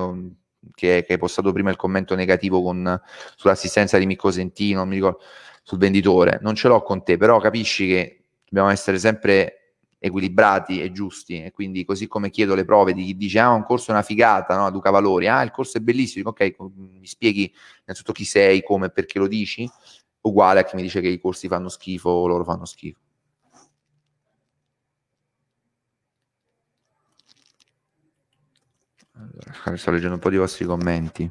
che, 0.73 1.05
che, 1.07 1.13
hai 1.13 1.19
postato 1.19 1.53
prima 1.53 1.71
il 1.71 1.77
commento 1.77 2.15
negativo 2.15 2.63
con, 2.63 3.01
sull'assistenza 3.37 3.99
di 3.99 4.07
Micco 4.07 4.31
Sentino, 4.31 4.79
non 4.81 4.89
mi 4.89 4.97
ricordo, 4.97 5.21
sul 5.63 5.79
venditore, 5.79 6.39
non 6.43 6.55
ce 6.55 6.69
l'ho 6.69 6.83
con 6.83 7.03
te, 7.03 7.17
però 7.17 7.41
capisci 7.41 7.87
che 7.87 8.25
dobbiamo 8.47 8.71
essere 8.71 8.99
sempre 8.99 9.59
equilibrati 9.99 10.83
e 10.83 10.93
giusti 10.93 11.43
e 11.43 11.51
quindi 11.51 11.87
così 11.87 12.07
come 12.07 12.29
chiedo 12.29 12.55
le 12.55 12.67
prove 12.67 12.93
di 12.93 13.05
chi 13.05 13.17
dice 13.17 13.39
ah 13.39 13.53
un 13.53 13.65
corso 13.65 13.91
è 13.91 13.95
una 13.95 14.03
figata, 14.03 14.55
no? 14.55 14.71
Duca 14.71 14.91
Valori, 14.91 15.29
ah 15.29 15.41
il 15.43 15.51
corso 15.51 15.79
è 15.79 15.81
bellissimo, 15.81 16.29
ok, 16.29 16.57
mi 16.75 17.07
spieghi 17.07 17.51
innanzitutto 17.85 18.13
chi 18.13 18.25
sei, 18.25 18.63
come 18.63 18.91
perché 18.91 19.19
lo 19.19 19.27
dici, 19.27 19.67
uguale 20.21 20.61
a 20.61 20.65
chi 20.65 20.77
mi 20.77 20.83
dice 20.83 21.01
che 21.01 21.09
i 21.09 21.19
corsi 21.19 21.49
fanno 21.49 21.71
schifo 21.71 22.11
o 22.11 22.27
loro 22.27 22.45
fanno 22.45 22.67
schifo. 22.67 22.99
Allora, 29.17 29.77
sto 29.77 29.91
leggendo 29.93 30.15
un 30.15 30.21
po' 30.21 30.31
di 30.31 30.37
vostri 30.37 30.65
commenti. 30.65 31.31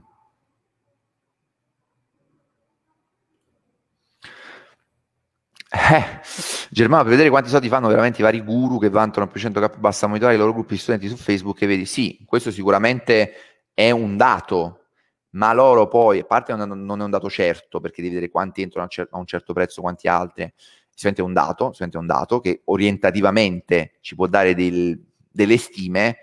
Eh, 5.69 6.21
Germano, 6.69 7.01
per 7.01 7.11
vedere 7.11 7.29
quanti 7.29 7.49
soldi 7.49 7.67
fanno 7.67 7.87
veramente 7.87 8.21
i 8.21 8.23
vari 8.23 8.41
guru 8.41 8.77
che 8.79 8.89
vantano 8.89 9.27
più 9.27 9.41
100k, 9.41 9.77
basta 9.79 10.05
monitorare 10.05 10.37
i 10.37 10.39
loro 10.39 10.53
gruppi 10.53 10.75
di 10.75 10.79
studenti 10.79 11.07
su 11.07 11.15
Facebook 11.17 11.61
e 11.61 11.67
vedi, 11.67 11.85
sì, 11.85 12.23
questo 12.25 12.51
sicuramente 12.51 13.33
è 13.73 13.89
un 13.89 14.15
dato, 14.15 14.85
ma 15.31 15.51
loro 15.51 15.87
poi, 15.87 16.19
a 16.19 16.25
parte 16.25 16.53
non 16.55 17.01
è 17.01 17.03
un 17.03 17.09
dato 17.09 17.29
certo, 17.29 17.79
perché 17.79 18.01
devi 18.01 18.13
vedere 18.13 18.31
quanti 18.31 18.61
entrano 18.61 18.87
a 19.09 19.17
un 19.17 19.25
certo 19.25 19.53
prezzo, 19.53 19.81
quanti 19.81 20.07
altri, 20.07 20.53
sicuramente 20.89 21.21
è 21.21 21.25
un 21.25 21.33
dato, 21.33 21.71
sicuramente 21.71 21.97
è 21.97 21.99
un 21.99 22.07
dato 22.07 22.39
che 22.39 22.61
orientativamente 22.65 23.93
ci 24.01 24.13
può 24.15 24.27
dare 24.27 24.53
del, 24.53 25.03
delle 25.31 25.57
stime, 25.57 26.17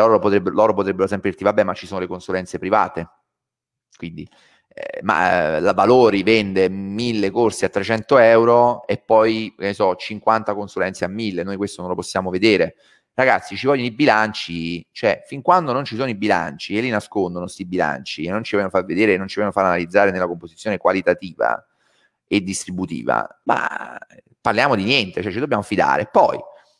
loro 0.00 0.18
potrebbero, 0.18 0.54
loro 0.54 0.74
potrebbero 0.74 1.06
sempre 1.06 1.30
dirti, 1.30 1.44
vabbè, 1.44 1.62
ma 1.64 1.74
ci 1.74 1.86
sono 1.86 2.00
le 2.00 2.06
consulenze 2.06 2.58
private, 2.58 3.08
quindi, 3.96 4.28
eh, 4.68 5.00
ma 5.02 5.56
eh, 5.56 5.60
la 5.60 5.72
Valori 5.72 6.22
vende 6.22 6.68
mille 6.68 7.30
corsi 7.30 7.64
a 7.64 7.68
300 7.68 8.18
euro 8.18 8.86
e 8.86 8.98
poi, 8.98 9.54
ne 9.58 9.72
so, 9.72 9.94
50 9.94 10.54
consulenze 10.54 11.04
a 11.04 11.08
1000, 11.08 11.42
noi 11.44 11.56
questo 11.56 11.80
non 11.80 11.90
lo 11.90 11.96
possiamo 11.96 12.30
vedere. 12.30 12.74
Ragazzi, 13.16 13.56
ci 13.56 13.66
vogliono 13.66 13.86
i 13.86 13.92
bilanci, 13.92 14.84
cioè, 14.90 15.22
fin 15.24 15.40
quando 15.40 15.72
non 15.72 15.84
ci 15.84 15.94
sono 15.94 16.08
i 16.08 16.16
bilanci 16.16 16.76
e 16.76 16.80
li 16.80 16.90
nascondono 16.90 17.44
questi 17.44 17.64
bilanci 17.64 18.24
e 18.24 18.30
non 18.30 18.42
ci 18.42 18.56
vogliono 18.56 18.70
far 18.70 18.84
vedere, 18.84 19.16
non 19.16 19.28
ci 19.28 19.36
vogliono 19.36 19.52
far 19.52 19.66
analizzare 19.66 20.10
nella 20.10 20.26
composizione 20.26 20.78
qualitativa 20.78 21.64
e 22.26 22.42
distributiva, 22.42 23.40
ma 23.44 23.96
parliamo 24.40 24.74
di 24.74 24.82
niente, 24.82 25.22
cioè 25.22 25.30
ci 25.30 25.38
dobbiamo 25.38 25.62
fidare. 25.62 26.08
Poi, 26.10 26.38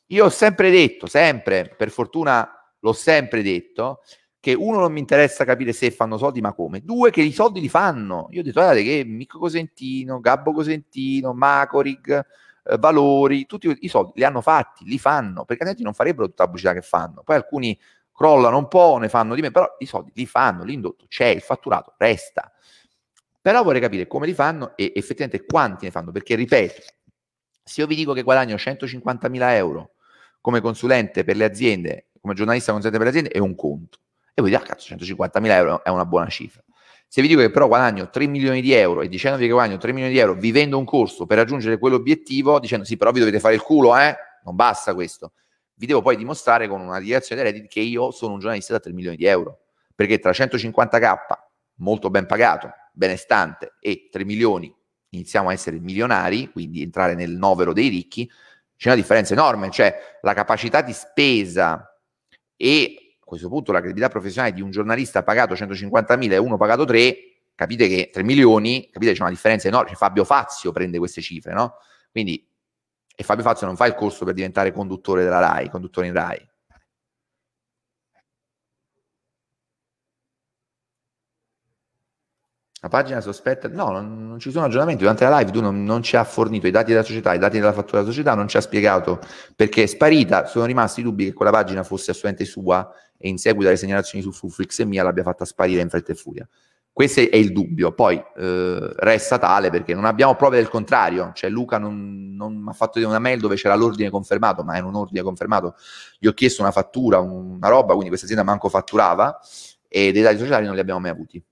io 0.09 0.25
ho 0.25 0.29
sempre 0.29 0.71
detto, 0.71 1.07
sempre, 1.07 1.73
per 1.77 1.91
fortuna 1.91 2.53
l'ho 2.85 2.93
sempre 2.93 3.43
detto, 3.43 4.03
che 4.39 4.53
uno 4.53 4.78
non 4.78 4.93
mi 4.93 5.01
interessa 5.01 5.47
capire 5.47 5.72
se 5.72 5.91
fanno 5.91 6.18
soldi, 6.18 6.43
ma 6.43 6.53
come. 6.53 6.80
Due, 6.85 7.11
che 7.11 7.22
i 7.22 7.32
soldi 7.32 7.61
li 7.61 7.70
fanno. 7.70 8.28
Io 8.30 8.41
ho 8.41 8.43
detto, 8.43 8.61
guardate 8.61 8.85
che 8.85 9.03
Mico 9.07 9.39
Cosentino, 9.39 10.20
Gabbo 10.20 10.53
Cosentino, 10.53 11.32
Macorig, 11.32 12.26
eh, 12.64 12.76
Valori, 12.76 13.47
tutti 13.47 13.74
i 13.80 13.89
soldi 13.89 14.12
li 14.16 14.24
hanno 14.24 14.43
fatti, 14.43 14.85
li 14.85 14.99
fanno, 14.99 15.47
perché 15.47 15.62
altrimenti 15.62 15.82
non 15.82 15.95
farebbero 15.95 16.26
tutta 16.26 16.43
la 16.43 16.49
pubblicità 16.51 16.74
che 16.74 16.82
fanno. 16.82 17.22
Poi 17.24 17.37
alcuni 17.37 17.78
crollano 18.12 18.59
un 18.59 18.68
po', 18.68 18.99
ne 18.99 19.09
fanno 19.09 19.35
di 19.35 19.41
me, 19.41 19.51
però 19.51 19.66
i 19.78 19.87
soldi 19.87 20.12
li 20.14 20.26
fanno, 20.26 20.62
l'indotto 20.62 21.07
c'è, 21.09 21.28
il 21.28 21.41
fatturato 21.41 21.95
resta. 21.97 22.53
Però 23.41 23.62
vorrei 23.62 23.80
capire 23.80 24.07
come 24.07 24.26
li 24.26 24.35
fanno 24.35 24.76
e 24.76 24.93
effettivamente 24.95 25.47
quanti 25.47 25.87
ne 25.87 25.91
fanno, 25.91 26.12
perché 26.12 26.35
ripeto, 26.35 26.82
se 27.62 27.80
io 27.80 27.87
vi 27.87 27.95
dico 27.95 28.12
che 28.12 28.22
guadagno 28.22 28.57
150.000 28.57 29.55
euro 29.55 29.93
come 30.43 30.61
consulente 30.61 31.24
per 31.24 31.37
le 31.37 31.45
aziende 31.47 32.09
come 32.25 32.33
giornalista 32.33 32.72
consulente 32.72 32.97
per 33.05 33.12
le 33.12 33.18
aziende 33.18 33.39
è 33.39 33.39
un 33.39 33.55
conto. 33.55 33.99
E 34.33 34.41
voi 34.41 34.51
dite, 34.51 34.62
ah 34.62 34.66
cazzo, 34.66 34.87
150 34.87 35.41
mila 35.41 35.57
euro 35.57 35.85
è 35.85 35.91
una 35.91 36.07
buona 36.07 36.29
cifra. 36.29 36.64
Se 37.07 37.20
vi 37.20 37.29
dico 37.29 37.41
che 37.41 37.51
però 37.51 37.68
guadagno 37.68 38.09
3 38.09 38.27
milioni 38.27 38.62
di 38.62 38.72
euro 38.72 39.03
e 39.03 39.09
dicendovi 39.09 39.45
che 39.45 39.53
guadagno 39.53 39.77
3 39.77 39.93
milioni 39.93 40.11
di 40.11 40.18
euro 40.18 40.33
vivendo 40.33 40.79
un 40.79 40.87
corso 40.87 41.27
per 41.27 41.37
raggiungere 41.37 41.79
quell'obiettivo, 41.79 42.59
dicendo 42.59 42.87
sì, 42.87 42.97
però 42.97 43.12
vi 43.12 43.18
dovete 43.18 43.41
fare 43.41 43.55
il 43.55 43.61
culo, 43.61 43.95
eh? 43.99 44.16
Non 44.45 44.57
basta 44.57 44.95
questo. 44.95 45.35
Vi 45.75 45.85
devo 45.85 46.01
poi 46.01 46.16
dimostrare 46.16 46.66
con 46.66 46.81
una 46.81 46.99
dichiarazione 46.99 47.43
dei 47.43 47.53
redditi 47.53 47.68
che 47.68 47.81
io 47.81 48.11
sono 48.11 48.33
un 48.33 48.39
giornalista 48.39 48.72
da 48.72 48.81
3 48.81 48.95
milioni 48.95 49.16
di 49.16 49.27
euro. 49.27 49.61
Perché 49.95 50.18
tra 50.18 50.31
150k, 50.31 51.16
molto 51.75 52.09
ben 52.09 52.25
pagato, 52.25 52.70
benestante, 52.95 53.75
e 53.81 54.09
3 54.11 54.25
milioni 54.25 54.75
iniziamo 55.11 55.51
a 55.51 55.53
essere 55.53 55.79
milionari, 55.79 56.51
quindi 56.51 56.81
entrare 56.81 57.14
nel 57.14 57.33
novero 57.33 57.75
dei 57.75 57.89
ricchi, 57.89 58.29
c'è 58.77 58.89
una 58.89 58.97
differenza 58.97 59.35
enorme. 59.35 59.70
Cioè 59.70 60.18
la 60.22 60.33
capacità 60.33 60.81
di 60.81 60.95
spesa 60.95 61.93
e 62.57 63.16
a 63.20 63.24
questo 63.24 63.48
punto 63.48 63.72
la 63.72 63.78
credibilità 63.78 64.11
professionale 64.11 64.52
di 64.52 64.61
un 64.61 64.70
giornalista 64.70 65.22
pagato 65.22 65.55
150.000 65.55 66.32
e 66.32 66.36
uno 66.36 66.57
pagato 66.57 66.84
3, 66.84 67.16
capite 67.55 67.88
che 67.88 68.11
3 68.12 68.22
milioni, 68.22 68.88
capite 68.90 69.12
c'è 69.12 69.20
una 69.22 69.30
differenza 69.30 69.68
enorme, 69.68 69.88
cioè 69.88 69.96
Fabio 69.96 70.24
Fazio 70.24 70.72
prende 70.72 70.98
queste 70.98 71.20
cifre, 71.20 71.52
no? 71.52 71.76
Quindi, 72.11 72.46
e 73.16 73.22
Fabio 73.22 73.44
Fazio 73.44 73.66
non 73.66 73.76
fa 73.76 73.86
il 73.86 73.94
corso 73.94 74.24
per 74.24 74.34
diventare 74.34 74.72
conduttore 74.72 75.22
della 75.22 75.38
RAI, 75.38 75.70
conduttore 75.70 76.07
in 76.07 76.12
RAI, 76.12 76.48
La 82.85 82.91
pagina 82.91 83.22
sospetta, 83.22 83.66
no, 83.66 83.93
non, 83.93 84.28
non, 84.28 84.39
ci 84.39 84.51
sono 84.51 84.66
aggiornamenti. 84.66 85.01
Durante 85.01 85.24
la 85.24 85.39
live 85.39 85.51
tu 85.51 85.62
non, 85.62 85.85
non, 85.85 86.03
ci 86.03 86.16
ha 86.16 86.24
fornito 86.24 86.66
i 86.66 86.70
dati 86.70 86.91
della 86.91 87.03
società, 87.03 87.32
i 87.32 87.39
dati 87.39 87.59
della 87.59 87.72
fattura 87.72 88.01
della 88.01 88.12
società, 88.12 88.35
non 88.35 88.47
ci 88.47 88.59
ha 88.59 88.61
spiegato 88.61 89.20
perché 89.57 89.85
è 89.85 89.87
sparita. 89.87 90.45
Sono 90.45 90.66
rimasti 90.66 91.01
dubbi 91.01 91.24
che 91.24 91.32
quella 91.32 91.51
pagina 91.51 91.82
fosse 91.82 92.11
assolutamente 92.11 92.45
sua 92.45 92.87
e 93.16 93.30
in 93.30 93.39
seguito 93.39 93.68
alle 93.68 93.78
segnalazioni 93.78 94.22
su 94.22 94.32
Fuflix 94.32 94.80
e 94.80 94.85
mia 94.85 95.03
l'abbia 95.03 95.22
fatta 95.22 95.47
sparire 95.47 95.80
in 95.80 95.89
fretta 95.89 96.12
e 96.12 96.14
furia. 96.14 96.47
Questo 96.93 97.20
è 97.20 97.37
il 97.37 97.53
dubbio. 97.53 97.93
Poi 97.93 98.22
eh, 98.37 98.93
resta 98.97 99.39
tale 99.39 99.70
perché 99.70 99.95
non 99.95 100.05
abbiamo 100.05 100.35
prove 100.35 100.59
del 100.59 100.68
contrario. 100.68 101.30
Cioè, 101.32 101.49
Luca 101.49 101.78
non, 101.78 102.35
non 102.37 102.55
mi 102.55 102.68
ha 102.68 102.74
fatto 102.74 102.99
una 102.99 103.18
mail 103.18 103.41
dove 103.41 103.57
c'era 103.57 103.76
l'ordine 103.76 104.11
confermato, 104.11 104.62
ma 104.62 104.76
era 104.76 104.85
un 104.85 104.95
ordine 104.95 105.22
confermato. 105.22 105.74
Gli 106.18 106.26
ho 106.26 106.35
chiesto 106.35 106.61
una 106.61 106.70
fattura, 106.70 107.18
una 107.18 107.68
roba, 107.68 107.93
quindi 107.93 108.09
questa 108.09 108.26
azienda 108.26 108.45
manco 108.45 108.68
fatturava 108.68 109.41
e 109.89 110.12
dei 110.12 110.20
dati 110.20 110.37
sociali 110.37 110.66
non 110.66 110.74
li 110.74 110.80
abbiamo 110.80 111.01
mai 111.01 111.11
avuti. 111.11 111.43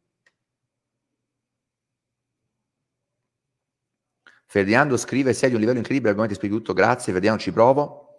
Ferdinando 4.53 4.99
scrive: 4.99 5.33
Sei 5.33 5.49
di 5.49 5.55
un 5.55 5.61
livello 5.63 5.79
incredibile, 5.79 6.11
argomenti 6.11 6.37
spieghi 6.37 6.55
tutto. 6.55 6.75
Grazie, 6.75 7.11
Ferdinando, 7.11 7.41
ci 7.41 7.53
provo. 7.53 8.19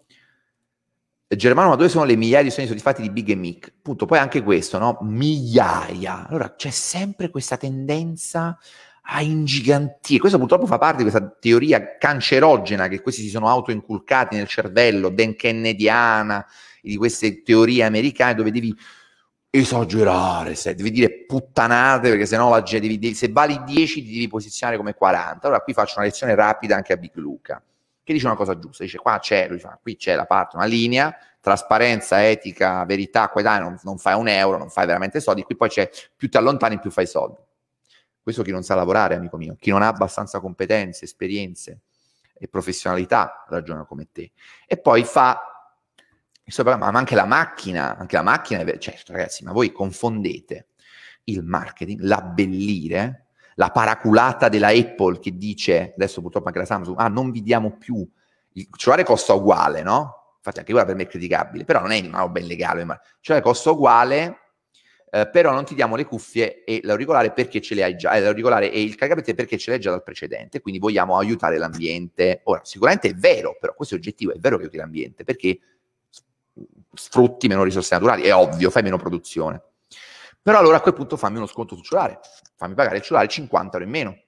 Germano, 1.28 1.70
ma 1.70 1.76
dove 1.76 1.90
sono 1.90 2.06
le 2.06 2.16
migliaia 2.16 2.42
di 2.42 2.50
sogni 2.50 2.66
soddisfatti 2.66 3.04
di 3.04 3.12
Big 3.12 3.30
e 3.30 3.36
Mick? 3.36 3.72
Appunto, 3.78 4.08
poi 4.08 4.18
anche 4.18 4.42
questo, 4.42 4.80
no? 4.80 4.98
Migliaia. 5.02 6.28
Allora, 6.28 6.56
c'è 6.56 6.72
sempre 6.72 7.30
questa 7.30 7.56
tendenza 7.56 8.58
a 9.04 9.22
ingigantire. 9.22 10.20
Questo 10.20 10.40
purtroppo 10.40 10.66
fa 10.66 10.80
parte 10.80 11.04
di 11.04 11.10
questa 11.10 11.38
teoria 11.40 12.00
cancerogena 12.00 12.88
che 12.88 13.02
questi 13.02 13.22
si 13.22 13.30
sono 13.30 13.48
autoinculcati 13.48 14.36
nel 14.36 14.48
cervello, 14.48 15.10
den 15.10 15.36
kennediana, 15.36 16.44
di 16.82 16.98
queste 16.98 17.44
teorie 17.44 17.84
americane 17.84 18.34
dove 18.34 18.50
devi 18.50 18.76
esagerare, 19.56 20.56
se, 20.56 20.74
devi 20.74 20.90
dire 20.90 21.26
puttanate 21.26 22.10
perché 22.10 22.26
sennò 22.26 22.50
la 22.50 22.64
gente, 22.64 22.88
devi, 22.88 23.14
se 23.14 23.28
vali 23.30 23.62
10 23.64 24.04
ti 24.04 24.12
devi 24.12 24.28
posizionare 24.28 24.80
come 24.80 24.96
40. 24.96 25.46
Allora 25.46 25.62
qui 25.62 25.74
faccio 25.74 25.94
una 25.98 26.08
lezione 26.08 26.34
rapida 26.34 26.76
anche 26.76 26.92
a 26.92 26.98
Big 26.98 27.16
Luca, 27.18 27.62
che 28.04 28.14
dice 28.14 28.26
una 28.26 28.36
cosa 28.36 28.58
giusta, 28.58 28.84
dice 28.84 28.98
qua 28.98 29.20
c'è, 29.20 29.48
lui 29.48 29.60
fa, 29.60 29.78
qui 29.80 29.96
c'è 29.96 30.16
la 30.16 30.26
parte, 30.26 30.56
una 30.56 30.66
linea, 30.66 31.16
trasparenza, 31.40 32.28
etica, 32.28 32.84
verità, 32.86 33.32
dai, 33.32 33.60
non, 33.60 33.78
non 33.84 34.00
fai 34.00 34.16
un 34.16 34.28
euro, 34.28 34.58
non 34.58 34.72
fai 34.72 34.88
veramente 34.88 35.20
soldi, 35.20 35.44
qui 35.44 35.56
poi 35.56 35.70
c'è 35.70 35.88
più 36.16 36.30
ti 36.30 36.38
allontani 36.38 36.80
più 36.80 36.90
fai 36.90 37.06
soldi. 37.06 37.38
Questo 38.24 38.42
chi 38.42 38.50
non 38.50 38.64
sa 38.64 38.74
lavorare, 38.74 39.14
amico 39.14 39.38
mio, 39.38 39.56
chi 39.60 39.70
non 39.70 39.84
ha 39.84 39.88
abbastanza 39.88 40.40
competenze, 40.40 41.06
esperienze 41.06 41.82
e 42.34 42.48
professionalità 42.48 43.46
ragiona 43.50 43.84
come 43.84 44.08
te. 44.12 44.32
E 44.66 44.78
poi 44.78 45.04
fa 45.04 45.53
ma 46.64 46.88
anche 46.88 47.16
la 47.16 47.26
macchina, 47.26 47.98
anche 47.98 48.16
la 48.16 48.22
macchina, 48.22 48.78
certo 48.78 49.14
ragazzi, 49.14 49.44
ma 49.44 49.52
voi 49.52 49.72
confondete 49.72 50.68
il 51.26 51.44
marketing, 51.44 52.02
l'abbellire, 52.02 53.28
la 53.56 53.70
paraculata 53.70 54.50
della 54.50 54.70
Apple 54.70 55.20
che 55.20 55.38
dice, 55.38 55.94
adesso 55.96 56.22
purtroppo 56.22 56.48
anche 56.48 56.60
la 56.60 56.66
Samsung, 56.66 57.00
ah 57.00 57.08
non 57.08 57.32
vi 57.32 57.42
diamo 57.42 57.78
più, 57.78 58.08
il 58.54 58.68
cellulare 58.76 59.06
costa 59.06 59.34
uguale, 59.34 59.84
no? 59.84 60.22
Infatti 60.38 60.60
anche 60.60 60.72
quella 60.72 60.86
per 60.86 60.96
me 60.96 61.04
è 61.04 61.08
criticabile, 61.08 61.64
però 61.64 61.80
non 61.80 61.92
è 61.92 62.00
una 62.06 62.20
roba 62.20 62.40
illegale, 62.40 62.84
ma 62.84 62.94
il 62.94 63.00
cellulare 63.22 63.50
costa 63.50 63.72
uguale, 63.72 64.38
eh, 65.10 65.30
però 65.30 65.54
non 65.54 65.64
ti 65.64 65.76
diamo 65.76 65.96
le 65.96 66.06
cuffie 66.06 66.64
e 66.64 66.82
l'auricolare 66.84 67.32
perché 67.32 67.62
ce 67.62 67.76
le 67.76 67.84
hai 67.84 67.96
già, 67.96 68.14
eh, 68.14 68.20
l'auricolare 68.20 68.72
e 68.72 68.82
il 68.82 68.96
caricapete 68.96 69.36
perché 69.36 69.58
ce 69.58 69.72
l'hai 69.72 69.80
già 69.80 69.92
dal 69.92 70.04
precedente, 70.04 70.60
quindi 70.60 70.80
vogliamo 70.80 71.18
aiutare 71.18 71.58
l'ambiente. 71.58 72.42
Ora, 72.46 72.62
sicuramente 72.64 73.10
è 73.10 73.14
vero, 73.14 73.56
però 73.60 73.74
questo 73.76 73.96
è 73.96 73.98
oggettivo, 73.98 74.34
è 74.34 74.40
vero 74.40 74.58
che 74.58 74.64
aiuti 74.64 74.78
l'ambiente, 74.78 75.24
perché 75.24 75.60
sfrutti 76.94 77.48
meno 77.48 77.64
risorse 77.64 77.96
naturali, 77.96 78.24
è 78.24 78.34
ovvio, 78.34 78.70
fai 78.70 78.84
meno 78.84 78.98
produzione. 78.98 79.62
Però 80.42 80.58
allora 80.58 80.78
a 80.78 80.82
quel 80.82 80.94
punto 80.94 81.18
fammi 81.18 81.38
uno 81.38 81.46
sconto 81.46 81.76
sul 81.76 81.86
cellulare, 81.86 82.20
fammi 82.56 82.74
pagare 82.74 82.98
il 82.98 83.02
cellulare 83.04 83.30
50 83.30 83.78
euro 83.78 83.86
in 83.86 83.92
meno, 83.92 84.22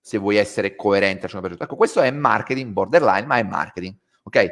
se 0.00 0.18
vuoi 0.18 0.36
essere 0.36 0.74
coerente 0.74 1.26
al 1.26 1.42
100%. 1.42 1.56
Ecco, 1.62 1.76
questo 1.76 2.00
è 2.00 2.10
marketing 2.10 2.72
borderline, 2.72 3.26
ma 3.26 3.36
è 3.36 3.42
marketing, 3.42 3.94
ok? 4.22 4.48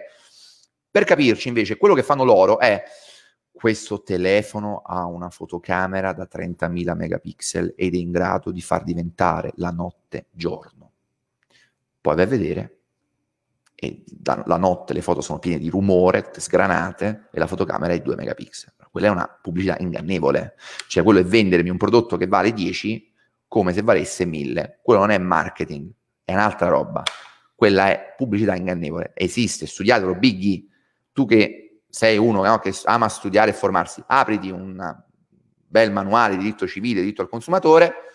Per 0.91 1.05
capirci 1.05 1.49
invece, 1.49 1.77
quello 1.77 1.95
che 1.95 2.03
fanno 2.03 2.25
loro 2.25 2.59
è 2.59 2.83
questo 3.51 4.03
telefono 4.03 4.83
ha 4.85 5.07
una 5.07 5.31
fotocamera 5.31 6.13
da 6.13 6.29
30.000 6.31 6.95
megapixel 6.95 7.73
ed 7.75 7.95
è 7.95 7.97
in 7.97 8.11
grado 8.11 8.51
di 8.51 8.61
far 8.61 8.85
diventare 8.85 9.53
la 9.57 9.71
notte 9.71 10.27
giorno. 10.31 10.93
Poi 12.03 12.15
vai 12.15 12.25
a 12.25 12.29
vedere 12.29 12.76
e 13.79 14.03
da, 14.07 14.43
la 14.47 14.57
notte 14.57 14.95
le 14.95 15.03
foto 15.03 15.21
sono 15.21 15.39
piene 15.39 15.59
di 15.59 15.69
rumore, 15.69 16.31
sgranate 16.35 17.29
e 17.31 17.39
la 17.39 17.47
fotocamera 17.47 17.93
è 17.93 18.01
2 18.01 18.17
megapixel. 18.17 18.73
Quella 18.91 19.09
è 19.09 19.11
una 19.11 19.39
pubblicità 19.41 19.77
ingannevole, 19.79 20.55
cioè 20.89 21.05
quello 21.05 21.21
è 21.21 21.25
vendermi 21.25 21.69
un 21.69 21.77
prodotto 21.77 22.17
che 22.17 22.27
vale 22.27 22.53
10 22.53 23.13
come 23.47 23.75
se 23.75 23.83
valesse 23.83 24.25
1000. 24.25 24.81
Quello 24.83 25.01
non 25.01 25.11
è 25.11 25.19
marketing, 25.19 25.91
è 26.25 26.33
un'altra 26.33 26.69
roba. 26.69 27.03
Quella 27.55 27.89
è 27.89 28.15
pubblicità 28.17 28.55
ingannevole. 28.55 29.13
Esiste, 29.15 29.67
studiatelo, 29.67 30.15
Biggie, 30.15 30.65
tu 31.13 31.27
che 31.27 31.83
sei 31.89 32.17
uno 32.17 32.43
no, 32.43 32.59
che 32.59 32.75
ama 32.85 33.09
studiare 33.09 33.51
e 33.51 33.55
formarsi, 33.55 34.03
apriti 34.07 34.51
un 34.51 34.97
bel 35.69 35.93
manuale 35.93 36.37
di 36.37 36.45
diritto 36.45 36.67
civile, 36.67 37.01
diritto 37.01 37.21
al 37.21 37.29
consumatore 37.29 38.06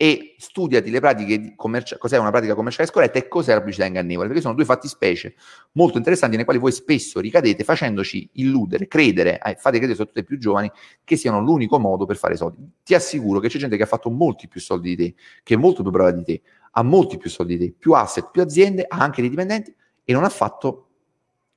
e 0.00 0.36
studiati 0.38 0.92
le 0.92 1.00
pratiche 1.00 1.54
commerciali, 1.56 2.00
cos'è 2.00 2.18
una 2.18 2.30
pratica 2.30 2.54
commerciale 2.54 2.88
scorretta 2.88 3.18
e 3.18 3.26
cos'è 3.26 3.50
la 3.52 3.58
pubblicità 3.58 3.84
ingannevole, 3.84 4.28
perché 4.28 4.40
sono 4.40 4.54
due 4.54 4.64
fattispecie 4.64 5.34
molto 5.72 5.98
interessanti 5.98 6.36
nei 6.36 6.44
quali 6.44 6.60
voi 6.60 6.70
spesso 6.70 7.18
ricadete 7.18 7.64
facendoci 7.64 8.30
illudere, 8.34 8.86
credere, 8.86 9.40
eh, 9.40 9.56
fate 9.56 9.78
credere 9.78 9.94
soprattutto 9.94 10.20
ai 10.20 10.24
più 10.24 10.38
giovani, 10.38 10.70
che 11.02 11.16
siano 11.16 11.40
l'unico 11.40 11.80
modo 11.80 12.06
per 12.06 12.16
fare 12.16 12.36
soldi. 12.36 12.64
Ti 12.84 12.94
assicuro 12.94 13.40
che 13.40 13.48
c'è 13.48 13.58
gente 13.58 13.76
che 13.76 13.82
ha 13.82 13.86
fatto 13.86 14.08
molti 14.08 14.46
più 14.46 14.60
soldi 14.60 14.94
di 14.94 15.04
te, 15.04 15.14
che 15.42 15.54
è 15.54 15.56
molto 15.56 15.82
più 15.82 15.90
brava 15.90 16.12
di 16.12 16.22
te, 16.22 16.42
ha 16.70 16.82
molti 16.84 17.18
più 17.18 17.28
soldi 17.28 17.58
di 17.58 17.66
te, 17.66 17.74
più 17.76 17.92
asset, 17.94 18.30
più 18.30 18.40
aziende, 18.40 18.84
ha 18.86 18.98
anche 18.98 19.20
dei 19.20 19.30
dipendenti 19.30 19.74
e 20.04 20.12
non 20.12 20.22
ha 20.22 20.28
fatto, 20.28 20.90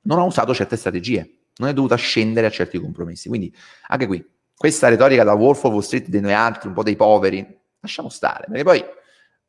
non 0.02 0.18
ha 0.18 0.24
usato 0.24 0.52
certe 0.52 0.76
strategie 0.76 1.36
non 1.58 1.68
è 1.68 1.72
dovuta 1.72 1.96
scendere 1.96 2.46
a 2.46 2.50
certi 2.50 2.78
compromessi. 2.78 3.28
Quindi 3.28 3.54
anche 3.88 4.06
qui, 4.06 4.24
questa 4.56 4.88
retorica 4.88 5.24
da 5.24 5.34
Wolf 5.34 5.64
of 5.64 5.72
Wall 5.72 5.82
Street 5.82 6.08
di 6.08 6.20
noi 6.20 6.32
altri, 6.32 6.68
un 6.68 6.74
po' 6.74 6.82
dei 6.82 6.96
poveri, 6.96 7.60
lasciamo 7.82 8.08
stare, 8.08 8.46
perché 8.48 8.62
poi 8.62 8.84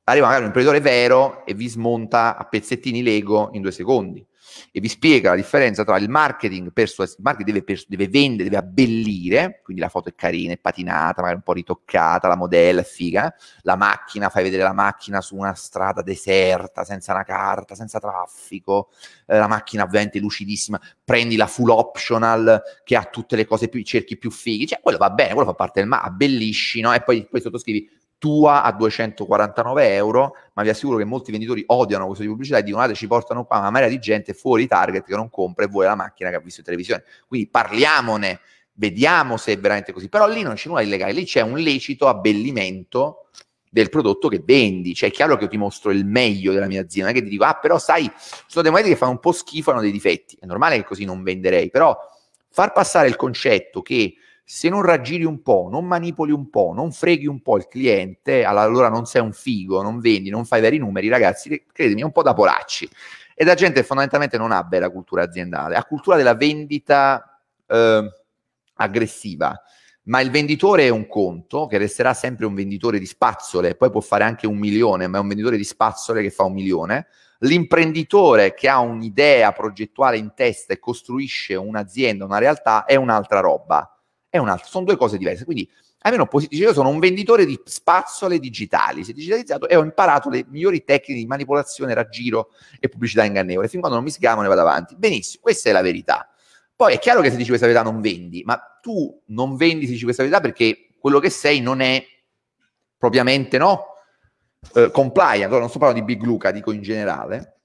arriva 0.06 0.26
magari 0.26 0.44
un 0.44 0.48
imprenditore 0.48 0.82
vero 0.82 1.46
e 1.46 1.54
vi 1.54 1.68
smonta 1.68 2.36
a 2.36 2.44
pezzettini 2.46 3.02
Lego 3.02 3.52
in 3.54 3.62
due 3.62 3.72
secondi 3.72 4.26
e 4.72 4.80
vi 4.80 4.88
spiega 4.88 5.30
la 5.30 5.36
differenza 5.36 5.84
tra 5.84 5.98
il 5.98 6.10
marketing 6.10 6.72
persuasivo, 6.72 7.18
il 7.20 7.24
marketing 7.24 7.54
deve, 7.54 7.66
pers- 7.66 7.88
deve, 7.88 8.08
vendere, 8.08 8.50
deve 8.50 8.58
abbellire, 8.58 9.62
quindi 9.64 9.82
la 9.82 9.90
foto 9.90 10.10
è 10.10 10.16
carina, 10.16 10.54
è 10.54 10.58
patinata, 10.58 11.22
magari 11.22 11.36
un 11.36 11.42
po' 11.42 11.54
ritoccata, 11.54 12.28
la 12.28 12.36
modella 12.36 12.82
è 12.82 12.84
figa, 12.84 13.34
la 13.62 13.76
macchina, 13.76 14.30
fai 14.30 14.44
vedere 14.44 14.64
la 14.64 14.74
macchina 14.74 15.22
su 15.22 15.36
una 15.36 15.54
strada 15.54 16.02
deserta, 16.02 16.84
senza 16.84 17.14
una 17.14 17.24
carta, 17.24 17.76
senza 17.76 18.00
traffico, 18.00 18.90
eh, 19.26 19.38
la 19.38 19.48
macchina 19.48 19.84
ovviamente 19.84 20.20
lucidissima, 20.20 20.80
prendi 21.04 21.36
la 21.36 21.48
full 21.48 21.70
optional 21.70 22.62
che 22.84 22.96
ha 22.96 23.04
tutte 23.06 23.36
le 23.36 23.46
cose 23.46 23.70
più, 23.70 23.82
cerchi 23.84 24.18
più 24.18 24.30
fighi, 24.30 24.68
cioè 24.68 24.82
quello 24.82 24.98
va 24.98 25.10
bene, 25.10 25.34
quello 25.34 25.48
fa 25.48 25.56
parte 25.56 25.80
del 25.80 25.90
ma, 25.90 26.02
abbellisci, 26.02 26.82
no? 26.82 26.94
E 26.94 27.02
poi, 27.02 27.28
poi 27.30 27.42
sottoscrivi 27.42 28.02
tua 28.24 28.64
a 28.64 28.72
249 28.72 29.96
euro, 29.96 30.38
ma 30.54 30.64
vi 30.64 30.70
assicuro 30.70 30.98
che 30.98 31.04
molti 31.04 31.30
venditori 31.30 31.62
odiano 31.68 32.06
questo 32.06 32.24
tipo 32.24 32.28
di 32.30 32.30
pubblicità 32.30 32.60
e 32.60 32.64
dicono 32.64 32.78
guarda 32.78 32.98
ci 32.98 33.06
portano 33.06 33.44
qua 33.44 33.58
una 33.58 33.70
marea 33.70 33.90
di 33.90 34.00
gente 34.00 34.34
fuori 34.34 34.66
target 34.66 35.04
che 35.04 35.14
non 35.14 35.30
compra 35.30 35.66
e 35.66 35.68
vuole 35.68 35.88
la 35.88 35.96
macchina 35.96 36.30
che 36.30 36.38
ha 36.38 36.40
visto 36.40 36.62
in 36.62 36.66
televisione. 36.66 37.04
Quindi 37.28 37.50
parliamone, 37.50 38.40
vediamo 38.76 39.36
se 39.36 39.52
è 39.52 39.60
veramente 39.60 39.92
così. 39.92 40.08
Però 40.08 40.26
lì 40.26 40.42
non 40.42 40.54
c'è 40.54 40.70
nulla 40.70 40.80
di 40.80 40.88
illegale, 40.88 41.12
lì 41.12 41.26
c'è 41.26 41.42
un 41.42 41.58
lecito 41.58 42.08
abbellimento 42.08 43.26
del 43.70 43.90
prodotto 43.90 44.30
che 44.30 44.42
vendi. 44.42 44.94
Cioè 44.94 45.10
è 45.10 45.12
chiaro 45.12 45.36
che 45.36 45.44
io 45.44 45.50
ti 45.50 45.58
mostro 45.58 45.92
il 45.92 46.06
meglio 46.06 46.54
della 46.54 46.68
mia 46.68 46.80
azienda, 46.80 47.10
non 47.10 47.18
è 47.18 47.22
che 47.22 47.26
ti 47.26 47.30
dico 47.36 47.44
ah 47.44 47.56
però 47.56 47.78
sai, 47.78 48.10
sono 48.48 48.64
dei 48.64 48.72
modelli 48.72 48.92
che 48.92 48.96
fanno 48.96 49.12
un 49.12 49.20
po' 49.20 49.34
schifo, 49.34 49.72
hanno 49.72 49.82
dei 49.82 49.92
difetti. 49.92 50.38
È 50.40 50.46
normale 50.46 50.78
che 50.78 50.86
così 50.86 51.04
non 51.04 51.24
venderei, 51.24 51.70
però 51.70 51.94
far 52.48 52.72
passare 52.72 53.10
il 53.10 53.18
concetto 53.18 53.82
che 53.82 54.16
se 54.46 54.68
non 54.68 54.82
raggiri 54.82 55.24
un 55.24 55.42
po', 55.42 55.70
non 55.72 55.86
manipoli 55.86 56.32
un 56.32 56.50
po', 56.50 56.74
non 56.76 56.92
freghi 56.92 57.28
un 57.28 57.42
po' 57.42 57.58
il 57.58 57.68
cliente, 57.68 58.44
allora 58.44 58.90
non 58.90 59.06
sei 59.06 59.22
un 59.22 59.32
figo, 59.32 59.82
non 59.82 60.00
vendi, 60.00 60.30
non 60.30 60.46
fai 60.46 60.60
veri 60.60 60.78
numeri, 60.78 61.08
ragazzi, 61.08 61.66
credimi, 61.72 62.02
è 62.02 62.04
un 62.04 62.12
po' 62.12 62.24
da 62.24 62.34
polacci. 62.34 62.88
E 63.36 63.46
la 63.46 63.54
gente 63.54 63.84
fondamentalmente 63.84 64.38
non 64.38 64.52
ha 64.52 64.64
bella 64.64 64.90
cultura 64.90 65.24
aziendale, 65.24 65.76
ha 65.76 65.84
cultura 65.86 66.18
della 66.18 66.36
vendita 66.36 67.42
eh, 67.66 68.10
aggressiva. 68.76 69.60
Ma 70.06 70.20
il 70.20 70.30
venditore 70.30 70.84
è 70.84 70.90
un 70.90 71.08
conto 71.08 71.66
che 71.66 71.78
resterà 71.78 72.14
sempre 72.14 72.46
un 72.46 72.54
venditore 72.54 73.00
di 73.00 73.06
spazzole, 73.06 73.76
poi 73.76 73.90
può 73.90 74.02
fare 74.02 74.26
anche 74.26 74.46
un 74.46 74.58
milione, 74.58 75.08
ma 75.08 75.18
è 75.18 75.22
un 75.22 75.30
venditore 75.30 75.56
di 75.56 75.64
spazzole 75.64 76.22
che 76.22 76.30
fa 76.30 76.44
un 76.44 76.54
milione. 76.54 77.08
L'imprenditore 77.40 78.54
che 78.54 78.68
ha 78.68 78.80
un'idea 78.80 79.54
progettuale 79.54 80.18
in 80.18 80.34
testa 80.36 80.74
e 80.74 80.80
costruisce 80.80 81.56
un'azienda, 81.56 82.26
una 82.26 82.38
realtà, 82.38 82.84
è 82.84 82.96
un'altra 82.96 83.40
roba 83.40 83.93
è 84.34 84.40
un 84.40 84.50
altro, 84.50 84.68
sono 84.68 84.84
due 84.84 84.98
cose 84.98 85.20
diverse. 85.20 85.46
Quindi, 85.46 85.70
almeno 86.00 86.26
positivo, 86.26 86.64
io 86.64 86.74
sono 86.74 86.90
un 86.90 86.98
venditore 86.98 87.46
di 87.46 87.62
spazzole 87.66 88.40
digitali, 88.40 89.04
si 89.04 89.12
è 89.12 89.14
digitalizzato 89.14 89.68
e 89.68 89.76
ho 89.76 89.84
imparato 89.84 90.32
le 90.32 90.44
migliori 90.50 90.84
tecniche 90.84 91.20
di 91.20 91.28
manipolazione, 91.28 91.94
raggiro 91.94 92.50
e 92.80 92.90
pubblicità 92.90 93.24
ingannevole. 93.26 93.68
Fin 93.68 93.80
quando 93.80 93.98
non 93.98 94.08
mi 94.08 94.12
sgamano 94.12 94.48
e 94.48 94.50
vado 94.50 94.62
avanti. 94.62 94.96
Benissimo, 94.96 95.44
questa 95.44 95.70
è 95.70 95.72
la 95.72 95.84
verità. 95.84 96.28
Poi 96.76 96.96
è 96.96 97.00
chiaro 97.00 97.22
che 97.22 97.30
se 97.30 97.36
dici 97.36 97.50
questa 97.50 97.68
verità 97.68 97.84
non 97.84 98.02
vendi, 98.02 98.42
ma 98.44 98.60
tu 98.82 99.22
non 99.28 99.56
vendi 99.56 99.86
se 99.86 99.92
dici 99.92 100.04
questa 100.04 100.24
verità 100.24 100.42
perché 100.42 100.88
quello 100.98 101.20
che 101.20 101.30
sei 101.30 101.62
non 101.62 101.80
è 101.80 102.04
propriamente 102.98 103.60
no 103.60 103.86
eh, 104.74 104.90
compliant. 104.90 105.44
Allora 105.44 105.60
non 105.60 105.70
sto 105.70 105.78
parlando 105.78 106.04
di 106.04 106.12
Big 106.12 106.26
Luca, 106.26 106.50
dico 106.50 106.72
in 106.72 106.82
generale. 106.82 107.60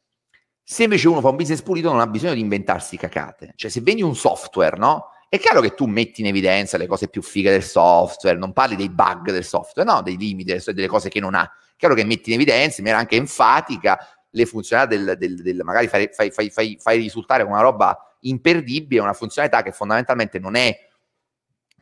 Se 0.62 0.82
invece 0.82 1.08
uno 1.08 1.22
fa 1.22 1.30
un 1.30 1.36
business 1.36 1.62
pulito 1.62 1.90
non 1.90 2.00
ha 2.00 2.06
bisogno 2.06 2.34
di 2.34 2.40
inventarsi 2.40 2.98
cacate. 2.98 3.54
Cioè 3.56 3.70
se 3.70 3.80
vendi 3.80 4.02
un 4.02 4.14
software, 4.14 4.76
no? 4.76 5.12
È 5.30 5.38
chiaro 5.38 5.60
che 5.60 5.74
tu 5.74 5.84
metti 5.84 6.22
in 6.22 6.28
evidenza 6.28 6.78
le 6.78 6.86
cose 6.86 7.08
più 7.08 7.20
fighe 7.20 7.50
del 7.50 7.62
software, 7.62 8.38
non 8.38 8.54
parli 8.54 8.76
dei 8.76 8.88
bug 8.88 9.30
del 9.30 9.44
software, 9.44 9.90
no, 9.90 10.00
dei 10.00 10.16
limiti, 10.16 10.56
delle 10.72 10.86
cose 10.86 11.10
che 11.10 11.20
non 11.20 11.34
ha. 11.34 11.42
È 11.42 11.76
chiaro 11.76 11.94
che 11.94 12.04
metti 12.04 12.30
in 12.30 12.36
evidenza 12.36 12.78
in 12.78 12.84
maniera 12.84 12.98
anche 12.98 13.16
enfatica 13.16 13.98
le 14.30 14.46
funzionalità 14.46 14.96
del, 14.96 15.18
del, 15.18 15.42
del 15.42 15.60
magari 15.64 15.86
fai, 15.88 16.08
fai, 16.12 16.30
fai, 16.30 16.78
fai, 16.80 16.98
risultare 16.98 17.42
una 17.42 17.60
roba 17.60 18.16
imperdibile, 18.20 19.02
una 19.02 19.12
funzionalità 19.12 19.62
che 19.62 19.72
fondamentalmente 19.72 20.38
non 20.38 20.54
è 20.54 20.76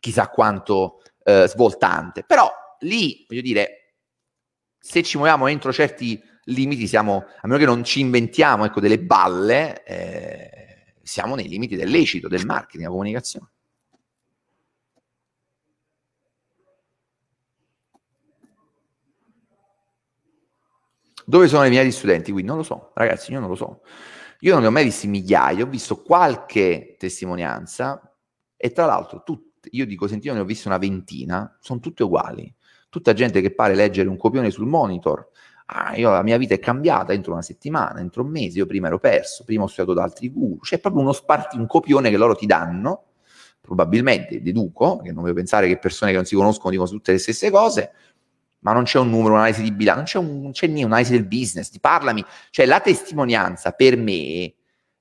chissà 0.00 0.28
quanto 0.28 1.02
eh, 1.22 1.46
svoltante. 1.46 2.24
Però 2.24 2.50
lì, 2.80 3.24
voglio 3.28 3.42
dire, 3.42 3.94
se 4.78 5.02
ci 5.02 5.16
muoviamo 5.18 5.46
entro 5.46 5.72
certi 5.72 6.20
limiti, 6.46 6.86
siamo, 6.86 7.24
a 7.40 7.46
meno 7.46 7.58
che 7.58 7.64
non 7.64 7.84
ci 7.84 8.00
inventiamo 8.00 8.64
ecco, 8.64 8.80
delle 8.80 9.00
balle, 9.00 9.82
eh, 9.84 10.55
siamo 11.06 11.36
nei 11.36 11.48
limiti 11.48 11.76
del 11.76 11.88
lecito, 11.88 12.28
del 12.28 12.44
marketing, 12.44 12.78
della 12.78 12.90
comunicazione. 12.90 13.48
Dove 21.24 21.48
sono 21.48 21.64
i 21.64 21.70
miei 21.70 21.90
studenti? 21.90 22.32
Qui 22.32 22.42
non 22.42 22.56
lo 22.56 22.62
so, 22.62 22.92
ragazzi, 22.94 23.32
io 23.32 23.40
non 23.40 23.48
lo 23.48 23.54
so. 23.54 23.82
Io 24.40 24.52
non 24.52 24.62
ne 24.62 24.68
ho 24.68 24.70
mai 24.70 24.84
visti 24.84 25.06
migliaia, 25.06 25.64
ho 25.64 25.68
visto 25.68 26.02
qualche 26.02 26.96
testimonianza 26.98 28.16
e 28.56 28.72
tra 28.72 28.84
l'altro 28.86 29.22
tutte, 29.24 29.68
io 29.72 29.86
dico 29.86 30.06
sentito 30.06 30.34
ne 30.34 30.40
ho 30.40 30.44
visto 30.44 30.68
una 30.68 30.78
ventina, 30.78 31.56
sono 31.60 31.80
tutte 31.80 32.02
uguali. 32.02 32.52
Tutta 32.88 33.12
gente 33.12 33.40
che 33.40 33.54
pare 33.54 33.74
leggere 33.74 34.08
un 34.08 34.16
copione 34.16 34.50
sul 34.50 34.66
monitor. 34.66 35.28
Ah, 35.68 35.96
io, 35.96 36.10
la 36.10 36.22
mia 36.22 36.36
vita 36.36 36.54
è 36.54 36.60
cambiata 36.60 37.12
entro 37.12 37.32
una 37.32 37.42
settimana, 37.42 37.98
entro 37.98 38.22
un 38.22 38.30
mese, 38.30 38.58
io 38.58 38.66
prima 38.66 38.86
ero 38.86 39.00
perso, 39.00 39.42
prima 39.44 39.64
ho 39.64 39.66
studiato 39.66 39.94
da 39.94 40.04
altri 40.04 40.30
guru. 40.30 40.58
C'è 40.60 40.78
proprio 40.78 41.02
uno 41.02 41.12
sparti, 41.12 41.56
un 41.56 41.66
copione 41.66 42.08
che 42.08 42.16
loro 42.16 42.36
ti 42.36 42.46
danno, 42.46 43.06
probabilmente, 43.60 44.40
deduco, 44.40 44.98
che 44.98 45.10
non 45.10 45.22
voglio 45.22 45.34
pensare 45.34 45.66
che 45.66 45.78
persone 45.78 46.12
che 46.12 46.16
non 46.18 46.26
si 46.26 46.36
conoscono 46.36 46.70
dicono 46.70 46.88
tutte 46.88 47.10
le 47.10 47.18
stesse 47.18 47.50
cose, 47.50 47.92
ma 48.60 48.72
non 48.72 48.84
c'è 48.84 49.00
un 49.00 49.10
numero, 49.10 49.34
un'analisi 49.34 49.62
di 49.62 49.72
bilancio, 49.72 50.20
non 50.20 50.28
c'è, 50.28 50.44
un, 50.46 50.52
c'è 50.52 50.66
niente, 50.66 50.84
un'analisi 50.84 51.12
del 51.12 51.26
business, 51.26 51.70
ti 51.70 51.80
parlami, 51.80 52.24
cioè 52.50 52.64
la 52.66 52.80
testimonianza 52.80 53.72
per 53.72 53.96
me 53.96 54.54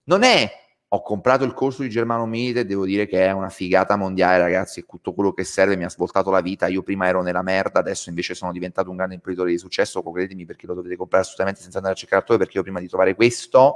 non 0.05 0.23
è 0.23 0.51
ho 0.95 1.01
comprato 1.01 1.43
il 1.43 1.53
corso 1.53 1.81
di 1.81 1.89
Germano 1.89 2.25
Milite 2.25 2.61
e 2.61 2.65
devo 2.65 2.85
dire 2.85 3.05
che 3.05 3.25
è 3.25 3.31
una 3.31 3.49
figata 3.49 3.97
mondiale, 3.97 4.37
ragazzi, 4.39 4.79
è 4.79 4.85
tutto 4.85 5.13
quello 5.13 5.33
che 5.33 5.43
serve, 5.43 5.75
mi 5.75 5.83
ha 5.83 5.89
svoltato 5.89 6.31
la 6.31 6.39
vita, 6.39 6.67
io 6.67 6.83
prima 6.83 7.05
ero 7.05 7.21
nella 7.21 7.41
merda, 7.41 7.79
adesso 7.79 8.07
invece 8.07 8.33
sono 8.33 8.53
diventato 8.53 8.89
un 8.89 8.95
grande 8.95 9.15
imprenditore 9.15 9.51
di 9.51 9.57
successo, 9.57 10.01
credetemi 10.01 10.45
perché 10.45 10.65
lo 10.65 10.73
dovete 10.73 10.95
comprare 10.95 11.23
assolutamente 11.23 11.61
senza 11.61 11.77
andare 11.77 11.95
a 11.95 11.97
cercare 11.97 12.21
altrove, 12.21 12.39
perché 12.39 12.57
io 12.57 12.63
prima 12.63 12.79
di 12.79 12.87
trovare 12.87 13.13
questo 13.13 13.75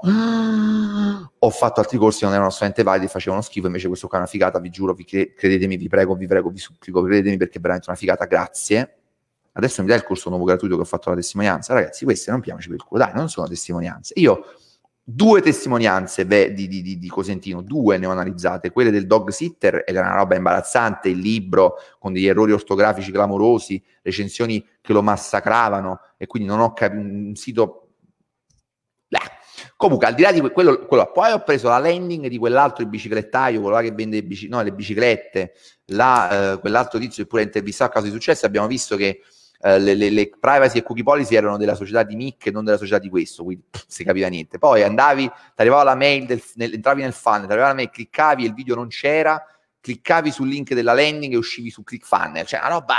ho 1.41 1.49
fatto 1.49 1.79
altri 1.81 1.97
corsi 1.97 2.19
che 2.19 2.25
non 2.25 2.33
erano 2.33 2.47
assolutamente 2.47 2.83
validi, 2.83 3.07
facevano 3.07 3.41
schifo, 3.41 3.67
invece 3.67 3.87
questo 3.87 4.07
qua 4.07 4.17
è 4.17 4.21
una 4.21 4.29
figata, 4.29 4.59
vi 4.59 4.69
giuro, 4.69 4.93
vi 4.93 5.03
credetemi, 5.03 5.75
vi 5.75 5.89
prego, 5.89 6.15
vi 6.15 6.25
prego, 6.25 6.49
vi 6.49 6.57
supplico, 6.57 7.01
credetemi 7.01 7.35
perché 7.35 7.57
è 7.57 7.61
veramente 7.61 7.89
una 7.89 7.97
figata, 7.97 8.25
grazie 8.25 8.93
adesso 9.53 9.81
mi 9.81 9.89
dai 9.89 9.97
il 9.97 10.05
corso 10.05 10.29
nuovo 10.29 10.45
gratuito 10.45 10.75
che 10.75 10.81
ho 10.83 10.85
fatto 10.85 11.09
la 11.09 11.15
testimonianza. 11.17 11.73
Ragazzi, 11.73 12.05
queste 12.05 12.31
non 12.31 12.39
piamoci 12.39 12.69
per 12.69 12.77
il 12.77 12.83
culo, 12.83 13.03
dai, 13.03 13.13
non 13.13 13.27
sono 13.27 13.45
testimonianze. 13.45 14.13
Io 14.15 14.45
due 15.11 15.41
testimonianze 15.41 16.25
beh, 16.27 16.53
di, 16.53 16.67
di, 16.67 16.99
di, 16.99 17.07
Cosentino, 17.09 17.63
due 17.63 17.97
ne 17.97 18.05
ho 18.05 18.11
analizzate, 18.11 18.69
quelle 18.69 18.91
del 18.91 19.07
dog 19.07 19.29
sitter, 19.29 19.83
ed 19.85 19.95
era 19.95 20.05
una 20.05 20.15
roba 20.15 20.35
imbarazzante, 20.35 21.09
il 21.09 21.17
libro 21.17 21.77
con 21.97 22.13
degli 22.13 22.27
errori 22.27 22.51
ortografici 22.51 23.11
clamorosi, 23.11 23.83
recensioni 24.03 24.63
che 24.79 24.93
lo 24.93 25.01
massacravano, 25.01 26.01
e 26.17 26.27
quindi 26.27 26.47
non 26.47 26.59
ho 26.59 26.73
capito, 26.73 27.01
un 27.01 27.35
sito... 27.35 27.87
Beh. 29.07 29.17
Comunque, 29.75 30.07
al 30.07 30.13
di 30.13 30.21
là 30.21 30.31
di 30.31 30.41
quello, 30.41 30.85
quello, 30.85 31.11
poi 31.11 31.31
ho 31.31 31.43
preso 31.43 31.69
la 31.69 31.79
landing 31.79 32.27
di 32.27 32.37
quell'altro 32.37 32.83
il 32.83 32.89
biciclettaio, 32.89 33.59
quello 33.59 33.75
là 33.75 33.81
che 33.81 33.91
vende 33.91 34.23
bici, 34.23 34.47
no, 34.47 34.61
le 34.61 34.71
biciclette, 34.71 35.53
là, 35.87 36.53
eh, 36.53 36.59
quell'altro 36.59 36.99
tizio 36.99 37.23
che 37.23 37.29
pure 37.29 37.41
intervistato 37.41 37.89
a 37.89 37.93
caso 37.93 38.05
di 38.05 38.11
successo, 38.11 38.45
abbiamo 38.45 38.67
visto 38.67 38.95
che 38.95 39.21
eh, 39.61 39.77
le, 39.77 39.93
le, 39.93 40.09
le, 40.09 40.29
privacy 40.39 40.77
e 40.77 40.83
cookie 40.83 41.03
policy 41.03 41.35
erano 41.35 41.57
della 41.57 41.75
società 41.75 42.03
di 42.03 42.15
Mick 42.15 42.47
e 42.47 42.51
non 42.51 42.63
della 42.63 42.77
società 42.77 42.97
di 42.99 43.09
questo, 43.09 43.43
quindi 43.43 43.63
pff, 43.69 43.83
si 43.87 44.03
capiva 44.05 44.27
niente. 44.27 44.57
Poi 44.57 44.83
andavi, 44.83 45.27
ti 45.27 45.33
arrivava 45.55 45.83
la 45.83 45.95
mail, 45.95 46.25
del, 46.25 46.41
nel, 46.55 46.73
entravi 46.73 47.01
nel 47.01 47.13
funnel, 47.13 47.45
ti 47.45 47.51
arrivava 47.51 47.69
la 47.69 47.75
mail, 47.75 47.89
cliccavi 47.89 48.43
e 48.43 48.47
il 48.47 48.53
video 48.53 48.75
non 48.75 48.87
c'era, 48.87 49.43
cliccavi 49.81 50.31
sul 50.31 50.47
link 50.47 50.73
della 50.73 50.93
landing 50.93 51.33
e 51.33 51.37
uscivi 51.37 51.69
su 51.69 51.83
ClickFunnels, 51.83 52.47
cioè 52.49 52.59
una 52.59 52.69
roba... 52.69 52.95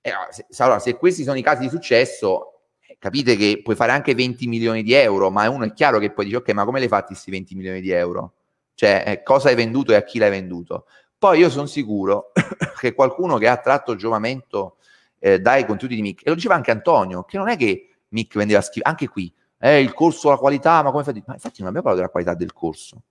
Eh, 0.00 0.12
se, 0.30 0.62
allora, 0.62 0.78
se 0.78 0.94
questi 0.96 1.22
sono 1.22 1.38
i 1.38 1.42
casi 1.42 1.62
di 1.62 1.68
successo, 1.70 2.60
eh, 2.86 2.96
capite 2.98 3.36
che 3.36 3.60
puoi 3.62 3.74
fare 3.74 3.92
anche 3.92 4.14
20 4.14 4.46
milioni 4.46 4.82
di 4.82 4.92
euro, 4.92 5.30
ma 5.30 5.48
uno 5.48 5.64
è 5.64 5.72
chiaro 5.72 5.98
che 5.98 6.12
poi 6.12 6.26
dici, 6.26 6.36
ok, 6.36 6.50
ma 6.50 6.64
come 6.64 6.80
l'hai 6.80 6.88
fatti 6.88 7.12
questi 7.12 7.30
20 7.30 7.54
milioni 7.54 7.80
di 7.80 7.90
euro? 7.90 8.34
Cioè, 8.74 9.04
eh, 9.06 9.22
cosa 9.22 9.48
hai 9.48 9.54
venduto 9.54 9.92
e 9.92 9.96
a 9.96 10.02
chi 10.02 10.18
l'hai 10.18 10.30
venduto? 10.30 10.84
Poi 11.18 11.40
io 11.40 11.50
sono 11.50 11.66
sicuro 11.66 12.30
che 12.78 12.94
qualcuno 12.94 13.38
che 13.38 13.48
ha 13.48 13.56
tratto 13.56 13.96
giovamento 13.96 14.76
eh, 15.18 15.40
dai 15.40 15.64
contenuti 15.66 15.96
di 15.96 16.02
Mick. 16.02 16.26
E 16.26 16.28
lo 16.28 16.34
diceva 16.34 16.54
anche 16.54 16.70
Antonio, 16.70 17.24
che 17.24 17.36
non 17.36 17.48
è 17.48 17.56
che 17.56 17.90
Mick 18.08 18.36
vendeva 18.36 18.60
schifo, 18.60 18.88
anche 18.88 19.08
qui, 19.08 19.32
eh, 19.58 19.80
il 19.80 19.92
corso, 19.92 20.30
la 20.30 20.36
qualità, 20.36 20.82
ma 20.82 20.90
come 20.90 21.04
fai? 21.04 21.22
Ma 21.26 21.34
infatti 21.34 21.60
non 21.60 21.68
abbiamo 21.68 21.88
parlato 21.88 21.96
della 21.96 22.08
qualità 22.08 22.34
del 22.34 22.52
corso. 22.52 23.02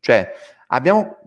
Cioè, 0.00 0.32
abbiamo 0.68 1.18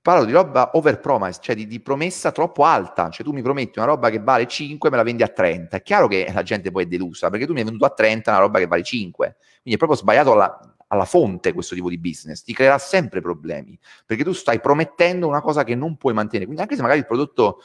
parlato 0.00 0.26
di 0.26 0.32
roba 0.32 0.70
over 0.74 1.00
promise, 1.00 1.40
cioè 1.42 1.54
di, 1.54 1.66
di, 1.66 1.80
promessa 1.80 2.30
troppo 2.32 2.64
alta. 2.64 3.08
Cioè, 3.10 3.24
tu 3.24 3.32
mi 3.32 3.42
prometti 3.42 3.78
una 3.78 3.88
roba 3.88 4.10
che 4.10 4.20
vale 4.20 4.46
5 4.46 4.90
me 4.90 4.96
la 4.96 5.02
vendi 5.02 5.22
a 5.22 5.28
30. 5.28 5.76
È 5.76 5.82
chiaro 5.82 6.06
che 6.08 6.30
la 6.32 6.42
gente 6.42 6.70
poi 6.70 6.84
è 6.84 6.86
delusa, 6.86 7.30
perché 7.30 7.46
tu 7.46 7.52
mi 7.52 7.58
hai 7.58 7.64
venduto 7.64 7.84
a 7.86 7.90
30 7.90 8.30
una 8.30 8.40
roba 8.40 8.58
che 8.58 8.66
vale 8.66 8.82
5. 8.82 9.36
Quindi 9.62 9.74
è 9.74 9.76
proprio 9.76 9.98
sbagliato 9.98 10.32
alla, 10.32 10.76
alla 10.88 11.04
fonte 11.04 11.52
questo 11.52 11.74
tipo 11.74 11.88
di 11.88 11.98
business. 11.98 12.42
Ti 12.42 12.52
creerà 12.52 12.78
sempre 12.78 13.20
problemi, 13.20 13.78
perché 14.04 14.22
tu 14.22 14.32
stai 14.32 14.60
promettendo 14.60 15.26
una 15.26 15.40
cosa 15.40 15.64
che 15.64 15.74
non 15.74 15.96
puoi 15.96 16.14
mantenere. 16.14 16.44
Quindi 16.44 16.62
anche 16.62 16.76
se 16.76 16.82
magari 16.82 17.00
il 17.00 17.06
prodotto 17.06 17.62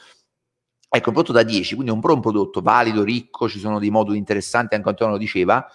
Ecco, 0.94 1.08
un 1.08 1.14
prodotto 1.14 1.32
da 1.32 1.42
10, 1.42 1.74
quindi 1.74 1.90
un 1.90 2.00
buon 2.00 2.20
prodotto 2.20 2.60
valido, 2.60 3.02
ricco, 3.02 3.48
ci 3.48 3.58
sono 3.58 3.78
dei 3.78 3.88
moduli 3.88 4.18
interessanti, 4.18 4.74
anche 4.74 4.90
Antonio 4.90 5.14
lo 5.14 5.18
diceva. 5.18 5.66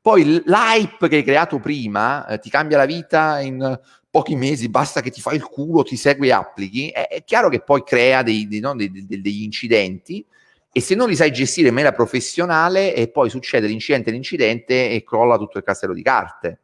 Poi 0.00 0.24
l'hype 0.44 1.08
che 1.08 1.16
hai 1.16 1.22
creato 1.22 1.60
prima 1.60 2.26
eh, 2.26 2.40
ti 2.40 2.50
cambia 2.50 2.76
la 2.76 2.84
vita 2.84 3.38
in 3.38 3.80
pochi 4.10 4.34
mesi, 4.34 4.68
basta 4.68 5.00
che 5.00 5.12
ti 5.12 5.20
fai 5.20 5.36
il 5.36 5.44
culo, 5.44 5.84
ti 5.84 5.96
segui 5.96 6.26
e 6.26 6.32
applichi. 6.32 6.88
È, 6.88 7.06
è 7.06 7.22
chiaro 7.22 7.48
che 7.50 7.60
poi 7.60 7.84
crea 7.84 8.24
dei, 8.24 8.48
dei, 8.48 8.58
no, 8.58 8.74
dei, 8.74 8.90
degli 8.90 9.42
incidenti 9.44 10.26
e 10.72 10.80
se 10.80 10.96
non 10.96 11.08
li 11.08 11.14
sai 11.14 11.30
gestire 11.30 11.68
in 11.68 11.74
maniera 11.74 11.94
professionale 11.94 12.96
e 12.96 13.08
poi 13.08 13.30
succede 13.30 13.68
l'incidente 13.68 14.10
l'incidente 14.10 14.90
e 14.90 15.04
crolla 15.04 15.38
tutto 15.38 15.58
il 15.58 15.62
castello 15.62 15.94
di 15.94 16.02
carte. 16.02 16.60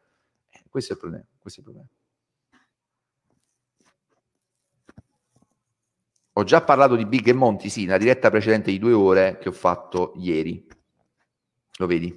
Eh, 0.50 0.64
questo 0.68 0.94
è 0.94 0.96
il 0.96 1.00
problema. 1.00 1.24
Questo 1.38 1.60
è 1.60 1.62
il 1.62 1.70
problema. 1.70 1.99
Ho 6.34 6.44
già 6.44 6.62
parlato 6.62 6.96
di 6.96 7.06
Big 7.06 7.26
e 7.28 7.32
Monti, 7.32 7.68
sì, 7.68 7.84
nella 7.84 7.98
diretta 7.98 8.30
precedente 8.30 8.70
di 8.70 8.78
due 8.78 8.92
ore 8.92 9.38
che 9.38 9.48
ho 9.48 9.52
fatto 9.52 10.12
ieri. 10.16 10.66
Lo 11.78 11.86
vedi? 11.86 12.16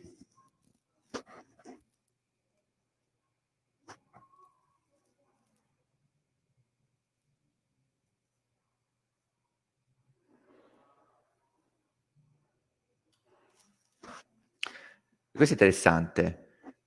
Questo 15.31 15.56
è 15.56 15.57
interessante. 15.57 16.43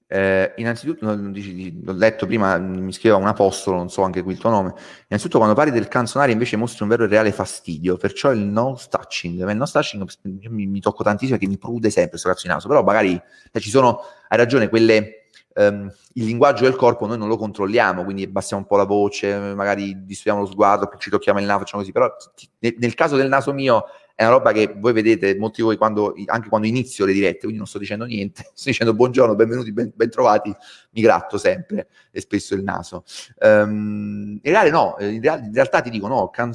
Eh, 0.08 0.52
innanzitutto, 0.58 1.04
l'ho 1.04 1.92
letto 1.92 2.26
prima, 2.26 2.58
mi 2.58 2.92
scriveva 2.92 3.20
un 3.20 3.26
apostolo, 3.26 3.76
non 3.76 3.88
so 3.88 4.02
anche 4.02 4.22
qui 4.22 4.34
il 4.34 4.38
tuo 4.38 4.50
nome. 4.50 4.72
Innanzitutto, 5.08 5.38
quando 5.38 5.56
parli 5.56 5.72
del 5.72 5.88
canzonare, 5.88 6.30
invece 6.30 6.56
mostri 6.56 6.84
un 6.84 6.88
vero 6.88 7.04
e 7.04 7.08
reale 7.08 7.32
fastidio, 7.32 7.96
perciò 7.96 8.30
il 8.30 8.38
no 8.38 8.78
touching. 8.88 9.48
Il 9.48 9.56
no 9.56 9.66
touching 9.66 10.06
mi, 10.22 10.66
mi 10.66 10.80
tocco 10.80 11.02
tantissimo 11.02 11.36
perché 11.36 11.50
mi 11.50 11.58
prude 11.58 11.90
sempre 11.90 12.10
questo 12.10 12.28
cazzo 12.28 12.46
di 12.46 12.52
naso. 12.52 12.68
Però 12.68 12.82
magari 12.84 13.20
eh, 13.52 13.60
ci 13.60 13.70
sono, 13.70 14.00
hai 14.28 14.38
ragione, 14.38 14.68
quelle. 14.68 15.22
Um, 15.58 15.90
il 16.12 16.26
linguaggio 16.26 16.64
del 16.64 16.76
corpo 16.76 17.06
noi 17.06 17.16
non 17.16 17.28
lo 17.28 17.38
controlliamo, 17.38 18.04
quindi 18.04 18.24
abbassiamo 18.24 18.60
un 18.60 18.68
po' 18.68 18.76
la 18.76 18.84
voce, 18.84 19.54
magari 19.54 20.04
distuiamo 20.04 20.42
lo 20.42 20.46
sguardo, 20.46 20.90
ci 20.98 21.08
tocchiamo 21.08 21.40
il 21.40 21.46
naso, 21.46 21.60
facciamo 21.60 21.80
così. 21.80 21.92
Però 21.92 22.14
nel 22.58 22.94
caso 22.94 23.16
del 23.16 23.28
naso 23.28 23.54
mio 23.54 23.84
è 24.16 24.22
una 24.22 24.32
roba 24.32 24.52
che 24.52 24.74
voi 24.74 24.94
vedete 24.94 25.36
molti 25.36 25.60
di 25.60 25.66
voi 25.66 25.76
quando, 25.76 26.14
anche 26.24 26.48
quando 26.48 26.66
inizio 26.66 27.04
le 27.04 27.12
dirette, 27.12 27.40
quindi 27.40 27.58
non 27.58 27.66
sto 27.66 27.78
dicendo 27.78 28.06
niente, 28.06 28.50
sto 28.54 28.70
dicendo 28.70 28.94
buongiorno, 28.94 29.34
benvenuti, 29.34 29.72
ben, 29.72 29.92
trovati, 30.10 30.50
mi 30.92 31.02
gratto 31.02 31.36
sempre 31.36 31.88
e 32.10 32.20
spesso 32.22 32.54
il 32.54 32.62
naso. 32.62 33.04
Um, 33.40 34.40
in 34.42 34.50
realtà 34.50 34.70
no, 34.70 34.96
in, 35.00 35.20
real, 35.20 35.44
in, 35.44 35.52
realtà 35.52 35.82
ti 35.82 35.90
dico 35.90 36.08
no, 36.08 36.30
can, 36.30 36.50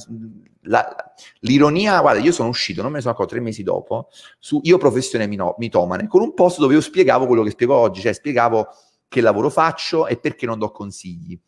la, 0.62 1.14
l'ironia, 1.42 2.02
guarda, 2.02 2.20
io 2.20 2.32
sono 2.32 2.50
uscito, 2.50 2.82
non 2.82 2.90
me 2.90 2.98
ne 2.98 3.04
sono 3.04 3.14
accorto 3.14 3.34
tre 3.36 3.44
mesi 3.44 3.62
dopo, 3.62 4.10
su 4.40 4.60
Io 4.64 4.80
professione 4.80 5.28
mitomane, 5.28 6.08
con 6.08 6.22
un 6.24 6.34
post 6.34 6.58
dove 6.58 6.74
io 6.74 6.82
spiegavo 6.82 7.28
quello 7.28 7.44
che 7.44 7.52
spiego 7.52 7.76
oggi, 7.76 8.02
cioè 8.02 8.14
spiegavo 8.14 8.70
che 9.08 9.22
lavoro 9.22 9.52
faccio 9.52 10.08
e 10.08 10.18
perché 10.18 10.48
non 10.48 10.58
do 10.58 10.72
consigli. 10.72 11.40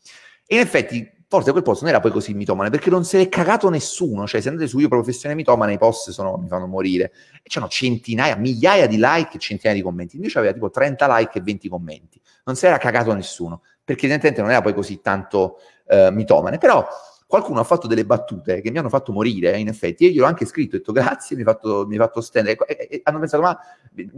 E 0.46 0.56
in 0.56 0.62
effetti 0.62 1.23
forse 1.34 1.50
quel 1.50 1.64
post 1.64 1.82
non 1.82 1.90
era 1.90 2.00
poi 2.00 2.12
così 2.12 2.36
mitomane 2.36 2.70
perché 2.70 2.92
non 2.92 3.04
se 3.04 3.18
l'è 3.18 3.28
cagato 3.28 3.70
nessuno. 3.70 4.28
Cioè, 4.28 4.40
se 4.40 4.50
andate 4.50 4.68
su 4.68 4.78
io 4.78 4.88
professione 4.88 5.34
mitomane, 5.34 5.74
i 5.74 5.78
post 5.80 6.12
sono, 6.12 6.38
mi 6.38 6.48
fanno 6.48 6.68
morire. 6.68 7.12
E 7.42 7.50
c'erano 7.50 7.72
centinaia, 7.72 8.36
migliaia 8.36 8.86
di 8.86 8.98
like 9.00 9.38
e 9.38 9.40
centinaia 9.40 9.76
di 9.76 9.84
commenti. 9.84 10.18
Invece 10.18 10.38
aveva 10.38 10.54
tipo 10.54 10.70
30 10.70 11.18
like 11.18 11.40
e 11.40 11.42
20 11.42 11.70
commenti. 11.70 12.22
Non 12.46 12.56
si 12.56 12.68
era 12.68 12.78
cagato 12.78 13.14
nessuno 13.14 13.62
perché 13.84 14.06
evidentemente 14.06 14.42
non 14.42 14.52
era 14.52 14.62
poi 14.62 14.76
così 14.76 15.02
tanto 15.02 15.58
uh, 15.86 16.12
mitomane. 16.12 16.60
Però 16.60 16.88
qualcuno 17.26 17.62
ha 17.62 17.64
fatto 17.64 17.88
delle 17.88 18.06
battute 18.06 18.62
che 18.62 18.70
mi 18.70 18.78
hanno 18.78 18.90
fatto 18.90 19.12
morire, 19.12 19.58
in 19.58 19.68
effetti, 19.68 20.06
e 20.06 20.10
io 20.10 20.22
l'ho 20.22 20.28
anche 20.28 20.46
scritto, 20.46 20.76
ho 20.76 20.78
detto 20.78 20.92
grazie, 20.92 21.36
mi 21.36 21.42
hai 21.42 21.48
fatto, 21.48 21.88
mi 21.88 21.98
fatto 21.98 22.22
stendere, 22.22 22.58
e, 22.68 22.88
e, 22.92 23.02
hanno, 23.06 23.18
pensato, 23.18 23.42
ma, 23.42 23.58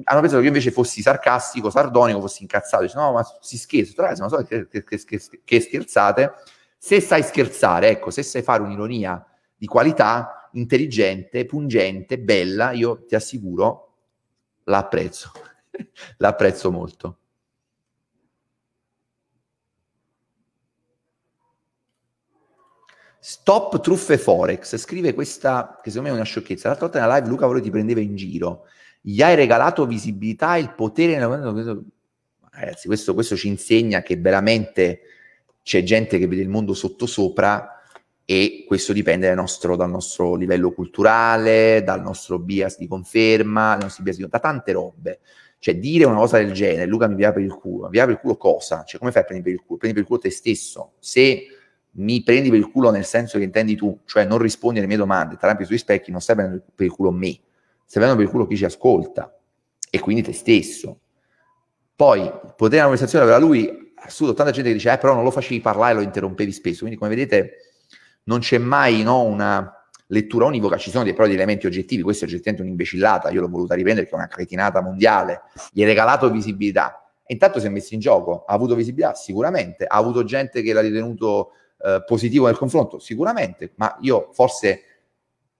hanno 0.03 0.19
pensato 0.19 0.39
che 0.39 0.47
io 0.47 0.47
invece 0.49 0.71
fossi 0.71 1.01
sarcastico, 1.01 1.69
sardonico, 1.69 2.19
fossi 2.19 2.41
incazzato, 2.41 2.83
dice, 2.83 2.97
no, 2.97 3.13
ma 3.13 3.25
si 3.39 3.57
scherza, 3.57 4.03
ma 4.19 4.27
so 4.27 4.43
che, 4.43 4.67
che, 4.67 4.83
che, 4.83 5.21
che 5.45 5.59
scherzate, 5.61 6.33
se 6.85 7.01
sai 7.01 7.23
scherzare, 7.23 7.89
ecco, 7.89 8.11
se 8.11 8.21
sai 8.21 8.43
fare 8.43 8.61
un'ironia 8.61 9.25
di 9.55 9.65
qualità, 9.65 10.51
intelligente, 10.51 11.43
pungente, 11.45 12.19
bella, 12.19 12.73
io 12.73 13.05
ti 13.07 13.15
assicuro, 13.15 13.95
l'apprezzo. 14.65 15.31
l'apprezzo 16.17 16.69
molto. 16.69 17.17
Stop 23.17 23.79
truffe 23.79 24.19
Forex, 24.19 24.77
scrive 24.77 25.15
questa, 25.15 25.79
che 25.81 25.89
secondo 25.89 26.09
me 26.09 26.13
è 26.13 26.19
una 26.19 26.29
sciocchezza. 26.29 26.67
L'altra 26.67 26.85
volta 26.85 27.01
nella 27.01 27.15
live 27.15 27.27
Luca 27.29 27.47
Valori 27.47 27.63
ti 27.63 27.71
prendeva 27.71 27.99
in 27.99 28.15
giro. 28.15 28.65
Gli 29.01 29.23
hai 29.23 29.33
regalato 29.33 29.87
visibilità, 29.87 30.55
il 30.57 30.71
potere... 30.75 31.17
Ragazzi, 31.17 32.85
questo, 32.85 33.15
questo 33.15 33.35
ci 33.35 33.47
insegna 33.47 34.03
che 34.03 34.17
veramente 34.17 34.99
c'è 35.65 35.81
gente 35.81 36.19
che 36.19 36.27
vede 36.27 36.43
il 36.43 36.47
mondo 36.47 36.75
sottosopra 36.75 37.81
e 38.23 38.65
questo 38.67 38.93
dipende 38.93 39.25
dal 39.25 39.35
nostro, 39.35 39.75
dal 39.75 39.89
nostro, 39.89 40.35
livello 40.35 40.71
culturale, 40.71 41.81
dal 41.83 42.03
nostro 42.03 42.37
bias 42.37 42.77
di 42.77 42.87
conferma, 42.87 43.75
bias 43.75 44.17
di, 44.17 44.27
da 44.29 44.37
tante 44.37 44.73
robe. 44.73 45.21
Cioè 45.57 45.75
dire 45.79 46.05
una 46.05 46.17
cosa 46.17 46.37
del 46.37 46.51
genere, 46.51 46.85
Luca 46.85 47.07
mi 47.07 47.15
via 47.15 47.33
per 47.33 47.41
il 47.41 47.55
culo, 47.55 47.85
mi 47.85 47.93
via 47.93 48.05
per 48.05 48.13
il 48.13 48.19
culo 48.19 48.37
cosa? 48.37 48.83
Cioè 48.83 48.99
come 48.99 49.11
fai 49.11 49.23
a 49.23 49.25
prendere 49.25 49.49
per 49.49 49.59
il 49.59 49.65
culo? 49.65 49.79
Prendi 49.79 49.95
per 49.97 50.05
il 50.05 50.07
culo 50.07 50.21
te 50.21 50.29
stesso. 50.29 50.91
Se 50.99 51.47
mi 51.93 52.21
prendi 52.21 52.51
per 52.51 52.59
il 52.59 52.69
culo 52.69 52.91
nel 52.91 53.05
senso 53.05 53.39
che 53.39 53.43
intendi 53.43 53.75
tu, 53.75 54.01
cioè 54.05 54.23
non 54.23 54.37
rispondi 54.37 54.77
alle 54.77 54.87
mie 54.87 54.97
domande, 54.97 55.35
trampi 55.35 55.65
sui 55.65 55.79
specchi, 55.79 56.11
non 56.11 56.21
stai 56.21 56.35
prendendo 56.35 56.63
per 56.75 56.85
il 56.85 56.91
culo 56.91 57.09
me, 57.09 57.31
stai 57.85 58.03
prendendo 58.03 58.17
per 58.17 58.25
il 58.25 58.29
culo 58.29 58.45
chi 58.45 58.55
ci 58.55 58.65
ascolta 58.65 59.35
e 59.89 59.99
quindi 59.99 60.21
te 60.21 60.33
stesso. 60.33 60.99
Poi, 61.95 62.21
potere 62.21 62.67
della 62.69 62.83
conversazione 62.83 63.23
aveva 63.23 63.39
lui, 63.39 63.84
assurdo, 63.95 64.33
tanta 64.33 64.51
gente 64.51 64.69
che 64.69 64.75
dice, 64.75 64.91
eh 64.91 64.97
però 64.97 65.13
non 65.13 65.23
lo 65.23 65.31
facevi 65.31 65.61
parlare, 65.61 65.95
lo 65.95 66.01
interrompevi 66.01 66.51
spesso, 66.51 66.79
quindi 66.79 66.97
come 66.97 67.09
vedete 67.09 67.57
non 68.23 68.39
c'è 68.39 68.57
mai 68.57 69.03
no, 69.03 69.21
una 69.23 69.71
lettura 70.07 70.45
univoca, 70.45 70.77
ci 70.77 70.89
sono 70.89 71.03
dei, 71.03 71.13
però 71.13 71.25
degli 71.25 71.35
elementi 71.35 71.65
oggettivi, 71.65 72.01
questo 72.01 72.25
è 72.25 72.27
oggettivamente 72.27 72.63
un'imbecillata, 72.63 73.29
io 73.29 73.41
l'ho 73.41 73.49
voluta 73.49 73.73
riprendere 73.75 74.07
che 74.07 74.13
è 74.13 74.15
una 74.15 74.27
cretinata 74.27 74.81
mondiale, 74.81 75.41
gli 75.71 75.81
hai 75.81 75.87
regalato 75.87 76.29
visibilità, 76.29 77.05
e 77.25 77.33
intanto 77.33 77.59
si 77.59 77.65
è 77.65 77.69
messo 77.69 77.93
in 77.93 77.99
gioco, 77.99 78.43
ha 78.45 78.53
avuto 78.53 78.75
visibilità? 78.75 79.15
Sicuramente, 79.15 79.85
ha 79.85 79.95
avuto 79.95 80.23
gente 80.23 80.61
che 80.61 80.73
l'ha 80.73 80.81
ritenuto 80.81 81.51
eh, 81.83 82.03
positivo 82.05 82.45
nel 82.45 82.57
confronto? 82.57 82.99
Sicuramente, 82.99 83.71
ma 83.75 83.97
io 84.01 84.29
forse 84.31 84.94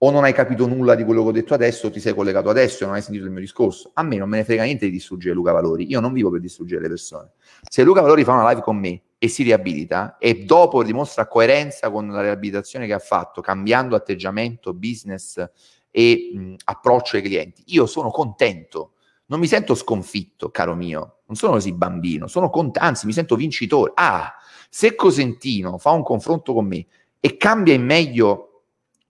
o 0.06 0.10
non 0.12 0.22
hai 0.22 0.32
capito 0.32 0.68
nulla 0.68 0.94
di 0.94 1.02
quello 1.02 1.22
che 1.22 1.28
ho 1.28 1.32
detto 1.32 1.52
adesso, 1.52 1.90
ti 1.90 1.98
sei 1.98 2.14
collegato 2.14 2.48
adesso 2.48 2.84
e 2.84 2.86
non 2.86 2.94
hai 2.94 3.02
sentito 3.02 3.24
il 3.24 3.32
mio 3.32 3.40
discorso. 3.40 3.90
A 3.94 4.04
me 4.04 4.16
non 4.16 4.28
me 4.28 4.36
ne 4.38 4.44
frega 4.44 4.62
niente 4.62 4.86
di 4.86 4.92
distruggere 4.92 5.34
Luca 5.34 5.50
Valori, 5.50 5.90
io 5.90 5.98
non 5.98 6.12
vivo 6.12 6.30
per 6.30 6.38
distruggere 6.38 6.80
le 6.80 6.88
persone. 6.88 7.32
Se 7.68 7.82
Luca 7.82 8.02
Valori 8.02 8.22
fa 8.22 8.34
una 8.34 8.48
live 8.48 8.62
con 8.62 8.76
me 8.76 9.02
e 9.18 9.26
si 9.26 9.42
riabilita 9.42 10.16
e 10.18 10.44
dopo 10.44 10.84
dimostra 10.84 11.26
coerenza 11.26 11.90
con 11.90 12.06
la 12.08 12.20
riabilitazione 12.20 12.86
che 12.86 12.92
ha 12.92 13.00
fatto, 13.00 13.40
cambiando 13.40 13.96
atteggiamento, 13.96 14.72
business 14.74 15.44
e 15.90 16.30
mh, 16.32 16.54
approccio 16.66 17.16
ai 17.16 17.22
clienti, 17.22 17.64
io 17.66 17.86
sono 17.86 18.10
contento. 18.10 18.92
Non 19.26 19.40
mi 19.40 19.48
sento 19.48 19.74
sconfitto, 19.74 20.50
caro 20.50 20.76
mio, 20.76 21.22
non 21.26 21.36
sono 21.36 21.54
così 21.54 21.72
bambino, 21.72 22.28
sono 22.28 22.48
contento, 22.48 22.86
anzi 22.86 23.06
mi 23.06 23.12
sento 23.12 23.34
vincitore. 23.34 23.90
Ah, 23.96 24.32
se 24.70 24.94
Cosentino 24.94 25.78
fa 25.78 25.90
un 25.90 26.04
confronto 26.04 26.52
con 26.52 26.64
me 26.64 26.86
e 27.18 27.36
cambia 27.36 27.74
in 27.74 27.84
meglio 27.84 28.55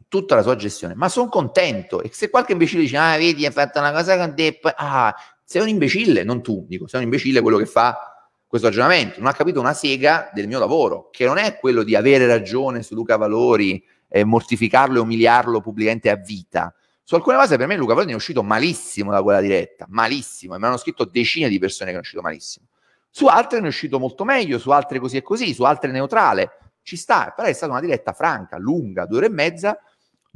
tutta 0.08 0.34
la 0.34 0.42
sua 0.42 0.56
gestione, 0.56 0.94
ma 0.94 1.08
sono 1.08 1.28
contento. 1.28 2.02
E 2.02 2.10
se 2.12 2.30
qualche 2.30 2.52
imbecille 2.52 2.82
dice, 2.82 2.96
ah, 2.96 3.16
vedi, 3.16 3.44
hai 3.44 3.52
fatto 3.52 3.78
una 3.78 3.92
cosa 3.92 4.16
con 4.16 4.34
te, 4.34 4.58
ah, 4.62 5.14
sei 5.44 5.62
un 5.62 5.68
imbecille, 5.68 6.24
non 6.24 6.42
tu, 6.42 6.64
dico, 6.68 6.86
sei 6.86 7.00
un 7.00 7.06
imbecille 7.06 7.40
quello 7.40 7.58
che 7.58 7.66
fa 7.66 8.16
questo 8.46 8.68
ragionamento, 8.68 9.18
non 9.18 9.28
ha 9.28 9.32
capito 9.32 9.60
una 9.60 9.74
sega 9.74 10.30
del 10.32 10.46
mio 10.46 10.58
lavoro, 10.58 11.08
che 11.10 11.24
non 11.24 11.36
è 11.36 11.56
quello 11.58 11.82
di 11.82 11.94
avere 11.94 12.26
ragione 12.26 12.82
su 12.82 12.94
Luca 12.94 13.16
Valori, 13.16 13.84
eh, 14.08 14.24
mortificarlo 14.24 14.98
e 14.98 15.00
umiliarlo 15.00 15.60
pubblicamente 15.60 16.10
a 16.10 16.16
vita. 16.16 16.72
Su 17.02 17.14
alcune 17.14 17.36
cose 17.36 17.56
per 17.56 17.66
me 17.66 17.76
Luca 17.76 17.94
Valori 17.94 18.12
è 18.12 18.16
uscito 18.16 18.42
malissimo 18.42 19.10
da 19.10 19.22
quella 19.22 19.40
diretta, 19.40 19.86
malissimo, 19.88 20.54
e 20.54 20.58
mi 20.58 20.64
hanno 20.64 20.76
scritto 20.76 21.04
decine 21.04 21.48
di 21.48 21.58
persone 21.58 21.90
che 21.90 21.92
sono 21.92 22.02
uscito 22.02 22.22
malissimo. 22.22 22.66
Su 23.10 23.26
altre 23.26 23.60
ne 23.60 23.66
è 23.66 23.68
uscito 23.68 23.98
molto 23.98 24.24
meglio, 24.24 24.58
su 24.58 24.70
altre 24.70 24.98
così 24.98 25.16
e 25.16 25.22
così, 25.22 25.54
su 25.54 25.62
altre 25.64 25.90
neutrale. 25.90 26.50
Ci 26.82 26.96
sta, 26.96 27.32
però 27.34 27.48
è 27.48 27.52
stata 27.52 27.72
una 27.72 27.80
diretta 27.80 28.12
franca, 28.12 28.58
lunga, 28.58 29.06
due 29.06 29.18
ore 29.18 29.26
e 29.26 29.30
mezza, 29.30 29.78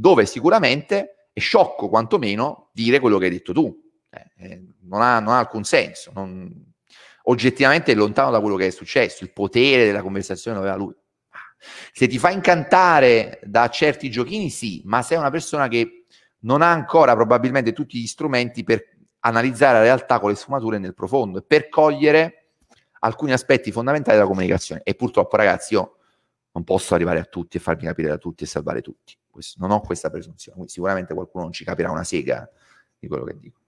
dove 0.01 0.25
sicuramente 0.25 1.29
è 1.31 1.41
sciocco 1.41 1.91
quantomeno 1.91 2.71
dire 2.73 3.01
quello 3.01 3.19
che 3.19 3.27
hai 3.27 3.31
detto 3.31 3.53
tu. 3.53 3.79
Eh, 4.09 4.31
eh, 4.39 4.65
non, 4.85 5.03
ha, 5.03 5.21
non, 5.21 5.35
ha, 5.35 5.39
alcun 5.41 5.63
senso. 5.63 6.11
Non, 6.15 6.73
oggettivamente 7.25 7.93
è 7.93 7.95
lontano 7.95 8.31
da 8.31 8.41
quello 8.41 8.57
che 8.57 8.69
è 8.69 8.71
successo. 8.71 9.25
Il 9.25 9.33
potere 9.33 9.85
della 9.85 10.01
conversazione 10.01 10.57
aveva 10.57 10.75
lui. 10.77 10.95
Se 11.93 12.07
ti 12.07 12.19
fa 12.19 12.31
incantare 12.31 13.41
da 13.43 13.69
certi 13.69 14.11
giochini, 14.11 14.49
sì, 14.49 14.81
ma 14.87 15.03
sei 15.03 15.19
una 15.19 15.29
persona 15.29 15.69
che 15.69 16.07
non 16.41 16.63
ha 16.63 16.71
ancora 16.71 17.15
probabilmente 17.15 17.75
tutti 17.75 17.99
gli 17.99 18.07
strumenti 18.07 18.65
per 18.65 18.83
analizzare 19.19 19.75
la 19.75 19.83
realtà 19.83 20.19
con 20.19 20.31
le 20.31 20.37
sfumature 20.37 20.79
nel 20.79 20.95
profondo 20.95 21.41
e 21.41 21.43
per 21.43 21.69
cogliere 21.69 22.53
alcuni 23.01 23.33
aspetti 23.33 23.71
fondamentali 23.71 24.17
della 24.17 24.29
comunicazione. 24.29 24.81
E 24.83 24.95
purtroppo, 24.95 25.37
ragazzi, 25.37 25.75
io 25.75 25.97
non 26.53 26.65
posso 26.65 26.95
arrivare 26.95 27.21
a 27.21 27.25
tutti 27.25 27.59
e 27.59 27.61
farmi 27.61 27.83
capire 27.83 28.09
da 28.09 28.17
tutti 28.17 28.45
e 28.45 28.47
salvare 28.47 28.81
tutti. 28.81 29.19
Questo, 29.41 29.57
non 29.59 29.71
ho 29.71 29.81
questa 29.81 30.11
presunzione, 30.11 30.57
quindi 30.57 30.73
sicuramente 30.73 31.15
qualcuno 31.15 31.45
non 31.45 31.53
ci 31.53 31.65
capirà 31.65 31.91
una 31.91 32.05
sega 32.05 32.49
di 32.99 33.09
quello 33.09 33.25
che 33.25 33.39
dico. 33.39 33.59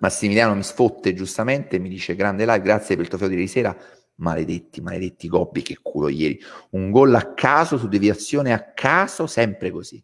Massimiliano 0.00 0.54
mi 0.54 0.64
sfotte 0.64 1.14
giustamente, 1.14 1.78
mi 1.78 1.88
dice 1.88 2.16
grande 2.16 2.44
live, 2.44 2.60
grazie 2.60 2.96
per 2.96 3.04
il 3.04 3.10
trofeo 3.10 3.28
di 3.28 3.34
ieri 3.34 3.46
sera. 3.46 3.76
Maledetti, 4.16 4.80
maledetti 4.80 5.28
Gobbi, 5.28 5.62
che 5.62 5.78
culo 5.80 6.08
ieri. 6.08 6.40
Un 6.70 6.90
gol 6.90 7.14
a 7.14 7.32
caso 7.34 7.78
su 7.78 7.86
deviazione 7.86 8.52
a 8.52 8.72
caso, 8.72 9.26
sempre 9.26 9.70
così. 9.70 10.02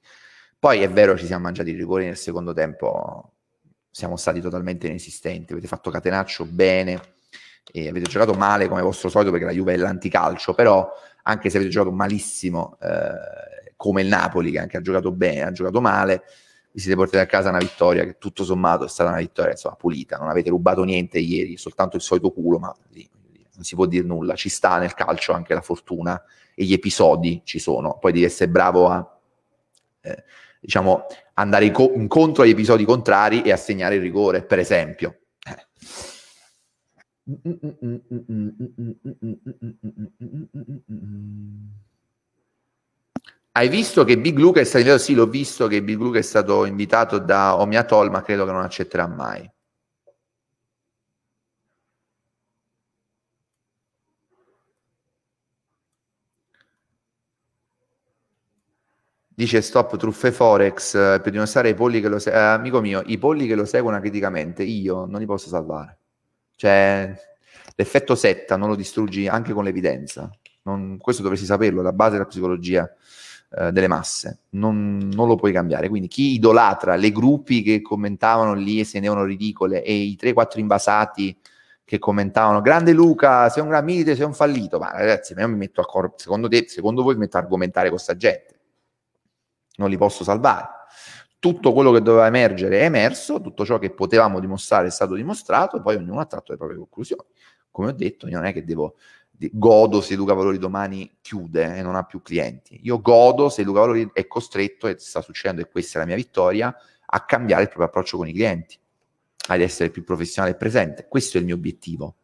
Poi 0.58 0.82
è 0.82 0.88
vero, 0.88 1.18
ci 1.18 1.26
siamo 1.26 1.42
mangiati 1.42 1.70
i 1.70 1.74
rigori 1.74 2.04
nel 2.04 2.16
secondo 2.16 2.52
tempo, 2.52 3.32
siamo 3.90 4.16
stati 4.16 4.40
totalmente 4.40 4.86
inesistenti. 4.86 5.52
Avete 5.52 5.66
fatto 5.66 5.90
catenaccio 5.90 6.44
bene 6.44 7.00
e 7.72 7.88
avete 7.88 8.08
giocato 8.08 8.34
male 8.34 8.68
come 8.68 8.82
vostro 8.82 9.08
solito 9.08 9.32
perché 9.32 9.46
la 9.46 9.52
Juve 9.52 9.74
è 9.74 9.76
l'anticalcio, 9.76 10.54
però 10.54 10.88
anche 11.28 11.50
se 11.50 11.56
avete 11.56 11.72
giocato 11.72 11.92
malissimo 11.94 12.78
eh, 12.80 13.72
come 13.76 14.02
il 14.02 14.08
Napoli 14.08 14.50
che 14.50 14.58
anche 14.58 14.76
ha 14.76 14.80
giocato 14.80 15.12
bene, 15.12 15.42
ha 15.42 15.52
giocato 15.52 15.80
male, 15.80 16.22
vi 16.72 16.80
siete 16.80 16.96
portati 16.96 17.22
a 17.22 17.26
casa 17.26 17.48
una 17.48 17.58
vittoria 17.58 18.04
che 18.04 18.16
tutto 18.18 18.44
sommato 18.44 18.84
è 18.84 18.88
stata 18.88 19.10
una 19.10 19.18
vittoria 19.18 19.52
insomma, 19.52 19.74
pulita, 19.74 20.16
non 20.16 20.28
avete 20.28 20.50
rubato 20.50 20.84
niente 20.84 21.18
ieri, 21.18 21.56
soltanto 21.56 21.96
il 21.96 22.02
solito 22.02 22.30
culo, 22.30 22.58
ma 22.58 22.74
lì, 22.90 23.08
non 23.54 23.64
si 23.64 23.74
può 23.74 23.86
dire 23.86 24.06
nulla, 24.06 24.34
ci 24.34 24.48
sta 24.48 24.78
nel 24.78 24.94
calcio 24.94 25.32
anche 25.32 25.54
la 25.54 25.62
fortuna 25.62 26.22
e 26.54 26.64
gli 26.64 26.72
episodi 26.72 27.42
ci 27.44 27.58
sono, 27.58 27.98
poi 27.98 28.12
devi 28.12 28.24
essere 28.24 28.50
bravo 28.50 28.88
a 28.88 29.18
eh, 30.02 30.24
diciamo 30.60 31.06
andare 31.34 31.66
incontro 31.66 32.42
agli 32.42 32.50
episodi 32.50 32.84
contrari 32.84 33.42
e 33.42 33.52
assegnare 33.52 33.96
il 33.96 34.00
rigore, 34.00 34.42
per 34.42 34.58
esempio. 34.58 35.18
Hai 43.50 43.68
visto 43.68 44.04
che 44.04 44.16
Big 44.16 44.38
Luke 44.38 44.60
è 44.60 44.64
stato 44.64 44.78
invitato? 44.84 45.02
Sì, 45.02 45.14
l'ho 45.14 45.26
visto 45.26 45.66
che 45.66 45.82
Big 45.82 45.98
Luke 45.98 46.20
è 46.20 46.22
stato 46.22 46.64
invitato 46.66 47.18
da 47.18 47.58
Omiatol, 47.60 48.10
ma 48.10 48.22
credo 48.22 48.44
che 48.44 48.52
non 48.52 48.62
accetterà 48.62 49.08
mai. 49.08 49.50
Dice 59.28 59.60
stop 59.60 59.96
truffe 59.96 60.32
forex 60.32 60.94
eh, 60.94 61.20
per 61.20 61.30
dimostrare 61.30 61.68
i 61.68 61.74
polli 61.74 62.00
che 62.00 62.08
lo 62.08 62.18
seguono. 62.18 62.44
Eh, 62.44 62.48
amico 62.48 62.80
mio, 62.80 63.02
i 63.06 63.18
polli 63.18 63.46
che 63.46 63.54
lo 63.54 63.64
seguono 63.64 64.00
criticamente, 64.00 64.62
io 64.62 65.06
non 65.06 65.20
li 65.20 65.26
posso 65.26 65.48
salvare. 65.48 66.05
Cioè, 66.56 67.14
l'effetto 67.74 68.14
setta 68.14 68.56
non 68.56 68.68
lo 68.68 68.74
distruggi 68.74 69.28
anche 69.28 69.52
con 69.52 69.64
l'evidenza. 69.64 70.30
Non, 70.62 70.96
questo 70.98 71.22
dovresti 71.22 71.46
saperlo, 71.46 71.82
la 71.82 71.92
base 71.92 72.12
della 72.12 72.24
psicologia 72.24 72.90
eh, 73.50 73.70
delle 73.70 73.88
masse. 73.88 74.40
Non, 74.50 75.08
non, 75.12 75.28
lo 75.28 75.36
puoi 75.36 75.52
cambiare. 75.52 75.88
Quindi 75.88 76.08
chi 76.08 76.32
idolatra 76.32 76.96
le 76.96 77.12
gruppi 77.12 77.62
che 77.62 77.82
commentavano 77.82 78.54
lì 78.54 78.80
e 78.80 78.84
se 78.84 78.98
ne 78.98 79.24
ridicole 79.24 79.84
e 79.84 79.92
i 79.92 80.18
3-4 80.20 80.58
invasati 80.58 81.36
che 81.84 81.98
commentavano 82.00 82.60
grande 82.62 82.92
Luca, 82.92 83.48
sei 83.48 83.62
un 83.62 83.68
gran 83.68 83.84
milite, 83.84 84.16
sei 84.16 84.24
un 84.24 84.34
fallito. 84.34 84.78
Ma 84.78 84.90
ragazzi, 84.90 85.34
io 85.36 85.48
mi 85.48 85.56
metto 85.56 85.80
a 85.80 85.84
cor- 85.84 86.14
secondo 86.16 86.48
te, 86.48 86.64
secondo 86.68 87.02
voi 87.02 87.14
mi 87.14 87.20
metto 87.20 87.36
a 87.36 87.40
argomentare 87.40 87.90
con 87.90 87.98
sta 87.98 88.16
gente. 88.16 88.54
Non 89.76 89.90
li 89.90 89.96
posso 89.96 90.24
salvare 90.24 90.75
tutto 91.38 91.72
quello 91.72 91.92
che 91.92 92.02
doveva 92.02 92.26
emergere 92.26 92.80
è 92.80 92.84
emerso, 92.84 93.40
tutto 93.40 93.64
ciò 93.64 93.78
che 93.78 93.90
potevamo 93.90 94.40
dimostrare 94.40 94.88
è 94.88 94.90
stato 94.90 95.14
dimostrato, 95.14 95.80
poi 95.80 95.96
ognuno 95.96 96.20
ha 96.20 96.26
tratto 96.26 96.52
le 96.52 96.58
proprie 96.58 96.78
conclusioni. 96.78 97.22
Come 97.70 97.88
ho 97.88 97.92
detto, 97.92 98.26
io 98.26 98.36
non 98.36 98.46
è 98.46 98.52
che 98.52 98.64
devo 98.64 98.96
godo 99.52 100.00
se 100.00 100.14
Luca 100.14 100.32
Valori 100.32 100.58
domani 100.58 101.18
chiude 101.20 101.76
e 101.76 101.82
non 101.82 101.94
ha 101.94 102.04
più 102.04 102.22
clienti. 102.22 102.80
Io 102.84 103.00
godo 103.00 103.48
se 103.48 103.62
Luca 103.62 103.80
Valori 103.80 104.10
è 104.12 104.26
costretto, 104.26 104.86
e 104.86 104.96
sta 104.98 105.20
succedendo, 105.20 105.62
e 105.62 105.68
questa 105.68 105.98
è 105.98 106.00
la 106.00 106.06
mia 106.06 106.16
vittoria, 106.16 106.74
a 107.04 107.24
cambiare 107.24 107.62
il 107.62 107.68
proprio 107.68 107.86
approccio 107.88 108.16
con 108.16 108.28
i 108.28 108.32
clienti, 108.32 108.78
ad 109.48 109.60
essere 109.60 109.90
più 109.90 110.04
professionale 110.04 110.54
e 110.54 110.56
presente. 110.56 111.06
Questo 111.08 111.36
è 111.36 111.40
il 111.40 111.46
mio 111.46 111.54
obiettivo. 111.54 112.16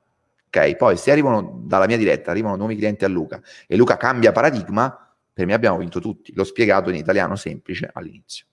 Ok, 0.46 0.76
poi 0.76 0.96
se 0.96 1.10
arrivano 1.10 1.62
dalla 1.64 1.86
mia 1.86 1.96
diretta, 1.96 2.30
arrivano 2.30 2.56
nuovi 2.56 2.76
clienti 2.76 3.04
a 3.04 3.08
Luca 3.08 3.40
e 3.66 3.76
Luca 3.76 3.96
cambia 3.96 4.32
paradigma, 4.32 5.14
per 5.32 5.46
me 5.46 5.54
abbiamo 5.54 5.78
vinto 5.78 5.98
tutti. 6.00 6.32
L'ho 6.34 6.44
spiegato 6.44 6.90
in 6.90 6.96
italiano 6.96 7.36
semplice 7.36 7.88
all'inizio. 7.92 8.46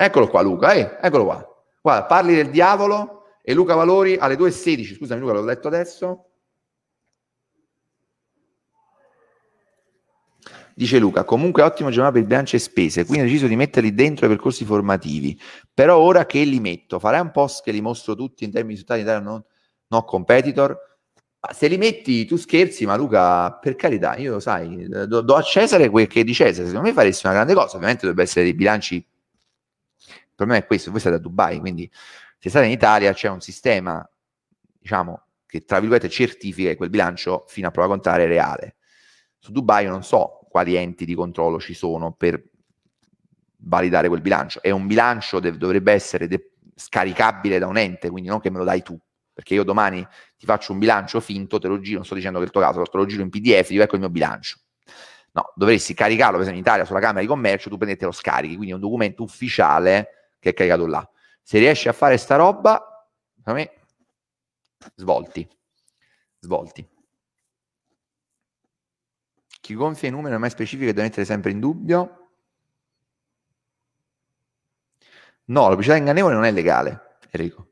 Eccolo 0.00 0.28
qua 0.28 0.42
Luca, 0.42 0.74
eh, 0.74 0.96
eccolo 1.02 1.24
qua. 1.24 1.44
Guarda, 1.82 2.04
parli 2.04 2.32
del 2.32 2.50
diavolo 2.50 3.24
e 3.42 3.52
Luca 3.52 3.74
Valori 3.74 4.16
alle 4.16 4.36
2.16, 4.36 4.94
scusami 4.94 5.20
Luca, 5.20 5.32
l'ho 5.32 5.44
letto 5.44 5.66
adesso. 5.66 6.26
Dice 10.72 11.00
Luca, 11.00 11.24
comunque 11.24 11.62
ottimo 11.62 11.90
giornata 11.90 12.12
per 12.12 12.20
il 12.20 12.28
bilancio 12.28 12.54
e 12.54 12.60
spese, 12.60 13.04
quindi 13.06 13.24
ho 13.24 13.28
deciso 13.28 13.48
di 13.48 13.56
metterli 13.56 13.92
dentro 13.92 14.26
i 14.26 14.28
percorsi 14.28 14.64
formativi, 14.64 15.36
però 15.74 15.98
ora 15.98 16.26
che 16.26 16.44
li 16.44 16.60
metto, 16.60 17.00
farai 17.00 17.20
un 17.20 17.32
post 17.32 17.64
che 17.64 17.72
li 17.72 17.80
mostro 17.80 18.14
tutti 18.14 18.44
in 18.44 18.52
termini 18.52 18.76
di 18.76 18.80
risultati 18.80 19.24
non, 19.24 19.42
no 19.88 20.04
competitor? 20.04 20.78
Ma 21.40 21.52
se 21.52 21.66
li 21.66 21.76
metti 21.76 22.24
tu 22.24 22.36
scherzi, 22.36 22.86
ma 22.86 22.94
Luca, 22.94 23.50
per 23.54 23.74
carità, 23.74 24.16
io 24.16 24.34
lo 24.34 24.38
sai, 24.38 24.86
do, 24.86 25.22
do, 25.22 25.34
a 25.34 25.42
Cesare 25.42 25.88
quel 25.88 26.06
che 26.06 26.20
è 26.20 26.24
di 26.24 26.32
Cesare, 26.32 26.68
secondo 26.68 26.86
me 26.86 26.94
faresti 26.94 27.26
una 27.26 27.34
grande 27.34 27.54
cosa, 27.54 27.74
ovviamente 27.74 28.02
dovrebbe 28.02 28.22
essere 28.22 28.44
dei 28.44 28.54
bilanci, 28.54 29.04
il 30.38 30.44
problema 30.44 30.62
è 30.62 30.66
questo, 30.66 30.92
voi 30.92 31.00
siete 31.00 31.16
a 31.16 31.18
Dubai, 31.18 31.58
quindi 31.58 31.90
se 32.38 32.48
state 32.48 32.66
in 32.66 32.70
Italia 32.70 33.12
c'è 33.12 33.28
un 33.28 33.40
sistema, 33.40 34.08
diciamo, 34.78 35.24
che 35.44 35.64
tra 35.64 35.80
virgolette 35.80 36.08
certifica 36.08 36.76
quel 36.76 36.90
bilancio 36.90 37.44
fino 37.48 37.66
a 37.66 37.70
prova 37.72 37.88
contraria 37.88 38.24
è 38.24 38.28
reale. 38.28 38.76
Su 39.36 39.50
Dubai 39.50 39.84
io 39.84 39.90
non 39.90 40.04
so 40.04 40.46
quali 40.48 40.76
enti 40.76 41.04
di 41.04 41.14
controllo 41.14 41.58
ci 41.58 41.74
sono 41.74 42.12
per 42.12 42.40
validare 43.56 44.06
quel 44.06 44.20
bilancio. 44.20 44.62
È 44.62 44.70
un 44.70 44.86
bilancio 44.86 45.40
che 45.40 45.56
dovrebbe 45.56 45.92
essere 45.92 46.28
de- 46.28 46.52
scaricabile 46.72 47.58
da 47.58 47.66
un 47.66 47.76
ente, 47.76 48.08
quindi 48.08 48.28
non 48.28 48.38
che 48.38 48.50
me 48.50 48.58
lo 48.58 48.64
dai 48.64 48.82
tu, 48.82 48.96
perché 49.32 49.54
io 49.54 49.64
domani 49.64 50.06
ti 50.36 50.46
faccio 50.46 50.72
un 50.72 50.78
bilancio 50.78 51.18
finto, 51.18 51.58
te 51.58 51.66
lo 51.66 51.80
giro, 51.80 51.96
non 51.96 52.04
sto 52.04 52.14
dicendo 52.14 52.38
che 52.38 52.44
è 52.44 52.46
il 52.46 52.52
tuo 52.52 52.60
caso, 52.60 52.80
te 52.82 52.96
lo 52.96 53.06
giro 53.06 53.22
in 53.22 53.30
PDF, 53.30 53.70
dico 53.70 53.82
ecco 53.82 53.94
il 53.94 54.02
mio 54.02 54.10
bilancio. 54.10 54.58
No, 55.32 55.52
dovresti 55.56 55.94
caricarlo, 55.94 56.38
per 56.38 56.42
esempio 56.42 56.62
in 56.62 56.66
Italia 56.66 56.84
sulla 56.84 57.00
Camera 57.00 57.20
di 57.20 57.26
Commercio, 57.26 57.68
tu 57.68 57.76
prendi 57.76 57.98
e 57.98 58.04
lo 58.04 58.12
scarichi, 58.12 58.54
quindi 58.54 58.70
è 58.70 58.74
un 58.74 58.80
documento 58.80 59.24
ufficiale 59.24 60.17
che 60.38 60.50
è 60.50 60.54
caricato 60.54 60.86
là. 60.86 61.08
Se 61.42 61.58
riesci 61.58 61.88
a 61.88 61.92
fare 61.92 62.16
sta 62.16 62.36
roba, 62.36 63.08
a 63.44 63.52
me 63.52 63.72
svolti, 64.94 65.48
svolti. 66.40 66.88
Chi 69.60 69.74
gonfia 69.74 70.08
i 70.08 70.10
numeri 70.10 70.30
non 70.30 70.38
è 70.38 70.40
mai 70.40 70.50
specifico 70.50 70.90
e 70.90 70.92
da 70.92 71.02
mettere 71.02 71.24
sempre 71.24 71.50
in 71.50 71.60
dubbio? 71.60 72.30
No, 75.46 75.62
la 75.62 75.68
pubblicità 75.70 75.96
ingannevole 75.96 76.34
non 76.34 76.44
è 76.44 76.52
legale, 76.52 77.18
Enrico. 77.30 77.68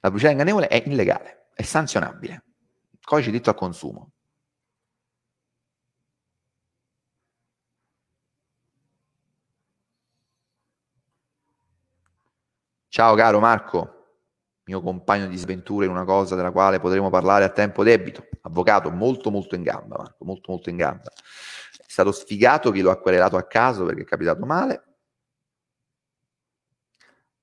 La 0.00 0.10
pubblicità 0.10 0.32
ingannevole 0.32 0.68
è 0.68 0.82
illegale, 0.84 1.48
è 1.54 1.62
sanzionabile. 1.62 2.44
Codice 3.00 3.26
di 3.26 3.32
diritto 3.32 3.50
al 3.50 3.56
consumo. 3.56 4.13
Ciao 12.94 13.16
caro 13.16 13.40
Marco 13.40 14.20
mio 14.66 14.80
compagno 14.80 15.26
di 15.26 15.36
sventure 15.36 15.86
in 15.86 15.90
una 15.90 16.04
cosa 16.04 16.36
della 16.36 16.52
quale 16.52 16.78
potremo 16.78 17.10
parlare 17.10 17.42
a 17.42 17.48
tempo 17.48 17.82
debito. 17.82 18.28
Avvocato 18.42 18.88
molto 18.92 19.32
molto 19.32 19.56
in 19.56 19.64
gamba, 19.64 19.96
Marco, 19.96 20.24
molto 20.24 20.52
molto 20.52 20.70
in 20.70 20.76
gamba. 20.76 21.10
È 21.10 21.86
stato 21.88 22.12
sfigato 22.12 22.70
chi 22.70 22.82
lo 22.82 22.92
ha 22.92 23.00
querelato 23.00 23.36
a 23.36 23.42
caso 23.48 23.84
perché 23.84 24.02
è 24.02 24.04
capitato 24.04 24.46
male. 24.46 24.84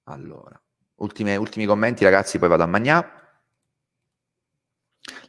Allora, 0.03 0.57
ultime, 0.95 1.35
ultimi 1.35 1.65
commenti 1.65 2.05
ragazzi, 2.05 2.39
poi 2.39 2.47
vado 2.47 2.63
a 2.63 2.67
mangiare. 2.67 3.20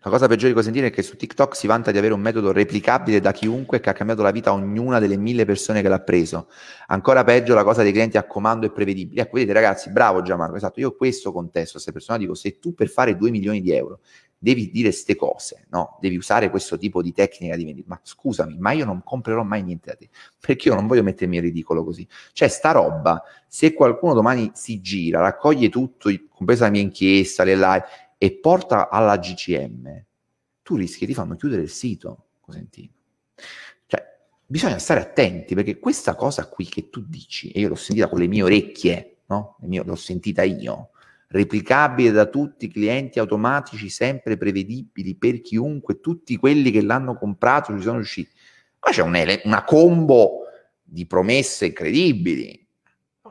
La 0.05 0.11
cosa 0.11 0.27
peggiore 0.27 0.49
di 0.49 0.55
Cosentino 0.55 0.87
è 0.87 0.91
che 0.91 1.01
su 1.03 1.17
TikTok 1.17 1.55
si 1.55 1.69
vanta 1.69 1.93
di 1.93 1.99
avere 1.99 2.13
un 2.13 2.21
metodo 2.21 2.51
replicabile 2.51 3.21
da 3.21 3.31
chiunque 3.31 3.79
che 3.79 3.89
ha 3.89 3.93
cambiato 3.93 4.23
la 4.23 4.33
vita 4.33 4.51
a 4.51 4.55
ognuna 4.55 4.99
delle 4.99 5.17
mille 5.17 5.45
persone 5.45 5.81
che 5.81 5.87
l'ha 5.87 6.01
preso. 6.01 6.49
Ancora 6.89 7.23
peggio 7.23 7.55
la 7.55 7.63
cosa 7.63 7.85
dei 7.85 7.93
clienti 7.93 8.17
a 8.17 8.25
comando 8.25 8.67
e 8.67 8.73
prevedibili. 8.73 9.21
Ecco, 9.21 9.35
vedete 9.35 9.53
ragazzi, 9.53 9.91
bravo 9.91 10.21
Gianmarco, 10.23 10.57
esatto, 10.57 10.81
io 10.81 10.97
questo 10.97 11.31
contesto 11.31 11.71
a 11.71 11.73
queste 11.75 11.93
persone 11.93 12.19
dico, 12.19 12.35
se 12.35 12.59
tu 12.59 12.75
per 12.75 12.89
fare 12.89 13.17
2 13.17 13.31
milioni 13.31 13.61
di 13.61 13.71
euro 13.71 14.01
devi 14.37 14.73
dire 14.73 14.89
queste 14.89 15.15
cose, 15.15 15.67
no? 15.71 15.99
Devi 16.01 16.17
usare 16.17 16.51
questo 16.51 16.77
tipo 16.77 17.01
di 17.01 17.13
tecnica 17.13 17.55
di 17.55 17.65
vendita. 17.65 17.87
Ma 17.91 18.01
scusami, 18.03 18.57
ma 18.59 18.73
io 18.73 18.85
non 18.85 19.05
comprerò 19.05 19.45
mai 19.45 19.63
niente 19.63 19.91
da 19.91 19.95
te, 19.95 20.09
perché 20.41 20.69
io 20.69 20.75
non 20.75 20.89
voglio 20.89 21.05
mettermi 21.05 21.37
in 21.37 21.43
ridicolo 21.43 21.85
così. 21.85 22.05
Cioè, 22.33 22.49
sta 22.49 22.73
roba, 22.73 23.23
se 23.47 23.73
qualcuno 23.73 24.15
domani 24.15 24.51
si 24.53 24.81
gira, 24.81 25.21
raccoglie 25.21 25.69
tutto, 25.69 26.11
compresa 26.29 26.65
la 26.65 26.71
mia 26.73 26.81
inchiesta, 26.81 27.45
le 27.45 27.55
live, 27.55 27.85
e 28.23 28.31
porta 28.31 28.89
alla 28.89 29.19
GCM, 29.19 30.05
tu 30.63 30.77
rischi 30.77 31.07
di 31.07 31.13
farlo 31.13 31.35
chiudere 31.35 31.63
il 31.63 31.69
sito, 31.69 32.27
Cosentino. 32.39 32.93
Cioè, 33.87 34.01
bisogna 34.47 34.79
stare 34.79 35.01
attenti 35.01 35.57
perché 35.57 35.81
questa 35.81 36.15
cosa 36.15 36.47
qui 36.47 36.67
che 36.67 36.89
tu 36.89 37.05
dici, 37.05 37.51
e 37.51 37.59
io 37.59 37.69
l'ho 37.69 37.75
sentita 37.75 38.09
con 38.09 38.21
le 38.21 38.29
mie 38.29 38.45
orecchie, 38.45 39.17
no? 39.27 39.57
Mie, 39.63 39.83
l'ho 39.83 39.97
sentita 39.97 40.45
io, 40.45 40.91
replicabile 41.31 42.13
da 42.13 42.27
tutti 42.27 42.67
i 42.67 42.71
clienti 42.71 43.19
automatici, 43.19 43.89
sempre 43.89 44.37
prevedibili 44.37 45.17
per 45.17 45.41
chiunque, 45.41 45.99
tutti 45.99 46.37
quelli 46.37 46.71
che 46.71 46.81
l'hanno 46.81 47.19
comprato 47.19 47.75
ci 47.77 47.83
sono 47.83 47.97
riusciti. 47.97 48.31
Ma 48.79 48.93
c'è 48.93 49.03
un, 49.03 49.41
una 49.43 49.65
combo 49.65 50.43
di 50.81 51.07
promesse 51.07 51.67
incredibili. 51.67 52.65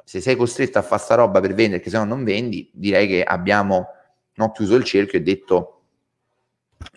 Se 0.04 0.20
sei 0.20 0.36
costretto 0.36 0.80
a 0.80 0.82
fare 0.82 1.02
sta 1.02 1.16
roba 1.16 1.40
per 1.40 1.54
vendere, 1.54 1.82
che 1.82 1.90
se 1.90 1.98
no 1.98 2.04
non 2.04 2.26
vendi, 2.26 2.70
direi 2.74 3.08
che 3.08 3.24
abbiamo 3.24 3.88
no, 4.36 4.52
chiuso 4.52 4.76
il 4.76 4.84
cerchio 4.84 5.20
e 5.20 5.22
detto 5.22 5.82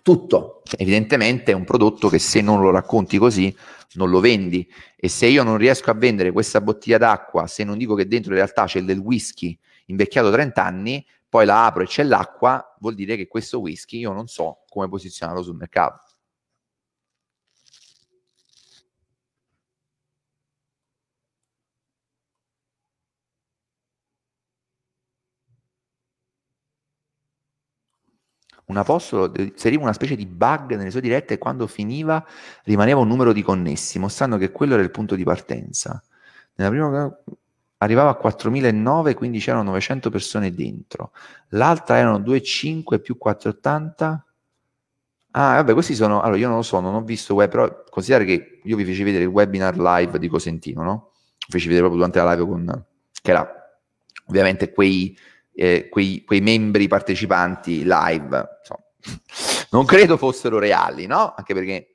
tutto. 0.03 0.63
Evidentemente 0.77 1.53
è 1.53 1.55
un 1.55 1.65
prodotto 1.65 2.09
che 2.09 2.19
se 2.19 2.41
non 2.41 2.61
lo 2.61 2.71
racconti 2.71 3.19
così 3.19 3.55
non 3.95 4.11
lo 4.11 4.21
vendi 4.21 4.69
e 4.97 5.09
se 5.09 5.27
io 5.27 5.43
non 5.43 5.57
riesco 5.57 5.91
a 5.91 5.95
vendere 5.95 6.33
questa 6.33 6.61
bottiglia 6.61 6.99
d'acqua, 6.99 7.47
se 7.47 7.65
non 7.65 7.79
dico 7.79 7.95
che 7.95 8.09
dentro 8.09 8.31
in 8.31 8.39
realtà 8.39 8.65
c'è 8.65 8.83
del 8.83 8.99
whisky 8.99 9.57
invecchiato 9.87 10.31
30 10.31 10.65
anni, 10.65 11.07
poi 11.29 11.45
la 11.45 11.67
apro 11.67 11.83
e 11.83 11.87
c'è 11.87 12.03
l'acqua, 12.03 12.77
vuol 12.81 12.95
dire 12.95 13.17
che 13.17 13.27
questo 13.27 13.61
whisky 13.61 13.99
io 13.99 14.13
non 14.13 14.27
so 14.27 14.65
come 14.69 14.89
posizionarlo 14.89 15.43
sul 15.43 15.57
mercato. 15.57 16.01
Un 28.67 28.77
apostolo 28.77 29.33
inseriva 29.37 29.83
una 29.83 29.93
specie 29.93 30.17
di 30.17 30.27
bug 30.27 30.75
nelle 30.75 30.91
sue 30.91 31.01
dirette 31.01 31.35
e 31.35 31.39
quando 31.39 31.67
finiva 31.67 32.25
rimaneva 32.65 33.01
un 33.01 33.09
numero 33.09 33.33
di 33.33 33.43
connessi, 33.43 33.99
mostrando 33.99 34.39
che 34.39 34.51
quello 34.51 34.75
era 34.75 34.83
il 34.83 34.91
punto 34.91 35.15
di 35.15 35.25
partenza. 35.25 36.03
Nella 36.55 36.71
prima 36.71 37.19
arrivava 37.79 38.11
a 38.11 38.21
4.009, 38.23 39.15
quindi 39.15 39.39
c'erano 39.39 39.65
900 39.65 40.09
persone 40.09 40.55
dentro. 40.55 41.13
L'altra 41.49 41.99
erano 41.99 42.19
2,5 42.19 43.01
più 43.01 43.19
480. 43.19 44.25
Ah, 45.33 45.55
vabbè, 45.57 45.73
questi 45.73 45.95
sono... 45.95 46.23
Allora, 46.23 46.39
io 46.39 46.49
non 46.49 46.57
lo 46.59 46.63
so, 46.63 46.81
non 46.81 46.95
ho 46.95 47.03
visto 47.03 47.35
web, 47.35 47.51
però 47.51 47.85
considerate 47.91 48.25
che 48.25 48.61
io 48.63 48.77
vi 48.77 48.85
feci 48.85 49.03
vedere 49.03 49.25
il 49.25 49.31
webinar 49.31 49.77
live 49.77 50.19
di 50.19 50.29
Cosentino, 50.29 50.83
no? 50.83 51.11
Vi 51.47 51.53
feci 51.53 51.69
vedere 51.69 51.87
proprio 51.87 52.07
durante 52.07 52.19
la 52.21 52.33
live 52.33 52.47
con... 52.49 52.85
che 53.21 53.31
era 53.31 53.53
ovviamente 54.27 54.73
quei 54.73 55.17
eh, 55.55 55.89
quei, 55.89 56.25
quei, 56.25 56.41
membri 56.41 56.89
partecipanti 56.89 57.85
live, 57.85 58.59
insomma, 58.59 58.85
non 59.71 59.85
credo 59.85 60.17
fossero 60.17 60.59
reali, 60.59 61.07
no? 61.07 61.35
Anche 61.37 61.55
perché 61.55 61.95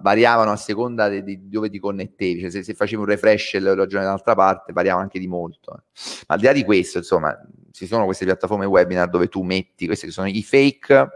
variavano 0.00 0.50
a 0.50 0.56
seconda 0.56 1.08
di, 1.08 1.48
dove 1.48 1.70
ti 1.70 1.78
connettevi, 1.78 2.40
cioè 2.40 2.50
se, 2.50 2.62
se 2.62 2.74
facevi 2.74 3.00
un 3.00 3.06
refresh 3.06 3.54
e 3.54 3.60
l'orologio 3.60 3.98
dall'altra 3.98 4.34
parte 4.34 4.72
variava 4.72 5.00
anche 5.00 5.18
di 5.18 5.28
molto. 5.28 5.76
Eh. 5.76 5.82
Ma 6.26 6.34
al 6.34 6.38
di 6.40 6.46
là 6.46 6.52
di 6.52 6.64
questo, 6.64 6.98
insomma, 6.98 7.38
ci 7.70 7.86
sono 7.86 8.04
queste 8.04 8.24
piattaforme 8.24 8.64
webinar 8.64 9.08
dove 9.08 9.28
tu 9.28 9.42
metti, 9.42 9.86
questi 9.86 10.10
sono 10.10 10.26
i 10.26 10.42
fake, 10.42 11.08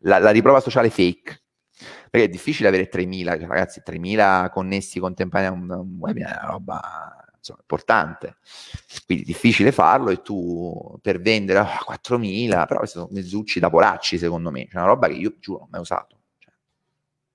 la, 0.00 0.18
la 0.18 0.30
riprova 0.30 0.60
sociale 0.60 0.90
fake, 0.90 1.42
perché 2.10 2.26
è 2.26 2.28
difficile 2.30 2.68
avere 2.68 2.88
3.000, 2.88 3.38
cioè, 3.38 3.46
ragazzi, 3.46 3.82
3.000 3.86 4.50
connessi 4.50 4.98
contemporaneamente 4.98 5.72
a 5.72 5.76
un, 5.76 5.86
un 5.86 5.96
webinar, 5.98 6.34
è 6.34 6.42
una 6.42 6.50
roba 6.50 7.25
insomma, 7.46 7.60
importante. 7.60 8.36
Quindi 9.04 9.24
difficile 9.24 9.72
farlo 9.72 10.10
e 10.10 10.22
tu 10.22 10.98
per 11.00 11.20
vendere 11.20 11.60
oh, 11.60 11.64
4.000, 11.64 12.66
però 12.66 12.78
questi 12.78 12.98
sono 12.98 13.08
mezzucci 13.12 13.60
da 13.60 13.70
poracci 13.70 14.18
secondo 14.18 14.50
me, 14.50 14.66
c'è 14.66 14.76
una 14.76 14.86
roba 14.86 15.06
che 15.08 15.14
io 15.14 15.36
giuro 15.38 15.58
non 15.58 15.66
ho 15.66 15.70
mai 15.70 15.80
usato. 15.80 16.16
Cioè, 16.38 16.52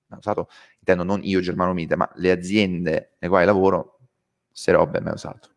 mai 0.08 0.18
usato, 0.18 0.48
intendo 0.78 1.04
non 1.04 1.20
io 1.22 1.40
Germano 1.40 1.72
Mite, 1.72 1.96
ma 1.96 2.10
le 2.14 2.30
aziende 2.30 3.14
nelle 3.18 3.32
quali 3.32 3.46
lavoro, 3.46 3.98
queste 4.48 4.72
robe 4.72 5.00
mai 5.00 5.14
usato. 5.14 5.50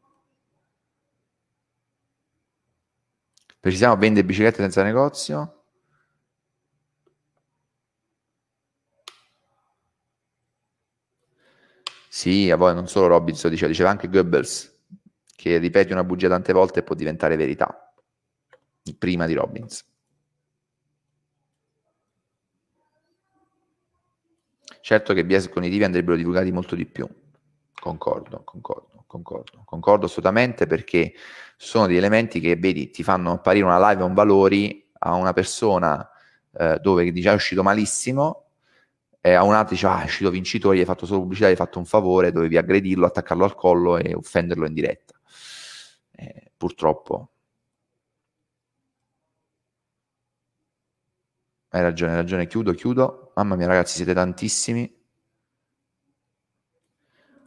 Precisiamo 3.60 3.98
vende 3.98 4.24
biciclette 4.24 4.62
senza 4.62 4.84
negozio? 4.84 5.65
Sì, 12.16 12.50
a 12.50 12.56
voi 12.56 12.74
non 12.74 12.88
solo 12.88 13.08
Robinson 13.08 13.50
diceva, 13.50 13.70
diceva 13.70 13.90
anche 13.90 14.08
Goebbels, 14.08 14.74
che 15.36 15.58
ripeti 15.58 15.92
una 15.92 16.06
bugia 16.06 16.30
tante 16.30 16.54
volte 16.54 16.80
e 16.80 16.84
può 16.84 16.96
diventare 16.96 17.36
verità, 17.36 17.94
prima 18.98 19.26
di 19.26 19.34
Robbins. 19.34 19.86
Certo 24.80 25.14
che 25.14 25.26
bias 25.26 25.50
cognitivi 25.50 25.84
andrebbero 25.84 26.16
divulgati 26.16 26.54
molto 26.54 26.76
di 26.76 26.86
più. 26.86 27.06
Concordo, 27.78 28.44
concordo, 28.46 29.04
concordo, 29.06 29.64
concordo 29.66 30.06
assolutamente 30.06 30.68
perché 30.68 31.14
sono 31.58 31.86
degli 31.86 31.98
elementi 31.98 32.40
che, 32.40 32.56
vedi, 32.56 32.92
ti 32.92 33.04
fanno 33.04 33.34
apparire 33.34 33.66
una 33.66 33.90
live 33.90 34.04
o 34.04 34.06
un 34.06 34.14
valori 34.14 34.90
a 35.00 35.16
una 35.16 35.34
persona 35.34 36.10
eh, 36.54 36.80
dove 36.82 37.12
dice 37.12 37.32
è 37.32 37.34
uscito 37.34 37.62
malissimo 37.62 38.45
e 39.26 39.34
a 39.34 39.42
un 39.42 39.56
altro 39.56 39.74
dice, 39.74 39.88
ah, 39.88 40.02
è 40.02 40.04
uscito 40.04 40.30
vincitore, 40.30 40.76
gli 40.78 40.82
hai 40.82 40.86
fatto 40.86 41.08
solo 41.08 41.22
pubblicità, 41.22 41.48
gli 41.48 41.52
hai 41.52 41.56
fatto 41.56 41.80
un 41.80 41.86
favore, 41.86 42.32
dovevi 42.32 42.58
aggredirlo, 42.58 43.08
attaccarlo 43.08 43.44
al 43.44 43.56
collo 43.56 43.98
e 43.98 44.14
offenderlo 44.14 44.68
in 44.68 44.74
diretta. 44.76 45.20
Eh, 46.12 46.52
purtroppo. 46.56 47.30
Hai 51.70 51.82
ragione, 51.82 52.12
hai 52.12 52.18
ragione, 52.18 52.46
chiudo, 52.46 52.74
chiudo. 52.74 53.32
Mamma 53.34 53.56
mia 53.56 53.66
ragazzi, 53.66 53.96
siete 53.96 54.14
tantissimi. 54.14 54.96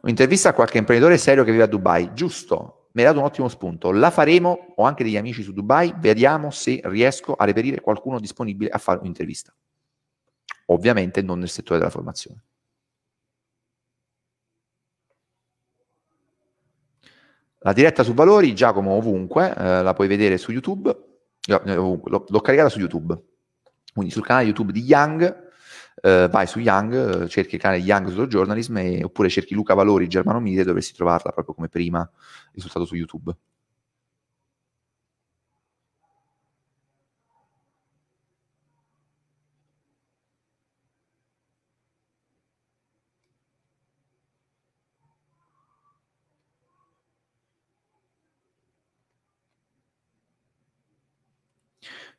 Un'intervista 0.00 0.48
a 0.48 0.54
qualche 0.54 0.78
imprenditore 0.78 1.16
serio 1.16 1.44
che 1.44 1.52
vive 1.52 1.62
a 1.62 1.66
Dubai, 1.68 2.12
giusto, 2.12 2.88
mi 2.94 3.02
hai 3.02 3.06
dato 3.06 3.20
un 3.20 3.24
ottimo 3.24 3.46
spunto. 3.46 3.92
La 3.92 4.10
faremo, 4.10 4.74
ho 4.74 4.82
anche 4.82 5.04
degli 5.04 5.16
amici 5.16 5.44
su 5.44 5.52
Dubai, 5.52 5.94
vediamo 5.96 6.50
se 6.50 6.80
riesco 6.86 7.34
a 7.34 7.44
reperire 7.44 7.80
qualcuno 7.80 8.18
disponibile 8.18 8.68
a 8.68 8.78
fare 8.78 8.98
un'intervista 8.98 9.54
ovviamente 10.70 11.22
non 11.22 11.38
nel 11.38 11.48
settore 11.48 11.78
della 11.78 11.90
formazione. 11.90 12.42
La 17.60 17.72
diretta 17.72 18.04
su 18.04 18.14
valori, 18.14 18.54
Giacomo, 18.54 18.92
ovunque, 18.92 19.54
eh, 19.54 19.82
la 19.82 19.92
puoi 19.92 20.06
vedere 20.06 20.38
su 20.38 20.52
YouTube, 20.52 20.96
eh, 21.46 21.76
ovunque, 21.76 22.10
l'ho, 22.10 22.24
l'ho, 22.28 22.40
caricata 22.40 22.68
su 22.68 22.78
YouTube, 22.78 23.20
quindi 23.92 24.12
sul 24.12 24.24
canale 24.24 24.46
YouTube 24.46 24.70
di 24.72 24.82
Young, 24.82 25.50
eh, 26.00 26.28
vai 26.30 26.46
su 26.46 26.60
Young, 26.60 27.22
eh, 27.22 27.28
cerchi 27.28 27.56
il 27.56 27.60
canale 27.60 27.80
Young 27.80 28.08
Slow 28.10 28.26
Journalism 28.26 29.00
oppure 29.02 29.28
cerchi 29.28 29.54
Luca 29.54 29.74
Valori 29.74 30.06
Germano 30.06 30.38
Mite, 30.38 30.62
dovresti 30.62 30.94
trovarla 30.94 31.32
proprio 31.32 31.54
come 31.54 31.68
prima 31.68 32.08
risultato 32.52 32.84
su 32.84 32.94
YouTube. 32.94 33.36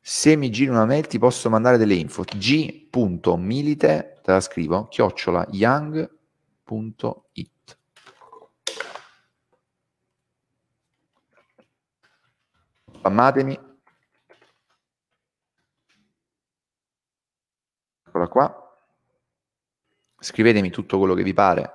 Se 0.02 0.34
mi 0.36 0.50
giri 0.50 0.70
una 0.70 0.86
mail 0.86 1.06
ti 1.06 1.18
posso 1.18 1.48
mandare 1.50 1.76
delle 1.76 1.94
info. 1.94 2.22
g.milite, 2.24 4.20
te 4.22 4.30
la 4.32 4.40
scrivo, 4.40 4.88
chiocciola 4.88 5.46
young.it. 5.50 6.18
Spammatemi. 12.96 13.58
Eccola 18.06 18.28
qua. 18.28 18.54
Scrivetemi 20.18 20.70
tutto 20.70 20.98
quello 20.98 21.14
che 21.14 21.22
vi 21.22 21.32
pare 21.32 21.72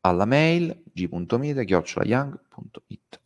alla 0.00 0.24
mail 0.24 0.82
g.milite 0.92 1.64
chiocciola 1.64 2.06
young.it. 2.06 3.20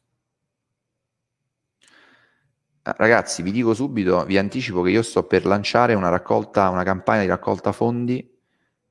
Ah, 2.84 2.94
ragazzi, 2.98 3.42
vi 3.42 3.52
dico 3.52 3.74
subito, 3.74 4.24
vi 4.24 4.36
anticipo 4.38 4.82
che 4.82 4.90
io 4.90 5.02
sto 5.02 5.22
per 5.24 5.46
lanciare 5.46 5.94
una 5.94 6.08
raccolta, 6.08 6.68
una 6.68 6.82
campagna 6.82 7.20
di 7.20 7.28
raccolta 7.28 7.70
fondi 7.70 8.28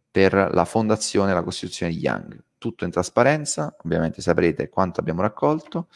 per 0.10 0.34
la 0.34 0.64
fondazione 0.64 1.34
la 1.34 1.44
costituzione 1.44 1.92
di 1.92 2.00
Young. 2.00 2.42
Tutto 2.58 2.86
in 2.86 2.92
trasparenza, 2.92 3.76
ovviamente 3.84 4.22
saprete 4.22 4.70
quanto 4.70 5.02
abbiamo 5.02 5.22
raccolto, 5.22 5.90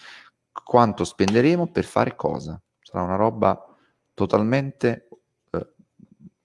quanto 0.52 1.06
spenderemo 1.06 1.68
per 1.68 1.86
fare 1.86 2.18
cosa. 2.18 2.62
Sarà 2.82 3.02
una 3.02 3.16
roba 3.16 3.66
totalmente 4.14 5.08
eh, 5.52 5.68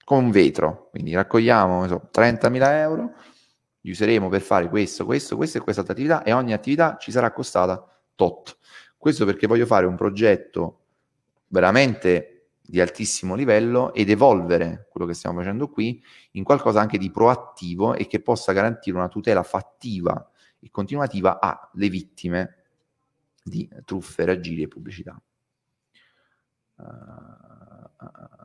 con 0.05 0.31
vetro, 0.31 0.87
quindi 0.91 1.13
raccogliamo 1.13 1.85
so, 1.87 2.09
30.000 2.13 2.71
euro, 2.75 3.13
li 3.81 3.91
useremo 3.91 4.29
per 4.29 4.41
fare 4.41 4.69
questo, 4.69 5.03
questo, 5.05 5.35
questo 5.35 5.57
e 5.57 5.61
questa 5.61 5.81
attività 5.81 6.23
e 6.23 6.31
ogni 6.31 6.53
attività 6.53 6.95
ci 6.97 7.11
sarà 7.11 7.33
costata 7.33 7.85
tot. 8.15 8.57
Questo 8.97 9.25
perché 9.25 9.47
voglio 9.47 9.65
fare 9.65 9.85
un 9.85 9.95
progetto 9.95 10.80
veramente 11.51 12.31
di 12.61 12.79
altissimo 12.79 13.35
livello 13.35 13.93
ed 13.93 14.09
evolvere 14.09 14.87
quello 14.89 15.05
che 15.05 15.13
stiamo 15.13 15.39
facendo 15.39 15.67
qui 15.67 16.01
in 16.31 16.43
qualcosa 16.43 16.79
anche 16.79 16.97
di 16.97 17.11
proattivo 17.11 17.93
e 17.95 18.07
che 18.07 18.21
possa 18.21 18.53
garantire 18.53 18.97
una 18.97 19.09
tutela 19.09 19.43
fattiva 19.43 20.31
e 20.59 20.69
continuativa 20.69 21.39
alle 21.39 21.89
vittime 21.89 22.55
di 23.43 23.69
truffe, 23.83 24.25
raggiri 24.25 24.63
e 24.63 24.67
pubblicità. 24.67 25.21
Uh, 26.75 28.40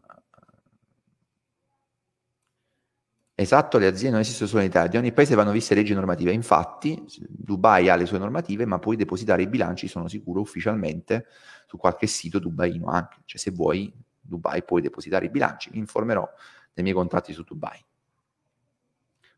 Esatto, 3.38 3.76
le 3.76 3.86
aziende 3.86 4.12
non 4.12 4.20
esistono 4.20 4.48
solo 4.48 4.62
in 4.62 4.68
Italia, 4.68 4.88
di 4.88 4.96
ogni 4.96 5.12
paese 5.12 5.34
vanno 5.34 5.50
viste 5.50 5.74
leggi 5.74 5.92
normative. 5.92 6.32
Infatti, 6.32 7.04
Dubai 7.28 7.90
ha 7.90 7.94
le 7.94 8.06
sue 8.06 8.16
normative, 8.16 8.64
ma 8.64 8.78
puoi 8.78 8.96
depositare 8.96 9.42
i 9.42 9.46
bilanci, 9.46 9.88
sono 9.88 10.08
sicuro, 10.08 10.40
ufficialmente 10.40 11.26
su 11.66 11.76
qualche 11.76 12.06
sito 12.06 12.38
dubaino 12.38 12.86
anche. 12.86 13.18
Cioè, 13.26 13.38
se 13.38 13.50
vuoi, 13.50 13.92
Dubai 14.18 14.64
puoi 14.64 14.80
depositare 14.80 15.26
i 15.26 15.28
bilanci. 15.28 15.68
Mi 15.72 15.78
informerò 15.78 16.26
dei 16.72 16.82
miei 16.82 16.96
contatti 16.96 17.34
su 17.34 17.42
Dubai. 17.42 17.78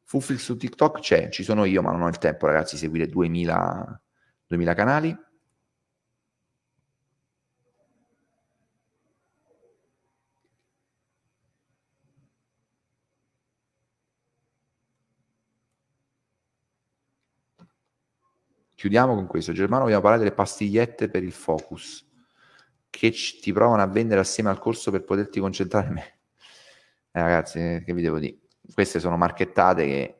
Fuflix 0.05 0.39
su 0.43 0.57
TikTok 0.57 1.01
c'è, 1.01 1.29
ci 1.31 1.43
sono 1.43 1.65
io, 1.65 1.83
ma 1.83 1.91
non 1.91 2.03
ho 2.03 2.09
il 2.09 2.19
tempo, 2.19 2.47
ragazzi, 2.47 2.77
di 2.77 2.81
seguire 2.83 3.09
2000, 3.09 4.01
2000 4.47 4.75
canali. 4.75 5.19
Chiudiamo 18.79 19.17
con 19.17 19.27
questo. 19.27 19.51
Germano, 19.51 19.83
vogliamo 19.83 20.03
parlare 20.03 20.23
delle 20.23 20.37
pastigliette 20.37 21.09
per 21.09 21.25
il 21.25 21.33
focus 21.33 22.07
che 22.89 23.11
ci, 23.11 23.41
ti 23.41 23.53
provano 23.53 23.83
a 23.83 23.87
vendere 23.89 24.21
assieme 24.21 24.51
al 24.51 24.61
corso 24.61 24.93
per 24.93 25.03
poterti 25.03 25.41
concentrare 25.41 25.91
me. 25.91 26.19
Eh, 27.11 27.21
ragazzi, 27.21 27.83
che 27.85 27.93
vi 27.93 28.03
devo 28.03 28.21
dire? 28.21 28.37
Queste 28.73 29.01
sono 29.01 29.17
marchettate 29.17 29.85
che 29.85 30.19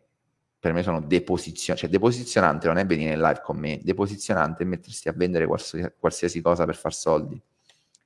per 0.59 0.73
me 0.73 0.83
sono 0.83 1.01
deposizionanti. 1.01 1.87
Cioè, 1.87 1.89
deposizionante 1.89 2.67
non 2.67 2.79
è 2.79 2.85
venire 2.85 3.13
in 3.13 3.21
live 3.21 3.41
con 3.45 3.59
me, 3.59 3.79
deposizionante 3.81 4.65
è 4.65 4.67
mettersi 4.67 5.09
a 5.09 5.13
vendere 5.13 5.47
qualsiasi, 5.47 5.93
qualsiasi 5.97 6.41
cosa 6.41 6.65
per 6.65 6.75
far 6.75 6.93
soldi 6.93 7.41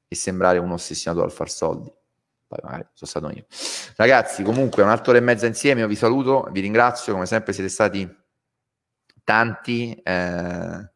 e 0.07 0.15
sembrare 0.15 0.59
un 0.59 0.71
ossessionato 0.71 1.25
al 1.25 1.33
far 1.33 1.49
soldi. 1.49 1.91
Poi 2.47 2.59
magari 2.63 2.85
sono 2.93 3.11
stato 3.11 3.31
io. 3.31 3.47
Ragazzi, 3.97 4.43
comunque, 4.43 4.83
un'altra 4.83 5.13
ora 5.13 5.19
e 5.19 5.23
mezza 5.23 5.47
insieme, 5.47 5.81
io 5.81 5.87
vi 5.87 5.97
saluto, 5.97 6.47
vi 6.53 6.61
ringrazio, 6.61 7.15
come 7.15 7.25
sempre 7.25 7.55
siete 7.55 7.71
stati 7.71 8.21
tanti. 9.25 9.93
Eh, 10.03 10.91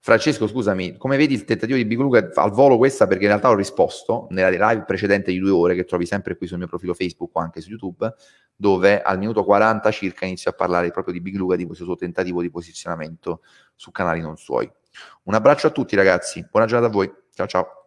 Francesco, 0.00 0.46
scusami, 0.46 0.96
come 0.96 1.16
vedi 1.18 1.34
il 1.34 1.44
tentativo 1.44 1.76
di 1.76 1.84
Big 1.84 1.98
Luca 1.98 2.30
al 2.34 2.50
volo 2.50 2.78
questa 2.78 3.06
perché 3.06 3.24
in 3.24 3.28
realtà 3.28 3.50
ho 3.50 3.54
risposto 3.54 4.26
nella 4.30 4.48
live 4.48 4.84
precedente 4.84 5.30
di 5.30 5.38
due 5.38 5.50
ore 5.50 5.74
che 5.74 5.84
trovi 5.84 6.06
sempre 6.06 6.36
qui 6.36 6.46
sul 6.46 6.56
mio 6.56 6.66
profilo 6.66 6.94
Facebook 6.94 7.36
o 7.36 7.40
anche 7.40 7.60
su 7.60 7.68
YouTube, 7.68 8.14
dove 8.56 9.02
al 9.02 9.18
minuto 9.18 9.44
40 9.44 9.90
circa 9.90 10.24
inizio 10.24 10.50
a 10.50 10.54
parlare 10.54 10.90
proprio 10.92 11.12
di 11.12 11.20
Big 11.20 11.36
Luca, 11.36 11.56
di 11.56 11.66
questo 11.66 11.84
suo 11.84 11.96
tentativo 11.96 12.40
di 12.40 12.48
posizionamento 12.48 13.42
su 13.74 13.90
canali 13.90 14.20
non 14.20 14.36
suoi. 14.38 14.70
Un 15.24 15.34
abbraccio 15.34 15.66
a 15.66 15.70
tutti 15.70 15.94
ragazzi, 15.94 16.46
buona 16.50 16.66
giornata 16.66 16.90
a 16.90 16.94
voi, 16.94 17.12
ciao 17.34 17.46
ciao. 17.46 17.77